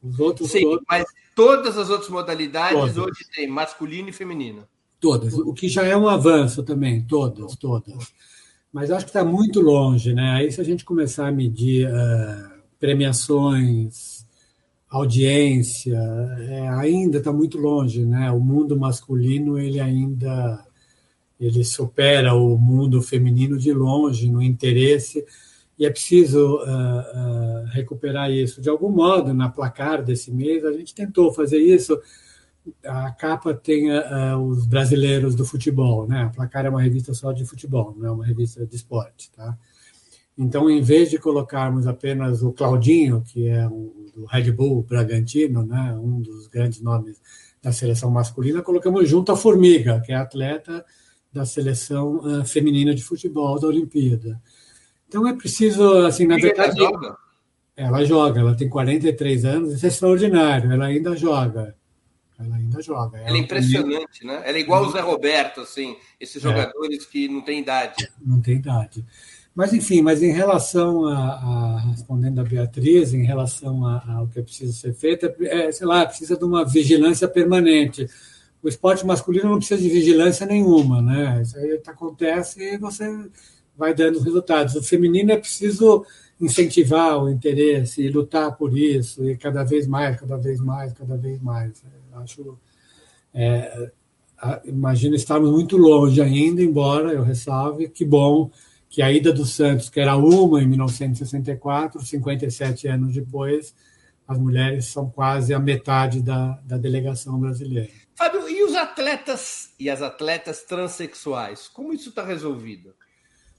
Os 0.04 0.20
outros 0.20 0.52
sim, 0.52 0.64
todos... 0.64 0.84
mas 0.90 1.06
todas 1.34 1.78
as 1.78 1.90
outras 1.90 2.10
modalidades 2.10 2.78
todas. 2.78 2.98
hoje 2.98 3.26
têm 3.34 3.48
masculino 3.48 4.10
e 4.10 4.14
feminino. 4.14 4.68
Todas, 5.00 5.34
o 5.34 5.54
que 5.54 5.70
já 5.70 5.86
é 5.86 5.96
um 5.96 6.10
avanço 6.10 6.62
também, 6.62 7.02
todas, 7.02 7.56
todas. 7.56 8.14
Mas 8.72 8.92
acho 8.92 9.06
que 9.06 9.12
está 9.12 9.24
muito 9.24 9.62
longe, 9.62 10.14
né? 10.14 10.32
Aí 10.34 10.52
se 10.52 10.60
a 10.60 10.64
gente 10.64 10.84
começar 10.84 11.30
a 11.30 11.32
medir 11.32 11.88
uh, 11.88 12.59
premiações, 12.80 14.26
audiência, 14.90 15.98
é, 16.40 16.70
ainda 16.70 17.20
está 17.20 17.32
muito 17.32 17.58
longe, 17.58 18.06
né? 18.06 18.32
O 18.32 18.40
mundo 18.40 18.78
masculino 18.78 19.58
ele 19.58 19.80
ainda 19.80 20.66
ele 21.40 21.64
supera 21.64 22.34
o 22.34 22.58
mundo 22.58 23.02
feminino 23.02 23.58
de 23.58 23.72
longe 23.72 24.30
no 24.30 24.42
interesse 24.42 25.26
e 25.78 25.86
é 25.86 25.90
preciso 25.90 26.58
uh, 26.58 26.64
uh, 26.64 27.66
recuperar 27.72 28.30
isso 28.30 28.62
de 28.62 28.70
algum 28.70 28.90
modo 28.90 29.34
na 29.34 29.48
placar 29.48 30.04
desse 30.04 30.32
mês 30.34 30.66
a 30.66 30.74
gente 30.74 30.94
tentou 30.94 31.32
fazer 31.32 31.60
isso 31.60 31.98
a 32.86 33.12
capa 33.12 33.54
tem 33.54 33.92
uh, 33.92 34.38
os 34.38 34.66
brasileiros 34.66 35.36
do 35.36 35.46
futebol, 35.46 36.08
né? 36.08 36.24
A 36.24 36.30
Placar 36.30 36.66
é 36.66 36.70
uma 36.70 36.82
revista 36.82 37.14
só 37.14 37.32
de 37.32 37.46
futebol, 37.46 37.96
não 37.98 38.08
é 38.08 38.12
uma 38.12 38.26
revista 38.26 38.66
de 38.66 38.76
esporte, 38.76 39.32
tá? 39.32 39.58
Então, 40.40 40.70
em 40.70 40.82
vez 40.82 41.10
de 41.10 41.20
colocarmos 41.20 41.86
apenas 41.86 42.42
o 42.42 42.54
Claudinho, 42.54 43.22
que 43.28 43.50
é 43.50 43.68
o 43.68 44.00
do 44.20 44.26
Red 44.26 44.52
Bull 44.52 44.84
Bragantino, 44.84 45.66
né? 45.66 45.94
Um 46.02 46.22
dos 46.22 46.48
grandes 46.48 46.82
nomes 46.82 47.22
da 47.62 47.74
seleção 47.74 48.10
masculina, 48.10 48.62
colocamos 48.62 49.08
junto 49.08 49.34
a 49.34 49.38
Formiga, 49.38 50.02
que 50.06 50.14
é 50.14 50.16
atleta 50.16 50.86
da 51.32 51.46
seleção 51.46 52.18
uh, 52.18 52.46
feminina 52.46 52.96
de 52.96 53.04
futebol 53.04 53.60
da 53.60 53.68
Olimpíada. 53.68 54.42
Então 55.08 55.28
é 55.28 55.34
preciso, 55.34 56.06
assim, 56.06 56.26
na 56.26 56.38
verdade. 56.38 56.80
Ela 56.80 56.92
joga? 56.92 57.18
Ela 57.76 58.06
joga, 58.06 58.40
ela 58.40 58.56
tem 58.56 58.70
43 58.70 59.46
anos, 59.46 59.74
isso 59.74 59.86
é 59.86 59.90
extraordinário, 59.90 60.72
ela 60.72 60.86
ainda 60.86 61.16
joga. 61.16 61.76
Ela 62.38 62.56
ainda 62.56 62.82
joga. 62.82 63.18
Ela, 63.18 63.28
ela 63.28 63.38
é 63.38 63.40
impressionante, 63.40 64.26
né? 64.26 64.42
Ela 64.46 64.58
é 64.58 64.62
igual 64.62 64.86
o 64.86 64.92
Zé 64.92 65.02
Roberto, 65.02 65.62
assim, 65.62 65.98
esses 66.20 66.38
é. 66.38 66.40
jogadores 66.40 67.04
é. 67.04 67.08
que 67.10 67.28
não 67.28 67.42
têm 67.42 67.60
idade. 67.60 68.10
Não 68.22 68.42
tem 68.42 68.56
idade. 68.56 69.06
Mas, 69.60 69.74
enfim, 69.74 70.02
mas 70.02 70.24
em 70.24 70.32
relação 70.32 71.06
a, 71.06 71.18
a 71.18 71.80
respondendo 71.90 72.40
a 72.40 72.46
Beatriz, 72.46 73.14
em 73.14 73.26
relação 73.26 73.86
ao 73.86 74.26
que 74.26 74.42
precisa 74.42 74.72
ser 74.72 74.94
feito, 74.94 75.26
é, 75.42 75.70
sei 75.70 75.86
lá, 75.86 76.06
precisa 76.06 76.38
de 76.38 76.46
uma 76.46 76.64
vigilância 76.64 77.28
permanente. 77.28 78.08
O 78.64 78.70
esporte 78.70 79.06
masculino 79.06 79.50
não 79.50 79.58
precisa 79.58 79.82
de 79.82 79.90
vigilância 79.90 80.46
nenhuma, 80.46 81.02
né? 81.02 81.42
Isso 81.42 81.58
aí 81.58 81.78
acontece 81.86 82.76
e 82.76 82.78
você 82.78 83.06
vai 83.78 83.94
dando 83.94 84.22
resultados. 84.22 84.76
O 84.76 84.82
feminino 84.82 85.34
é 85.34 85.38
preciso 85.38 86.06
incentivar 86.40 87.22
o 87.22 87.30
interesse 87.30 88.02
e 88.02 88.10
lutar 88.10 88.56
por 88.56 88.78
isso, 88.78 89.30
e 89.30 89.36
cada 89.36 89.66
vez 89.66 89.86
mais, 89.86 90.18
cada 90.18 90.38
vez 90.38 90.62
mais, 90.62 90.94
cada 90.94 91.18
vez 91.18 91.42
mais. 91.42 91.84
Acho, 92.14 92.58
é, 93.34 93.92
imagino 94.64 95.16
estarmos 95.16 95.52
muito 95.52 95.76
longe 95.76 96.22
ainda, 96.22 96.62
embora 96.62 97.12
eu 97.12 97.24
ressalve 97.24 97.90
que 97.90 98.06
bom 98.06 98.50
que 98.90 99.02
a 99.04 99.12
ida 99.12 99.32
do 99.32 99.46
Santos, 99.46 99.90
que 99.90 100.00
era 100.00 100.18
uma 100.18 100.62
em 100.62 100.68
1964, 100.68 102.04
57 102.04 102.88
anos 102.88 103.14
depois, 103.14 103.74
as 104.28 104.38
mulheres 104.38 104.86
são 104.86 105.10
quase 105.10 105.54
a 105.54 105.60
metade 105.60 106.22
da, 106.22 106.60
da 106.64 106.78
delegação 106.78 107.40
brasileira. 107.40 107.90
Fábio, 108.16 108.50
e 108.50 108.64
os 108.64 108.76
atletas 108.76 109.74
e 109.80 109.90
as 109.90 110.02
atletas 110.02 110.64
transexuais? 110.64 111.68
Como 111.68 111.94
isso 111.94 112.10
está 112.10 112.26
resolvido? 112.26 112.94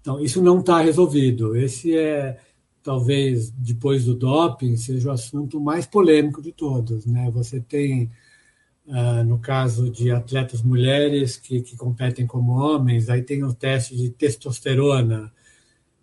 Então, 0.00 0.20
isso 0.20 0.42
não 0.42 0.60
está 0.60 0.80
resolvido. 0.80 1.56
Esse 1.56 1.96
é, 1.96 2.38
talvez, 2.82 3.50
depois 3.50 4.04
do 4.04 4.14
doping, 4.14 4.76
seja 4.76 5.10
o 5.10 5.12
assunto 5.12 5.60
mais 5.60 5.86
polêmico 5.86 6.42
de 6.42 6.52
todos. 6.52 7.06
Né? 7.06 7.30
Você 7.30 7.60
tem 7.60 8.10
no 9.24 9.38
caso 9.38 9.88
de 9.90 10.10
atletas 10.10 10.62
mulheres 10.62 11.36
que, 11.36 11.62
que, 11.62 11.76
competem 11.76 12.26
como 12.26 12.52
homens, 12.52 13.08
aí 13.08 13.22
tem 13.22 13.44
o 13.44 13.54
teste 13.54 13.96
de 13.96 14.10
testosterona, 14.10 15.32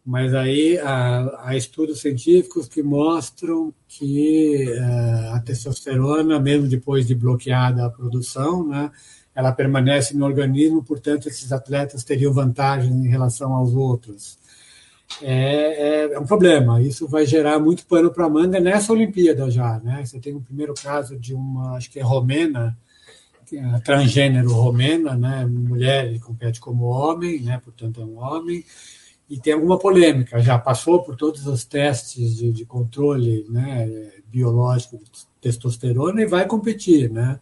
mas 0.06 0.34
aí 0.34 0.78
há, 0.80 1.50
há 1.50 1.58
estudos 1.58 2.00
científicos 2.00 2.70
que 2.70 2.82
mostram 2.82 3.74
que 3.90 4.66
uh, 4.80 5.36
a 5.36 5.42
testosterona, 5.42 6.40
mesmo 6.40 6.68
depois 6.70 7.06
de 7.06 7.14
bloqueada 7.14 7.86
a 7.86 7.90
produção, 7.90 8.66
né, 8.66 8.90
ela 9.36 9.52
permanece 9.52 10.16
no 10.16 10.26
organismo, 10.26 10.82
portanto, 10.82 11.28
esses 11.28 11.52
atletas 11.52 12.06
teriam 12.06 12.32
vantagem 12.32 12.90
em 12.90 13.08
relação 13.08 13.54
aos 13.54 13.74
outros. 13.74 14.37
É, 15.22 16.06
é, 16.06 16.14
é, 16.14 16.20
um 16.20 16.26
problema. 16.26 16.82
Isso 16.82 17.08
vai 17.08 17.26
gerar 17.26 17.60
muito 17.60 17.86
pano 17.86 18.12
para 18.12 18.30
manga 18.30 18.60
nessa 18.60 18.94
Olimpíada 18.94 19.50
já. 19.50 19.80
Né? 19.80 20.06
Você 20.06 20.20
tem 20.20 20.34
o 20.34 20.38
um 20.38 20.42
primeiro 20.42 20.74
caso 20.74 21.18
de 21.18 21.34
uma, 21.34 21.76
acho 21.76 21.90
que 21.90 22.00
é 22.00 22.04
romena, 22.04 22.78
é 23.52 23.80
transgênero 23.80 24.52
romena, 24.52 25.16
né? 25.16 25.46
mulher 25.46 26.12
que 26.12 26.20
compete 26.20 26.60
como 26.60 26.86
homem, 26.86 27.42
né? 27.42 27.60
portanto 27.64 28.02
é 28.02 28.06
um 28.06 28.20
homem, 28.20 28.64
e 29.30 29.40
tem 29.40 29.54
alguma 29.54 29.80
polêmica. 29.80 30.40
Já 30.40 30.58
passou 30.60 31.02
por 31.04 31.16
todos 31.16 31.48
os 31.48 31.66
testes 31.66 32.36
de, 32.36 32.52
de 32.52 32.66
controle 32.66 33.46
né? 33.50 34.12
biológico 34.28 34.98
de 34.98 35.04
testosterona 35.42 36.22
e 36.22 36.28
vai 36.28 36.46
competir. 36.46 37.10
Né? 37.10 37.40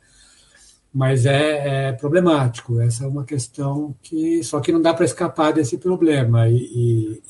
Mas 0.93 1.25
é, 1.25 1.89
é, 1.89 1.91
problemático. 1.91 2.79
Essa 2.79 3.03
é 3.03 3.07
uma 3.07 3.25
questão 3.25 3.95
que 4.01 4.43
só 4.43 4.59
que 4.59 4.71
não 4.71 4.81
dá 4.81 4.93
para 4.93 5.05
escapar 5.05 5.51
desse 5.51 5.77
problema. 5.77 6.47
E, 6.47 6.55
e, 6.55 7.21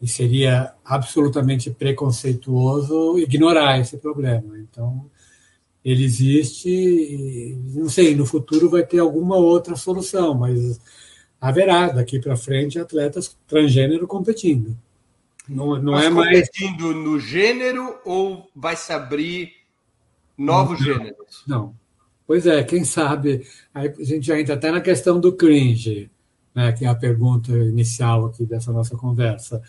e 0.00 0.06
seria 0.06 0.74
absolutamente 0.84 1.70
preconceituoso 1.70 3.18
ignorar 3.18 3.78
esse 3.80 3.96
problema. 3.96 4.58
Então, 4.58 5.10
ele 5.84 6.04
existe 6.04 6.68
e, 6.68 7.56
não 7.74 7.88
sei, 7.88 8.14
no 8.14 8.26
futuro 8.26 8.68
vai 8.68 8.84
ter 8.84 8.98
alguma 8.98 9.36
outra 9.36 9.76
solução, 9.76 10.34
mas 10.34 10.80
haverá 11.40 11.88
daqui 11.88 12.18
para 12.18 12.36
frente 12.36 12.78
atletas 12.78 13.36
transgênero 13.46 14.06
competindo. 14.06 14.76
Não, 15.48 15.80
não 15.80 15.98
é 15.98 16.10
mais 16.10 16.48
competindo 16.48 16.92
no 16.92 17.20
gênero 17.20 17.98
ou 18.04 18.50
vai 18.54 18.76
se 18.76 18.92
abrir 18.92 19.52
novos 20.36 20.80
não, 20.80 20.86
gêneros? 20.86 21.44
Não. 21.46 21.74
Pois 22.26 22.46
é, 22.46 22.64
quem 22.64 22.82
sabe 22.84 23.46
aí 23.72 23.94
a 23.96 24.04
gente 24.04 24.26
já 24.26 24.38
entra 24.40 24.54
até 24.54 24.72
na 24.72 24.80
questão 24.80 25.20
do 25.20 25.32
cringe, 25.32 26.10
né, 26.52 26.72
que 26.72 26.84
é 26.84 26.88
a 26.88 26.94
pergunta 26.94 27.52
inicial 27.52 28.26
aqui 28.26 28.44
dessa 28.44 28.72
nossa 28.72 28.96
conversa 28.96 29.62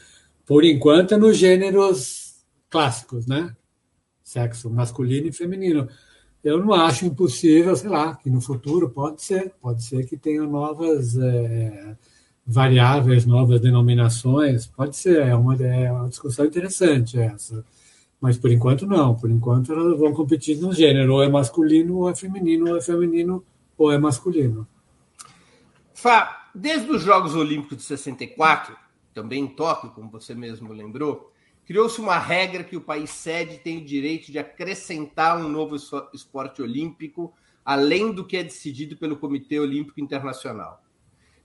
por 0.47 0.63
enquanto, 0.63 1.13
é 1.13 1.17
nos 1.17 1.37
gêneros 1.37 2.37
clássicos, 2.69 3.27
né? 3.27 3.53
Sexo 4.23 4.69
masculino 4.69 5.27
e 5.27 5.33
feminino. 5.33 5.89
Eu 6.41 6.63
não 6.63 6.73
acho 6.73 7.05
impossível, 7.05 7.75
sei 7.75 7.89
lá, 7.89 8.15
que 8.15 8.29
no 8.29 8.39
futuro 8.39 8.89
pode 8.89 9.21
ser, 9.21 9.53
pode 9.61 9.83
ser 9.83 10.05
que 10.05 10.15
tenha 10.15 10.43
novas 10.43 11.17
é, 11.17 11.97
variáveis, 12.45 13.25
novas 13.25 13.59
denominações, 13.59 14.65
pode 14.67 14.95
ser, 14.95 15.19
é 15.19 15.35
uma, 15.35 15.55
é 15.61 15.91
uma 15.91 16.07
discussão 16.07 16.45
interessante 16.45 17.19
essa. 17.19 17.65
Mas 18.21 18.37
por 18.37 18.49
enquanto 18.49 18.87
não, 18.87 19.15
por 19.15 19.29
enquanto 19.29 19.73
elas 19.73 19.99
vão 19.99 20.13
competir 20.13 20.57
no 20.61 20.73
gênero, 20.73 21.15
ou 21.15 21.23
é 21.23 21.27
masculino, 21.27 21.97
ou 21.97 22.09
é 22.09 22.15
feminino, 22.15 22.69
ou 22.69 22.77
é 22.77 22.81
feminino, 22.81 23.43
ou 23.77 23.91
é 23.91 23.97
masculino. 23.97 24.65
Fá, 25.93 26.49
desde 26.55 26.89
os 26.89 27.03
Jogos 27.03 27.35
Olímpicos 27.35 27.79
de 27.79 27.83
64, 27.83 28.86
também 29.17 29.45
em 29.45 29.47
Tóquio, 29.47 29.89
como 29.89 30.11
você 30.11 30.35
mesmo 30.35 30.71
lembrou, 30.71 31.33
criou-se 31.65 31.99
uma 31.99 32.19
regra 32.19 32.63
que 32.63 32.77
o 32.77 32.81
país 32.81 33.09
sede 33.09 33.57
tem 33.57 33.79
o 33.79 33.83
direito 33.83 34.31
de 34.31 34.37
acrescentar 34.37 35.39
um 35.39 35.49
novo 35.49 35.75
esporte 36.13 36.61
olímpico, 36.61 37.33
além 37.65 38.11
do 38.11 38.23
que 38.23 38.37
é 38.37 38.43
decidido 38.43 38.95
pelo 38.95 39.17
Comitê 39.17 39.59
Olímpico 39.59 39.99
Internacional. 39.99 40.83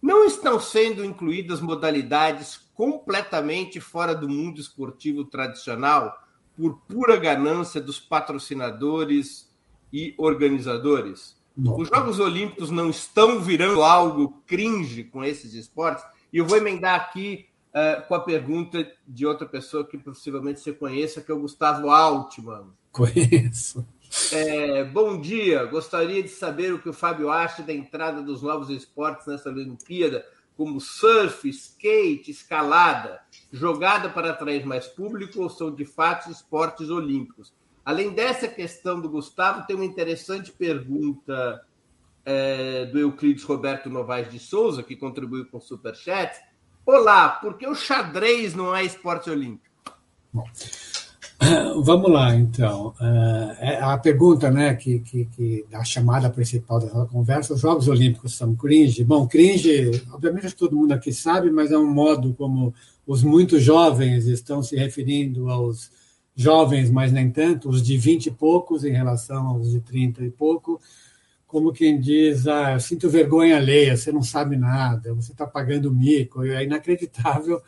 Não 0.02 0.22
estão 0.22 0.60
sendo 0.60 1.02
incluídas 1.02 1.62
modalidades 1.62 2.60
completamente 2.74 3.80
fora 3.80 4.14
do 4.14 4.28
mundo 4.28 4.60
esportivo 4.60 5.24
tradicional 5.24 6.14
por 6.54 6.78
pura 6.86 7.16
ganância 7.16 7.80
dos 7.80 7.98
patrocinadores 7.98 9.50
e 9.90 10.14
organizadores? 10.18 11.40
Não. 11.56 11.78
Os 11.78 11.88
Jogos 11.88 12.20
Olímpicos 12.20 12.70
não 12.70 12.90
estão 12.90 13.40
virando 13.40 13.82
algo 13.82 14.42
cringe 14.46 15.04
com 15.04 15.24
esses 15.24 15.54
esportes? 15.54 16.04
E 16.30 16.36
eu 16.36 16.46
vou 16.46 16.58
emendar 16.58 17.00
aqui 17.00 17.46
uh, 17.74 18.06
com 18.06 18.14
a 18.14 18.20
pergunta 18.20 18.90
de 19.06 19.26
outra 19.26 19.46
pessoa 19.46 19.86
que 19.86 19.98
possivelmente 19.98 20.60
você 20.60 20.72
conheça, 20.72 21.20
que 21.20 21.30
é 21.30 21.34
o 21.34 21.40
Gustavo 21.40 21.90
Altman. 21.90 22.66
Conheço. 22.90 23.86
É, 24.30 24.84
bom 24.84 25.18
dia, 25.18 25.64
gostaria 25.64 26.22
de 26.22 26.28
saber 26.28 26.74
o 26.74 26.78
que 26.78 26.88
o 26.88 26.92
Fábio 26.92 27.30
acha 27.30 27.62
da 27.62 27.72
entrada 27.72 28.22
dos 28.22 28.42
novos 28.42 28.68
esportes 28.68 29.26
nessa 29.26 29.48
Olimpíada, 29.48 30.26
como 30.54 30.78
surf, 30.78 31.48
skate, 31.48 32.30
escalada, 32.30 33.20
jogada 33.50 34.10
para 34.10 34.30
atrair 34.30 34.66
mais 34.66 34.86
público 34.86 35.40
ou 35.40 35.48
são 35.48 35.74
de 35.74 35.86
fato 35.86 36.30
esportes 36.30 36.90
olímpicos? 36.90 37.54
Além 37.84 38.10
dessa 38.10 38.46
questão 38.46 39.00
do 39.00 39.08
Gustavo, 39.08 39.66
tem 39.66 39.74
uma 39.74 39.84
interessante 39.84 40.52
pergunta 40.52 41.64
é, 42.24 42.84
do 42.86 42.98
Euclides 42.98 43.44
Roberto 43.44 43.90
Novaes 43.90 44.30
de 44.30 44.38
Souza, 44.38 44.82
que 44.82 44.94
contribuiu 44.94 45.46
com 45.46 45.56
o 45.56 45.60
Superchat. 45.60 46.38
Olá, 46.84 47.28
por 47.28 47.56
que 47.56 47.66
o 47.66 47.76
xadrez 47.76 48.54
não 48.54 48.74
é 48.74 48.84
esporte 48.84 49.30
olímpico? 49.30 49.62
Vamos 51.82 52.10
lá, 52.10 52.34
então. 52.34 52.92
É, 53.60 53.78
a 53.80 53.96
pergunta, 53.96 54.50
né, 54.50 54.74
que, 54.74 54.98
que, 54.98 55.24
que 55.26 55.64
a 55.72 55.84
chamada 55.84 56.28
principal 56.28 56.80
da 56.80 57.06
conversa, 57.06 57.54
os 57.54 57.60
Jogos 57.60 57.86
Olímpicos 57.86 58.36
são 58.36 58.54
cringe? 58.56 59.04
Bom, 59.04 59.28
cringe, 59.28 60.02
obviamente 60.12 60.56
todo 60.56 60.74
mundo 60.74 60.92
aqui 60.92 61.12
sabe, 61.12 61.52
mas 61.52 61.70
é 61.70 61.78
um 61.78 61.92
modo 61.92 62.34
como 62.34 62.74
os 63.06 63.22
muito 63.22 63.60
jovens 63.60 64.26
estão 64.26 64.60
se 64.60 64.74
referindo 64.74 65.48
aos 65.48 65.88
jovens, 66.34 66.90
mas 66.90 67.12
nem 67.12 67.30
tanto, 67.30 67.68
os 67.68 67.80
de 67.80 67.96
20 67.96 68.26
e 68.26 68.30
poucos 68.32 68.84
em 68.84 68.92
relação 68.92 69.46
aos 69.46 69.70
de 69.70 69.80
30 69.80 70.24
e 70.24 70.30
pouco, 70.30 70.80
como 71.52 71.70
quem 71.70 72.00
diz, 72.00 72.46
ah, 72.46 72.78
sinto 72.78 73.10
vergonha 73.10 73.58
alheia, 73.58 73.94
você 73.94 74.10
não 74.10 74.22
sabe 74.22 74.56
nada, 74.56 75.12
você 75.12 75.32
está 75.32 75.46
pagando 75.46 75.94
mico. 75.94 76.42
É 76.42 76.64
inacreditável 76.64 77.60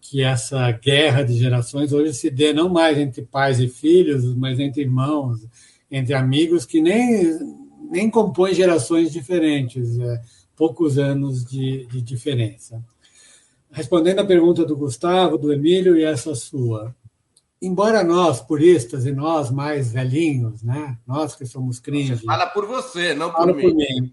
que 0.00 0.24
essa 0.24 0.72
guerra 0.72 1.22
de 1.22 1.34
gerações 1.34 1.92
hoje 1.92 2.14
se 2.14 2.30
dê 2.30 2.52
não 2.52 2.68
mais 2.68 2.98
entre 2.98 3.22
pais 3.22 3.60
e 3.60 3.68
filhos, 3.68 4.34
mas 4.34 4.58
entre 4.58 4.82
irmãos, 4.82 5.38
entre 5.88 6.14
amigos 6.14 6.66
que 6.66 6.82
nem, 6.82 7.38
nem 7.88 8.10
compõem 8.10 8.54
gerações 8.54 9.12
diferentes, 9.12 10.00
é, 10.00 10.20
poucos 10.56 10.98
anos 10.98 11.44
de, 11.44 11.86
de 11.86 12.02
diferença. 12.02 12.84
Respondendo 13.70 14.18
à 14.18 14.24
pergunta 14.24 14.64
do 14.64 14.76
Gustavo, 14.76 15.38
do 15.38 15.52
Emílio 15.52 15.96
e 15.96 16.02
essa 16.02 16.34
sua, 16.34 16.92
embora 17.60 18.04
nós, 18.04 18.40
puristas, 18.40 19.04
e 19.04 19.12
nós 19.12 19.50
mais 19.50 19.92
velhinhos, 19.92 20.62
né? 20.62 20.96
nós 21.06 21.34
que 21.34 21.44
somos 21.44 21.80
cringe... 21.80 22.16
Fala 22.16 22.46
por 22.46 22.66
você, 22.66 23.14
não 23.14 23.32
por 23.32 23.54
mim. 23.54 23.62
Por 23.62 23.74
mim. 23.74 24.12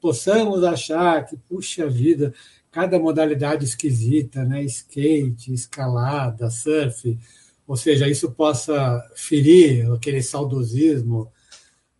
Possamos 0.00 0.62
achar 0.62 1.26
que, 1.26 1.36
puxa 1.36 1.88
vida, 1.88 2.32
cada 2.70 2.98
modalidade 2.98 3.64
esquisita, 3.64 4.44
né? 4.44 4.62
skate, 4.62 5.52
escalada, 5.52 6.50
surf, 6.50 7.18
ou 7.66 7.76
seja, 7.76 8.08
isso 8.08 8.30
possa 8.30 9.02
ferir 9.16 9.90
aquele 9.92 10.22
saudosismo 10.22 11.32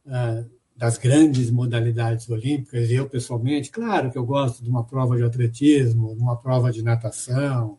uh, 0.07 0.49
das 0.77 0.97
grandes 0.97 1.51
modalidades 1.51 2.29
olímpicas. 2.31 2.89
Eu, 2.89 3.09
pessoalmente, 3.09 3.71
claro 3.71 4.13
que 4.13 4.19
eu 4.19 4.25
gosto 4.25 4.63
de 4.63 4.71
uma 4.71 4.85
prova 4.85 5.17
de 5.17 5.25
atletismo, 5.25 6.15
de 6.15 6.21
uma 6.21 6.37
prova 6.37 6.71
de 6.71 6.83
natação, 6.83 7.79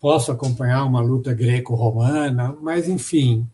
posso 0.00 0.32
acompanhar 0.32 0.84
uma 0.84 1.00
luta 1.00 1.32
greco-romana, 1.32 2.56
mas, 2.60 2.88
enfim, 2.88 3.46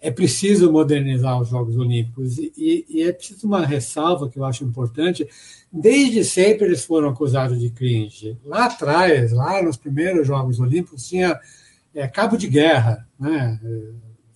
é 0.00 0.10
preciso 0.10 0.70
modernizar 0.70 1.40
os 1.40 1.48
Jogos 1.48 1.76
Olímpicos. 1.76 2.38
E, 2.38 2.84
e, 2.88 3.02
é 3.02 3.12
preciso 3.12 3.46
uma 3.46 3.64
ressalva 3.66 4.28
que 4.28 4.38
eu 4.38 4.44
acho 4.44 4.64
importante. 4.64 5.28
Desde 5.72 6.24
sempre 6.24 6.66
eles 6.66 6.84
foram 6.84 7.08
acusados 7.08 7.58
de 7.58 7.70
cringe. 7.70 8.36
Lá 8.44 8.66
atrás, 8.66 9.32
lá 9.32 9.62
nos 9.62 9.76
primeiros 9.76 10.26
Jogos 10.26 10.60
Olímpicos, 10.60 11.08
tinha 11.08 11.38
é, 11.94 12.06
cabo 12.06 12.36
de 12.36 12.48
guerra, 12.48 13.06
né? 13.18 13.60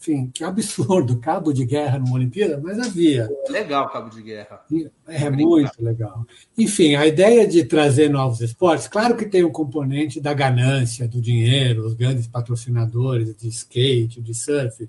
Enfim, 0.03 0.29
que 0.35 0.43
absurdo, 0.43 1.19
cabo 1.19 1.53
de 1.53 1.65
guerra 1.65 1.99
numa 1.99 2.17
Olimpíada, 2.17 2.61
mas 2.61 2.77
havia. 2.79 3.31
Legal 3.49 3.89
cabo 3.89 4.11
de 4.11 4.21
guerra. 4.21 4.61
É 5.07 5.31
muito 5.31 5.81
legal. 5.81 6.27
Enfim, 6.59 6.97
a 6.97 7.07
ideia 7.07 7.47
de 7.47 7.65
trazer 7.65 8.11
novos 8.11 8.41
esportes, 8.41 8.89
claro 8.89 9.17
que 9.17 9.27
tem 9.27 9.45
um 9.45 9.53
componente 9.53 10.21
da 10.21 10.35
ganância, 10.35 11.07
do 11.07 11.21
dinheiro, 11.21 11.87
os 11.87 11.95
grandes 11.95 12.27
patrocinadores 12.27 13.37
de 13.37 13.49
skate, 13.49 14.21
de 14.21 14.35
surf. 14.35 14.89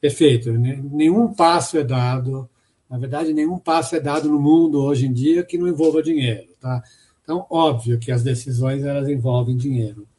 Perfeito. 0.00 0.50
Nenhum 0.52 1.32
passo 1.32 1.78
é 1.78 1.84
dado, 1.84 2.50
na 2.88 2.98
verdade, 2.98 3.32
nenhum 3.32 3.58
passo 3.58 3.94
é 3.94 4.00
dado 4.00 4.28
no 4.28 4.40
mundo 4.40 4.82
hoje 4.82 5.06
em 5.06 5.12
dia 5.12 5.44
que 5.44 5.56
não 5.56 5.68
envolva 5.68 6.02
dinheiro. 6.02 6.48
Tá? 6.60 6.82
Então, 7.22 7.46
óbvio 7.48 8.00
que 8.00 8.10
as 8.10 8.24
decisões 8.24 8.82
elas 8.82 9.08
envolvem 9.08 9.56
dinheiro 9.56 10.09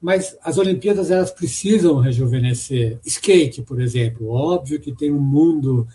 mas 0.00 0.36
as 0.42 0.56
Olimpíadas 0.56 1.10
elas 1.10 1.30
precisam 1.30 2.00
rejuvenescer. 2.00 2.98
Skate, 3.04 3.62
por 3.62 3.80
exemplo, 3.80 4.28
óbvio 4.30 4.80
que 4.80 4.92
tem 4.92 5.12
um 5.12 5.20
mundo 5.20 5.86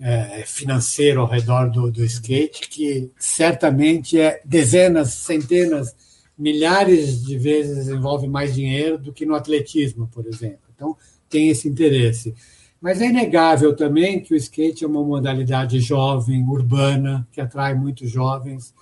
é, 0.00 0.44
financeiro 0.46 1.20
ao 1.20 1.26
redor 1.26 1.70
do, 1.70 1.90
do 1.90 2.04
skate 2.04 2.68
que 2.68 3.10
certamente 3.18 4.18
é 4.20 4.40
dezenas, 4.44 5.14
centenas, 5.14 5.94
milhares 6.36 7.22
de 7.22 7.38
vezes 7.38 7.88
envolve 7.88 8.26
mais 8.26 8.54
dinheiro 8.54 8.98
do 8.98 9.12
que 9.12 9.26
no 9.26 9.34
atletismo, 9.34 10.08
por 10.12 10.26
exemplo. 10.26 10.60
Então 10.74 10.96
tem 11.28 11.48
esse 11.48 11.68
interesse. 11.68 12.34
Mas 12.80 13.00
é 13.00 13.06
inegável 13.06 13.76
também 13.76 14.20
que 14.20 14.32
o 14.32 14.36
skate 14.36 14.84
é 14.84 14.86
uma 14.86 15.04
modalidade 15.04 15.80
jovem, 15.80 16.42
urbana, 16.44 17.28
que 17.30 17.40
atrai 17.40 17.74
muitos 17.74 18.10
jovens 18.10 18.74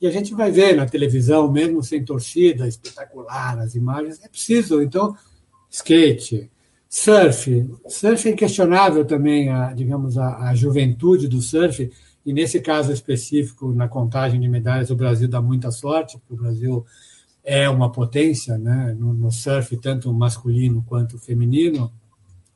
e 0.00 0.06
a 0.06 0.10
gente 0.10 0.34
vai 0.34 0.50
ver 0.50 0.76
na 0.76 0.86
televisão, 0.86 1.50
mesmo 1.50 1.82
sem 1.82 2.04
torcida, 2.04 2.68
espetacular 2.68 3.58
as 3.58 3.74
imagens. 3.74 4.22
É 4.22 4.28
preciso, 4.28 4.82
então, 4.82 5.16
skate, 5.70 6.50
surf. 6.88 7.70
Surf 7.88 8.28
é 8.28 8.32
inquestionável 8.32 9.04
também, 9.04 9.48
a, 9.48 9.72
digamos, 9.72 10.18
a, 10.18 10.50
a 10.50 10.54
juventude 10.54 11.28
do 11.28 11.40
surf. 11.40 11.90
E 12.24 12.32
nesse 12.32 12.60
caso 12.60 12.92
específico, 12.92 13.72
na 13.72 13.88
contagem 13.88 14.40
de 14.40 14.48
medalhas, 14.48 14.90
o 14.90 14.96
Brasil 14.96 15.28
dá 15.28 15.40
muita 15.40 15.70
sorte, 15.70 16.18
porque 16.18 16.34
o 16.34 16.44
Brasil 16.44 16.84
é 17.42 17.68
uma 17.68 17.90
potência 17.90 18.58
né, 18.58 18.94
no, 18.98 19.14
no 19.14 19.30
surf, 19.30 19.76
tanto 19.78 20.12
masculino 20.12 20.84
quanto 20.86 21.18
feminino. 21.18 21.90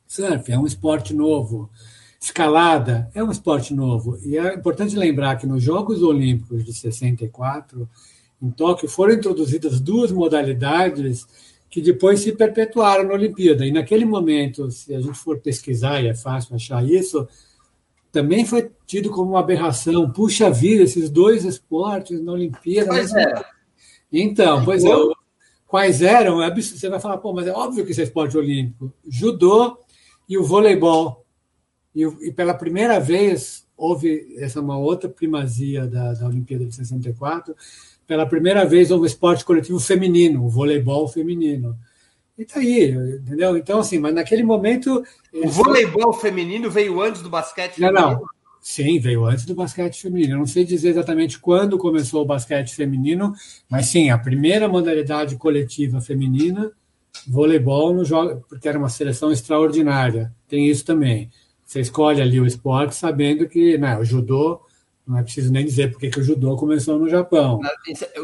Surf 0.05 0.51
é 0.51 0.59
um 0.59 0.67
esporte 0.67 1.13
novo 1.13 1.69
Escalada 2.21 3.09
é 3.15 3.23
um 3.23 3.31
esporte 3.31 3.73
novo. 3.73 4.19
E 4.23 4.37
é 4.37 4.53
importante 4.53 4.95
lembrar 4.95 5.37
que 5.37 5.47
nos 5.47 5.63
Jogos 5.63 6.03
Olímpicos 6.03 6.63
de 6.63 6.71
64, 6.71 7.89
em 8.39 8.51
Tóquio, 8.51 8.87
foram 8.87 9.15
introduzidas 9.15 9.79
duas 9.81 10.11
modalidades 10.11 11.25
que 11.67 11.81
depois 11.81 12.19
se 12.19 12.33
perpetuaram 12.33 13.05
na 13.05 13.13
Olimpíada. 13.15 13.65
E 13.65 13.71
naquele 13.71 14.05
momento, 14.05 14.69
se 14.69 14.93
a 14.93 15.01
gente 15.01 15.17
for 15.17 15.39
pesquisar, 15.39 15.99
e 16.01 16.09
é 16.09 16.13
fácil 16.13 16.55
achar 16.55 16.85
isso, 16.85 17.27
também 18.11 18.45
foi 18.45 18.69
tido 18.85 19.09
como 19.09 19.31
uma 19.31 19.39
aberração. 19.39 20.11
Puxa 20.11 20.51
vida, 20.51 20.83
esses 20.83 21.09
dois 21.09 21.43
esportes 21.43 22.21
na 22.21 22.33
Olimpíada. 22.33 22.89
Pois 22.89 23.13
é. 23.15 23.45
Então, 24.11 24.63
pois 24.63 24.83
é. 24.83 24.89
Quais 25.65 26.01
eram? 26.01 26.43
É 26.43 26.53
você 26.53 26.89
vai 26.89 26.99
falar, 26.99 27.17
pô, 27.17 27.33
mas 27.33 27.47
é 27.47 27.51
óbvio 27.51 27.83
que 27.85 27.91
isso 27.91 28.01
é 28.01 28.03
esporte 28.03 28.37
olímpico. 28.37 28.93
Judô 29.07 29.79
e 30.27 30.37
o 30.37 30.43
voleibol. 30.43 31.20
E, 31.95 32.03
e, 32.03 32.31
pela 32.31 32.53
primeira 32.53 32.99
vez 32.99 33.65
houve 33.75 34.35
essa 34.37 34.61
uma 34.61 34.77
outra 34.77 35.09
primazia 35.09 35.87
da, 35.87 36.13
da 36.13 36.27
Olimpíada 36.27 36.65
de 36.65 36.75
64. 36.75 37.55
Pela 38.07 38.25
primeira 38.25 38.65
vez 38.65 38.91
houve 38.91 39.07
esporte 39.07 39.43
coletivo 39.43 39.79
feminino, 39.79 40.45
o 40.45 40.49
voleibol 40.49 41.07
feminino. 41.07 41.77
E 42.37 42.45
tá 42.45 42.59
aí, 42.59 42.91
entendeu? 42.91 43.57
Então, 43.57 43.79
assim, 43.79 43.99
mas 43.99 44.13
naquele 44.13 44.43
momento. 44.43 45.03
O 45.33 45.49
voleibol 45.49 46.13
feminino 46.13 46.69
veio 46.69 47.01
antes 47.01 47.21
do 47.21 47.29
basquete 47.29 47.75
feminino? 47.75 47.99
Não, 47.99 48.11
não. 48.13 48.25
Sim, 48.61 48.99
veio 48.99 49.25
antes 49.25 49.43
do 49.45 49.55
basquete 49.55 49.99
feminino. 49.99 50.33
Eu 50.33 50.39
não 50.39 50.45
sei 50.45 50.63
dizer 50.63 50.89
exatamente 50.89 51.39
quando 51.39 51.79
começou 51.79 52.21
o 52.21 52.25
basquete 52.25 52.75
feminino, 52.75 53.33
mas 53.67 53.87
sim, 53.87 54.11
a 54.11 54.17
primeira 54.19 54.67
modalidade 54.67 55.35
coletiva 55.35 55.99
feminina, 55.99 56.71
voleibol, 57.27 57.91
no 57.91 58.05
jogo, 58.05 58.45
porque 58.47 58.69
era 58.69 58.77
uma 58.77 58.89
seleção 58.89 59.31
extraordinária. 59.31 60.31
Tem 60.47 60.67
isso 60.67 60.85
também. 60.85 61.31
Você 61.71 61.79
escolhe 61.79 62.21
ali 62.21 62.37
o 62.37 62.45
esporte 62.45 62.93
sabendo 62.93 63.47
que 63.47 63.77
né, 63.77 63.97
o 63.97 64.03
judô, 64.03 64.59
não 65.07 65.17
é 65.17 65.23
preciso 65.23 65.53
nem 65.53 65.63
dizer 65.63 65.89
porque 65.89 66.09
que 66.09 66.19
o 66.19 66.23
judô 66.23 66.57
começou 66.57 66.99
no 66.99 67.07
Japão. 67.07 67.61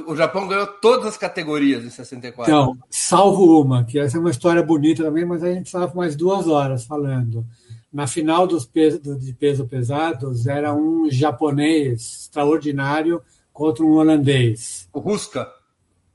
O 0.05 0.17
Japão 0.17 0.49
ganhou 0.49 0.67
todas 0.67 1.05
as 1.05 1.15
categorias 1.15 1.85
em 1.85 1.89
64. 1.89 2.51
Então, 2.51 2.77
salvo 2.89 3.61
uma, 3.61 3.85
que 3.85 3.99
essa 3.99 4.17
é 4.17 4.19
uma 4.19 4.31
história 4.31 4.61
bonita 4.61 5.01
também, 5.01 5.23
mas 5.23 5.43
a 5.43 5.47
gente 5.47 5.61
precisava 5.61 5.95
mais 5.95 6.13
duas 6.13 6.45
horas 6.45 6.83
falando. 6.83 7.45
Na 7.91 8.05
final 8.05 8.45
dos 8.45 8.65
peso, 8.65 8.99
de 8.99 9.31
peso 9.31 9.65
pesados, 9.65 10.45
era 10.45 10.75
um 10.75 11.09
japonês 11.09 12.23
extraordinário 12.23 13.21
contra 13.53 13.81
um 13.81 13.93
holandês. 13.93 14.89
O 14.91 14.99
Ruska. 14.99 15.47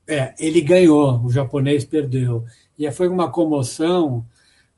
É, 0.07 0.35
ele 0.39 0.61
ganhou, 0.61 1.25
o 1.25 1.33
japonês 1.33 1.83
perdeu. 1.83 2.45
E 2.79 2.91
foi 2.93 3.09
uma 3.09 3.31
comoção, 3.31 4.23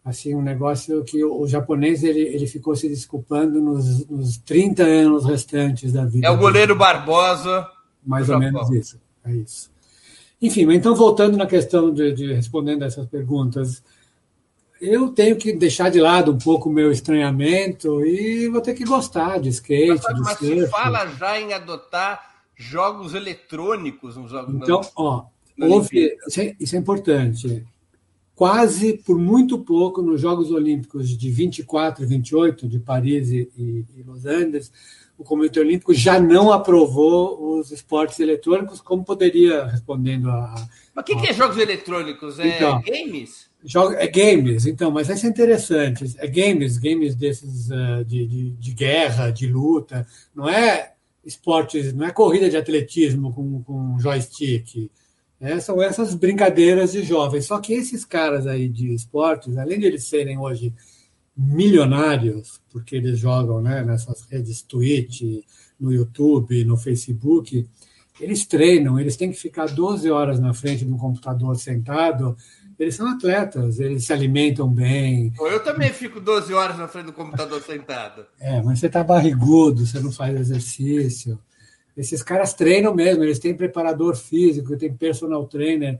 assim, 0.04 0.34
um 0.34 0.42
negócio 0.42 1.02
que 1.04 1.24
o, 1.24 1.46
japonês 1.46 2.04
ele, 2.04 2.20
ele 2.20 2.46
ficou 2.46 2.76
se 2.76 2.88
desculpando 2.88 3.60
nos, 3.60 4.06
nos 4.06 4.36
30 4.38 4.82
anos 4.82 5.24
restantes 5.24 5.92
da 5.92 6.04
vida. 6.04 6.26
É 6.26 6.30
o 6.30 6.36
goleiro 6.36 6.76
Barbosa. 6.76 7.66
Mais 8.04 8.28
ou 8.28 8.38
menos 8.38 8.70
isso. 8.70 9.00
É 9.24 9.32
isso. 9.32 9.70
Enfim, 10.42 10.70
então 10.72 10.94
voltando 10.94 11.38
na 11.38 11.46
questão 11.46 11.92
de, 11.92 12.12
de 12.12 12.32
respondendo 12.34 12.84
essas 12.84 13.06
perguntas, 13.06 13.82
eu 14.78 15.08
tenho 15.08 15.36
que 15.36 15.54
deixar 15.54 15.90
de 15.90 15.98
lado 15.98 16.32
um 16.32 16.38
pouco 16.38 16.68
o 16.68 16.72
meu 16.72 16.92
estranhamento 16.92 18.04
e 18.04 18.46
vou 18.48 18.60
ter 18.60 18.74
que 18.74 18.84
gostar 18.84 19.40
de 19.40 19.48
skate, 19.48 20.02
mas, 20.04 20.14
de 20.14 20.20
mas 20.20 20.38
se 20.38 20.66
fala 20.66 21.06
já 21.06 21.40
em 21.40 21.54
adotar 21.54 22.34
jogos 22.54 23.14
eletrônicos 23.14 24.16
nos 24.16 24.30
jogos. 24.30 24.54
Então, 24.54 24.82
ó, 24.94 25.24
houve, 25.58 26.14
isso 26.26 26.40
é, 26.40 26.54
isso 26.60 26.76
é 26.76 26.78
importante. 26.78 27.64
Quase 28.34 28.98
por 28.98 29.16
muito 29.16 29.58
pouco 29.58 30.02
nos 30.02 30.20
Jogos 30.20 30.50
Olímpicos 30.50 31.08
de 31.08 31.30
24 31.30 32.02
e 32.02 32.06
28 32.06 32.68
de 32.68 32.80
Paris 32.80 33.30
e, 33.30 33.48
e 33.56 34.02
Los 34.02 34.26
Angeles, 34.26 34.72
o 35.16 35.22
Comitê 35.22 35.60
Olímpico 35.60 35.94
já 35.94 36.18
não 36.18 36.50
aprovou 36.50 37.58
os 37.58 37.70
esportes 37.70 38.18
eletrônicos, 38.18 38.80
como 38.80 39.04
poderia, 39.04 39.64
respondendo 39.66 40.28
a. 40.28 40.54
Mas 40.94 41.02
o 41.02 41.06
que, 41.06 41.12
a... 41.14 41.20
que, 41.20 41.28
é 41.28 41.32
jogos 41.32 41.56
eletrônicos? 41.56 42.38
É 42.40 42.56
então, 42.56 42.82
games? 42.82 43.48
Joga, 43.64 43.96
é 44.02 44.06
games, 44.06 44.66
então, 44.66 44.90
mas 44.90 45.06
vai 45.06 45.16
ser 45.16 45.28
interessante. 45.28 46.14
É 46.18 46.26
games, 46.26 46.76
games 46.76 47.14
desses 47.14 47.70
uh, 47.70 48.04
de, 48.04 48.26
de, 48.26 48.50
de, 48.50 48.72
guerra, 48.72 49.30
de 49.30 49.46
luta. 49.46 50.06
Não 50.34 50.48
é 50.48 50.92
esportes, 51.24 51.92
não 51.94 52.04
é 52.04 52.10
corrida 52.10 52.50
de 52.50 52.56
atletismo 52.56 53.32
com, 53.32 53.62
com 53.62 53.98
joystick. 53.98 54.90
É, 55.44 55.60
são 55.60 55.82
essas 55.82 56.14
brincadeiras 56.14 56.92
de 56.92 57.02
jovens. 57.02 57.44
Só 57.44 57.58
que 57.58 57.74
esses 57.74 58.02
caras 58.02 58.46
aí 58.46 58.66
de 58.66 58.94
esportes, 58.94 59.58
além 59.58 59.78
de 59.78 59.84
eles 59.84 60.04
serem 60.04 60.38
hoje 60.38 60.72
milionários, 61.36 62.62
porque 62.72 62.96
eles 62.96 63.18
jogam 63.18 63.60
né, 63.60 63.84
nessas 63.84 64.22
redes 64.22 64.62
Twitch, 64.62 65.20
no 65.78 65.92
YouTube, 65.92 66.64
no 66.64 66.78
Facebook, 66.78 67.68
eles 68.18 68.46
treinam, 68.46 68.98
eles 68.98 69.18
têm 69.18 69.30
que 69.30 69.36
ficar 69.36 69.66
12 69.66 70.10
horas 70.10 70.40
na 70.40 70.54
frente 70.54 70.86
de 70.86 70.90
um 70.90 70.96
computador 70.96 71.54
sentado. 71.56 72.34
Eles 72.78 72.94
são 72.94 73.06
atletas, 73.06 73.78
eles 73.78 74.06
se 74.06 74.14
alimentam 74.14 74.66
bem. 74.66 75.30
Eu 75.38 75.62
também 75.62 75.92
fico 75.92 76.20
12 76.20 76.54
horas 76.54 76.78
na 76.78 76.88
frente 76.88 77.06
do 77.06 77.12
computador 77.12 77.60
sentado. 77.60 78.24
É, 78.40 78.62
mas 78.62 78.78
você 78.78 78.86
está 78.86 79.04
barrigudo, 79.04 79.84
você 79.84 80.00
não 80.00 80.10
faz 80.10 80.40
exercício. 80.40 81.38
Esses 81.96 82.22
caras 82.22 82.54
treinam 82.54 82.94
mesmo, 82.94 83.22
eles 83.22 83.38
têm 83.38 83.54
preparador 83.54 84.16
físico, 84.16 84.76
têm 84.76 84.92
personal 84.92 85.46
trainer. 85.46 85.98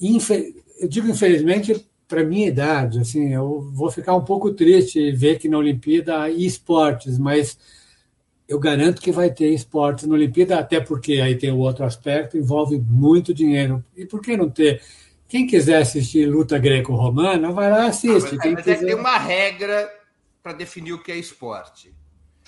Infe... 0.00 0.54
Eu 0.80 0.88
digo 0.88 1.08
infelizmente 1.08 1.86
para 2.06 2.24
minha 2.24 2.48
idade, 2.48 3.00
assim, 3.00 3.34
eu 3.34 3.70
vou 3.72 3.90
ficar 3.90 4.14
um 4.16 4.24
pouco 4.24 4.50
triste 4.52 5.12
ver 5.12 5.38
que 5.38 5.48
na 5.48 5.58
Olimpíada 5.58 6.22
há 6.22 6.30
esportes, 6.30 7.18
mas 7.18 7.58
eu 8.48 8.58
garanto 8.58 9.02
que 9.02 9.12
vai 9.12 9.30
ter 9.30 9.52
esportes 9.52 10.06
na 10.06 10.14
Olimpíada, 10.14 10.58
até 10.58 10.80
porque 10.80 11.20
aí 11.20 11.36
tem 11.36 11.52
o 11.52 11.58
outro 11.58 11.84
aspecto, 11.84 12.38
envolve 12.38 12.78
muito 12.78 13.34
dinheiro. 13.34 13.84
E 13.94 14.06
por 14.06 14.22
que 14.22 14.38
não 14.38 14.48
ter? 14.48 14.80
Quem 15.28 15.46
quiser 15.46 15.82
assistir 15.82 16.24
luta 16.24 16.58
greco-romana, 16.58 17.52
vai 17.52 17.70
lá 17.70 17.88
assiste. 17.88 18.08
Ah, 18.08 18.38
mas, 18.38 18.54
mas 18.54 18.64
quiser... 18.64 18.70
é 18.70 18.76
que 18.76 18.86
tem 18.86 18.94
uma 18.94 19.18
regra 19.18 19.92
para 20.42 20.54
definir 20.54 20.94
o 20.94 21.02
que 21.02 21.12
é 21.12 21.18
esporte, 21.18 21.94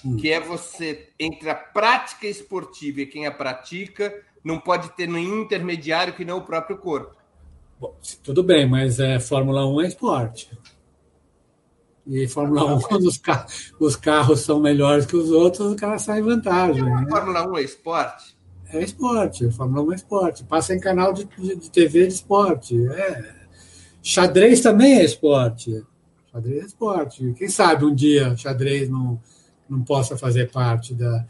hum. 0.04 0.16
que 0.16 0.30
é 0.30 0.40
você, 0.40 1.08
entre 1.18 1.50
a 1.50 1.54
prática 1.54 2.26
esportiva 2.26 3.00
e 3.00 3.06
quem 3.06 3.26
a 3.26 3.30
pratica, 3.30 4.12
não 4.42 4.58
pode 4.58 4.90
ter 4.90 5.08
nenhum 5.08 5.42
intermediário 5.42 6.14
que 6.14 6.24
não 6.24 6.38
o 6.38 6.44
próprio 6.44 6.78
corpo. 6.78 7.16
Bom, 7.78 7.96
tudo 8.22 8.42
bem, 8.42 8.68
mas 8.68 9.00
é, 9.00 9.18
Fórmula 9.18 9.66
1 9.66 9.80
é 9.80 9.86
esporte. 9.86 10.50
E 12.06 12.26
Fórmula 12.26 12.74
1, 12.76 12.80
quando 12.80 13.04
os, 13.08 13.18
car 13.18 13.46
os 13.78 13.96
carros 13.96 14.40
são 14.40 14.60
melhores 14.60 15.06
que 15.06 15.16
os 15.16 15.30
outros, 15.30 15.72
o 15.72 15.76
cara 15.76 15.98
sai 15.98 16.20
em 16.20 16.24
vantagem. 16.24 16.82
Né? 16.82 17.06
Fórmula 17.08 17.48
1 17.48 17.58
é 17.58 17.62
esporte? 17.62 18.36
É 18.72 18.82
esporte, 18.82 19.50
Fórmula 19.50 19.82
1 19.82 19.92
é 19.92 19.94
esporte. 19.96 20.44
Passa 20.44 20.74
em 20.74 20.80
canal 20.80 21.12
de, 21.12 21.24
de, 21.24 21.56
de 21.56 21.70
TV 21.70 22.06
de 22.06 22.14
esporte. 22.14 22.86
É. 22.88 23.34
Xadrez 24.02 24.60
também 24.60 24.98
é 24.98 25.04
esporte. 25.04 25.84
Xadrez 26.30 26.62
é 26.62 26.66
esporte. 26.66 27.34
Quem 27.36 27.48
sabe 27.48 27.84
um 27.84 27.94
dia 27.94 28.36
xadrez 28.36 28.88
não, 28.88 29.20
não 29.70 29.82
possa 29.82 30.16
fazer 30.16 30.50
parte 30.50 30.94
da. 30.94 31.26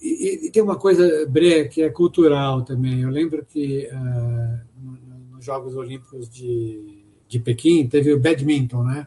E, 0.00 0.46
e 0.46 0.50
tem 0.50 0.62
uma 0.62 0.76
coisa, 0.76 1.26
Bre, 1.28 1.68
que 1.68 1.82
é 1.82 1.90
cultural 1.90 2.62
também. 2.62 3.00
Eu 3.00 3.10
lembro 3.10 3.44
que 3.44 3.88
uh, 3.90 5.34
nos 5.34 5.44
Jogos 5.44 5.74
Olímpicos 5.74 6.28
de, 6.28 7.04
de 7.28 7.38
Pequim, 7.38 7.88
teve 7.88 8.12
o 8.12 8.20
badminton, 8.20 8.84
né? 8.84 9.06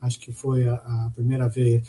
Acho 0.00 0.18
que 0.18 0.32
foi 0.32 0.66
a, 0.66 0.74
a 0.74 1.10
primeira 1.14 1.48
vez. 1.48 1.82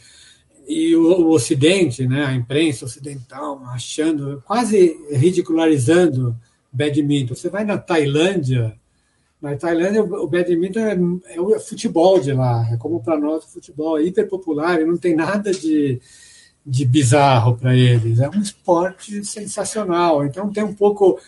E 0.68 0.96
o, 0.96 1.04
o, 1.04 1.32
Ocidente, 1.32 2.08
né, 2.08 2.26
a 2.26 2.34
imprensa 2.34 2.86
ocidental, 2.86 3.62
achando, 3.66 4.44
quase 4.46 4.98
ridicularizando 5.12 6.36
badminton. 6.72 7.36
Você 7.36 7.50
vai 7.50 7.64
na 7.64 7.78
Tailândia, 7.78 8.78
na 9.42 9.56
Tailândia 9.56 10.04
o 10.04 10.28
badminton 10.28 10.80
é, 10.80 11.36
é 11.36 11.42
o 11.42 11.60
futebol 11.60 12.20
de 12.20 12.32
lá, 12.32 12.68
é 12.72 12.78
como 12.78 13.02
para 13.02 13.20
nós 13.20 13.44
o 13.44 13.50
futebol, 13.50 13.98
é 13.98 14.04
hiper 14.04 14.30
popular 14.30 14.80
e 14.80 14.86
não 14.86 14.98
tem 14.98 15.16
nada 15.16 15.52
de, 15.52 16.00
de 16.66 16.86
bizarro 16.86 17.58
para 17.58 17.76
eles. 17.76 18.20
É 18.20 18.30
um 18.30 18.42
esporte 18.42 19.24
sensacional. 19.26 20.26
Então 20.26 20.52
tem 20.52 20.64
um 20.64 20.74
pouco 20.74 21.20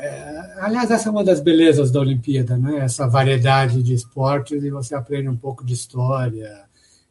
é, 0.00 0.54
aliás, 0.60 0.92
essa 0.92 1.08
é 1.08 1.12
uma 1.12 1.24
das 1.24 1.40
belezas 1.40 1.90
da 1.90 1.98
Olimpíada, 1.98 2.56
né? 2.56 2.78
essa 2.78 3.08
variedade 3.08 3.82
de 3.82 3.94
esportes 3.94 4.62
e 4.62 4.70
você 4.70 4.94
aprende 4.94 5.28
um 5.28 5.36
pouco 5.36 5.64
de 5.64 5.74
história, 5.74 6.64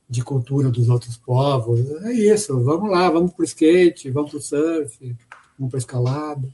de 0.09 0.23
cultura 0.23 0.69
dos 0.69 0.87
outros 0.87 1.17
povos. 1.17 1.81
É 2.05 2.13
isso, 2.13 2.63
vamos 2.63 2.89
lá, 2.89 3.09
vamos 3.09 3.33
para 3.33 3.41
o 3.41 3.45
skate, 3.45 4.09
vamos 4.09 4.31
para 4.31 4.37
o 4.37 4.41
surf, 4.41 5.15
vamos 5.59 5.69
para 5.69 5.79
escalada. 5.79 6.47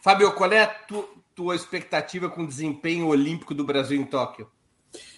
Fábio, 0.00 0.32
qual 0.32 0.50
é 0.52 0.62
a 0.62 0.66
tu, 0.66 1.04
tua 1.34 1.54
expectativa 1.54 2.30
com 2.30 2.44
o 2.44 2.48
desempenho 2.48 3.08
olímpico 3.08 3.54
do 3.54 3.62
Brasil 3.62 4.00
em 4.00 4.06
Tóquio? 4.06 4.48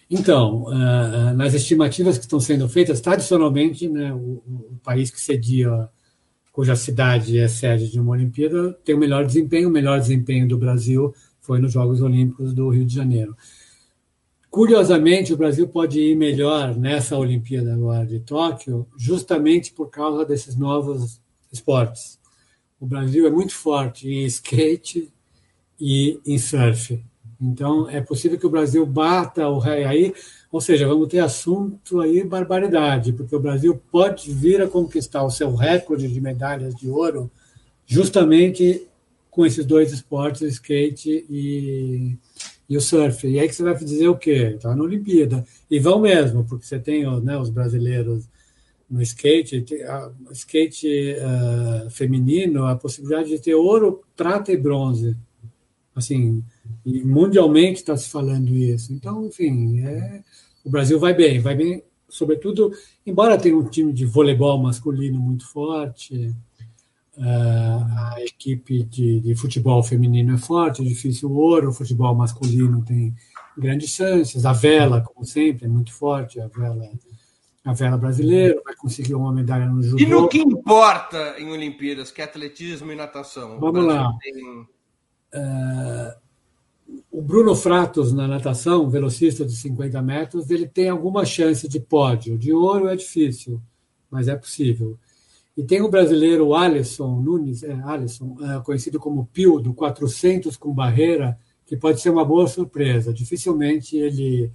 Então, 0.08 0.64
uh, 0.64 1.36
nas 1.36 1.52
estimativas 1.52 2.16
que 2.16 2.24
estão 2.24 2.38
sendo 2.38 2.68
feitas, 2.68 3.00
tradicionalmente, 3.00 3.88
né, 3.88 4.12
o, 4.14 4.42
o 4.46 4.80
país 4.82 5.10
que 5.10 5.20
cedia 5.20 5.88
cuja 6.56 6.74
cidade 6.74 7.38
é 7.38 7.46
sede 7.48 7.90
de 7.90 8.00
uma 8.00 8.12
Olimpíada, 8.12 8.72
tem 8.82 8.94
o 8.94 8.98
melhor 8.98 9.26
desempenho. 9.26 9.68
O 9.68 9.70
melhor 9.72 10.00
desempenho 10.00 10.48
do 10.48 10.56
Brasil 10.56 11.14
foi 11.38 11.60
nos 11.60 11.72
Jogos 11.72 12.00
Olímpicos 12.00 12.54
do 12.54 12.70
Rio 12.70 12.86
de 12.86 12.94
Janeiro. 12.94 13.36
Curiosamente, 14.48 15.34
o 15.34 15.36
Brasil 15.36 15.68
pode 15.68 16.00
ir 16.00 16.16
melhor 16.16 16.74
nessa 16.74 17.14
Olimpíada 17.18 17.74
agora 17.74 18.06
de 18.06 18.20
Tóquio, 18.20 18.86
justamente 18.96 19.70
por 19.70 19.90
causa 19.90 20.24
desses 20.24 20.56
novos 20.56 21.20
esportes. 21.52 22.18
O 22.80 22.86
Brasil 22.86 23.26
é 23.26 23.30
muito 23.30 23.54
forte 23.54 24.08
em 24.08 24.24
skate 24.24 25.12
e 25.78 26.18
em 26.24 26.38
surf. 26.38 27.04
Então, 27.40 27.88
é 27.90 28.00
possível 28.00 28.38
que 28.38 28.46
o 28.46 28.50
Brasil 28.50 28.84
bata 28.86 29.48
o 29.48 29.58
rei 29.58 29.84
aí, 29.84 30.14
ou 30.50 30.60
seja, 30.60 30.88
vamos 30.88 31.08
ter 31.08 31.18
assunto 31.18 32.00
aí 32.00 32.24
barbaridade, 32.24 33.12
porque 33.12 33.36
o 33.36 33.40
Brasil 33.40 33.80
pode 33.90 34.32
vir 34.32 34.62
a 34.62 34.68
conquistar 34.68 35.22
o 35.22 35.30
seu 35.30 35.54
recorde 35.54 36.08
de 36.08 36.20
medalhas 36.20 36.74
de 36.74 36.88
ouro 36.88 37.30
justamente 37.86 38.86
com 39.30 39.44
esses 39.44 39.66
dois 39.66 39.92
esportes, 39.92 40.40
o 40.40 40.46
skate 40.46 41.26
e, 41.28 42.16
e 42.68 42.76
o 42.76 42.80
surf. 42.80 43.28
E 43.28 43.38
aí 43.38 43.46
que 43.46 43.54
você 43.54 43.62
vai 43.62 43.74
dizer 43.76 44.08
o 44.08 44.16
quê? 44.16 44.54
Está 44.56 44.74
na 44.74 44.82
Olimpíada. 44.82 45.44
E 45.70 45.78
vão 45.78 46.00
mesmo, 46.00 46.42
porque 46.44 46.64
você 46.64 46.78
tem 46.78 47.04
né, 47.20 47.36
os 47.36 47.50
brasileiros 47.50 48.24
no 48.88 49.02
skate, 49.02 49.64
skate 50.32 51.16
uh, 51.18 51.90
feminino, 51.90 52.64
a 52.64 52.76
possibilidade 52.76 53.28
de 53.28 53.38
ter 53.38 53.54
ouro, 53.54 54.02
prata 54.16 54.52
e 54.52 54.56
bronze. 54.56 55.16
Assim, 55.94 56.42
e 56.84 57.04
mundialmente 57.04 57.80
está 57.80 57.96
se 57.96 58.08
falando 58.08 58.54
isso. 58.54 58.92
Então, 58.92 59.26
enfim, 59.26 59.80
é, 59.80 60.22
o 60.64 60.70
Brasil 60.70 60.98
vai 60.98 61.14
bem, 61.14 61.40
vai 61.40 61.54
bem, 61.54 61.82
sobretudo, 62.08 62.72
embora 63.06 63.38
tenha 63.38 63.56
um 63.56 63.68
time 63.68 63.92
de 63.92 64.04
voleibol 64.04 64.58
masculino 64.58 65.18
muito 65.18 65.46
forte, 65.48 66.34
uh, 67.16 67.22
a 67.22 68.16
equipe 68.18 68.82
de, 68.84 69.20
de, 69.20 69.34
futebol 69.34 69.82
feminino 69.82 70.34
é 70.34 70.38
forte, 70.38 70.82
é 70.82 70.84
difícil 70.84 71.30
o 71.30 71.36
ouro, 71.36 71.70
o 71.70 71.72
futebol 71.72 72.14
masculino 72.14 72.84
tem 72.84 73.14
grandes 73.56 73.90
chances, 73.90 74.44
a 74.44 74.52
vela, 74.52 75.00
como 75.00 75.24
sempre, 75.24 75.66
é 75.66 75.68
muito 75.68 75.92
forte, 75.92 76.40
a 76.40 76.46
vela 76.46 76.90
a 77.64 77.72
vela 77.72 77.98
brasileira, 77.98 78.62
vai 78.64 78.76
conseguir 78.76 79.16
uma 79.16 79.32
medalha 79.32 79.66
no 79.66 79.82
judô. 79.82 80.00
E 80.00 80.06
no 80.06 80.28
que 80.28 80.38
importa 80.38 81.34
em 81.36 81.50
Olimpíadas, 81.50 82.12
que 82.12 82.22
é 82.22 82.24
atletismo 82.24 82.92
e 82.92 82.94
natação? 82.94 83.58
Vamos 83.58 83.84
lá. 83.84 84.16
Tem... 84.22 84.60
Uh, 85.34 86.25
o 87.16 87.22
Bruno 87.22 87.54
Fratos 87.54 88.12
na 88.12 88.28
natação, 88.28 88.90
velocista 88.90 89.42
de 89.42 89.56
50 89.56 90.02
metros, 90.02 90.50
ele 90.50 90.68
tem 90.68 90.90
alguma 90.90 91.24
chance 91.24 91.66
de 91.66 91.80
pódio. 91.80 92.36
De 92.36 92.52
ouro 92.52 92.88
é 92.88 92.94
difícil, 92.94 93.58
mas 94.10 94.28
é 94.28 94.36
possível. 94.36 94.98
E 95.56 95.64
tem 95.64 95.80
o 95.80 95.88
brasileiro 95.88 96.54
Alisson 96.54 97.18
Nunes, 97.18 97.62
é, 97.62 97.72
Alisson, 97.72 98.36
é, 98.42 98.60
conhecido 98.60 99.00
como 99.00 99.24
Pio, 99.32 99.58
do 99.60 99.72
400 99.72 100.58
com 100.58 100.74
barreira, 100.74 101.38
que 101.64 101.74
pode 101.74 102.02
ser 102.02 102.10
uma 102.10 102.22
boa 102.22 102.46
surpresa. 102.46 103.14
Dificilmente 103.14 103.96
ele 103.96 104.52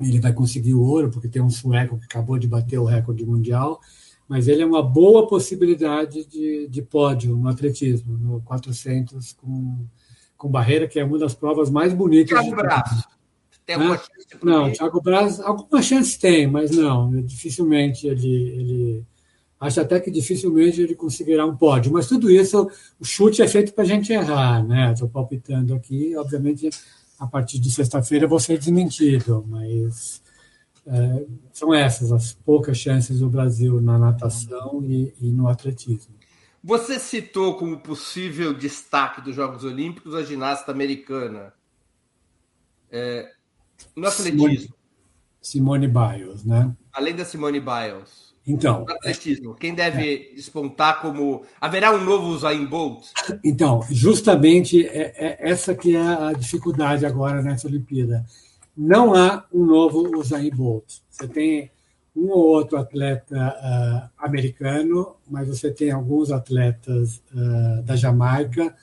ele 0.00 0.18
vai 0.18 0.32
conseguir 0.32 0.72
o 0.72 0.80
ouro, 0.80 1.10
porque 1.10 1.28
tem 1.28 1.42
um 1.42 1.50
sueco 1.50 1.98
que 1.98 2.06
acabou 2.06 2.38
de 2.38 2.48
bater 2.48 2.78
o 2.78 2.86
recorde 2.86 3.26
mundial, 3.26 3.78
mas 4.26 4.48
ele 4.48 4.62
é 4.62 4.66
uma 4.66 4.82
boa 4.82 5.28
possibilidade 5.28 6.24
de, 6.24 6.66
de 6.68 6.80
pódio 6.80 7.36
no 7.36 7.50
atletismo, 7.50 8.16
no 8.16 8.40
400 8.40 9.34
com, 9.34 9.76
com 10.40 10.48
barreira, 10.48 10.88
que 10.88 10.98
é 10.98 11.04
uma 11.04 11.18
das 11.18 11.34
provas 11.34 11.68
mais 11.68 11.92
bonitas. 11.92 12.40
Thiago 12.40 12.56
Braz. 12.56 13.04
Tem 13.66 13.76
alguma 13.76 13.98
chance 13.98 14.26
de 14.26 14.44
Não, 14.44 14.72
Thiago 14.72 15.00
Braz, 15.02 15.38
alguma 15.38 15.82
chance 15.82 16.18
tem, 16.18 16.46
mas 16.46 16.70
não, 16.70 17.10
dificilmente 17.22 18.06
ele, 18.06 18.48
ele. 18.48 19.04
Acho 19.60 19.82
até 19.82 20.00
que 20.00 20.10
dificilmente 20.10 20.80
ele 20.80 20.94
conseguirá 20.94 21.44
um 21.44 21.54
pódio. 21.54 21.92
Mas 21.92 22.06
tudo 22.06 22.30
isso, 22.30 22.70
o 22.98 23.04
chute 23.04 23.42
é 23.42 23.46
feito 23.46 23.74
para 23.74 23.84
a 23.84 23.86
gente 23.86 24.10
errar, 24.10 24.66
né? 24.66 24.92
Estou 24.94 25.10
palpitando 25.10 25.74
aqui, 25.74 26.16
obviamente 26.16 26.70
a 27.18 27.26
partir 27.26 27.58
de 27.58 27.70
sexta-feira 27.70 28.26
vou 28.26 28.40
ser 28.40 28.58
desmentido, 28.58 29.44
mas 29.46 30.22
é, 30.86 31.26
são 31.52 31.74
essas 31.74 32.10
as 32.10 32.32
poucas 32.32 32.78
chances 32.78 33.20
do 33.20 33.28
Brasil 33.28 33.78
na 33.78 33.98
natação 33.98 34.82
e, 34.82 35.12
e, 35.20 35.30
no 35.30 35.46
atletismo. 35.46 36.14
Você 36.62 36.98
citou 36.98 37.56
como 37.56 37.78
possível 37.80 38.52
destaque 38.52 39.20
dos 39.20 39.34
Jogos 39.34 39.64
Olímpicos 39.64 40.14
a 40.14 40.22
ginasta 40.22 40.70
americana. 40.70 41.54
É, 42.90 43.30
no 43.96 44.06
atletismo. 44.06 44.74
Simone, 45.40 45.88
Simone 45.88 45.88
Biles, 45.88 46.44
né? 46.44 46.74
Além 46.92 47.14
da 47.14 47.24
Simone 47.24 47.60
Biles. 47.60 48.30
Então, 48.46 48.84
atletismo, 48.88 49.54
quem 49.54 49.74
deve 49.74 50.14
é, 50.14 50.34
despontar 50.34 51.00
como 51.00 51.44
haverá 51.60 51.92
um 51.92 52.02
novo 52.02 52.28
Usain 52.28 52.66
Bolt? 52.66 53.06
Então, 53.44 53.82
justamente 53.90 54.86
é, 54.86 55.12
é, 55.16 55.50
essa 55.50 55.74
que 55.74 55.94
é 55.94 56.00
a 56.00 56.32
dificuldade 56.32 57.06
agora 57.06 57.42
nessa 57.42 57.68
Olimpíada. 57.68 58.24
Não 58.76 59.14
há 59.14 59.44
um 59.52 59.64
novo 59.64 60.18
Usain 60.18 60.50
Bolt. 60.50 60.84
Você 61.08 61.28
tem 61.28 61.70
um 62.14 62.28
ou 62.30 62.46
outro 62.48 62.76
atleta 62.76 63.36
uh, 63.36 64.10
americano, 64.18 65.16
mas 65.28 65.48
você 65.48 65.70
tem 65.70 65.90
alguns 65.90 66.30
atletas 66.30 67.22
uh, 67.32 67.82
da 67.82 67.96
Jamaica, 67.96 68.74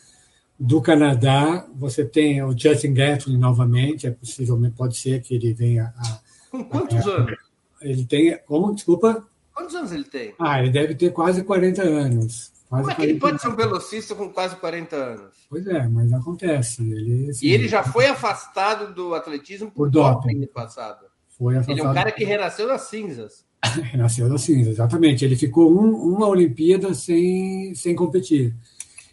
do 0.60 0.82
Canadá, 0.82 1.68
você 1.76 2.04
tem 2.04 2.42
o 2.42 2.58
Justin 2.58 2.94
Gatlin 2.94 3.38
novamente, 3.38 4.08
é 4.08 4.12
possivelmente 4.12 4.76
pode 4.76 4.98
ser 4.98 5.22
que 5.22 5.36
ele 5.36 5.54
venha 5.54 5.94
a. 5.98 6.20
Com 6.50 6.64
quantos 6.64 7.08
a, 7.08 7.12
anos? 7.12 7.38
Ele 7.82 8.06
tem. 8.06 8.38
Como? 8.46 8.74
Desculpa? 8.74 9.28
Quantos 9.54 9.76
anos 9.76 9.92
ele 9.92 10.04
tem? 10.04 10.34
Ah, 10.40 10.60
ele 10.60 10.72
deve 10.72 10.96
ter 10.96 11.12
quase 11.12 11.44
40 11.44 11.84
anos. 11.84 12.52
Quase 12.70 12.84
Como 12.84 12.92
é 12.92 12.96
que 12.96 13.02
ele 13.04 13.20
pode 13.20 13.42
ser 13.42 13.48
um 13.48 13.56
velocista 13.56 14.14
com 14.14 14.30
quase 14.30 14.56
40 14.58 14.96
anos? 14.96 15.34
Pois 15.50 15.66
é, 15.68 15.88
mas 15.88 16.12
acontece. 16.12 16.82
Ele, 16.82 17.30
assim, 17.30 17.46
e 17.46 17.52
ele 17.52 17.68
já 17.68 17.82
foi 17.82 18.08
afastado 18.08 18.94
do 18.94 19.14
atletismo 19.14 19.68
por, 19.72 19.90
por 19.90 19.90
doping 19.90 20.40
no 20.40 20.48
passado. 20.48 21.06
Foi. 21.38 21.56
Ele 21.56 21.82
é 21.82 21.90
um 21.90 21.94
cara 21.94 22.12
que 22.12 22.24
renasceu 22.24 22.68
das 22.68 22.82
cinzas. 22.84 23.46
renasceu 23.92 24.30
das 24.30 24.42
cinzas, 24.42 24.74
exatamente. 24.74 25.24
Ele 25.24 25.36
ficou 25.36 25.72
um, 25.72 26.16
uma 26.16 26.28
Olimpíada 26.28 26.94
sem, 26.94 27.74
sem 27.76 27.96
competir. 27.96 28.56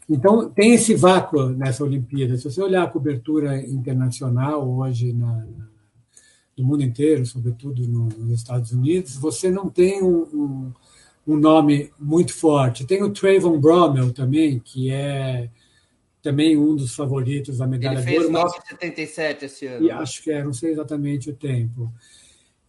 Então, 0.08 0.50
tem 0.50 0.74
esse 0.74 0.94
vácuo 0.94 1.48
nessa 1.50 1.84
Olimpíada. 1.84 2.36
Se 2.36 2.44
você 2.44 2.62
olhar 2.62 2.82
a 2.82 2.90
cobertura 2.90 3.58
internacional 3.60 4.68
hoje 4.68 5.12
na, 5.12 5.46
do 6.56 6.64
mundo 6.64 6.82
inteiro, 6.82 7.24
sobretudo 7.24 7.86
nos 7.86 8.30
Estados 8.30 8.72
Unidos, 8.72 9.16
você 9.16 9.50
não 9.50 9.68
tem 9.68 10.02
um, 10.02 10.22
um, 10.32 10.72
um 11.26 11.36
nome 11.36 11.90
muito 11.98 12.34
forte. 12.34 12.86
Tem 12.86 13.02
o 13.02 13.10
Trayvon 13.10 13.58
Bromell 13.58 14.12
também, 14.12 14.58
que 14.58 14.90
é 14.90 15.48
também 16.22 16.56
um 16.56 16.74
dos 16.74 16.94
favoritos 16.94 17.58
da 17.58 17.66
medalha 17.66 17.98
Ele 17.98 18.02
fez 18.02 18.30
9,77 18.30 19.42
esse 19.42 19.66
ano. 19.66 19.86
E 19.86 19.90
acho 19.90 20.22
que 20.22 20.30
é, 20.30 20.42
não 20.42 20.54
sei 20.54 20.72
exatamente 20.72 21.28
o 21.28 21.34
tempo. 21.34 21.92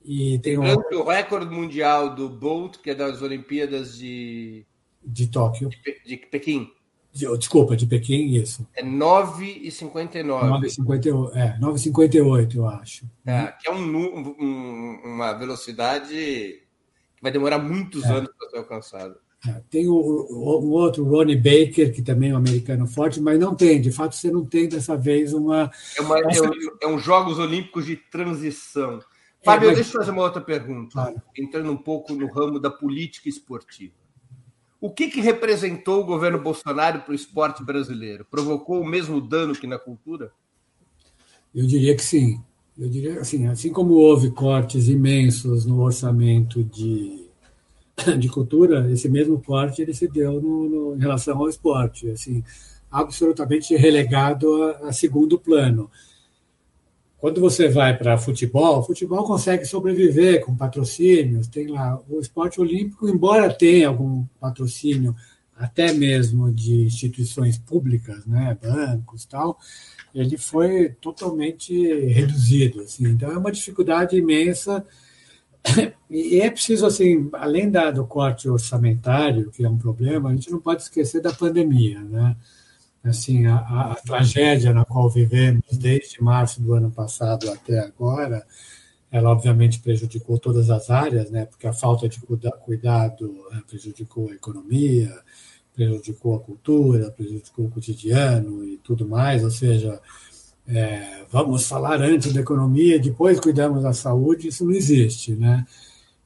E 0.06 0.38
tem 0.40 0.58
um... 0.58 0.64
o 0.64 1.04
recorde 1.04 1.54
mundial 1.54 2.14
do 2.14 2.30
Bolt, 2.30 2.78
que 2.78 2.92
é 2.92 2.96
das 2.96 3.22
Olimpíadas 3.22 3.98
de 3.98 4.66
de 5.06 5.28
Tóquio, 5.28 5.70
de, 5.70 6.02
de 6.06 6.18
Pequim. 6.18 6.72
Desculpa, 7.14 7.78
de 7.78 7.86
Pequim, 7.86 8.34
isso. 8.34 8.68
É 8.76 8.84
9,59. 8.84 10.26
9,58, 10.26 11.32
é, 11.34 11.58
9,58, 11.60 12.56
eu 12.56 12.68
acho. 12.68 13.06
É, 13.26 13.54
que 13.60 13.70
é 13.70 13.72
um, 13.72 14.36
um, 14.38 15.02
uma 15.06 15.32
velocidade 15.34 16.10
que 16.10 17.22
vai 17.22 17.32
demorar 17.32 17.60
muitos 17.60 18.04
é. 18.04 18.12
anos 18.12 18.30
para 18.38 18.50
ser 18.50 18.58
alcançada. 18.58 19.18
É, 19.48 19.62
tem 19.70 19.88
o, 19.88 19.94
o, 19.94 20.66
um 20.66 20.72
outro, 20.72 21.06
Ronnie 21.06 21.38
Baker, 21.38 21.94
que 21.94 22.02
também 22.02 22.32
é 22.32 22.34
um 22.34 22.38
americano 22.38 22.86
forte, 22.86 23.22
mas 23.22 23.40
não 23.40 23.56
tem, 23.56 23.80
de 23.80 23.92
fato, 23.92 24.16
você 24.16 24.30
não 24.30 24.44
tem 24.44 24.68
dessa 24.68 24.98
vez 24.98 25.32
uma. 25.34 25.72
É, 25.98 26.02
uma, 26.02 26.20
é, 26.20 26.42
um, 26.42 26.78
é 26.82 26.88
um 26.88 27.00
Jogos 27.00 27.40
Olímpicos 27.40 27.86
de 27.86 27.96
transição. 27.96 29.00
Fábio, 29.46 29.68
mas... 29.68 29.78
deixa 29.78 29.92
eu 29.92 30.00
fazer 30.00 30.12
uma 30.12 30.24
outra 30.24 30.42
pergunta, 30.42 30.92
claro. 30.94 31.22
entrando 31.38 31.72
um 31.72 31.78
pouco 31.78 32.14
no 32.14 32.28
ramo 32.32 32.60
da 32.60 32.72
política 32.72 33.30
esportiva. 33.30 33.94
O 34.82 34.90
que, 34.90 35.08
que 35.08 35.22
representou 35.22 36.02
o 36.02 36.06
governo 36.06 36.40
Bolsonaro 36.40 37.02
para 37.02 37.12
o 37.12 37.16
esporte 37.16 37.64
brasileiro? 37.64 38.26
Provocou 38.30 38.82
o 38.82 38.86
mesmo 38.86 39.22
dano 39.22 39.54
que 39.54 39.68
na 39.68 39.80
cultura? 39.80 40.32
Eu 41.54 41.66
diria 41.66 41.96
que 41.96 42.04
sim. 42.04 42.44
Eu 42.78 42.90
diria 42.90 43.22
assim, 43.22 43.48
assim 43.48 43.72
como 43.72 43.94
houve 43.94 44.32
cortes 44.32 44.90
imensos 44.90 45.66
no 45.66 45.82
orçamento 45.82 46.64
de, 46.64 47.30
de 48.20 48.28
cultura, 48.28 48.92
esse 48.92 49.08
mesmo 49.08 49.42
corte 49.42 49.82
ele 49.82 49.94
se 49.94 50.08
deu 50.08 50.42
no, 50.42 50.70
no, 50.70 50.96
em 50.96 51.00
relação 51.00 51.38
ao 51.38 51.48
esporte, 51.48 52.10
assim, 52.10 52.44
absolutamente 52.92 53.76
relegado 53.76 54.64
a, 54.64 54.90
a 54.90 54.94
segundo 54.94 55.40
plano. 55.40 55.90
Quando 57.18 57.42
você 57.42 57.68
vai 57.68 57.98
para 57.98 58.18
futebol, 58.18 58.80
o 58.80 58.84
futebol 58.84 59.24
consegue 59.24 59.66
sobreviver 59.66 60.46
com 60.46 60.56
patrocínios. 60.56 61.48
Tem 61.48 61.68
lá 61.68 62.00
o 62.10 62.20
esporte 62.20 62.60
olímpico, 62.60 63.08
embora 63.10 63.54
tenha 63.54 63.88
algum 63.88 64.26
patrocínio, 64.40 65.16
até 65.56 65.94
mesmo 65.94 66.52
de 66.52 66.84
instituições 66.84 67.58
públicas, 67.58 68.26
né, 68.26 68.58
bancos, 68.62 69.26
tal, 69.26 69.58
ele 70.14 70.38
foi 70.38 70.90
totalmente 71.02 71.74
reduzido. 72.08 72.82
Assim. 72.82 73.08
Então 73.08 73.32
é 73.32 73.38
uma 73.38 73.52
dificuldade 73.52 74.18
imensa 74.18 74.86
e 76.10 76.42
é 76.42 76.50
preciso 76.50 76.86
assim, 76.86 77.30
além 77.34 77.72
da, 77.72 77.90
do 77.90 78.06
corte 78.06 78.50
orçamentário, 78.50 79.50
que 79.50 79.64
é 79.64 79.70
um 79.70 79.78
problema, 79.78 80.30
a 80.30 80.34
gente 80.34 80.52
não 80.52 80.60
pode 80.60 80.84
esquecer 80.84 81.22
da 81.22 81.34
pandemia, 81.34 82.02
né? 82.02 82.36
Assim, 83.10 83.46
a, 83.46 83.58
a, 83.58 83.96
tragédia 83.96 84.74
na 84.74 84.86
qual 84.86 85.10
vivemos 85.10 85.64
desde 85.72 86.22
março 86.22 86.62
do 86.62 86.74
ano 86.74 86.92
passado 86.92 87.50
até 87.52 87.80
agora, 87.80 88.46
ela 89.12 89.30
obviamente 89.30 89.80
prejudicou 89.80 90.38
todas 90.38 90.70
as 90.70 90.90
áreas, 90.90 91.30
né? 91.30 91.46
Porque 91.46 91.68
a 91.68 91.74
falta 91.74 92.10
de 92.10 92.20
cuidado 92.20 93.46
né, 93.52 93.62
prejudicou 93.68 94.30
a 94.30 94.34
economia, 94.34 95.16
prejudicou 95.74 96.36
a 96.36 96.40
cultura, 96.40 97.12
prejudicou 97.12 97.66
o 97.66 97.72
cotidiano 97.72 98.66
e 98.66 98.78
tudo 98.78 99.08
mais. 99.08 99.44
Ou 99.44 99.52
seja, 99.52 100.02
é, 100.68 101.24
vamos 101.30 101.68
falar 101.68 102.02
antes 102.02 102.34
da 102.34 102.42
economia, 102.42 103.00
depois 103.00 103.40
cuidamos 103.40 103.84
da 103.84 103.94
saúde. 103.94 104.48
Isso 104.48 104.66
não 104.66 104.72
existe, 104.72 105.36
né? 105.36 105.66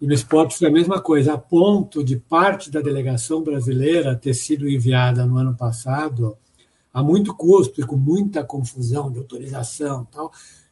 E 0.01 0.07
no 0.07 0.13
esporte 0.13 0.57
foi 0.57 0.69
a 0.69 0.71
mesma 0.71 1.01
coisa, 1.01 1.34
a 1.34 1.38
ponto 1.38 2.03
de 2.03 2.15
parte 2.15 2.71
da 2.71 2.80
delegação 2.80 3.43
brasileira 3.43 4.15
ter 4.15 4.34
sido 4.34 4.69
enviada 4.69 5.25
no 5.25 5.38
ano 5.38 5.53
passado 5.55 6.38
a 6.93 7.03
muito 7.03 7.35
custo 7.35 7.81
e 7.81 7.85
com 7.85 7.95
muita 7.95 8.43
confusão 8.43 9.11
de 9.11 9.19
autorização 9.19 10.05
tal, 10.05 10.31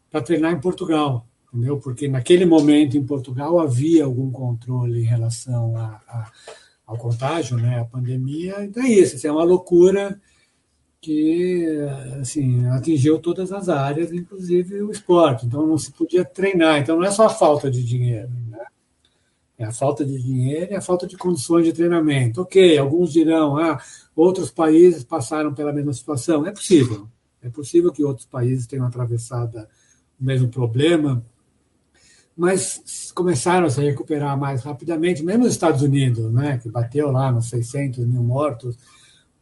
para 0.10 0.22
treinar 0.22 0.54
em 0.54 0.60
Portugal, 0.60 1.26
entendeu? 1.48 1.78
Porque 1.78 2.08
naquele 2.08 2.46
momento 2.46 2.98
em 2.98 3.06
Portugal 3.06 3.60
havia 3.60 4.06
algum 4.06 4.32
controle 4.32 5.02
em 5.02 5.06
relação 5.06 5.76
a, 5.78 6.02
a, 6.08 6.32
ao 6.86 6.98
contágio, 6.98 7.58
né, 7.58 7.80
a 7.80 7.86
pandemia. 7.86 8.64
Então 8.64 8.84
é 8.84 8.90
isso, 8.90 9.16
assim, 9.16 9.28
é 9.28 9.32
uma 9.32 9.44
loucura 9.44 10.20
que 11.00 11.66
assim 12.20 12.66
atingiu 12.68 13.20
todas 13.20 13.52
as 13.52 13.70
áreas, 13.70 14.12
inclusive 14.12 14.82
o 14.82 14.92
esporte. 14.92 15.46
Então 15.46 15.66
não 15.66 15.78
se 15.78 15.92
podia 15.92 16.26
treinar. 16.26 16.80
Então 16.80 16.98
não 16.98 17.06
é 17.06 17.12
só 17.12 17.28
a 17.28 17.30
falta 17.30 17.70
de 17.70 17.84
dinheiro, 17.84 18.30
né? 18.50 18.66
É 19.58 19.66
a 19.66 19.72
falta 19.72 20.06
de 20.06 20.22
dinheiro 20.22 20.72
e 20.72 20.76
a 20.76 20.82
falta 20.82 21.08
de 21.08 21.18
condições 21.18 21.66
de 21.66 21.74
treinamento. 21.74 22.42
Ok, 22.42 22.78
alguns 22.78 23.12
dirão, 23.12 23.58
ah, 23.58 23.80
outros 24.18 24.50
países 24.50 25.04
passaram 25.04 25.54
pela 25.54 25.72
mesma 25.72 25.94
situação. 25.94 26.46
É 26.46 26.52
possível. 26.52 27.08
É 27.42 27.50
possível 27.50 27.92
que 27.92 28.04
outros 28.04 28.26
países 28.26 28.66
tenham 28.66 28.86
atravessado 28.86 29.60
o 30.20 30.24
mesmo 30.24 30.50
problema, 30.50 31.24
mas 32.36 33.12
começaram 33.14 33.68
a 33.68 33.70
se 33.70 33.80
recuperar 33.82 34.38
mais 34.38 34.64
rapidamente, 34.64 35.24
mesmo 35.24 35.44
nos 35.44 35.54
Estados 35.54 35.84
Unidos, 35.84 36.32
né, 36.32 36.58
que 36.58 36.70
bateu 36.70 37.12
lá 37.12 37.32
nos 37.32 37.50
600 37.50 38.06
mil 38.06 38.24
mortos, 38.24 38.78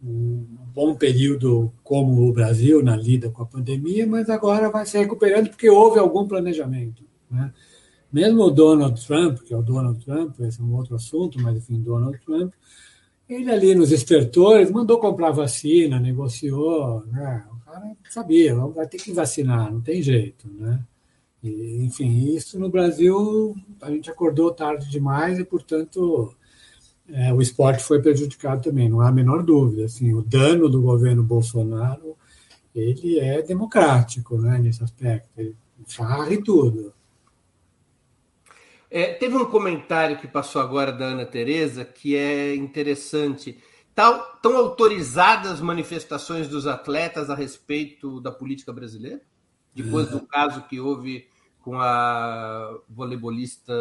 um 0.03 0.45
bom 0.73 0.93
período 0.93 1.71
como 1.84 2.28
o 2.28 2.34
Brasil 2.34 2.84
na 2.84 2.95
lida 2.95 3.30
com 3.30 3.41
a 3.41 3.45
pandemia, 3.45 4.05
mas 4.05 4.30
agora 4.30 4.69
vai 4.69 4.86
se 4.86 4.97
recuperando 4.97 5.49
porque 5.49 5.69
houve 5.69 5.97
algum 5.97 6.28
planejamento. 6.28 7.03
Né? 7.32 7.51
Mesmo 8.11 8.43
o 8.43 8.51
Donald 8.51 9.03
Trump, 9.05 9.39
que 9.39 9.53
é 9.53 9.57
o 9.57 9.63
Donald 9.63 10.03
Trump, 10.03 10.39
esse 10.41 10.59
é 10.59 10.63
um 10.63 10.73
outro 10.76 10.95
assunto, 10.95 11.39
mas 11.41 11.57
enfim, 11.57 11.82
Donald 11.82 12.17
Trump, 12.26 12.53
Ele 13.28 13.51
ali 13.51 13.73
nos 13.73 13.91
estertores 13.91 14.69
mandou 14.69 14.99
comprar 14.99 15.32
vacina, 15.32 15.99
negociou, 15.99 17.03
né? 17.07 17.43
O 17.51 17.65
cara 17.65 17.91
sabia, 18.09 18.55
vai 18.55 18.88
ter 18.88 18.97
que 18.97 19.11
vacinar, 19.11 19.71
não 19.71 19.82
tem 19.82 20.01
jeito, 20.01 20.47
né? 20.47 20.80
E, 21.41 21.84
enfim, 21.84 22.36
isso 22.36 22.59
no 22.59 22.69
Brasil 22.69 23.55
a 23.82 23.89
gente 23.91 24.09
acordou 24.09 24.51
tarde 24.51 24.89
demais 24.89 25.39
e, 25.39 25.43
portanto, 25.43 26.34
é, 27.09 27.34
o 27.34 27.41
esporte 27.41 27.84
foi 27.84 28.01
prejudicado 28.01 28.63
também, 28.63 28.89
não 28.89 29.01
há 29.01 29.09
a 29.09 29.11
menor 29.11 29.43
dúvida. 29.43 29.86
Assim, 29.86 30.13
o 30.13 30.21
dano 30.21 30.69
do 30.69 30.82
governo 30.82 31.23
Bolsonaro 31.23 32.15
ele 32.76 33.19
é 33.19 33.41
democrático 33.41 34.38
né, 34.38 34.59
nesse 34.59 34.84
aspecto, 34.84 35.30
ele 35.38 35.55
farra 35.88 36.34
e 36.34 36.43
tudo. 36.43 36.93
É, 38.96 39.12
teve 39.14 39.36
um 39.36 39.43
comentário 39.43 40.18
que 40.18 40.26
passou 40.26 40.62
agora 40.62 40.89
da 40.89 41.08
Ana 41.08 41.26
Tereza 41.26 41.84
que 41.84 42.16
é 42.16 42.56
interessante. 42.56 43.60
Estão 43.89 44.56
autorizadas 44.56 45.60
manifestações 45.60 46.48
dos 46.48 46.66
atletas 46.66 47.30
a 47.30 47.36
respeito 47.36 48.22
da 48.22 48.32
política 48.32 48.72
brasileira? 48.72 49.20
Depois 49.76 50.08
do 50.08 50.22
caso 50.22 50.62
que 50.70 50.80
houve 50.80 51.28
com 51.60 51.78
a 51.78 52.74
voleibolista 52.88 53.74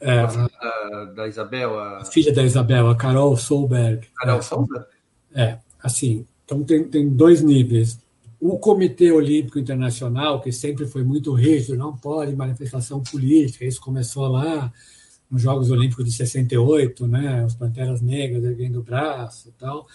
é, 0.00 0.26
da, 0.26 1.04
da, 1.14 1.28
Isabel. 1.28 1.78
A... 1.78 1.98
a... 1.98 2.04
filha 2.04 2.34
da 2.34 2.42
Isabel, 2.42 2.90
a 2.90 2.96
Carol 2.96 3.36
Solberg. 3.36 4.08
Carol 4.16 4.42
Solberg? 4.42 4.86
É, 5.32 5.56
assim, 5.80 6.26
então 6.44 6.64
tem, 6.64 6.82
tem 6.82 7.08
dois 7.08 7.42
níveis. 7.42 7.96
O 8.40 8.58
Comitê 8.58 9.10
Olímpico 9.10 9.58
Internacional, 9.58 10.40
que 10.40 10.52
sempre 10.52 10.86
foi 10.86 11.02
muito 11.02 11.32
rígido, 11.32 11.76
não 11.76 11.96
pode 11.96 12.36
manifestação 12.36 13.02
política, 13.02 13.64
isso 13.64 13.80
começou 13.80 14.28
lá 14.28 14.72
nos 15.30 15.42
Jogos 15.42 15.70
Olímpicos 15.70 16.04
de 16.04 16.12
68, 16.12 17.06
né, 17.06 17.44
os 17.44 17.54
Panteras 17.54 18.00
Negras 18.00 18.44
erguendo 18.44 18.78
o 18.78 18.82
braço 18.82 19.48
e 19.48 19.52
tal, 19.52 19.86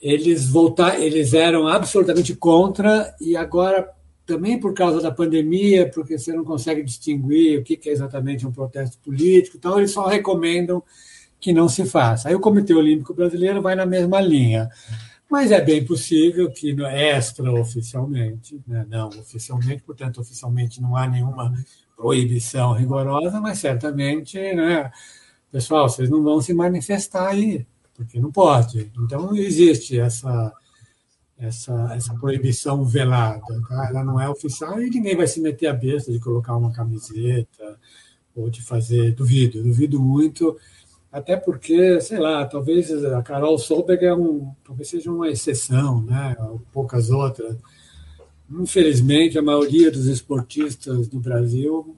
eles 0.00 0.46
voltar, 0.48 1.00
eles 1.00 1.32
eram 1.32 1.66
absolutamente 1.66 2.34
contra 2.34 3.14
e 3.20 3.36
agora 3.36 3.88
também 4.26 4.58
por 4.58 4.74
causa 4.74 5.00
da 5.00 5.10
pandemia, 5.10 5.90
porque 5.90 6.18
você 6.18 6.32
não 6.32 6.44
consegue 6.44 6.82
distinguir 6.82 7.60
o 7.60 7.64
que 7.64 7.80
é 7.88 7.92
exatamente 7.92 8.46
um 8.46 8.52
protesto 8.52 8.98
político, 8.98 9.56
então 9.56 9.78
eles 9.78 9.90
só 9.90 10.06
recomendam 10.06 10.82
que 11.40 11.52
não 11.52 11.68
se 11.68 11.84
faça. 11.84 12.28
Aí 12.28 12.34
o 12.34 12.40
Comitê 12.40 12.72
Olímpico 12.72 13.12
Brasileiro 13.14 13.60
vai 13.60 13.74
na 13.74 13.84
mesma 13.84 14.20
linha. 14.20 14.70
Mas 15.32 15.50
é 15.50 15.62
bem 15.62 15.82
possível 15.82 16.50
que 16.52 16.76
extraoficialmente, 17.16 18.60
né, 18.66 18.84
não 18.86 19.08
oficialmente, 19.08 19.82
portanto, 19.82 20.20
oficialmente 20.20 20.78
não 20.78 20.94
há 20.94 21.08
nenhuma 21.08 21.54
proibição 21.96 22.74
rigorosa, 22.74 23.40
mas 23.40 23.58
certamente, 23.58 24.36
né, 24.36 24.92
pessoal, 25.50 25.88
vocês 25.88 26.10
não 26.10 26.22
vão 26.22 26.38
se 26.42 26.52
manifestar 26.52 27.28
aí, 27.28 27.66
porque 27.94 28.20
não 28.20 28.30
pode. 28.30 28.92
Então, 28.98 29.34
existe 29.34 29.98
essa, 29.98 30.52
essa, 31.38 31.94
essa 31.94 32.12
proibição 32.16 32.84
velada. 32.84 33.58
Tá? 33.70 33.88
Ela 33.88 34.04
não 34.04 34.20
é 34.20 34.28
oficial 34.28 34.82
e 34.82 34.90
ninguém 34.90 35.16
vai 35.16 35.26
se 35.26 35.40
meter 35.40 35.68
a 35.68 35.72
besta 35.72 36.12
de 36.12 36.20
colocar 36.20 36.54
uma 36.54 36.74
camiseta 36.74 37.80
ou 38.36 38.50
de 38.50 38.60
fazer. 38.60 39.14
Duvido, 39.14 39.62
duvido 39.62 39.98
muito 39.98 40.58
até 41.12 41.36
porque, 41.36 42.00
sei 42.00 42.18
lá, 42.18 42.46
talvez 42.46 42.90
a 43.04 43.22
Carol 43.22 43.58
Solberg 43.58 44.06
é 44.06 44.14
um, 44.14 44.50
talvez 44.64 44.88
seja 44.88 45.12
uma 45.12 45.28
exceção, 45.28 46.02
né? 46.02 46.34
Poucas 46.72 47.10
outras. 47.10 47.54
Infelizmente, 48.50 49.38
a 49.38 49.42
maioria 49.42 49.90
dos 49.90 50.06
esportistas 50.06 51.10
no 51.10 51.20
Brasil 51.20 51.94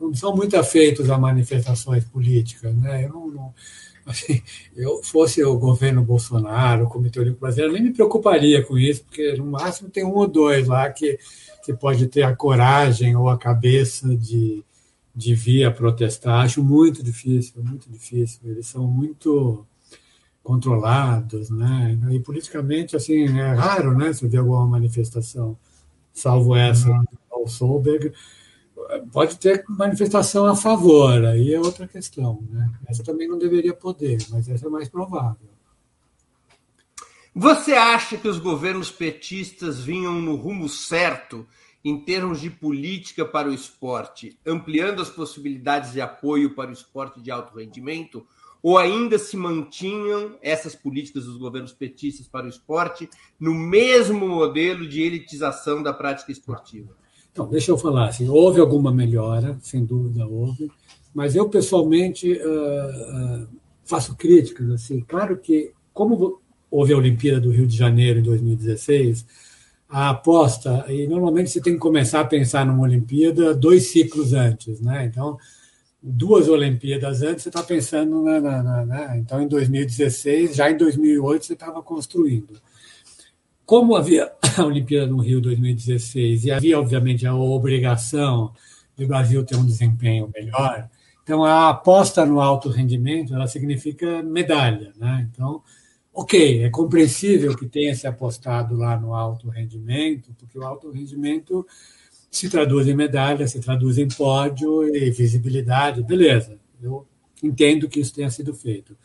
não 0.00 0.14
são 0.14 0.34
muito 0.34 0.56
afeitos 0.56 1.10
a 1.10 1.18
manifestações 1.18 2.04
políticas, 2.04 2.74
né? 2.74 3.04
Eu 3.04 3.10
não, 3.10 3.26
não 3.28 3.54
assim, 4.06 4.40
eu 4.74 5.02
fosse 5.02 5.44
o 5.44 5.58
governo 5.58 6.02
Bolsonaro, 6.02 6.84
o 6.84 6.88
Comitê 6.88 7.18
Olímpico 7.20 7.42
Brasileiro, 7.42 7.74
nem 7.74 7.82
me 7.82 7.92
preocuparia 7.92 8.62
com 8.62 8.78
isso, 8.78 9.04
porque 9.04 9.34
no 9.34 9.44
máximo 9.44 9.90
tem 9.90 10.04
um 10.04 10.14
ou 10.14 10.28
dois 10.28 10.68
lá 10.68 10.88
que, 10.90 11.18
que 11.64 11.74
pode 11.74 12.06
ter 12.06 12.22
a 12.22 12.34
coragem 12.34 13.16
ou 13.16 13.28
a 13.28 13.36
cabeça 13.36 14.16
de, 14.16 14.64
de 15.16 15.34
vir 15.34 15.64
a 15.64 15.70
protestar. 15.70 16.44
Acho 16.44 16.62
muito 16.62 17.02
difícil, 17.02 17.64
muito 17.64 17.90
difícil. 17.90 18.40
Eles 18.44 18.66
são 18.66 18.86
muito 18.86 19.66
controlados, 20.42 21.48
né? 21.48 21.98
E 22.12 22.20
politicamente, 22.20 22.94
assim, 22.94 23.24
é 23.24 23.54
raro, 23.54 23.96
né? 23.96 24.12
Se 24.12 24.28
ver 24.28 24.38
alguma 24.38 24.66
manifestação, 24.66 25.58
salvo 26.12 26.54
essa 26.54 26.90
ao 27.30 27.40
uhum. 27.40 27.48
Solberg. 27.48 28.12
Pode 29.10 29.38
ter 29.38 29.64
manifestação 29.68 30.44
a 30.44 30.54
favor, 30.54 31.24
aí 31.24 31.52
é 31.52 31.58
outra 31.58 31.88
questão, 31.88 32.44
né? 32.50 32.70
Essa 32.86 33.02
também 33.02 33.26
não 33.26 33.38
deveria 33.38 33.72
poder, 33.72 34.18
mas 34.30 34.48
essa 34.48 34.66
é 34.66 34.70
mais 34.70 34.88
provável. 34.88 35.48
Você 37.34 37.72
acha 37.72 38.16
que 38.16 38.28
os 38.28 38.38
governos 38.38 38.90
petistas 38.90 39.80
vinham 39.80 40.20
no 40.20 40.36
rumo 40.36 40.68
certo 40.68 41.46
em 41.86 42.00
termos 42.00 42.40
de 42.40 42.50
política 42.50 43.24
para 43.24 43.48
o 43.48 43.54
esporte, 43.54 44.36
ampliando 44.44 45.00
as 45.00 45.08
possibilidades 45.08 45.92
de 45.92 46.00
apoio 46.00 46.52
para 46.52 46.70
o 46.70 46.72
esporte 46.72 47.20
de 47.20 47.30
alto 47.30 47.56
rendimento, 47.56 48.26
ou 48.60 48.76
ainda 48.76 49.16
se 49.20 49.36
mantinham 49.36 50.34
essas 50.42 50.74
políticas 50.74 51.26
dos 51.26 51.36
governos 51.36 51.72
petistas 51.72 52.26
para 52.26 52.44
o 52.44 52.48
esporte 52.48 53.08
no 53.38 53.54
mesmo 53.54 54.26
modelo 54.26 54.88
de 54.88 55.00
elitização 55.00 55.80
da 55.80 55.92
prática 55.92 56.32
esportiva? 56.32 56.88
Então, 57.30 57.46
deixa 57.46 57.70
eu 57.70 57.78
falar 57.78 58.08
assim, 58.08 58.28
houve 58.28 58.60
alguma 58.60 58.90
melhora, 58.90 59.56
sem 59.62 59.84
dúvida 59.84 60.26
houve, 60.26 60.68
mas 61.14 61.36
eu 61.36 61.48
pessoalmente 61.48 62.32
uh, 62.32 63.44
uh, 63.44 63.48
faço 63.84 64.16
críticas 64.16 64.68
assim. 64.70 65.04
Claro 65.06 65.36
que 65.36 65.70
como 65.94 66.40
houve 66.68 66.92
a 66.92 66.98
Olimpíada 66.98 67.42
do 67.42 67.50
Rio 67.52 67.68
de 67.68 67.76
Janeiro 67.76 68.18
em 68.18 68.24
2016 68.24 69.24
a 69.88 70.10
aposta, 70.10 70.84
e 70.88 71.06
normalmente 71.06 71.50
você 71.50 71.60
tem 71.60 71.74
que 71.74 71.78
começar 71.78 72.20
a 72.20 72.24
pensar 72.24 72.66
numa 72.66 72.82
Olimpíada 72.82 73.54
dois 73.54 73.86
ciclos 73.88 74.32
antes, 74.32 74.80
né? 74.80 75.06
Então, 75.06 75.38
duas 76.02 76.48
Olimpíadas 76.48 77.22
antes 77.22 77.44
você 77.44 77.48
está 77.48 77.62
pensando 77.62 78.22
na, 78.22 78.40
na, 78.40 78.62
na, 78.62 78.86
na, 78.86 79.16
Então, 79.16 79.40
em 79.40 79.48
2016, 79.48 80.56
já 80.56 80.70
em 80.70 80.76
2008 80.76 81.46
você 81.46 81.52
estava 81.52 81.82
construindo. 81.82 82.60
Como 83.64 83.94
havia 83.96 84.32
a 84.58 84.64
Olimpíada 84.64 85.06
no 85.06 85.18
Rio 85.18 85.40
2016 85.40 86.44
e 86.44 86.50
havia, 86.50 86.78
obviamente, 86.78 87.26
a 87.26 87.34
obrigação 87.34 88.52
do 88.96 89.06
Brasil 89.06 89.44
ter 89.44 89.56
um 89.56 89.66
desempenho 89.66 90.30
melhor, 90.34 90.88
então 91.22 91.44
a 91.44 91.70
aposta 91.70 92.24
no 92.24 92.40
alto 92.40 92.70
rendimento 92.70 93.34
ela 93.34 93.46
significa 93.46 94.22
medalha, 94.22 94.92
né? 94.96 95.28
Então, 95.30 95.62
Ok, 96.18 96.64
é 96.64 96.70
compreensível 96.70 97.54
que 97.54 97.68
tenha 97.68 97.94
se 97.94 98.06
apostado 98.06 98.74
lá 98.74 98.98
no 98.98 99.12
alto 99.12 99.50
rendimento, 99.50 100.34
porque 100.38 100.58
o 100.58 100.64
alto 100.64 100.90
rendimento 100.90 101.66
se 102.30 102.48
traduz 102.48 102.88
em 102.88 102.94
medalha, 102.94 103.46
se 103.46 103.60
traduz 103.60 103.98
em 103.98 104.08
pódio 104.08 104.82
e 104.96 105.10
visibilidade, 105.10 106.02
beleza. 106.02 106.58
Eu 106.82 107.06
entendo 107.42 107.86
que 107.86 108.00
isso 108.00 108.14
tenha 108.14 108.30
sido 108.30 108.54
feito. 108.54 108.96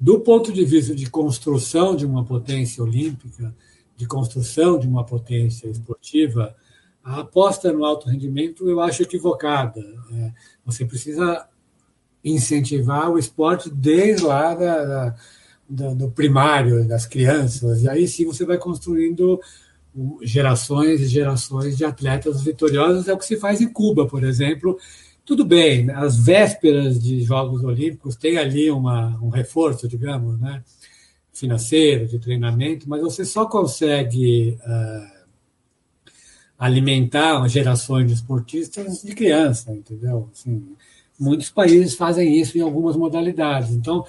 Do 0.00 0.20
ponto 0.20 0.50
de 0.50 0.64
vista 0.64 0.94
de 0.94 1.10
construção 1.10 1.94
de 1.94 2.06
uma 2.06 2.24
potência 2.24 2.82
olímpica, 2.82 3.54
de 3.94 4.06
construção 4.06 4.78
de 4.78 4.88
uma 4.88 5.04
potência 5.04 5.68
esportiva, 5.68 6.56
a 7.04 7.20
aposta 7.20 7.70
no 7.70 7.84
alto 7.84 8.08
rendimento 8.08 8.66
eu 8.66 8.80
acho 8.80 9.02
equivocada. 9.02 9.82
É, 10.10 10.32
você 10.64 10.86
precisa 10.86 11.46
incentivar 12.24 13.10
o 13.10 13.18
esporte 13.18 13.68
desde 13.68 14.24
lá 14.24 14.54
da, 14.54 14.84
da 14.86 15.16
do, 15.68 15.94
do 15.94 16.10
primário, 16.10 16.86
das 16.86 17.06
crianças, 17.06 17.82
e 17.82 17.88
aí 17.88 18.06
sim 18.06 18.24
você 18.24 18.44
vai 18.44 18.58
construindo 18.58 19.40
gerações 20.22 21.00
e 21.00 21.06
gerações 21.06 21.76
de 21.76 21.84
atletas 21.84 22.42
vitoriosos. 22.42 23.08
É 23.08 23.12
o 23.12 23.18
que 23.18 23.24
se 23.24 23.36
faz 23.36 23.60
em 23.60 23.68
Cuba, 23.68 24.06
por 24.06 24.22
exemplo. 24.24 24.78
Tudo 25.24 25.44
bem, 25.44 25.90
as 25.90 26.16
vésperas 26.16 27.02
de 27.02 27.22
Jogos 27.22 27.64
Olímpicos 27.64 28.14
tem 28.14 28.38
ali 28.38 28.70
uma, 28.70 29.18
um 29.20 29.28
reforço, 29.28 29.88
digamos, 29.88 30.38
né, 30.38 30.62
financeiro, 31.32 32.06
de 32.06 32.18
treinamento, 32.18 32.88
mas 32.88 33.02
você 33.02 33.24
só 33.24 33.46
consegue 33.46 34.56
uh, 34.60 35.16
alimentar 36.58 37.46
gerações 37.48 38.06
de 38.06 38.14
esportistas 38.14 39.02
de 39.02 39.14
criança, 39.14 39.72
entendeu? 39.72 40.30
Assim, 40.32 40.64
muitos 41.18 41.50
países 41.50 41.94
fazem 41.94 42.40
isso 42.40 42.56
em 42.56 42.60
algumas 42.60 42.94
modalidades. 42.96 43.72
Então, 43.72 44.04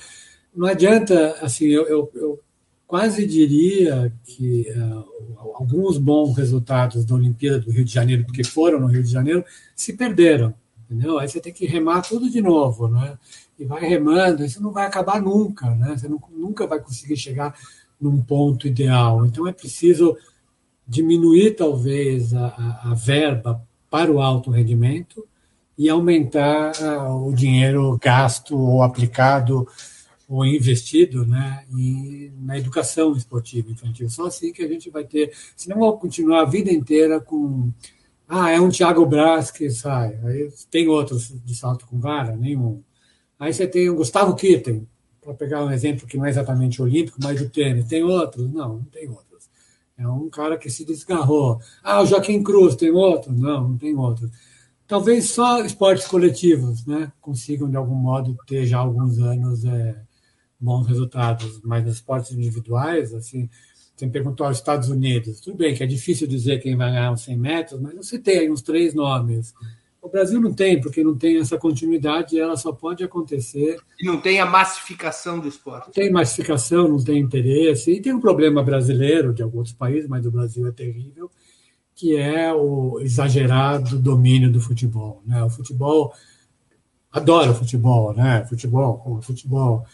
não 0.57 0.67
adianta, 0.67 1.37
assim, 1.41 1.67
eu, 1.67 1.87
eu, 1.87 2.11
eu 2.15 2.39
quase 2.87 3.27
diria 3.27 4.11
que 4.23 4.65
uh, 4.71 5.05
alguns 5.53 5.97
bons 5.97 6.35
resultados 6.35 7.05
da 7.05 7.13
Olimpíada 7.13 7.59
do 7.59 7.69
Rio 7.69 7.85
de 7.85 7.93
Janeiro, 7.93 8.25
porque 8.25 8.43
foram 8.43 8.79
no 8.79 8.87
Rio 8.87 9.03
de 9.03 9.11
Janeiro, 9.11 9.45
se 9.75 9.93
perderam, 9.93 10.53
entendeu? 10.85 11.19
Aí 11.19 11.29
você 11.29 11.39
tem 11.39 11.53
que 11.53 11.67
remar 11.67 12.01
tudo 12.01 12.29
de 12.29 12.41
novo, 12.41 12.87
né? 12.87 13.17
E 13.59 13.65
vai 13.65 13.83
remando, 13.87 14.43
isso 14.43 14.61
não 14.61 14.71
vai 14.71 14.85
acabar 14.85 15.21
nunca, 15.21 15.69
né? 15.75 15.95
Você 15.95 16.07
não, 16.07 16.19
nunca 16.31 16.65
vai 16.65 16.79
conseguir 16.79 17.17
chegar 17.17 17.53
num 18.01 18.21
ponto 18.21 18.67
ideal. 18.67 19.25
Então 19.25 19.47
é 19.47 19.51
preciso 19.51 20.17
diminuir, 20.87 21.55
talvez, 21.55 22.33
a, 22.33 22.81
a, 22.83 22.93
verba 22.95 23.61
para 23.89 24.11
o 24.11 24.21
alto 24.21 24.49
rendimento 24.49 25.27
e 25.77 25.89
aumentar 25.89 26.71
uh, 26.81 27.27
o 27.27 27.33
dinheiro 27.33 27.97
gasto 28.01 28.57
ou 28.57 28.81
aplicado 28.81 29.67
ou 30.27 30.45
investido 30.45 31.25
né, 31.25 31.65
em, 31.71 32.33
na 32.39 32.57
educação 32.57 33.15
esportiva 33.15 33.71
infantil. 33.71 34.09
Só 34.09 34.25
assim 34.25 34.51
que 34.51 34.61
a 34.61 34.67
gente 34.67 34.89
vai 34.89 35.05
ter. 35.05 35.31
Senão, 35.55 35.77
vou 35.79 35.97
continuar 35.97 36.41
a 36.41 36.45
vida 36.45 36.71
inteira 36.71 37.19
com. 37.21 37.71
Ah, 38.27 38.51
é 38.51 38.59
um 38.59 38.69
Thiago 38.69 39.05
Braz 39.05 39.49
que 39.51 39.69
sai. 39.69 40.19
Aí 40.25 40.49
tem 40.69 40.87
outros 40.89 41.33
de 41.45 41.55
salto 41.55 41.87
com 41.87 41.97
vara? 41.99 42.35
Nenhum. 42.35 42.83
Aí 43.39 43.53
você 43.53 43.65
tem 43.65 43.89
o 43.89 43.95
Gustavo 43.95 44.35
Kitten, 44.35 44.85
para 45.21 45.33
pegar 45.33 45.63
um 45.63 45.71
exemplo 45.71 46.07
que 46.07 46.17
não 46.17 46.25
é 46.25 46.29
exatamente 46.29 46.81
olímpico, 46.81 47.19
mas 47.21 47.39
do 47.39 47.49
tênis. 47.49 47.87
Tem 47.87 48.03
outros? 48.03 48.51
Não, 48.51 48.79
não 48.79 48.83
tem 48.83 49.07
outros. 49.09 49.49
É 49.97 50.07
um 50.07 50.29
cara 50.29 50.57
que 50.57 50.69
se 50.69 50.83
desgarrou. 50.85 51.59
Ah, 51.83 52.01
o 52.01 52.05
Joaquim 52.05 52.43
Cruz, 52.43 52.75
tem 52.75 52.91
outro? 52.91 53.31
Não, 53.31 53.69
não 53.69 53.77
tem 53.77 53.95
outro. 53.95 54.29
Talvez 54.87 55.29
só 55.29 55.63
esportes 55.63 56.07
coletivos 56.07 56.85
né, 56.85 57.11
consigam, 57.19 57.69
de 57.69 57.75
algum 57.75 57.95
modo, 57.95 58.37
ter 58.45 58.65
já 58.65 58.77
alguns 58.77 59.19
anos 59.19 59.65
é, 59.65 59.95
bons 60.59 60.87
resultados, 60.87 61.61
mas 61.63 61.85
nos 61.85 61.95
esportes 61.95 62.31
individuais, 62.31 63.13
assim, 63.13 63.49
você 63.95 64.05
me 64.05 64.11
perguntou 64.11 64.45
aos 64.45 64.57
Estados 64.57 64.89
Unidos, 64.89 65.39
tudo 65.39 65.57
bem 65.57 65.73
que 65.73 65.83
é 65.83 65.87
difícil 65.87 66.27
dizer 66.27 66.59
quem 66.59 66.75
vai 66.75 66.91
ganhar 66.91 67.11
os 67.11 67.21
100 67.21 67.37
metros, 67.37 67.81
mas 67.81 67.95
você 67.95 68.19
tem 68.19 68.39
aí 68.39 68.51
uns 68.51 68.61
três 68.61 68.93
nomes. 68.93 69.53
O 69.99 70.09
Brasil 70.09 70.39
não 70.39 70.53
tem, 70.53 70.79
porque 70.79 71.03
não 71.03 71.17
tem 71.17 71.37
essa 71.37 71.57
continuidade 71.57 72.39
ela 72.39 72.55
só 72.55 72.71
pode 72.71 73.03
acontecer. 73.03 73.77
E 73.99 74.05
não 74.05 74.21
tem 74.21 74.39
a 74.39 74.45
massificação 74.45 75.39
do 75.39 75.47
esporte. 75.47 75.87
Não 75.87 75.93
tem 75.93 76.11
massificação, 76.11 76.87
não 76.87 77.03
tem 77.03 77.19
interesse. 77.19 77.91
E 77.91 78.01
tem 78.01 78.13
um 78.13 78.21
problema 78.21 78.63
brasileiro, 78.63 79.33
de 79.33 79.43
alguns 79.43 79.73
países, 79.73 80.07
mas 80.07 80.23
do 80.23 80.31
Brasil 80.31 80.65
é 80.67 80.71
terrível, 80.71 81.29
que 81.95 82.15
é 82.15 82.53
o 82.53 82.99
exagerado 83.01 83.97
domínio 83.97 84.51
do 84.51 84.61
futebol. 84.61 85.21
Né? 85.25 85.43
O 85.43 85.49
futebol 85.49 86.13
adora 87.11 87.51
o 87.51 87.55
futebol, 87.55 88.13
né? 88.13 88.45
Futebol, 88.45 89.19
futebol 89.21 89.85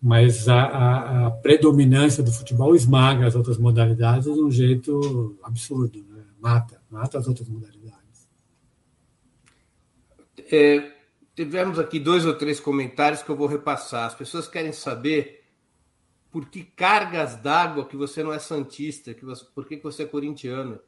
mas 0.00 0.48
a, 0.48 0.62
a, 0.62 1.26
a, 1.26 1.30
predominância 1.30 2.22
do 2.22 2.32
futebol 2.32 2.74
esmaga 2.74 3.26
as 3.26 3.34
outras 3.34 3.58
modalidades 3.58 4.24
de 4.24 4.40
um 4.40 4.50
jeito 4.50 5.38
absurdo, 5.42 6.02
né? 6.08 6.24
mata, 6.40 6.80
mata 6.90 7.18
as 7.18 7.28
outras 7.28 7.48
modalidades. 7.48 8.28
É, 10.50 10.92
tivemos 11.36 11.78
aqui 11.78 12.00
dois 12.00 12.24
ou 12.24 12.34
três 12.34 12.58
comentários 12.58 13.22
que 13.22 13.30
eu 13.30 13.36
vou 13.36 13.46
repassar. 13.46 14.06
As 14.06 14.14
pessoas 14.14 14.48
querem 14.48 14.72
saber 14.72 15.44
por 16.30 16.48
que 16.48 16.62
cargas 16.62 17.36
d'água 17.36 17.84
que 17.84 17.96
você 17.96 18.22
não 18.22 18.32
é 18.32 18.38
santista, 18.38 19.12
que 19.12 19.24
você, 19.24 19.44
por 19.54 19.66
que 19.66 19.76
você 19.76 20.04
é 20.04 20.06
corintiano. 20.06 20.80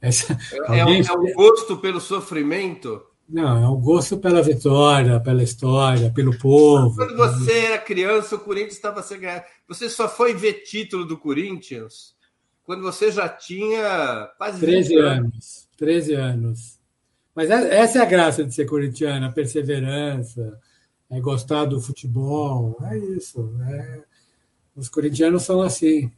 Essa, 0.00 0.38
é, 0.52 0.80
alguém... 0.80 1.02
é, 1.06 1.12
o 1.12 1.34
gosto 1.34 1.76
pelo 1.78 2.00
sofrimento? 2.00 3.04
Não, 3.28 3.64
é 3.64 3.68
o 3.68 3.76
gosto 3.76 4.18
pela 4.18 4.42
vitória, 4.42 5.18
pela 5.18 5.42
história, 5.42 6.10
pelo 6.10 6.38
povo. 6.38 6.94
Quando 6.94 7.16
você 7.16 7.52
era 7.52 7.78
criança, 7.78 8.36
o 8.36 8.40
Corinthians 8.40 8.74
estava 8.74 9.02
sem 9.02 9.18
ganhar. 9.18 9.44
Você 9.66 9.88
só 9.88 10.08
foi 10.08 10.34
ver 10.34 10.62
título 10.62 11.06
do 11.06 11.16
Corinthians 11.16 12.14
quando 12.64 12.82
você 12.82 13.10
já 13.10 13.28
tinha 13.28 14.30
quase 14.36 14.60
13 14.60 14.96
anos. 14.96 15.18
anos. 15.18 15.68
13 15.76 16.14
anos. 16.14 16.78
Mas 17.34 17.50
é, 17.50 17.78
essa 17.78 17.98
é 17.98 18.02
a 18.02 18.06
graça 18.06 18.44
de 18.44 18.54
ser 18.54 18.66
corintiano, 18.66 19.26
a 19.26 19.32
perseverança, 19.32 20.58
é 21.10 21.20
gostar 21.20 21.64
do 21.64 21.80
futebol, 21.80 22.78
é 22.82 22.98
isso. 22.98 23.52
É... 23.68 24.02
Os 24.76 24.88
corintianos 24.88 25.42
são 25.42 25.60
assim. 25.60 26.10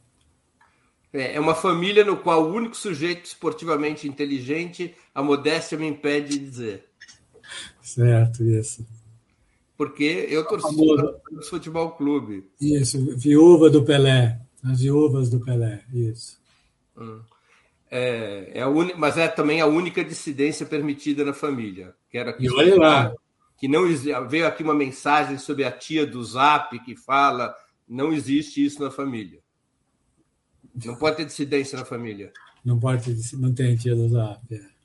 É, 1.13 1.35
é 1.35 1.39
uma 1.39 1.55
família 1.55 2.03
no 2.03 2.17
qual 2.17 2.43
o 2.43 2.53
único 2.53 2.75
sujeito 2.75 3.25
esportivamente 3.25 4.07
inteligente, 4.07 4.95
a 5.13 5.21
modéstia 5.21 5.77
me 5.77 5.87
impede 5.87 6.37
de 6.37 6.45
dizer. 6.45 6.85
Certo, 7.87 8.43
isso. 8.43 8.85
Porque 9.77 10.27
eu 10.29 10.45
torci 10.45 10.75
para 10.75 11.39
o 11.39 11.41
futebol 11.41 11.91
clube. 11.91 12.45
Isso, 12.59 13.15
viúva 13.15 13.69
do 13.69 13.85
Pelé. 13.85 14.41
As 14.61 14.81
viúvas 14.81 15.29
do 15.29 15.39
Pelé, 15.39 15.85
isso. 15.93 16.37
Hum. 16.97 17.21
É, 17.89 18.51
é 18.55 18.61
a 18.61 18.67
un... 18.67 18.91
Mas 18.97 19.17
é 19.17 19.29
também 19.29 19.61
a 19.61 19.65
única 19.65 20.03
dissidência 20.03 20.65
permitida 20.65 21.23
na 21.23 21.33
família. 21.33 21.95
Quero 22.11 22.31
aqui 22.31 22.43
e 22.43 22.51
olha 22.51 22.75
lá. 22.75 23.13
Que 23.57 23.69
não 23.69 23.83
veio 24.27 24.45
aqui 24.45 24.63
uma 24.63 24.75
mensagem 24.75 25.37
sobre 25.37 25.63
a 25.63 25.71
tia 25.71 26.05
do 26.05 26.21
Zap 26.21 26.77
que 26.83 26.93
fala 26.93 27.55
não 27.87 28.11
existe 28.11 28.65
isso 28.65 28.83
na 28.83 28.91
família. 28.91 29.39
Não 30.83 30.97
pode 30.97 31.15
ter 31.15 31.25
dissidência 31.25 31.79
na 31.79 31.85
família. 31.85 32.33
Não 32.65 32.77
pode 32.77 33.13
ter, 33.13 33.37
não 33.37 33.53
tem 33.53 33.77
tia 33.77 33.95
do 33.95 34.09
Zap. 34.09 34.41
É. 34.53 34.76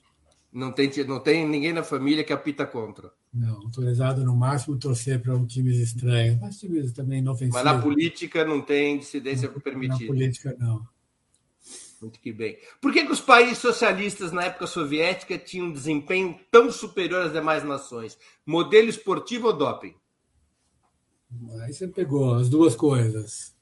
Não 0.53 0.71
tem, 0.71 0.91
não 1.07 1.19
tem 1.19 1.49
ninguém 1.49 1.73
na 1.73 1.83
família 1.83 2.23
que 2.23 2.33
apita 2.33 2.67
contra. 2.67 3.11
Não, 3.33 3.57
autorizado 3.63 4.23
no 4.23 4.37
máximo 4.37 4.79
torcer 4.79 5.19
para 5.19 5.35
um 5.35 5.47
times 5.47 5.79
estranhos, 5.79 6.39
mas 6.39 6.59
times 6.59 6.93
também 6.93 7.21
inofensivos. 7.21 7.55
Mas 7.55 7.65
na 7.65 7.81
política 7.81 8.45
não 8.45 8.61
tem 8.61 8.99
dissidência 8.99 9.51
na, 9.51 9.59
permitida. 9.59 10.01
Na 10.01 10.07
política, 10.07 10.55
não. 10.59 10.87
Muito 12.03 12.21
que 12.21 12.33
bem. 12.33 12.59
Por 12.81 12.93
que, 12.93 13.07
que 13.07 13.13
os 13.13 13.21
países 13.21 13.59
socialistas 13.59 14.33
na 14.33 14.45
época 14.45 14.67
soviética 14.67 15.39
tinham 15.39 15.69
um 15.69 15.73
desempenho 15.73 16.39
tão 16.51 16.71
superior 16.71 17.27
às 17.27 17.33
demais 17.33 17.65
nações? 17.65 18.19
Modelo 18.45 18.89
esportivo 18.89 19.47
ou 19.47 19.53
doping? 19.57 19.95
Aí 21.63 21.73
você 21.73 21.89
pegou 21.89 22.35
as 22.35 22.49
duas 22.49 22.75
coisas. 22.75 23.55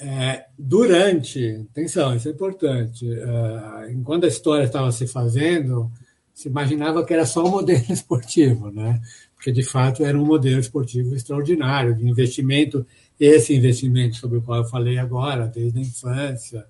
É, 0.00 0.46
durante, 0.56 1.66
atenção, 1.70 2.14
isso 2.14 2.28
é 2.28 2.30
importante, 2.30 3.04
é, 3.10 3.92
enquanto 3.92 4.24
a 4.24 4.28
história 4.28 4.64
estava 4.64 4.92
se 4.92 5.08
fazendo, 5.08 5.90
se 6.32 6.48
imaginava 6.48 7.04
que 7.04 7.12
era 7.12 7.26
só 7.26 7.44
um 7.44 7.50
modelo 7.50 7.84
esportivo, 7.90 8.70
né? 8.70 9.00
porque 9.38 9.52
de 9.52 9.62
fato 9.62 10.04
era 10.04 10.18
um 10.18 10.24
modelo 10.24 10.60
esportivo 10.60 11.14
extraordinário, 11.14 11.94
de 11.94 12.08
investimento, 12.08 12.84
esse 13.18 13.54
investimento 13.54 14.16
sobre 14.16 14.38
o 14.38 14.42
qual 14.42 14.58
eu 14.58 14.64
falei 14.64 14.98
agora, 14.98 15.46
desde 15.46 15.78
a 15.78 15.82
infância, 15.82 16.66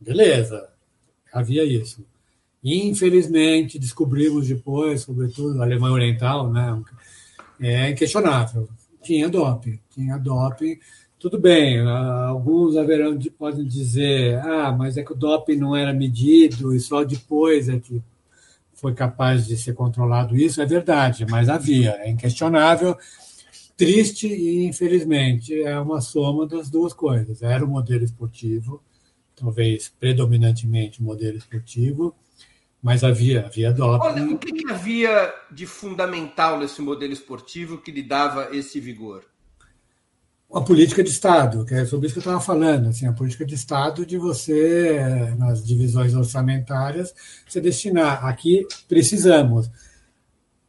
beleza, 0.00 0.68
havia 1.32 1.64
isso. 1.64 2.04
Infelizmente, 2.62 3.78
descobrimos 3.78 4.48
depois, 4.48 5.02
sobretudo 5.02 5.54
na 5.54 5.64
Alemanha 5.64 5.94
Oriental, 5.94 6.52
né? 6.52 6.82
é 7.60 7.90
inquestionável, 7.90 8.68
tinha 9.00 9.28
doping, 9.28 9.78
tinha 9.90 10.18
doping, 10.18 10.76
tudo 11.18 11.38
bem, 11.38 11.80
alguns 11.80 12.76
haverão, 12.76 13.18
podem 13.36 13.64
dizer, 13.64 14.38
ah, 14.38 14.70
mas 14.70 14.96
é 14.96 15.02
que 15.02 15.12
o 15.12 15.16
doping 15.16 15.56
não 15.56 15.74
era 15.74 15.92
medido 15.92 16.74
e 16.74 16.80
só 16.80 17.02
depois 17.02 17.68
é 17.68 17.78
que 17.78 18.00
foi 18.72 18.94
capaz 18.94 19.46
de 19.46 19.56
ser 19.56 19.74
controlado 19.74 20.36
isso, 20.36 20.62
é 20.62 20.66
verdade, 20.66 21.26
mas 21.28 21.48
havia, 21.48 21.96
é 21.98 22.08
inquestionável, 22.08 22.96
triste 23.76 24.28
e, 24.28 24.64
infelizmente, 24.64 25.60
é 25.62 25.78
uma 25.80 26.00
soma 26.00 26.46
das 26.46 26.70
duas 26.70 26.92
coisas. 26.92 27.42
Era 27.42 27.64
o 27.64 27.68
modelo 27.68 28.04
esportivo, 28.04 28.80
talvez 29.34 29.92
predominantemente 30.00 31.02
modelo 31.02 31.36
esportivo, 31.36 32.14
mas 32.80 33.02
havia, 33.02 33.46
havia 33.46 33.72
doping. 33.72 34.06
Olha, 34.06 34.24
o 34.34 34.38
que, 34.38 34.52
que 34.52 34.70
havia 34.70 35.34
de 35.50 35.66
fundamental 35.66 36.58
nesse 36.60 36.80
modelo 36.80 37.12
esportivo 37.12 37.78
que 37.78 37.90
lhe 37.90 38.02
dava 38.02 38.54
esse 38.54 38.78
vigor? 38.78 39.24
A 40.52 40.62
política 40.62 41.02
de 41.02 41.10
Estado, 41.10 41.64
que 41.64 41.74
é 41.74 41.84
sobre 41.84 42.06
isso 42.06 42.14
que 42.14 42.20
eu 42.20 42.22
estava 42.22 42.40
falando, 42.40 42.88
assim, 42.88 43.06
a 43.06 43.12
política 43.12 43.44
de 43.44 43.54
Estado 43.54 44.06
de 44.06 44.16
você, 44.16 45.34
nas 45.36 45.64
divisões 45.64 46.14
orçamentárias, 46.14 47.14
você 47.46 47.60
destinar. 47.60 48.24
Aqui 48.24 48.66
precisamos 48.88 49.70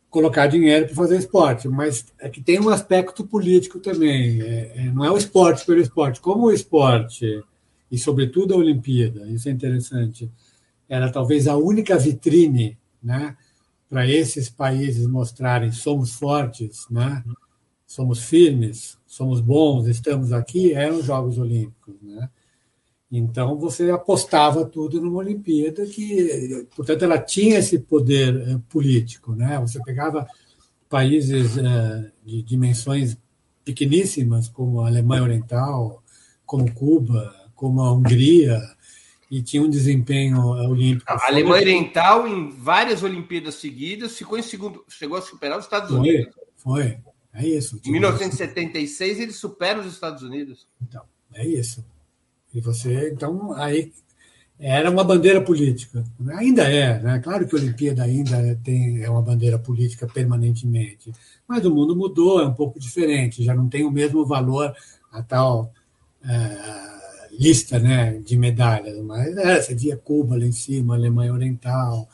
colocar 0.10 0.48
dinheiro 0.48 0.88
para 0.88 0.96
fazer 0.96 1.18
esporte, 1.18 1.70
mas 1.70 2.06
é 2.20 2.28
que 2.30 2.42
tem 2.42 2.60
um 2.60 2.70
aspecto 2.70 3.26
político 3.26 3.80
também. 3.80 4.42
É, 4.42 4.74
é, 4.76 4.84
não 4.92 5.06
é 5.06 5.12
o 5.12 5.18
esporte 5.18 5.66
pelo 5.66 5.80
esporte. 5.80 6.20
Como 6.20 6.48
o 6.48 6.52
esporte, 6.52 7.42
e 7.90 7.98
sobretudo 7.98 8.54
a 8.54 8.58
Olimpíada, 8.58 9.28
isso 9.28 9.48
é 9.48 9.52
interessante, 9.52 10.30
era 10.90 11.10
talvez 11.10 11.48
a 11.48 11.56
única 11.56 11.98
vitrine 11.98 12.78
né, 13.02 13.38
para 13.90 14.06
esses 14.06 14.50
países 14.50 15.08
mostrarem 15.08 15.72
somos 15.72 16.14
fortes, 16.14 16.86
né, 16.90 17.24
somos 17.88 18.24
firmes, 18.24 18.99
somos 19.10 19.42
bons, 19.42 19.88
estamos 19.88 20.32
aqui, 20.32 20.72
eram 20.72 21.00
os 21.00 21.06
Jogos 21.06 21.40
Olímpicos, 21.40 21.96
né? 22.00 22.30
Então 23.12 23.58
você 23.58 23.90
apostava 23.90 24.64
tudo 24.66 25.02
numa 25.02 25.18
Olimpíada 25.18 25.84
que, 25.88 26.68
portanto, 26.76 27.04
ela 27.04 27.18
tinha 27.18 27.58
esse 27.58 27.80
poder 27.80 28.36
eh, 28.48 28.60
político, 28.70 29.34
né? 29.34 29.60
Você 29.62 29.82
pegava 29.82 30.28
países 30.88 31.58
eh, 31.58 32.12
de 32.24 32.44
dimensões 32.44 33.18
pequeníssimas 33.66 34.48
como 34.48 34.82
a 34.82 34.88
Alemanha 34.88 35.24
Oriental, 35.24 36.04
como 36.46 36.72
Cuba, 36.72 37.34
como 37.56 37.82
a 37.82 37.92
Hungria, 37.92 38.62
e 39.30 39.42
tinha 39.42 39.64
um 39.64 39.70
desempenho 39.70 40.38
eh, 40.56 40.68
olímpico. 40.68 41.12
A 41.12 41.26
Alemanha 41.26 41.64
Oriental, 41.64 42.28
em 42.28 42.52
várias 42.52 43.02
Olimpíadas 43.02 43.56
seguidas, 43.56 44.16
ficou 44.16 44.38
em 44.38 44.44
segundo, 44.44 44.86
chegou 44.88 45.18
a 45.18 45.22
superar 45.24 45.58
os 45.58 45.66
Estados 45.66 45.90
foi, 45.90 45.98
Unidos. 45.98 46.36
Foi, 46.58 47.00
é 47.34 47.48
isso. 47.48 47.80
Em 47.86 47.92
1976 47.92 49.20
ele 49.20 49.32
supera 49.32 49.80
os 49.80 49.92
Estados 49.92 50.24
Unidos. 50.24 50.68
Então, 50.82 51.04
é 51.34 51.48
isso. 51.48 51.86
E 52.54 52.60
você, 52.60 53.12
então, 53.12 53.54
aí 53.54 53.92
era 54.60 54.90
uma 54.90 55.04
bandeira 55.04 55.42
política. 55.42 56.04
Ainda 56.34 56.64
é, 56.64 57.00
né? 57.00 57.20
Claro 57.20 57.48
que 57.48 57.56
a 57.56 57.60
Olimpíada 57.60 58.04
ainda 58.04 58.60
tem, 58.64 59.02
é 59.02 59.10
uma 59.10 59.22
bandeira 59.22 59.58
política 59.58 60.08
permanentemente. 60.08 61.12
Mas 61.48 61.66
o 61.66 61.74
mundo 61.74 61.96
mudou, 61.96 62.42
é 62.42 62.46
um 62.46 62.54
pouco 62.54 62.80
diferente, 62.80 63.44
já 63.44 63.56
não 63.56 63.70
tem 63.70 63.86
o 63.86 63.92
mesmo 63.92 64.26
valor 64.26 64.76
a 65.12 65.24
tal 65.24 65.72
é, 66.24 67.30
lista 67.32 67.80
né, 67.80 68.20
de 68.20 68.38
medalhas, 68.38 68.98
mas 69.04 69.36
é, 69.38 69.62
você 69.62 69.74
via 69.74 69.98
Cuba 69.98 70.38
lá 70.38 70.46
em 70.46 70.52
cima, 70.52 70.96
Alemanha 70.96 71.34
Oriental, 71.34 72.08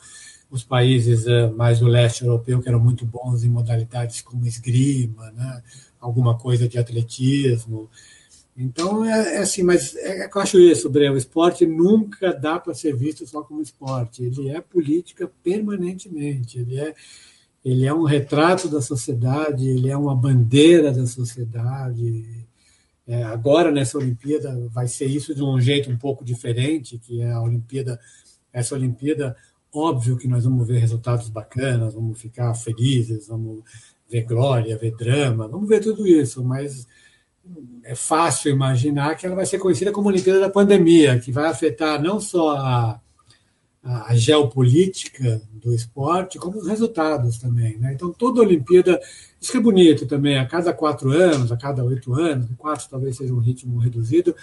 os 0.56 0.64
países 0.64 1.26
é, 1.26 1.48
mais 1.50 1.80
do 1.80 1.86
leste 1.86 2.24
europeu 2.24 2.60
que 2.60 2.68
eram 2.68 2.80
muito 2.80 3.04
bons 3.04 3.44
em 3.44 3.48
modalidades 3.48 4.20
como 4.22 4.46
esgrima, 4.46 5.30
né, 5.32 5.62
alguma 6.00 6.36
coisa 6.36 6.68
de 6.68 6.78
atletismo. 6.78 7.88
Então, 8.56 9.04
é, 9.04 9.36
é 9.36 9.38
assim, 9.38 9.62
mas 9.62 9.94
é, 9.96 10.24
é 10.24 10.30
eu 10.34 10.40
acho 10.40 10.58
isso, 10.58 10.88
Breno, 10.88 11.14
o 11.14 11.18
esporte 11.18 11.66
nunca 11.66 12.32
dá 12.32 12.58
para 12.58 12.74
ser 12.74 12.96
visto 12.96 13.26
só 13.26 13.42
como 13.42 13.60
esporte, 13.60 14.24
ele 14.24 14.48
é 14.48 14.60
política 14.60 15.30
permanentemente, 15.42 16.58
ele 16.58 16.80
é, 16.80 16.94
ele 17.64 17.84
é 17.84 17.92
um 17.92 18.04
retrato 18.04 18.68
da 18.68 18.80
sociedade, 18.80 19.68
ele 19.68 19.90
é 19.90 19.96
uma 19.96 20.14
bandeira 20.16 20.90
da 20.90 21.06
sociedade. 21.06 22.46
É, 23.06 23.22
agora, 23.24 23.70
nessa 23.70 23.98
Olimpíada, 23.98 24.68
vai 24.70 24.88
ser 24.88 25.06
isso 25.06 25.34
de 25.34 25.42
um 25.42 25.60
jeito 25.60 25.90
um 25.90 25.98
pouco 25.98 26.24
diferente, 26.24 26.98
que 26.98 27.20
é 27.20 27.30
a 27.30 27.42
Olimpíada, 27.42 28.00
essa 28.52 28.74
Olimpíada, 28.74 29.36
óbvio 29.76 30.16
que 30.16 30.28
nós 30.28 30.44
vamos 30.44 30.66
ver 30.66 30.78
resultados 30.78 31.28
bacanas, 31.28 31.94
vamos 31.94 32.20
ficar 32.20 32.54
felizes, 32.54 33.28
vamos 33.28 33.62
ver 34.10 34.22
glória, 34.22 34.78
ver 34.78 34.94
drama, 34.96 35.48
vamos 35.48 35.68
ver 35.68 35.80
tudo 35.80 36.06
isso, 36.06 36.44
mas 36.44 36.86
é 37.84 37.94
fácil 37.94 38.50
imaginar 38.50 39.14
que 39.14 39.26
ela 39.26 39.36
vai 39.36 39.46
ser 39.46 39.58
conhecida 39.58 39.92
como 39.92 40.08
Olimpíada 40.08 40.40
da 40.40 40.50
Pandemia, 40.50 41.18
que 41.18 41.30
vai 41.30 41.46
afetar 41.46 42.02
não 42.02 42.20
só 42.20 42.56
a, 42.56 43.00
a 43.86 44.16
geopolítica 44.16 45.40
do 45.52 45.72
esporte, 45.72 46.38
como 46.38 46.58
os 46.58 46.66
resultados 46.66 47.38
também. 47.38 47.78
Né? 47.78 47.92
Então, 47.94 48.12
toda 48.12 48.40
Olimpíada, 48.40 49.00
isso 49.40 49.52
que 49.52 49.58
é 49.58 49.60
bonito 49.60 50.06
também, 50.06 50.38
a 50.38 50.46
cada 50.46 50.72
quatro 50.72 51.10
anos, 51.10 51.52
a 51.52 51.56
cada 51.56 51.84
oito 51.84 52.12
anos, 52.12 52.48
quatro 52.58 52.88
talvez 52.90 53.16
seja 53.16 53.32
um 53.32 53.38
ritmo 53.38 53.78
reduzido, 53.78 54.34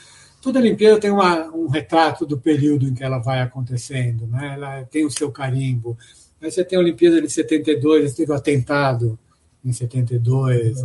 toda 0.42 0.60
Olimpíada 0.60 1.00
tem 1.00 1.12
uma, 1.12 1.48
um 1.50 1.68
retrato 1.68 2.26
do 2.26 2.38
período 2.38 2.88
em 2.88 2.94
que 2.94 3.04
ela 3.04 3.20
vai 3.20 3.42
acontecendo, 3.42 4.26
né? 4.28 4.54
ela 4.56 4.84
tem 4.86 5.06
o 5.06 5.12
seu 5.12 5.30
carimbo. 5.30 5.98
Aí 6.42 6.50
você 6.50 6.64
tem 6.64 6.78
a 6.78 6.82
Olimpíada 6.82 7.22
de 7.22 7.30
72, 7.30 8.14
teve 8.14 8.32
o 8.32 8.36
atentado 8.36 9.20
em 9.64 9.74
72, 9.74 10.84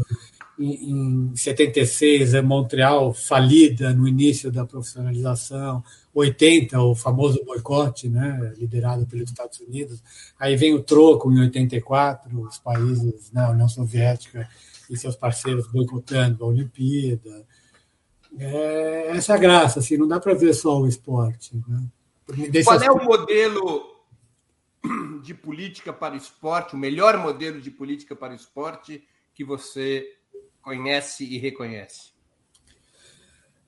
em, 0.59 1.32
76, 1.35 2.35
é 2.35 2.43
Montreal 2.43 3.14
falida 3.14 3.94
no 3.94 4.09
início 4.09 4.51
da 4.51 4.64
profissionalização, 4.64 5.82
80, 6.19 6.81
o 6.81 6.95
famoso 6.95 7.45
boicote, 7.45 8.09
né, 8.09 8.55
liderado 8.57 9.07
pelos 9.07 9.31
Estados 9.31 9.61
Unidos, 9.61 10.03
aí 10.39 10.57
vem 10.57 10.74
o 10.74 10.82
troco 10.82 11.32
em 11.32 11.40
84, 11.40 12.40
os 12.40 12.59
países, 12.59 13.31
né, 13.32 13.43
a 13.43 13.51
União 13.51 13.69
Soviética 13.69 14.49
e 14.90 14.97
seus 14.97 15.16
parceiros 15.16 15.66
boicotando 15.70 16.45
a 16.45 16.49
Olimpíada. 16.49 17.47
É, 18.39 19.11
essa 19.16 19.32
é 19.32 19.36
a 19.36 19.39
graça, 19.39 19.78
assim, 19.78 19.97
não 19.97 20.09
dá 20.09 20.19
para 20.19 20.35
ver 20.35 20.55
só 20.55 20.81
o 20.81 20.86
esporte. 20.86 21.57
Né? 21.66 22.62
Qual 22.65 22.82
é 22.82 22.90
o 22.90 23.05
modelo 23.05 23.97
de 25.23 25.35
política 25.35 25.93
para 25.93 26.15
o 26.15 26.16
esporte, 26.16 26.74
o 26.74 26.78
melhor 26.78 27.16
modelo 27.19 27.61
de 27.61 27.70
política 27.70 28.15
para 28.15 28.32
o 28.32 28.36
esporte 28.36 29.03
que 29.35 29.45
você 29.45 30.07
conhece 30.62 31.24
e 31.24 31.39
reconhece? 31.39 32.18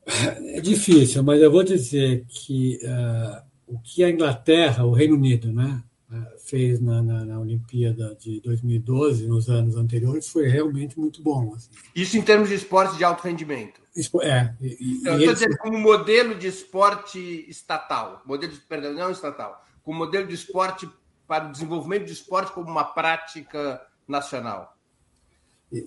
É 0.07 0.61
difícil, 0.61 1.23
mas 1.23 1.41
eu 1.41 1.51
vou 1.51 1.63
dizer 1.63 2.25
que 2.29 2.79
uh, 2.83 3.43
o 3.67 3.79
que 3.79 4.03
a 4.03 4.11
Inglaterra, 4.11 4.85
o 4.85 4.93
Reino 4.93 5.15
Unido, 5.15 5.53
né, 5.53 5.83
uh, 6.11 6.39
fez 6.45 6.81
na, 6.81 7.03
na, 7.03 7.25
na, 7.25 7.39
Olimpíada 7.39 8.17
de 8.19 8.41
2012, 8.41 9.27
nos 9.27 9.49
anos 9.49 9.77
anteriores, 9.77 10.29
foi 10.29 10.49
realmente 10.49 10.99
muito 10.99 11.23
bom. 11.23 11.55
Assim. 11.55 11.71
Isso 11.95 12.17
em 12.17 12.23
termos 12.23 12.49
de 12.49 12.55
esporte 12.55 12.97
de 12.97 13.05
alto 13.05 13.23
rendimento? 13.23 13.81
É. 14.23 14.55
E, 14.61 15.03
eu 15.05 15.19
estou 15.19 15.35
dizendo 15.35 15.59
como 15.59 15.79
modelo 15.79 16.35
de 16.35 16.49
esporte 16.49 17.45
estatal, 17.49 18.23
modelo 18.27 18.53
de, 18.53 18.61
perdão, 18.61 18.95
não 18.95 19.11
estatal, 19.11 19.65
como 19.83 19.99
modelo 19.99 20.27
de 20.27 20.35
esporte 20.35 20.89
para 21.27 21.49
o 21.49 21.53
desenvolvimento 21.53 22.07
de 22.07 22.13
esporte 22.13 22.53
como 22.53 22.69
uma 22.69 22.85
prática 22.85 23.81
nacional 24.09 24.77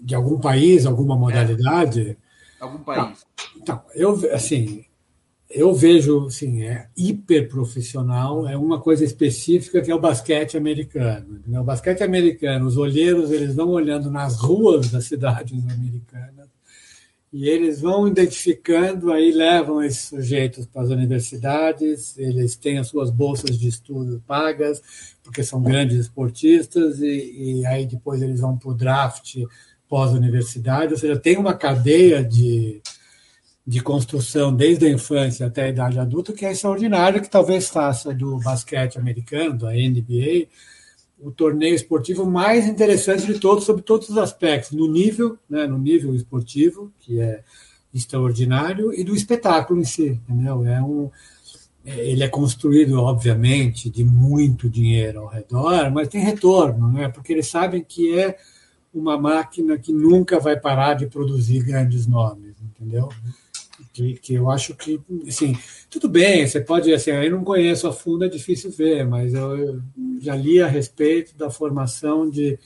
de 0.01 0.15
algum 0.15 0.39
país, 0.39 0.85
alguma 0.85 1.15
modalidade. 1.15 2.11
É. 2.11 2.22
Algum 2.63 2.79
país. 2.79 3.25
Então, 3.57 3.81
eu, 3.93 4.19
assim, 4.33 4.85
eu 5.49 5.73
vejo, 5.73 6.27
assim, 6.27 6.63
é 6.63 6.87
hiper 6.95 7.49
profissional, 7.49 8.47
é 8.47 8.57
uma 8.57 8.79
coisa 8.79 9.03
específica 9.03 9.81
que 9.81 9.91
é 9.91 9.95
o 9.95 9.99
basquete 9.99 10.55
americano. 10.55 11.41
Né? 11.45 11.59
O 11.59 11.63
basquete 11.63 12.03
americano, 12.03 12.65
os 12.65 12.77
olheiros, 12.77 13.31
eles 13.31 13.53
vão 13.53 13.69
olhando 13.69 14.09
nas 14.09 14.39
ruas 14.39 14.89
das 14.89 15.05
cidades 15.05 15.51
americanas 15.69 16.47
e 17.33 17.49
eles 17.49 17.81
vão 17.81 18.07
identificando, 18.07 19.11
aí 19.11 19.31
levam 19.31 19.83
esses 19.83 20.03
sujeitos 20.03 20.67
para 20.67 20.83
as 20.83 20.89
universidades, 20.89 22.15
eles 22.15 22.55
têm 22.55 22.77
as 22.77 22.87
suas 22.87 23.09
bolsas 23.09 23.57
de 23.57 23.67
estudo 23.67 24.23
pagas, 24.27 24.81
porque 25.23 25.43
são 25.43 25.59
grandes 25.59 25.97
esportistas, 25.97 26.99
e, 27.01 27.61
e 27.61 27.65
aí 27.65 27.87
depois 27.87 28.21
eles 28.21 28.39
vão 28.39 28.55
para 28.55 28.69
o 28.69 28.75
draft 28.75 29.37
pós-universidade, 29.93 30.91
ou 30.91 30.99
seja, 30.99 31.19
tem 31.19 31.37
uma 31.37 31.53
cadeia 31.53 32.23
de, 32.23 32.81
de 33.63 33.79
construção 33.79 34.51
desde 34.51 34.87
a 34.87 34.89
infância 34.89 35.45
até 35.45 35.65
a 35.65 35.69
idade 35.69 35.99
adulta 35.99 36.33
que 36.33 36.43
é 36.43 36.51
extraordinária, 36.51 37.21
que 37.21 37.29
talvez 37.29 37.69
faça 37.69 38.11
do 38.11 38.39
basquete 38.39 38.97
americano, 38.97 39.55
da 39.55 39.71
NBA, 39.71 40.47
o 41.19 41.29
torneio 41.29 41.75
esportivo 41.75 42.25
mais 42.25 42.65
interessante 42.65 43.27
de 43.27 43.39
todos, 43.39 43.65
sobre 43.65 43.83
todos 43.83 44.09
os 44.09 44.17
aspectos, 44.17 44.71
no 44.71 44.91
nível, 44.91 45.37
né, 45.47 45.67
no 45.67 45.77
nível 45.77 46.15
esportivo, 46.15 46.91
que 46.99 47.21
é 47.21 47.43
extraordinário, 47.93 48.91
e 48.95 49.03
do 49.03 49.15
espetáculo 49.15 49.79
em 49.79 49.85
si, 49.85 50.19
entendeu? 50.27 50.65
É 50.65 50.81
um, 50.81 51.11
ele 51.85 52.23
é 52.23 52.27
construído, 52.27 52.99
obviamente, 52.99 53.91
de 53.91 54.03
muito 54.03 54.67
dinheiro 54.67 55.19
ao 55.19 55.27
redor, 55.27 55.91
mas 55.91 56.07
tem 56.07 56.19
retorno, 56.19 56.91
né? 56.91 57.09
porque 57.09 57.31
eles 57.31 57.45
sabem 57.47 57.85
que 57.87 58.17
é 58.17 58.35
uma 58.93 59.17
máquina 59.17 59.77
que 59.77 59.91
nunca 59.91 60.39
vai 60.39 60.59
parar 60.59 60.93
de 60.93 61.07
produzir 61.07 61.63
grandes 61.63 62.05
nomes, 62.05 62.55
entendeu? 62.61 63.09
Que, 63.91 64.13
que 64.13 64.33
eu 64.35 64.49
acho 64.49 64.75
que, 64.75 65.01
assim, 65.27 65.57
tudo 65.89 66.07
bem, 66.07 66.47
você 66.47 66.61
pode, 66.61 66.93
assim, 66.93 67.11
eu 67.11 67.31
não 67.31 67.43
conheço 67.43 67.87
a 67.87 67.93
fundo, 67.93 68.23
é 68.23 68.29
difícil 68.29 68.71
ver, 68.71 69.05
mas 69.05 69.33
eu 69.33 69.81
já 70.19 70.35
li 70.35 70.61
a 70.61 70.67
respeito 70.67 71.35
da 71.35 71.49
formação 71.49 72.29
de, 72.29 72.57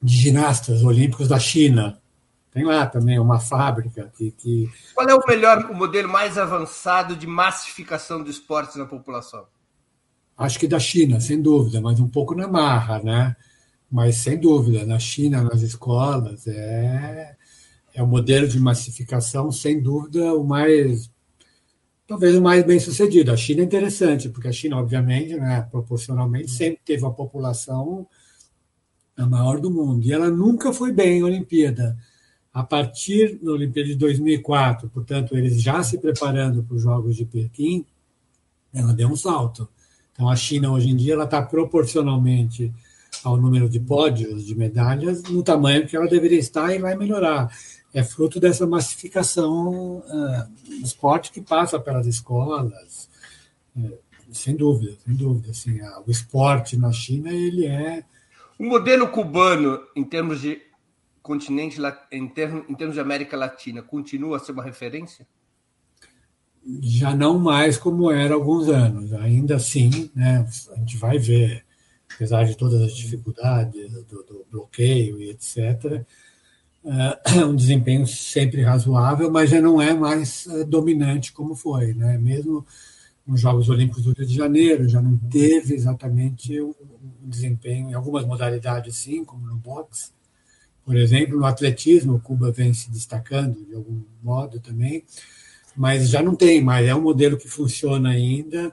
de 0.00 0.14
ginastas 0.16 0.82
olímpicos 0.82 1.28
da 1.28 1.38
China. 1.38 2.00
Tem 2.50 2.64
lá 2.64 2.86
também 2.86 3.18
uma 3.18 3.38
fábrica 3.38 4.10
que, 4.16 4.30
que... 4.30 4.70
Qual 4.94 5.06
é 5.06 5.14
o 5.14 5.20
melhor, 5.28 5.70
o 5.70 5.74
modelo 5.74 6.08
mais 6.08 6.38
avançado 6.38 7.14
de 7.14 7.26
massificação 7.26 8.22
do 8.22 8.30
esporte 8.30 8.78
na 8.78 8.86
população? 8.86 9.44
Acho 10.38 10.58
que 10.58 10.68
da 10.68 10.78
China, 10.78 11.20
sem 11.20 11.40
dúvida, 11.40 11.80
mas 11.80 12.00
um 12.00 12.08
pouco 12.08 12.34
na 12.34 12.48
marra, 12.48 13.00
né? 13.00 13.36
Mas, 13.90 14.16
sem 14.16 14.38
dúvida, 14.38 14.84
na 14.84 14.98
China, 14.98 15.42
nas 15.42 15.62
escolas, 15.62 16.46
é, 16.46 17.36
é 17.94 18.02
o 18.02 18.06
modelo 18.06 18.48
de 18.48 18.58
massificação, 18.58 19.50
sem 19.52 19.80
dúvida, 19.80 20.34
o 20.34 20.44
mais. 20.44 21.10
Talvez 22.06 22.36
o 22.36 22.42
mais 22.42 22.64
bem 22.64 22.78
sucedido. 22.78 23.32
A 23.32 23.36
China 23.36 23.62
é 23.62 23.64
interessante, 23.64 24.28
porque 24.28 24.48
a 24.48 24.52
China, 24.52 24.78
obviamente, 24.78 25.34
né, 25.34 25.66
proporcionalmente, 25.70 26.50
sempre 26.50 26.80
teve 26.84 27.04
a 27.04 27.10
população 27.10 28.06
a 29.16 29.26
maior 29.26 29.60
do 29.60 29.70
mundo. 29.70 30.04
E 30.04 30.12
ela 30.12 30.30
nunca 30.30 30.72
foi 30.72 30.92
bem 30.92 31.18
em 31.18 31.22
Olimpíada. 31.22 31.96
A 32.52 32.62
partir 32.62 33.38
da 33.42 33.52
Olimpíada 33.52 33.88
de 33.88 33.96
2004, 33.96 34.88
portanto, 34.88 35.36
eles 35.36 35.60
já 35.60 35.82
se 35.82 35.98
preparando 35.98 36.62
para 36.62 36.76
os 36.76 36.82
Jogos 36.82 37.16
de 37.16 37.24
Pequim, 37.24 37.84
ela 38.72 38.92
deu 38.92 39.08
um 39.08 39.16
salto. 39.16 39.68
Então, 40.12 40.28
a 40.28 40.36
China, 40.36 40.72
hoje 40.72 40.90
em 40.90 40.96
dia, 40.96 41.14
ela 41.14 41.24
está 41.24 41.42
proporcionalmente 41.42 42.72
ao 43.26 43.36
número 43.36 43.68
de 43.68 43.80
pódios, 43.80 44.46
de 44.46 44.54
medalhas, 44.54 45.24
no 45.24 45.42
tamanho 45.42 45.86
que 45.86 45.96
ela 45.96 46.06
deveria 46.06 46.38
estar 46.38 46.72
e 46.72 46.78
vai 46.78 46.94
melhorar. 46.94 47.50
É 47.92 48.02
fruto 48.04 48.38
dessa 48.38 48.64
massificação 48.66 49.98
uh, 49.98 50.64
do 50.64 50.74
esporte 50.76 51.32
que 51.32 51.40
passa 51.40 51.80
pelas 51.80 52.06
escolas, 52.06 53.08
uh, 53.76 53.98
sem 54.30 54.54
dúvida, 54.54 54.96
sem 55.04 55.14
dúvida. 55.14 55.50
Assim, 55.50 55.80
uh, 55.80 56.04
o 56.06 56.10
esporte 56.10 56.76
na 56.76 56.92
China 56.92 57.32
ele 57.32 57.66
é 57.66 58.04
o 58.58 58.64
modelo 58.64 59.08
cubano 59.08 59.80
em 59.96 60.04
termos 60.04 60.40
de 60.40 60.62
continente, 61.20 61.78
em 62.12 62.28
termos, 62.28 62.64
em 62.68 62.74
termos 62.76 62.94
de 62.94 63.00
América 63.00 63.36
Latina, 63.36 63.82
continua 63.82 64.36
a 64.36 64.40
ser 64.40 64.52
uma 64.52 64.62
referência? 64.62 65.26
Já 66.80 67.14
não 67.14 67.40
mais 67.40 67.76
como 67.76 68.08
era 68.10 68.34
há 68.34 68.36
alguns 68.36 68.68
anos. 68.68 69.12
Ainda 69.12 69.56
assim, 69.56 70.10
né, 70.14 70.46
a 70.70 70.76
gente 70.76 70.96
vai 70.96 71.18
ver 71.18 71.65
apesar 72.16 72.44
de 72.44 72.56
todas 72.56 72.80
as 72.80 72.96
dificuldades 72.96 73.92
do, 74.04 74.22
do 74.24 74.46
bloqueio 74.50 75.20
e 75.20 75.30
etc., 75.30 76.02
é 77.28 77.44
um 77.44 77.54
desempenho 77.54 78.06
sempre 78.06 78.62
razoável, 78.62 79.30
mas 79.30 79.50
já 79.50 79.60
não 79.60 79.80
é 79.80 79.92
mais 79.92 80.46
é, 80.46 80.64
dominante 80.64 81.32
como 81.32 81.54
foi, 81.54 81.92
né? 81.92 82.16
Mesmo 82.16 82.64
nos 83.26 83.40
Jogos 83.40 83.68
Olímpicos 83.68 84.04
do 84.04 84.12
Rio 84.12 84.26
de 84.26 84.34
Janeiro, 84.34 84.88
já 84.88 85.02
não 85.02 85.16
teve 85.16 85.74
exatamente 85.74 86.60
um 86.60 86.72
desempenho 87.22 87.90
em 87.90 87.94
algumas 87.94 88.24
modalidades, 88.24 88.96
sim, 88.96 89.24
como 89.24 89.46
no 89.46 89.56
boxe, 89.56 90.10
por 90.84 90.96
exemplo. 90.96 91.36
No 91.36 91.44
atletismo, 91.44 92.20
Cuba 92.20 92.52
vem 92.52 92.72
se 92.72 92.88
destacando 92.88 93.66
de 93.66 93.74
algum 93.74 94.00
modo 94.22 94.60
também, 94.60 95.02
mas 95.76 96.08
já 96.08 96.22
não 96.22 96.36
tem 96.36 96.62
mais. 96.62 96.86
É 96.86 96.94
um 96.94 97.02
modelo 97.02 97.36
que 97.36 97.48
funciona 97.48 98.10
ainda, 98.10 98.72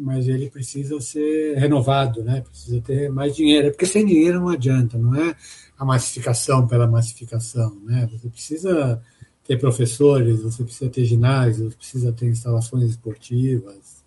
mas 0.00 0.26
ele 0.26 0.50
precisa 0.50 0.98
ser 1.00 1.56
renovado, 1.58 2.24
né? 2.24 2.40
precisa 2.40 2.80
ter 2.80 3.10
mais 3.10 3.36
dinheiro, 3.36 3.70
porque 3.70 3.86
sem 3.86 4.04
dinheiro 4.06 4.40
não 4.40 4.48
adianta, 4.48 4.96
não 4.96 5.14
é 5.14 5.36
a 5.78 5.84
massificação 5.84 6.66
pela 6.66 6.86
massificação. 6.86 7.76
Né? 7.84 8.08
Você 8.12 8.28
precisa 8.28 9.02
ter 9.44 9.58
professores, 9.58 10.42
você 10.42 10.64
precisa 10.64 10.90
ter 10.90 11.04
ginásios, 11.04 11.74
precisa 11.74 12.12
ter 12.12 12.26
instalações 12.26 12.90
esportivas. 12.90 14.02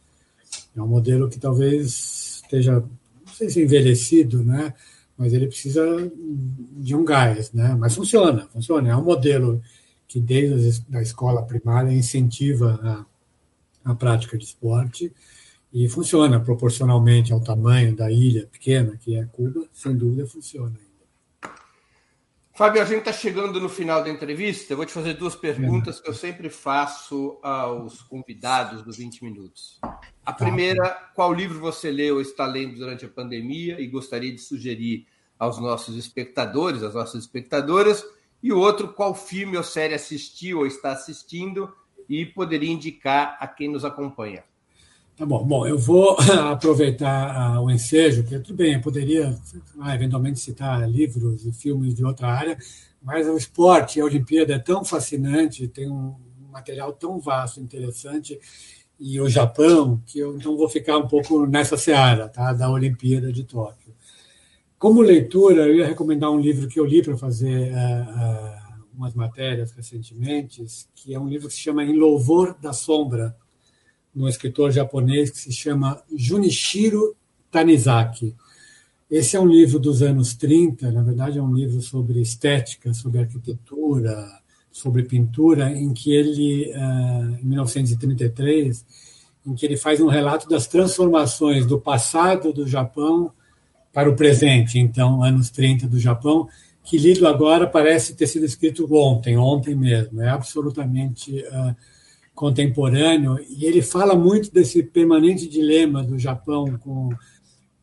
É 0.76 0.82
um 0.82 0.88
modelo 0.88 1.30
que 1.30 1.40
talvez 1.40 2.42
esteja, 2.44 2.84
não 3.26 3.34
sei 3.34 3.50
se 3.50 3.62
envelhecido, 3.62 4.44
né? 4.44 4.74
mas 5.18 5.32
ele 5.32 5.48
precisa 5.48 6.12
de 6.78 6.96
um 6.96 7.06
gás, 7.06 7.52
né? 7.52 7.76
Mas 7.80 7.96
funciona, 7.96 8.48
funciona. 8.52 8.90
É 8.90 8.96
um 8.96 9.04
modelo 9.04 9.62
que 10.08 10.20
desde 10.20 10.84
a 10.96 11.02
escola 11.02 11.44
primária 11.44 11.92
incentiva 11.92 13.06
a, 13.86 13.92
a 13.92 13.96
prática 13.96 14.38
de 14.38 14.44
esporte 14.44 15.14
e 15.74 15.90
funciona 15.90 16.40
proporcionalmente 16.40 17.34
ao 17.34 17.42
tamanho 17.42 17.96
da 17.96 18.12
ilha 18.12 18.46
pequena 18.46 18.96
que 18.96 19.18
é 19.18 19.26
Cuba, 19.26 19.66
sem 19.74 19.98
dúvida 19.98 20.28
funciona. 20.28 20.78
Fábio, 22.56 22.84
a 22.84 22.86
gente 22.86 23.00
está 23.00 23.12
chegando 23.12 23.60
no 23.60 23.68
final 23.68 24.04
da 24.04 24.12
entrevista. 24.12 24.72
Eu 24.72 24.78
vou 24.78 24.86
te 24.86 24.92
fazer 24.94 25.16
duas 25.16 25.36
perguntas 25.36 26.00
que 26.00 26.08
eu 26.08 26.14
sempre 26.14 26.50
faço 26.50 27.40
aos 27.42 28.04
convidados 28.04 28.84
dos 28.84 28.98
20 28.98 29.24
minutos. 29.24 29.80
A 30.24 30.32
tá. 30.32 30.34
primeira, 30.34 30.92
qual 31.16 31.34
livro 31.34 31.60
você 31.60 31.90
leu 31.90 32.16
ou 32.16 32.22
está 32.22 32.46
lendo 32.46 32.76
durante 32.76 33.06
a 33.06 33.10
pandemia 33.10 33.82
e 33.82 33.88
gostaria 33.88 34.32
de 34.32 34.38
sugerir 34.38 35.08
aos 35.40 35.60
nossos 35.60 35.98
espectadores, 35.98 36.84
às 36.84 36.94
nossas 36.94 37.22
espectadoras? 37.22 38.06
E 38.44 38.54
o 38.54 38.60
outro, 38.60 38.94
qual 38.94 39.16
filme 39.16 39.58
ou 39.58 39.64
série 39.64 39.96
assistiu 39.96 40.60
ou 40.60 40.68
está 40.68 40.92
assistindo 40.92 41.74
e 42.08 42.24
poderia 42.24 42.72
indicar 42.72 43.36
a 43.40 43.48
quem 43.48 43.68
nos 43.68 43.84
acompanha? 43.84 44.44
Tá 45.16 45.28
bom. 45.28 45.46
Bom, 45.46 45.68
eu 45.68 45.78
vou 45.78 46.18
aproveitar 46.52 47.36
ah, 47.36 47.62
o 47.62 47.70
ensejo, 47.70 48.24
porque 48.24 48.40
tudo 48.40 48.56
bem, 48.56 48.74
eu 48.74 48.82
poderia 48.82 49.38
ah, 49.80 49.94
eventualmente 49.94 50.40
citar 50.40 50.90
livros 50.90 51.46
e 51.46 51.52
filmes 51.52 51.94
de 51.94 52.04
outra 52.04 52.30
área, 52.30 52.58
mas 53.02 53.28
o 53.28 53.38
esporte, 53.38 54.02
a 54.02 54.06
Olimpíada 54.06 54.56
é 54.56 54.60
tão 54.60 54.84
fascinante, 54.84 55.68
tem 55.68 55.88
um 55.90 56.16
material 56.52 56.94
tão 56.94 57.20
vasto, 57.20 57.60
interessante, 57.60 58.40
e 59.00 59.20
o 59.20 59.30
Japão, 59.30 60.02
que 60.06 60.18
eu 60.18 60.36
então 60.36 60.58
vou 60.58 60.68
ficar 60.68 60.98
um 60.98 61.08
pouco 61.08 61.46
nessa 61.46 61.78
seara, 61.78 62.28
tá? 62.28 62.52
da 62.54 62.70
Olimpíada 62.72 63.32
de 63.32 63.44
Tóquio. 63.44 63.94
Como 64.80 65.02
leitura, 65.02 65.68
eu 65.68 65.76
ia 65.76 65.88
recomendar 65.88 66.32
um 66.32 66.40
livro 66.40 66.68
que 66.68 66.80
eu 66.80 66.86
li 66.86 67.04
para 67.04 67.18
fazer 67.18 67.72
uh, 67.72 67.76
uh, 67.76 68.86
umas 68.96 69.14
matérias 69.14 69.72
recentemente, 69.72 70.66
que 70.96 71.14
é 71.14 71.20
um 71.20 71.28
livro 71.28 71.48
que 71.48 71.54
se 71.54 71.60
chama 71.60 71.84
Em 71.84 71.96
Louvor 71.96 72.56
da 72.60 72.74
Sombra, 72.74 73.36
um 74.16 74.28
escritor 74.28 74.72
japonês 74.72 75.30
que 75.32 75.38
se 75.38 75.52
chama 75.52 76.02
Junichiro 76.16 77.16
Tanizaki. 77.52 78.36
Esse 79.10 79.36
é 79.36 79.40
um 79.40 79.48
livro 79.48 79.80
dos 79.80 80.02
anos 80.02 80.34
30, 80.34 80.92
na 80.92 81.04
verdade 81.04 81.38
é 81.38 81.42
um 81.42 81.54
livro 81.54 81.82
sobre 81.82 82.20
estética, 82.20 82.94
sobre 82.94 83.20
arquitetura, 83.20 84.28
sobre 84.72 85.04
pintura, 85.04 85.72
em 85.72 85.94
que 85.94 86.14
ele, 86.14 86.72
eh, 86.72 87.40
em 87.42 87.46
1933, 87.46 88.84
em 89.46 89.54
que 89.54 89.66
ele 89.66 89.78
faz 89.78 90.02
um 90.02 90.08
relato 90.08 90.50
das 90.50 90.66
transformações 90.66 91.66
do 91.66 91.80
passado 91.80 92.52
do 92.52 92.68
Japão 92.68 93.32
para 93.94 94.10
o 94.10 94.16
presente, 94.16 94.80
então, 94.80 95.24
anos 95.24 95.52
30 95.52 95.88
do 95.88 96.00
Japão, 96.00 96.48
que 96.84 96.98
lido 96.98 97.28
agora 97.28 97.68
parece 97.68 98.16
ter 98.16 98.26
sido 98.26 98.46
escrito 98.46 98.88
ontem, 98.94 99.38
ontem 99.38 99.76
mesmo. 99.76 100.22
É 100.22 100.30
absolutamente 100.30 101.44
uh, 101.44 101.76
contemporâneo, 102.34 103.40
e 103.48 103.66
ele 103.66 103.82
fala 103.82 104.16
muito 104.16 104.52
desse 104.52 104.82
permanente 104.84 105.48
dilema 105.48 106.04
do 106.04 106.18
Japão 106.18 106.78
com 106.80 107.10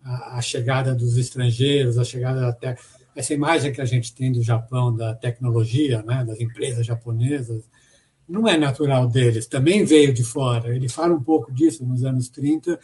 a, 0.03 0.39
a 0.39 0.43
chegada 0.43 0.95
dos 0.95 1.17
estrangeiros, 1.17 1.99
a 1.99 2.05
chegada 2.05 2.41
da 2.41 2.53
te... 2.53 2.75
essa 3.15 3.33
imagem 3.33 3.73
que 3.73 3.81
a 3.81 3.85
gente 3.85 4.15
tem 4.15 4.33
do 4.33 4.43
Japão, 4.43 4.95
da 4.95 5.15
tecnologia, 5.15 6.03
né, 6.03 6.25
das 6.25 6.41
empresas 6.41 6.85
japonesas, 6.85 7.63
não 8.29 8.47
é 8.47 8.57
natural 8.57 9.09
deles, 9.09 9.47
também 9.47 9.85
veio 9.85 10.13
de 10.13 10.23
fora. 10.23 10.75
Ele 10.75 10.89
fala 10.89 11.15
um 11.15 11.23
pouco 11.23 11.53
disso 11.53 11.85
nos 11.85 12.05
anos 12.05 12.29
30, 12.29 12.79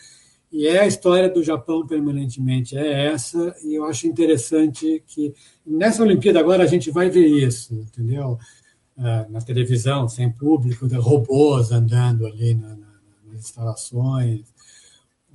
e 0.52 0.66
é 0.66 0.80
a 0.80 0.86
história 0.86 1.28
do 1.28 1.42
Japão 1.42 1.86
permanentemente, 1.86 2.76
é 2.76 3.06
essa, 3.06 3.54
e 3.64 3.74
eu 3.74 3.84
acho 3.84 4.06
interessante 4.06 5.02
que 5.06 5.34
nessa 5.66 6.02
Olimpíada 6.02 6.38
agora 6.38 6.62
a 6.62 6.66
gente 6.66 6.90
vai 6.90 7.10
ver 7.10 7.26
isso, 7.26 7.74
entendeu? 7.74 8.38
É, 8.98 9.28
na 9.28 9.40
televisão, 9.42 10.08
sem 10.08 10.30
público, 10.30 10.88
de 10.88 10.96
robôs 10.96 11.70
andando 11.70 12.26
ali 12.26 12.54
na, 12.54 12.68
na, 12.68 12.88
nas 13.26 13.40
instalações, 13.40 14.46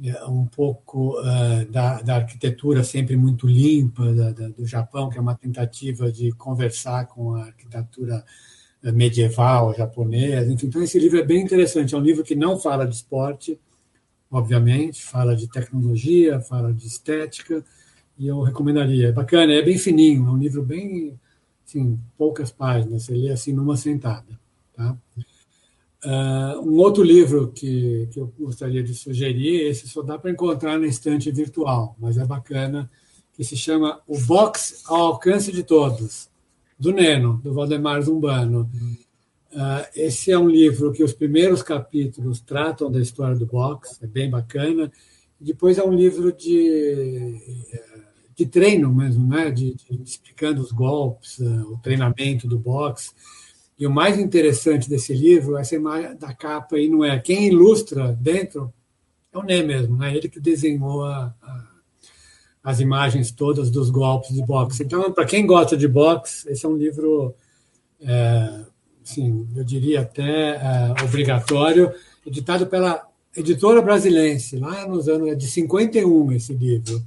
é, 0.03 0.25
um 0.25 0.47
pouco 0.47 1.19
uh, 1.19 1.65
da, 1.69 2.01
da, 2.01 2.15
arquitetura 2.15 2.83
sempre 2.83 3.15
muito 3.15 3.45
limpa 3.45 4.11
da, 4.13 4.31
da, 4.31 4.47
do 4.47 4.65
Japão, 4.65 5.09
que 5.09 5.17
é 5.19 5.21
uma 5.21 5.35
tentativa 5.35 6.11
de 6.11 6.31
conversar 6.31 7.05
com 7.05 7.35
a 7.35 7.45
arquitetura 7.45 8.25
medieval 8.81 9.75
japonesa. 9.75 10.51
Então, 10.51 10.81
esse 10.81 10.97
livro 10.97 11.19
é 11.19 11.23
bem 11.23 11.43
interessante. 11.43 11.93
É 11.93 11.97
um 11.97 12.01
livro 12.01 12.23
que 12.23 12.33
não 12.33 12.59
fala 12.59 12.87
de 12.87 12.95
esporte, 12.95 13.59
obviamente, 14.31 15.03
fala 15.03 15.35
de 15.35 15.47
tecnologia, 15.47 16.39
fala 16.39 16.73
de 16.73 16.87
estética, 16.87 17.63
e 18.17 18.25
eu 18.25 18.41
recomendaria. 18.41 19.09
É 19.09 19.11
bacana, 19.11 19.53
é 19.53 19.61
bem 19.61 19.77
fininho, 19.77 20.25
é 20.27 20.31
um 20.31 20.37
livro 20.37 20.63
bem 20.63 21.19
assim, 21.71 21.97
poucas 22.17 22.51
páginas, 22.51 23.03
você 23.03 23.15
lê 23.15 23.31
assim 23.31 23.53
numa 23.53 23.77
sentada. 23.77 24.39
Tá? 24.75 24.97
Uh, 26.03 26.59
um 26.67 26.77
outro 26.77 27.03
livro 27.03 27.51
que, 27.51 28.09
que 28.11 28.19
eu 28.19 28.33
gostaria 28.39 28.83
de 28.83 28.93
sugerir, 28.93 29.67
esse 29.67 29.87
só 29.87 30.01
dá 30.01 30.17
para 30.17 30.31
encontrar 30.31 30.77
na 30.77 30.87
estante 30.87 31.31
virtual, 31.31 31.95
mas 31.99 32.17
é 32.17 32.25
bacana, 32.25 32.89
que 33.33 33.43
se 33.43 33.55
chama 33.55 34.01
O 34.05 34.19
Box 34.19 34.83
ao 34.85 35.01
Alcance 35.01 35.51
de 35.51 35.63
Todos, 35.63 36.29
do 36.77 36.91
Neno, 36.91 37.39
do 37.43 37.53
Valdemar 37.53 38.01
Zumbano. 38.01 38.69
Uh, 39.53 39.85
esse 39.95 40.31
é 40.31 40.37
um 40.37 40.49
livro 40.49 40.91
que 40.91 41.03
os 41.03 41.13
primeiros 41.13 41.61
capítulos 41.61 42.41
tratam 42.41 42.91
da 42.91 42.99
história 42.99 43.35
do 43.35 43.45
boxe, 43.45 43.97
é 44.03 44.07
bem 44.07 44.29
bacana. 44.29 44.91
Depois 45.39 45.77
é 45.77 45.83
um 45.83 45.93
livro 45.93 46.31
de 46.31 47.39
de 48.41 48.47
treino 48.47 48.91
mesmo, 48.91 49.27
né? 49.27 49.51
De, 49.51 49.75
de, 49.75 50.01
explicando 50.03 50.61
os 50.61 50.71
golpes, 50.71 51.37
uh, 51.37 51.73
o 51.73 51.77
treinamento 51.77 52.47
do 52.47 52.57
boxe. 52.57 53.11
E 53.77 53.85
o 53.85 53.91
mais 53.91 54.17
interessante 54.17 54.89
desse 54.89 55.13
livro, 55.13 55.57
essa 55.57 55.75
imagem 55.75 56.15
da 56.17 56.33
capa 56.33 56.75
aí 56.75 56.89
não 56.89 57.05
é 57.05 57.19
quem 57.19 57.47
ilustra 57.47 58.13
dentro 58.13 58.73
é 59.33 59.37
o 59.37 59.43
Ney 59.43 59.63
mesmo, 59.63 59.95
né? 59.97 60.15
Ele 60.15 60.27
que 60.27 60.39
desenhou 60.39 61.03
a, 61.05 61.33
a, 61.41 61.67
as 62.63 62.79
imagens 62.79 63.31
todas 63.31 63.69
dos 63.69 63.89
golpes 63.89 64.33
de 64.33 64.43
boxe. 64.43 64.83
Então, 64.83 65.11
para 65.11 65.25
quem 65.25 65.45
gosta 65.45 65.77
de 65.77 65.87
boxe, 65.87 66.49
esse 66.49 66.65
é 66.65 66.69
um 66.69 66.75
livro, 66.75 67.33
é, 68.01 68.65
assim, 69.03 69.47
eu 69.55 69.63
diria 69.63 70.01
até 70.01 70.55
é, 70.55 71.03
obrigatório, 71.03 71.93
editado 72.25 72.67
pela 72.67 73.07
editora 73.35 73.81
brasilense, 73.81 74.57
lá 74.57 74.85
nos 74.85 75.07
anos 75.07 75.29
é 75.29 75.35
de 75.35 75.47
51 75.47 76.33
esse 76.33 76.53
livro. 76.53 77.01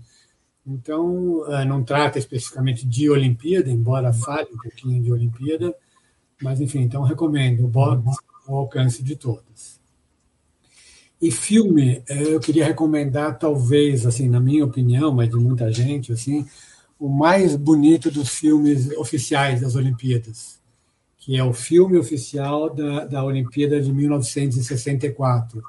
Então, 0.66 1.44
eh, 1.52 1.64
não 1.64 1.84
trata 1.84 2.18
especificamente 2.18 2.86
de 2.86 3.10
Olimpíada, 3.10 3.70
embora 3.70 4.12
fale 4.12 4.48
um 4.52 4.56
pouquinho 4.56 5.02
de 5.02 5.12
Olimpíada, 5.12 5.74
mas, 6.42 6.60
enfim, 6.60 6.80
então 6.80 7.02
recomendo 7.02 7.70
o 8.48 8.56
alcance 8.56 9.02
de 9.02 9.14
todos. 9.14 9.78
E 11.20 11.30
filme, 11.30 12.02
eh, 12.08 12.34
eu 12.34 12.40
queria 12.40 12.64
recomendar, 12.64 13.38
talvez, 13.38 14.06
assim, 14.06 14.28
na 14.28 14.40
minha 14.40 14.64
opinião, 14.64 15.12
mas 15.12 15.28
de 15.28 15.36
muita 15.36 15.70
gente, 15.70 16.12
assim, 16.12 16.46
o 16.98 17.08
mais 17.08 17.56
bonito 17.56 18.10
dos 18.10 18.30
filmes 18.30 18.90
oficiais 18.92 19.60
das 19.60 19.74
Olimpíadas, 19.74 20.58
que 21.18 21.36
é 21.36 21.44
o 21.44 21.52
filme 21.52 21.98
oficial 21.98 22.74
da, 22.74 23.04
da 23.04 23.24
Olimpíada 23.24 23.80
de 23.80 23.92
1964 23.92 25.62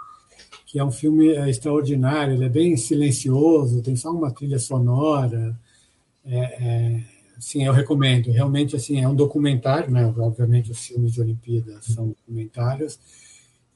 que 0.76 0.80
é 0.80 0.84
um 0.84 0.92
filme 0.92 1.30
é, 1.30 1.50
extraordinário, 1.50 2.34
ele 2.34 2.44
é 2.44 2.50
bem 2.50 2.76
silencioso, 2.76 3.82
tem 3.82 3.96
só 3.96 4.12
uma 4.12 4.30
trilha 4.30 4.60
sonora. 4.60 5.58
É, 6.26 6.38
é, 6.38 7.04
sim, 7.40 7.64
eu 7.64 7.72
recomendo. 7.72 8.30
Realmente, 8.30 8.76
assim, 8.76 9.00
é 9.00 9.08
um 9.08 9.16
documentário, 9.16 9.90
né? 9.90 10.06
Obviamente, 10.18 10.72
os 10.72 10.86
filmes 10.86 11.14
de 11.14 11.22
Olimpíadas 11.22 11.86
são 11.86 12.10
documentários. 12.10 13.00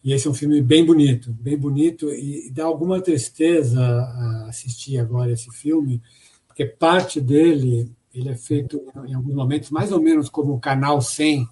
E 0.03 0.11
esse 0.11 0.27
é 0.27 0.29
um 0.29 0.33
filme 0.33 0.61
bem 0.61 0.85
bonito, 0.85 1.31
bem 1.39 1.57
bonito 1.57 2.09
e 2.09 2.51
dá 2.51 2.65
alguma 2.65 2.99
tristeza 2.99 3.81
assistir 4.49 4.97
agora 4.97 5.31
esse 5.31 5.49
filme, 5.51 6.01
porque 6.49 6.65
parte 6.65 7.21
dele 7.21 7.89
ele 8.13 8.27
é 8.27 8.35
feito 8.35 8.81
em 9.07 9.13
alguns 9.13 9.35
momentos 9.35 9.69
mais 9.69 9.93
ou 9.93 10.01
menos 10.01 10.27
como 10.27 10.53
o 10.53 10.59
Canal 10.59 11.01
100 11.01 11.47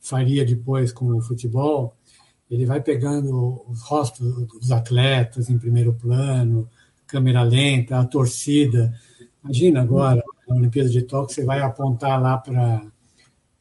faria 0.00 0.44
depois 0.44 0.90
com 0.90 1.16
o 1.16 1.20
futebol, 1.20 1.94
ele 2.50 2.66
vai 2.66 2.80
pegando 2.80 3.64
os 3.68 3.80
rostos 3.82 4.46
dos 4.48 4.72
atletas 4.72 5.48
em 5.48 5.58
primeiro 5.58 5.92
plano, 5.92 6.68
câmera 7.06 7.42
lenta, 7.42 7.98
a 7.98 8.04
torcida. 8.04 8.92
Imagina 9.42 9.82
agora, 9.82 10.22
na 10.48 10.56
Olimpíada 10.56 10.88
de 10.88 11.02
Tóquio, 11.02 11.34
você 11.34 11.44
vai 11.44 11.60
apontar 11.60 12.20
lá 12.20 12.36
para 12.36 12.82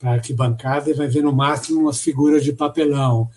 a 0.04 0.12
arquibancada 0.12 0.90
e 0.90 0.94
vai 0.94 1.08
ver 1.08 1.22
no 1.22 1.32
máximo 1.32 1.82
umas 1.82 2.02
figuras 2.02 2.44
de 2.44 2.52
papelão. 2.52 3.30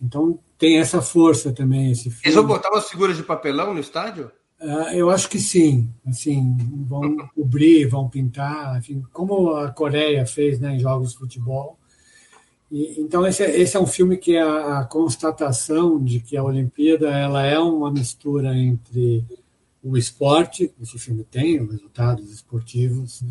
Então 0.00 0.38
tem 0.56 0.78
essa 0.78 1.02
força 1.02 1.52
também 1.52 1.90
esse 1.90 2.04
filme. 2.04 2.20
Eles 2.24 2.34
vão 2.36 2.46
botar 2.46 2.70
umas 2.70 2.88
figuras 2.88 3.16
de 3.16 3.24
papelão 3.24 3.74
no 3.74 3.80
estádio? 3.80 4.30
Uh, 4.60 4.94
eu 4.94 5.10
acho 5.10 5.28
que 5.28 5.40
sim, 5.40 5.92
assim, 6.06 6.56
vão 6.88 7.16
cobrir, 7.34 7.88
vão 7.88 8.08
pintar, 8.08 8.78
enfim, 8.78 9.02
como 9.12 9.56
a 9.56 9.72
Coreia 9.72 10.24
fez 10.24 10.60
né, 10.60 10.76
em 10.76 10.78
jogos 10.78 11.10
de 11.10 11.18
futebol. 11.18 11.76
E, 12.72 12.98
então 12.98 13.26
esse, 13.26 13.42
é, 13.42 13.60
esse 13.60 13.76
é 13.76 13.80
um 13.80 13.86
filme 13.86 14.16
que 14.16 14.34
é 14.34 14.40
a, 14.40 14.78
a, 14.78 14.84
constatação 14.86 16.02
de 16.02 16.20
que 16.20 16.38
a 16.38 16.42
Olimpíada 16.42 17.10
ela 17.10 17.42
é 17.44 17.58
uma 17.58 17.90
mistura 17.90 18.56
entre 18.56 19.22
o 19.84 19.94
esporte, 19.98 20.72
esse 20.80 20.98
filme 20.98 21.22
tem 21.22 21.60
os 21.60 21.70
resultados 21.70 22.32
esportivos, 22.32 23.22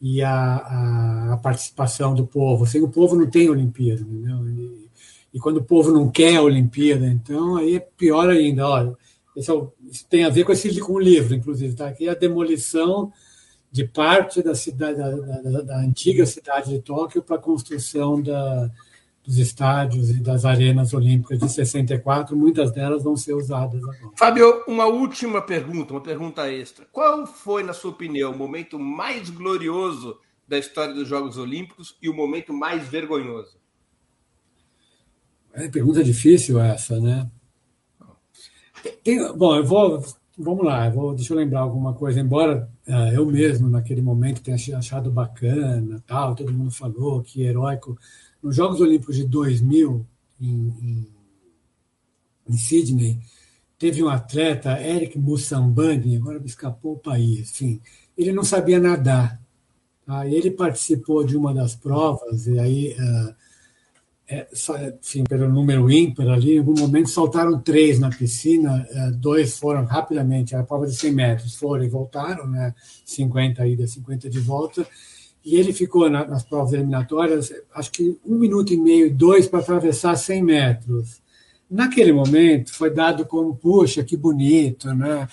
e 0.00 0.20
a, 0.20 0.32
a, 0.32 1.32
a, 1.34 1.36
participação 1.36 2.12
do 2.12 2.26
povo. 2.26 2.66
Sem 2.66 2.82
o 2.82 2.88
povo 2.88 3.14
não 3.14 3.30
tem 3.30 3.48
Olimpíada, 3.48 4.02
entendeu? 4.02 4.48
E, 4.48 4.88
e 5.34 5.38
quando 5.38 5.58
o 5.58 5.64
povo 5.64 5.92
não 5.92 6.10
quer 6.10 6.36
a 6.36 6.42
Olimpíada, 6.42 7.06
então 7.06 7.56
aí 7.56 7.76
é 7.76 7.80
pior 7.80 8.28
ainda. 8.28 8.66
Olha, 8.66 8.96
esse 9.36 9.48
é 9.48 9.54
isso 9.88 10.06
tem 10.10 10.24
a 10.24 10.28
ver 10.28 10.44
com 10.44 10.50
esse 10.50 10.80
com 10.80 10.94
o 10.94 10.98
livro, 10.98 11.34
inclusive, 11.34 11.72
está 11.72 11.86
aqui 11.86 12.08
a 12.08 12.14
demolição 12.14 13.12
de 13.72 13.84
parte 13.84 14.42
da 14.42 14.54
cidade 14.54 14.98
da, 14.98 15.10
da, 15.10 15.60
da 15.62 15.78
antiga 15.78 16.26
cidade 16.26 16.70
de 16.70 16.78
Tóquio 16.80 17.22
para 17.22 17.36
a 17.36 17.40
construção 17.40 18.20
da, 18.20 18.70
dos 19.24 19.38
estádios 19.38 20.10
e 20.10 20.20
das 20.20 20.44
arenas 20.44 20.92
olímpicas 20.92 21.38
de 21.38 21.48
64, 21.48 22.36
muitas 22.36 22.70
delas 22.70 23.02
vão 23.02 23.16
ser 23.16 23.32
usadas 23.32 23.82
agora. 23.82 23.98
Fábio, 24.14 24.64
uma 24.68 24.84
última 24.84 25.40
pergunta, 25.40 25.94
uma 25.94 26.02
pergunta 26.02 26.52
extra. 26.52 26.84
Qual 26.92 27.26
foi, 27.26 27.62
na 27.62 27.72
sua 27.72 27.92
opinião, 27.92 28.32
o 28.32 28.36
momento 28.36 28.78
mais 28.78 29.30
glorioso 29.30 30.18
da 30.46 30.58
história 30.58 30.92
dos 30.92 31.08
Jogos 31.08 31.38
Olímpicos 31.38 31.96
e 32.02 32.10
o 32.10 32.14
momento 32.14 32.52
mais 32.52 32.86
vergonhoso? 32.88 33.56
É 35.54 35.68
pergunta 35.68 36.02
difícil 36.02 36.60
essa, 36.60 37.00
né? 37.00 37.30
Tem, 39.04 39.32
bom, 39.34 39.56
eu 39.56 39.64
vou. 39.64 40.02
Vamos 40.36 40.64
lá, 40.64 40.86
eu 40.86 40.92
vou, 40.92 41.14
deixa 41.14 41.32
eu 41.32 41.36
lembrar 41.36 41.60
alguma 41.60 41.94
coisa. 41.94 42.18
Embora 42.18 42.71
eu 43.14 43.24
mesmo, 43.26 43.68
naquele 43.68 44.02
momento, 44.02 44.42
tenha 44.42 44.56
achado 44.76 45.10
bacana, 45.10 46.02
tal, 46.06 46.34
todo 46.34 46.52
mundo 46.52 46.70
falou 46.70 47.22
que 47.22 47.42
heróico. 47.42 47.98
Nos 48.42 48.56
Jogos 48.56 48.80
Olímpicos 48.80 49.16
de 49.16 49.24
2000, 49.26 50.04
em, 50.40 50.48
em, 50.48 51.08
em 52.48 52.56
Sydney, 52.56 53.20
teve 53.78 54.02
um 54.02 54.08
atleta, 54.08 54.80
Eric 54.80 55.18
Mussambani, 55.18 56.16
agora 56.16 56.40
me 56.40 56.46
escapou 56.46 56.94
o 56.94 56.98
país, 56.98 57.50
enfim, 57.50 57.80
ele 58.16 58.32
não 58.32 58.44
sabia 58.44 58.78
nadar. 58.78 59.40
Tá? 60.04 60.26
Ele 60.26 60.50
participou 60.50 61.24
de 61.24 61.36
uma 61.36 61.54
das 61.54 61.74
provas, 61.74 62.46
e 62.46 62.58
aí 62.58 62.96
uh, 62.98 63.34
é, 64.28 64.46
enfim, 65.00 65.24
pelo 65.24 65.48
número 65.48 65.90
ímpar 65.90 66.28
ali, 66.28 66.54
em 66.54 66.58
algum 66.58 66.78
momento 66.78 67.10
saltaram 67.10 67.60
três 67.60 67.98
na 67.98 68.08
piscina, 68.08 68.86
é, 68.90 69.10
dois 69.10 69.58
foram 69.58 69.84
rapidamente, 69.84 70.54
a 70.54 70.62
prova 70.62 70.86
de 70.86 70.94
100 70.94 71.12
metros, 71.12 71.56
foram 71.56 71.84
e 71.84 71.88
voltaram, 71.88 72.46
né, 72.46 72.74
50 73.04 73.66
ida, 73.66 73.86
50 73.86 74.30
de 74.30 74.40
volta, 74.40 74.86
e 75.44 75.56
ele 75.56 75.72
ficou 75.72 76.08
na, 76.08 76.26
nas 76.26 76.44
provas 76.44 76.72
eliminatórias, 76.72 77.52
acho 77.74 77.90
que 77.90 78.16
um 78.24 78.38
minuto 78.38 78.72
e 78.72 78.76
meio, 78.76 79.12
dois 79.12 79.48
para 79.48 79.60
atravessar 79.60 80.16
100 80.16 80.42
metros. 80.42 81.20
Naquele 81.68 82.12
momento 82.12 82.72
foi 82.72 82.90
dado 82.90 83.26
como, 83.26 83.56
puxa, 83.56 84.04
que 84.04 84.16
bonito, 84.16 84.94
né? 84.94 85.28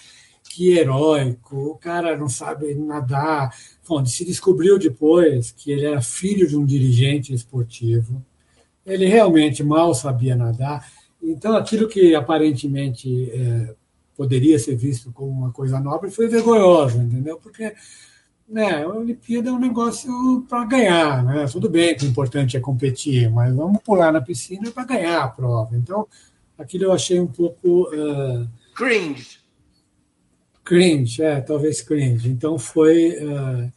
que 0.50 0.72
heróico, 0.78 1.56
o 1.56 1.76
cara 1.76 2.18
não 2.18 2.28
sabe 2.28 2.74
nadar. 2.74 3.56
Bom, 3.88 4.04
se 4.06 4.26
descobriu 4.26 4.80
depois 4.80 5.52
que 5.52 5.72
ele 5.72 5.86
era 5.86 6.02
filho 6.02 6.48
de 6.48 6.58
um 6.58 6.66
dirigente 6.66 7.34
esportivo, 7.34 8.26
ele 8.90 9.06
realmente 9.06 9.64
mal 9.64 9.94
sabia 9.94 10.36
nadar. 10.36 10.90
Então, 11.22 11.56
aquilo 11.56 11.88
que 11.88 12.16
aparentemente 12.16 13.30
é, 13.32 13.74
poderia 14.16 14.58
ser 14.58 14.76
visto 14.76 15.12
como 15.12 15.32
uma 15.32 15.52
coisa 15.52 15.80
nobre 15.80 16.10
foi 16.10 16.28
vergonhoso, 16.28 16.98
entendeu? 16.98 17.38
Porque 17.38 17.74
né, 18.48 18.84
a 18.84 18.88
Olimpíada 18.88 19.50
é 19.50 19.54
um 19.54 19.60
negócio 19.60 20.46
para 20.50 20.66
ganhar, 20.66 21.24
né? 21.24 21.46
Tudo 21.52 21.70
bem 21.70 21.96
que 21.96 22.06
o 22.06 22.10
importante 22.10 22.58
é 22.58 22.60
competir, 22.60 23.30
mas 23.30 23.56
vamos 23.56 23.82
pular 23.84 24.12
na 24.12 24.22
piscina 24.22 24.72
para 24.72 24.86
ganhar 24.86 25.24
a 25.24 25.28
prova. 25.28 25.78
Então, 25.78 26.08
aquilo 26.58 26.86
eu 26.86 26.92
achei 26.92 27.20
um 27.20 27.28
pouco. 27.28 27.84
Uh, 27.94 28.48
cringe. 28.76 29.40
Cringe, 30.64 31.22
é, 31.22 31.42
talvez 31.42 31.82
cringe. 31.82 32.30
Então, 32.30 32.58
foi. 32.58 33.18
Uh, 33.24 33.72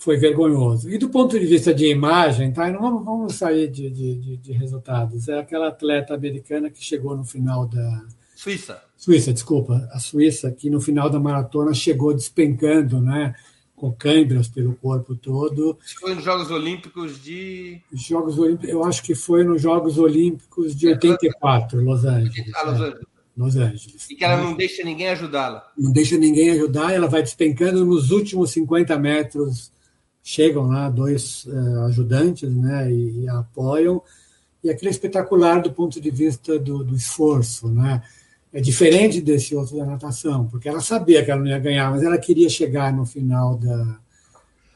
foi 0.00 0.16
vergonhoso. 0.16 0.90
E 0.90 0.96
do 0.96 1.10
ponto 1.10 1.38
de 1.38 1.44
vista 1.44 1.74
de 1.74 1.86
imagem, 1.86 2.50
tá? 2.50 2.70
não 2.70 2.80
vamos, 2.80 3.04
vamos 3.04 3.34
sair 3.34 3.68
de, 3.68 3.90
de, 3.90 4.36
de, 4.38 4.52
resultados. 4.52 5.28
É 5.28 5.38
aquela 5.38 5.68
atleta 5.68 6.14
americana 6.14 6.70
que 6.70 6.82
chegou 6.82 7.14
no 7.14 7.22
final 7.22 7.66
da. 7.66 8.06
Suíça. 8.34 8.82
Suíça, 8.96 9.30
desculpa. 9.30 9.86
A 9.92 9.98
Suíça, 9.98 10.50
que 10.50 10.70
no 10.70 10.80
final 10.80 11.10
da 11.10 11.20
maratona 11.20 11.74
chegou 11.74 12.14
despencando, 12.14 12.98
né? 12.98 13.34
Com 13.76 13.92
câimbras 13.92 14.48
pelo 14.48 14.74
corpo 14.74 15.14
todo. 15.14 15.78
Foi 16.00 16.14
nos 16.14 16.24
Jogos 16.24 16.50
Olímpicos 16.50 17.22
de. 17.22 17.82
Jogos 17.92 18.38
Olímpicos, 18.38 18.70
eu 18.70 18.82
acho 18.82 19.02
que 19.02 19.14
foi 19.14 19.44
nos 19.44 19.60
Jogos 19.60 19.98
Olímpicos 19.98 20.74
de 20.74 20.88
84, 20.88 21.78
Los 21.84 22.06
Angeles. 22.06 22.52
Ah, 22.54 22.70
Los 22.70 22.80
Angeles. 22.80 23.06
Los 23.36 23.56
Angeles. 23.56 24.10
E 24.10 24.14
que 24.14 24.24
ela 24.24 24.38
não 24.38 24.54
deixa 24.54 24.82
ninguém 24.82 25.08
ajudá-la. 25.10 25.70
Não 25.76 25.92
deixa 25.92 26.16
ninguém 26.16 26.50
ajudar, 26.52 26.90
ela 26.90 27.06
vai 27.06 27.22
despencando 27.22 27.84
nos 27.84 28.10
últimos 28.10 28.50
50 28.52 28.98
metros 28.98 29.70
chegam 30.22 30.68
lá 30.68 30.88
dois 30.88 31.44
uh, 31.46 31.86
ajudantes 31.86 32.54
né, 32.54 32.90
e, 32.90 33.24
e, 33.24 33.28
apoiam, 33.28 34.02
e 34.62 34.70
aquilo 34.70 34.88
é 34.88 34.90
espetacular 34.90 35.60
do 35.62 35.72
ponto 35.72 36.00
de 36.00 36.10
vista 36.10 36.58
do, 36.58 36.84
do, 36.84 36.94
esforço. 36.94 37.68
Né? 37.68 38.02
É 38.52 38.60
diferente 38.60 39.20
desse 39.20 39.54
outro 39.54 39.76
da 39.76 39.86
natação, 39.86 40.46
porque 40.46 40.68
ela 40.68 40.80
sabia 40.80 41.24
que 41.24 41.30
ela 41.30 41.40
não 41.40 41.48
ia 41.48 41.58
ganhar, 41.58 41.90
mas 41.90 42.02
ela 42.02 42.18
queria 42.18 42.48
chegar 42.48 42.92
no 42.92 43.06
final 43.06 43.56
da. 43.56 43.98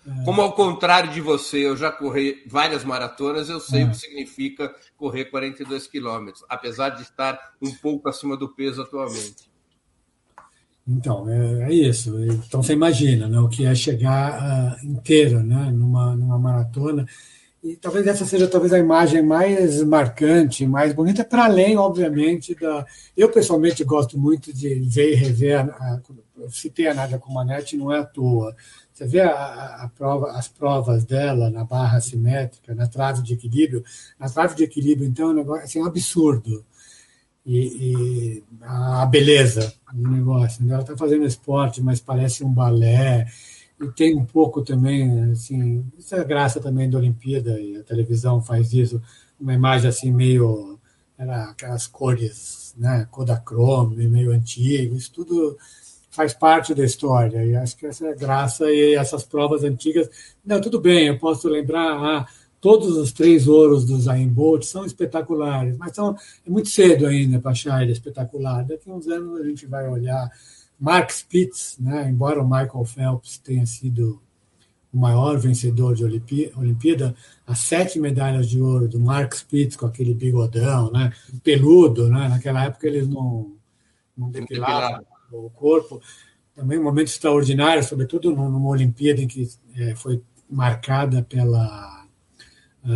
Uh... 0.07 0.25
Como 0.25 0.41
ao 0.41 0.53
contrário 0.53 1.11
de 1.11 1.21
você, 1.21 1.67
eu 1.67 1.77
já 1.77 1.91
corri 1.91 2.43
várias 2.47 2.85
maratonas, 2.85 3.49
eu 3.49 3.61
sei 3.61 3.83
é. 3.83 3.85
o 3.85 3.91
que 3.91 3.97
significa 3.97 4.75
correr 4.97 5.27
42 5.27 5.87
quilômetros, 5.87 6.45
apesar 6.49 6.91
de 6.91 7.03
estar 7.03 7.39
um 7.61 7.73
pouco 7.75 8.09
acima 8.09 8.37
do 8.37 8.49
peso 8.49 8.83
atualmente. 8.83 9.54
Então, 10.87 11.29
é, 11.29 11.71
é, 11.71 11.73
isso. 11.73 12.19
Então, 12.25 12.63
você 12.63 12.75
imagina 12.75 13.27
né, 13.27 13.39
o 13.41 13.49
que 13.49 13.65
é 13.65 13.75
chegar 13.75 14.79
uh, 14.83 14.87
inteiro 14.87 15.43
né, 15.43 15.71
numa, 15.71 16.15
numa 16.15 16.39
maratona. 16.39 17.07
E 17.63 17.77
talvez 17.77 18.07
essa 18.07 18.27
seja 18.27 18.47
talvez 18.47 18.75
a 18.75 18.79
imagem 18.79 19.23
mais 19.23 19.83
marcante, 19.83 20.67
mais 20.67 20.93
bonita, 20.93 21.25
para 21.25 21.47
além, 21.47 21.79
obviamente, 21.79 22.55
da. 22.55 22.87
Eu, 23.17 23.31
pessoalmente, 23.31 23.83
gosto 23.83 24.19
muito 24.19 24.53
de 24.53 24.75
ver 24.81 25.13
e 25.13 25.15
rever. 25.15 25.61
A, 25.61 25.99
eu 26.37 26.51
citei 26.51 26.87
a 26.89 26.93
Nádia 26.93 27.19
Comanete, 27.19 27.79
não 27.79 27.91
é 27.91 28.01
à 28.01 28.05
toa. 28.05 28.55
Você 28.93 29.07
vê 29.07 29.21
a, 29.21 29.31
a, 29.85 29.91
prova, 29.97 30.33
as 30.33 30.47
provas 30.47 31.05
dela 31.07 31.49
na 31.49 31.65
barra 31.65 32.03
simétrica, 32.03 32.75
na 32.75 32.87
trave 32.87 33.23
de 33.23 33.33
equilíbrio. 33.33 33.83
Na 34.21 34.29
trave 34.29 34.55
de 34.55 34.65
equilíbrio, 34.65 35.09
então, 35.09 35.29
é 35.29 35.31
um 35.31 35.37
negócio 35.37 35.65
assim, 35.65 35.81
um 35.81 35.87
absurdo 35.87 36.63
e, 37.45 37.59
e 37.59 38.45
a 38.63 39.07
beleza 39.07 39.75
do 39.93 40.11
negócio. 40.11 40.65
Né? 40.65 40.73
Ela 40.73 40.83
está 40.83 40.97
fazendo 40.97 41.25
esporte, 41.25 41.83
mas 41.83 42.01
parece 42.01 42.45
um 42.45 42.53
balé. 42.53 43.27
E 43.81 43.89
tem 43.89 44.17
um 44.17 44.25
pouco 44.25 44.63
também, 44.63 45.33
assim, 45.33 45.85
isso 45.99 46.15
é 46.15 46.25
graça 46.25 46.61
também 46.61 46.89
da 46.89 46.99
Olimpíada, 46.99 47.61
e 47.61 47.77
a 47.77 47.83
televisão 47.83 48.41
faz 48.41 48.73
isso, 48.73 49.03
uma 49.39 49.53
imagem 49.53 49.89
assim 49.89 50.13
meio, 50.13 50.79
era 51.19 51.51
aquelas 51.51 51.87
cores, 51.87 52.73
né, 52.79 53.07
Kodachrome, 53.11 54.07
meio 54.09 54.31
antigo, 54.31 54.95
isso 54.95 55.13
tudo 55.13 55.59
faz 56.09 56.33
parte 56.33 56.73
da 56.73 56.85
história, 56.85 57.45
e 57.45 57.57
acho 57.57 57.77
que 57.77 57.87
essa 57.87 58.07
é 58.07 58.13
a 58.13 58.15
graça, 58.15 58.71
e 58.71 58.95
essas 58.95 59.25
provas 59.25 59.65
antigas, 59.65 60.09
não, 60.47 60.61
tudo 60.61 60.81
bem, 60.81 61.09
eu 61.09 61.19
posso 61.19 61.49
lembrar, 61.49 61.97
ah, 61.97 62.27
Todos 62.65 62.97
os 62.97 63.13
três 63.13 63.47
ouros 63.47 63.85
do 63.85 64.01
Zayn 64.01 64.27
Bolt 64.27 64.63
são 64.63 64.87
espetaculares, 64.87 65.77
mas 65.77 65.95
são, 65.95 66.17
é 66.47 66.49
muito 66.49 66.71
cedo 66.71 67.05
ainda 67.05 67.39
para 67.39 67.51
achar 67.51 67.83
ele 67.83 67.93
espetacular. 67.93 68.65
Daqui 68.65 68.89
a 68.89 68.95
uns 68.95 69.07
anos 69.07 69.39
a 69.39 69.45
gente 69.45 69.67
vai 69.67 69.87
olhar 69.87 70.31
Mark 70.81 71.11
Spitz, 71.11 71.77
né? 71.79 72.09
embora 72.09 72.41
o 72.41 72.49
Michael 72.49 72.87
Phelps 72.87 73.37
tenha 73.37 73.67
sido 73.67 74.19
o 74.91 74.97
maior 74.97 75.39
vencedor 75.39 75.95
de 75.95 76.05
Olimpíada, 76.57 77.15
as 77.47 77.59
sete 77.59 78.01
medalhas 78.01 78.49
de 78.49 78.59
ouro 78.59 78.89
do 78.89 78.99
Mark 78.99 79.35
Spitz 79.35 79.77
com 79.77 79.85
aquele 79.85 80.15
bigodão, 80.15 80.91
né? 80.91 81.13
peludo, 81.43 82.09
né? 82.09 82.31
naquela 82.31 82.65
época 82.65 82.87
eles 82.87 83.07
não, 83.07 83.53
não 84.17 84.31
depilavam 84.31 85.05
o 85.31 85.51
corpo. 85.51 86.01
Também 86.55 86.79
um 86.79 86.85
momento 86.85 87.09
extraordinário, 87.09 87.85
sobretudo 87.85 88.35
numa 88.35 88.71
Olimpíada 88.71 89.21
em 89.21 89.29
que 89.29 89.47
é, 89.77 89.95
foi 89.95 90.23
marcada 90.49 91.23
pela 91.23 92.04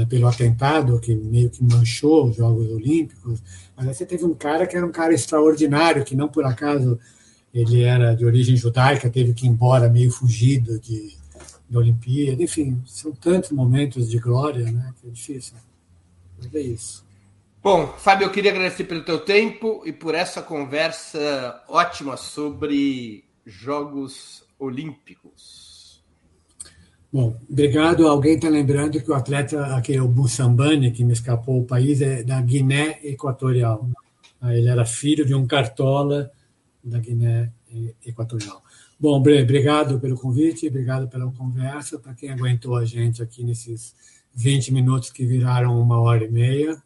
pelo 0.08 0.28
atentado 0.28 1.00
que 1.00 1.14
meio 1.14 1.48
que 1.48 1.62
manchou 1.64 2.28
os 2.28 2.36
Jogos 2.36 2.68
Olímpicos, 2.70 3.42
mas 3.76 3.88
aí 3.88 3.94
você 3.94 4.04
teve 4.04 4.24
um 4.24 4.34
cara 4.34 4.66
que 4.66 4.76
era 4.76 4.84
um 4.84 4.92
cara 4.92 5.14
extraordinário, 5.14 6.04
que 6.04 6.14
não 6.14 6.28
por 6.28 6.44
acaso 6.44 6.98
ele 7.54 7.82
era 7.82 8.14
de 8.14 8.24
origem 8.24 8.56
judaica, 8.56 9.08
teve 9.08 9.32
que 9.32 9.46
ir 9.46 9.48
embora 9.48 9.88
meio 9.88 10.10
fugido 10.10 10.78
de, 10.78 11.16
da 11.68 11.78
Olimpíada, 11.78 12.42
enfim, 12.42 12.82
são 12.86 13.12
tantos 13.12 13.50
momentos 13.50 14.10
de 14.10 14.18
glória, 14.18 14.70
né, 14.70 14.92
que 15.00 15.08
é 15.08 15.10
difícil. 15.10 15.54
Mas 16.36 16.54
é 16.54 16.60
isso. 16.60 17.04
Bom, 17.62 17.88
Fábio, 17.98 18.26
eu 18.26 18.30
queria 18.30 18.52
agradecer 18.52 18.84
pelo 18.84 19.04
teu 19.04 19.20
tempo 19.20 19.82
e 19.84 19.92
por 19.92 20.14
essa 20.14 20.40
conversa 20.40 21.62
ótima 21.68 22.16
sobre 22.16 23.24
Jogos 23.44 24.44
Olímpicos. 24.58 25.67
Bom, 27.10 27.40
obrigado. 27.48 28.06
Alguém 28.06 28.34
está 28.34 28.48
lembrando 28.48 29.00
que 29.02 29.10
o 29.10 29.14
atleta, 29.14 29.74
aquele 29.74 30.00
o 30.00 30.08
Bussambani, 30.08 30.92
que 30.92 31.02
me 31.02 31.14
escapou 31.14 31.60
o 31.60 31.64
país, 31.64 32.02
é 32.02 32.22
da 32.22 32.40
Guiné 32.40 33.00
Equatorial. 33.02 33.88
Ah, 34.40 34.54
ele 34.54 34.68
era 34.68 34.84
filho 34.84 35.24
de 35.24 35.34
um 35.34 35.46
cartola 35.46 36.30
da 36.84 36.98
Guiné 36.98 37.50
Equatorial. 38.04 38.62
Bom, 39.00 39.20
Bre, 39.22 39.42
obrigado 39.42 39.98
pelo 39.98 40.16
convite, 40.16 40.68
obrigado 40.68 41.08
pela 41.08 41.30
conversa, 41.32 41.98
para 41.98 42.14
quem 42.14 42.30
aguentou 42.30 42.76
a 42.76 42.84
gente 42.84 43.22
aqui 43.22 43.42
nesses 43.42 43.94
20 44.34 44.72
minutos 44.72 45.10
que 45.10 45.24
viraram 45.24 45.80
uma 45.80 46.00
hora 46.00 46.24
e 46.24 46.30
meia. 46.30 46.82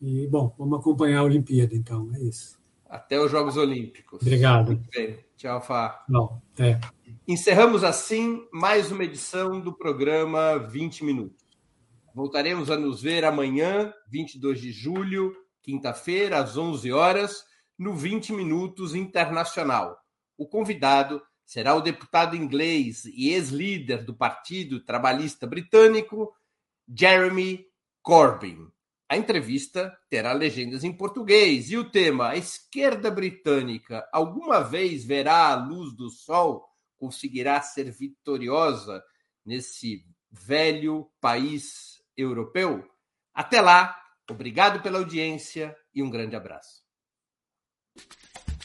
E, 0.00 0.26
bom, 0.28 0.54
vamos 0.56 0.78
acompanhar 0.78 1.20
a 1.20 1.24
Olimpíada, 1.24 1.74
então, 1.74 2.08
é 2.14 2.20
isso. 2.20 2.56
Até 2.88 3.20
os 3.20 3.30
Jogos 3.30 3.56
Olímpicos. 3.56 4.22
Obrigado. 4.22 4.80
Tchau, 5.36 5.60
Fá. 5.60 6.04
Não, 6.08 6.40
até. 6.54 6.80
Encerramos 7.30 7.84
assim 7.84 8.48
mais 8.50 8.90
uma 8.90 9.04
edição 9.04 9.60
do 9.60 9.70
programa 9.70 10.56
20 10.56 11.04
Minutos. 11.04 11.44
Voltaremos 12.14 12.70
a 12.70 12.76
nos 12.78 13.02
ver 13.02 13.22
amanhã, 13.22 13.92
22 14.08 14.58
de 14.58 14.72
julho, 14.72 15.36
quinta-feira, 15.60 16.38
às 16.38 16.56
11 16.56 16.90
horas, 16.90 17.44
no 17.78 17.94
20 17.94 18.32
Minutos 18.32 18.94
Internacional. 18.94 19.98
O 20.38 20.48
convidado 20.48 21.20
será 21.44 21.74
o 21.74 21.82
deputado 21.82 22.34
inglês 22.34 23.04
e 23.04 23.28
ex-líder 23.28 24.04
do 24.04 24.14
Partido 24.16 24.82
Trabalhista 24.82 25.46
Britânico, 25.46 26.32
Jeremy 26.88 27.62
Corbyn. 28.00 28.68
A 29.06 29.18
entrevista 29.18 29.94
terá 30.08 30.32
legendas 30.32 30.82
em 30.82 30.94
português 30.94 31.70
e 31.70 31.76
o 31.76 31.90
tema: 31.90 32.30
a 32.30 32.36
esquerda 32.38 33.10
britânica 33.10 34.08
alguma 34.14 34.60
vez 34.60 35.04
verá 35.04 35.48
a 35.48 35.56
luz 35.56 35.94
do 35.94 36.08
sol? 36.08 36.67
Conseguirá 36.98 37.60
ser 37.62 37.90
vitoriosa 37.90 39.02
nesse 39.44 40.04
velho 40.30 41.10
país 41.20 42.02
europeu? 42.16 42.86
Até 43.32 43.60
lá, 43.60 43.96
obrigado 44.28 44.82
pela 44.82 44.98
audiência 44.98 45.76
e 45.94 46.02
um 46.02 46.10
grande 46.10 46.36
abraço. 46.36 46.82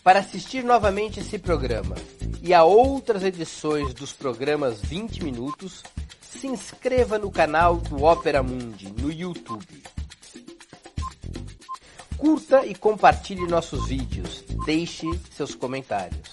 Para 0.03 0.19
assistir 0.19 0.63
novamente 0.63 1.19
esse 1.19 1.39
programa 1.39 1.95
e 2.41 2.53
a 2.53 2.63
outras 2.63 3.23
edições 3.23 3.93
dos 3.93 4.11
programas 4.11 4.81
20 4.81 5.23
Minutos, 5.23 5.81
se 6.21 6.47
inscreva 6.47 7.17
no 7.17 7.31
canal 7.31 7.77
do 7.77 8.03
Opera 8.03 8.43
Mundi 8.43 8.91
no 8.91 9.09
YouTube 9.09 9.83
Curta 12.23 12.65
e 12.65 12.73
compartilhe 12.73 13.45
nossos 13.47 13.89
vídeos. 13.89 14.45
Deixe 14.65 15.05
seus 15.35 15.53
comentários. 15.53 16.32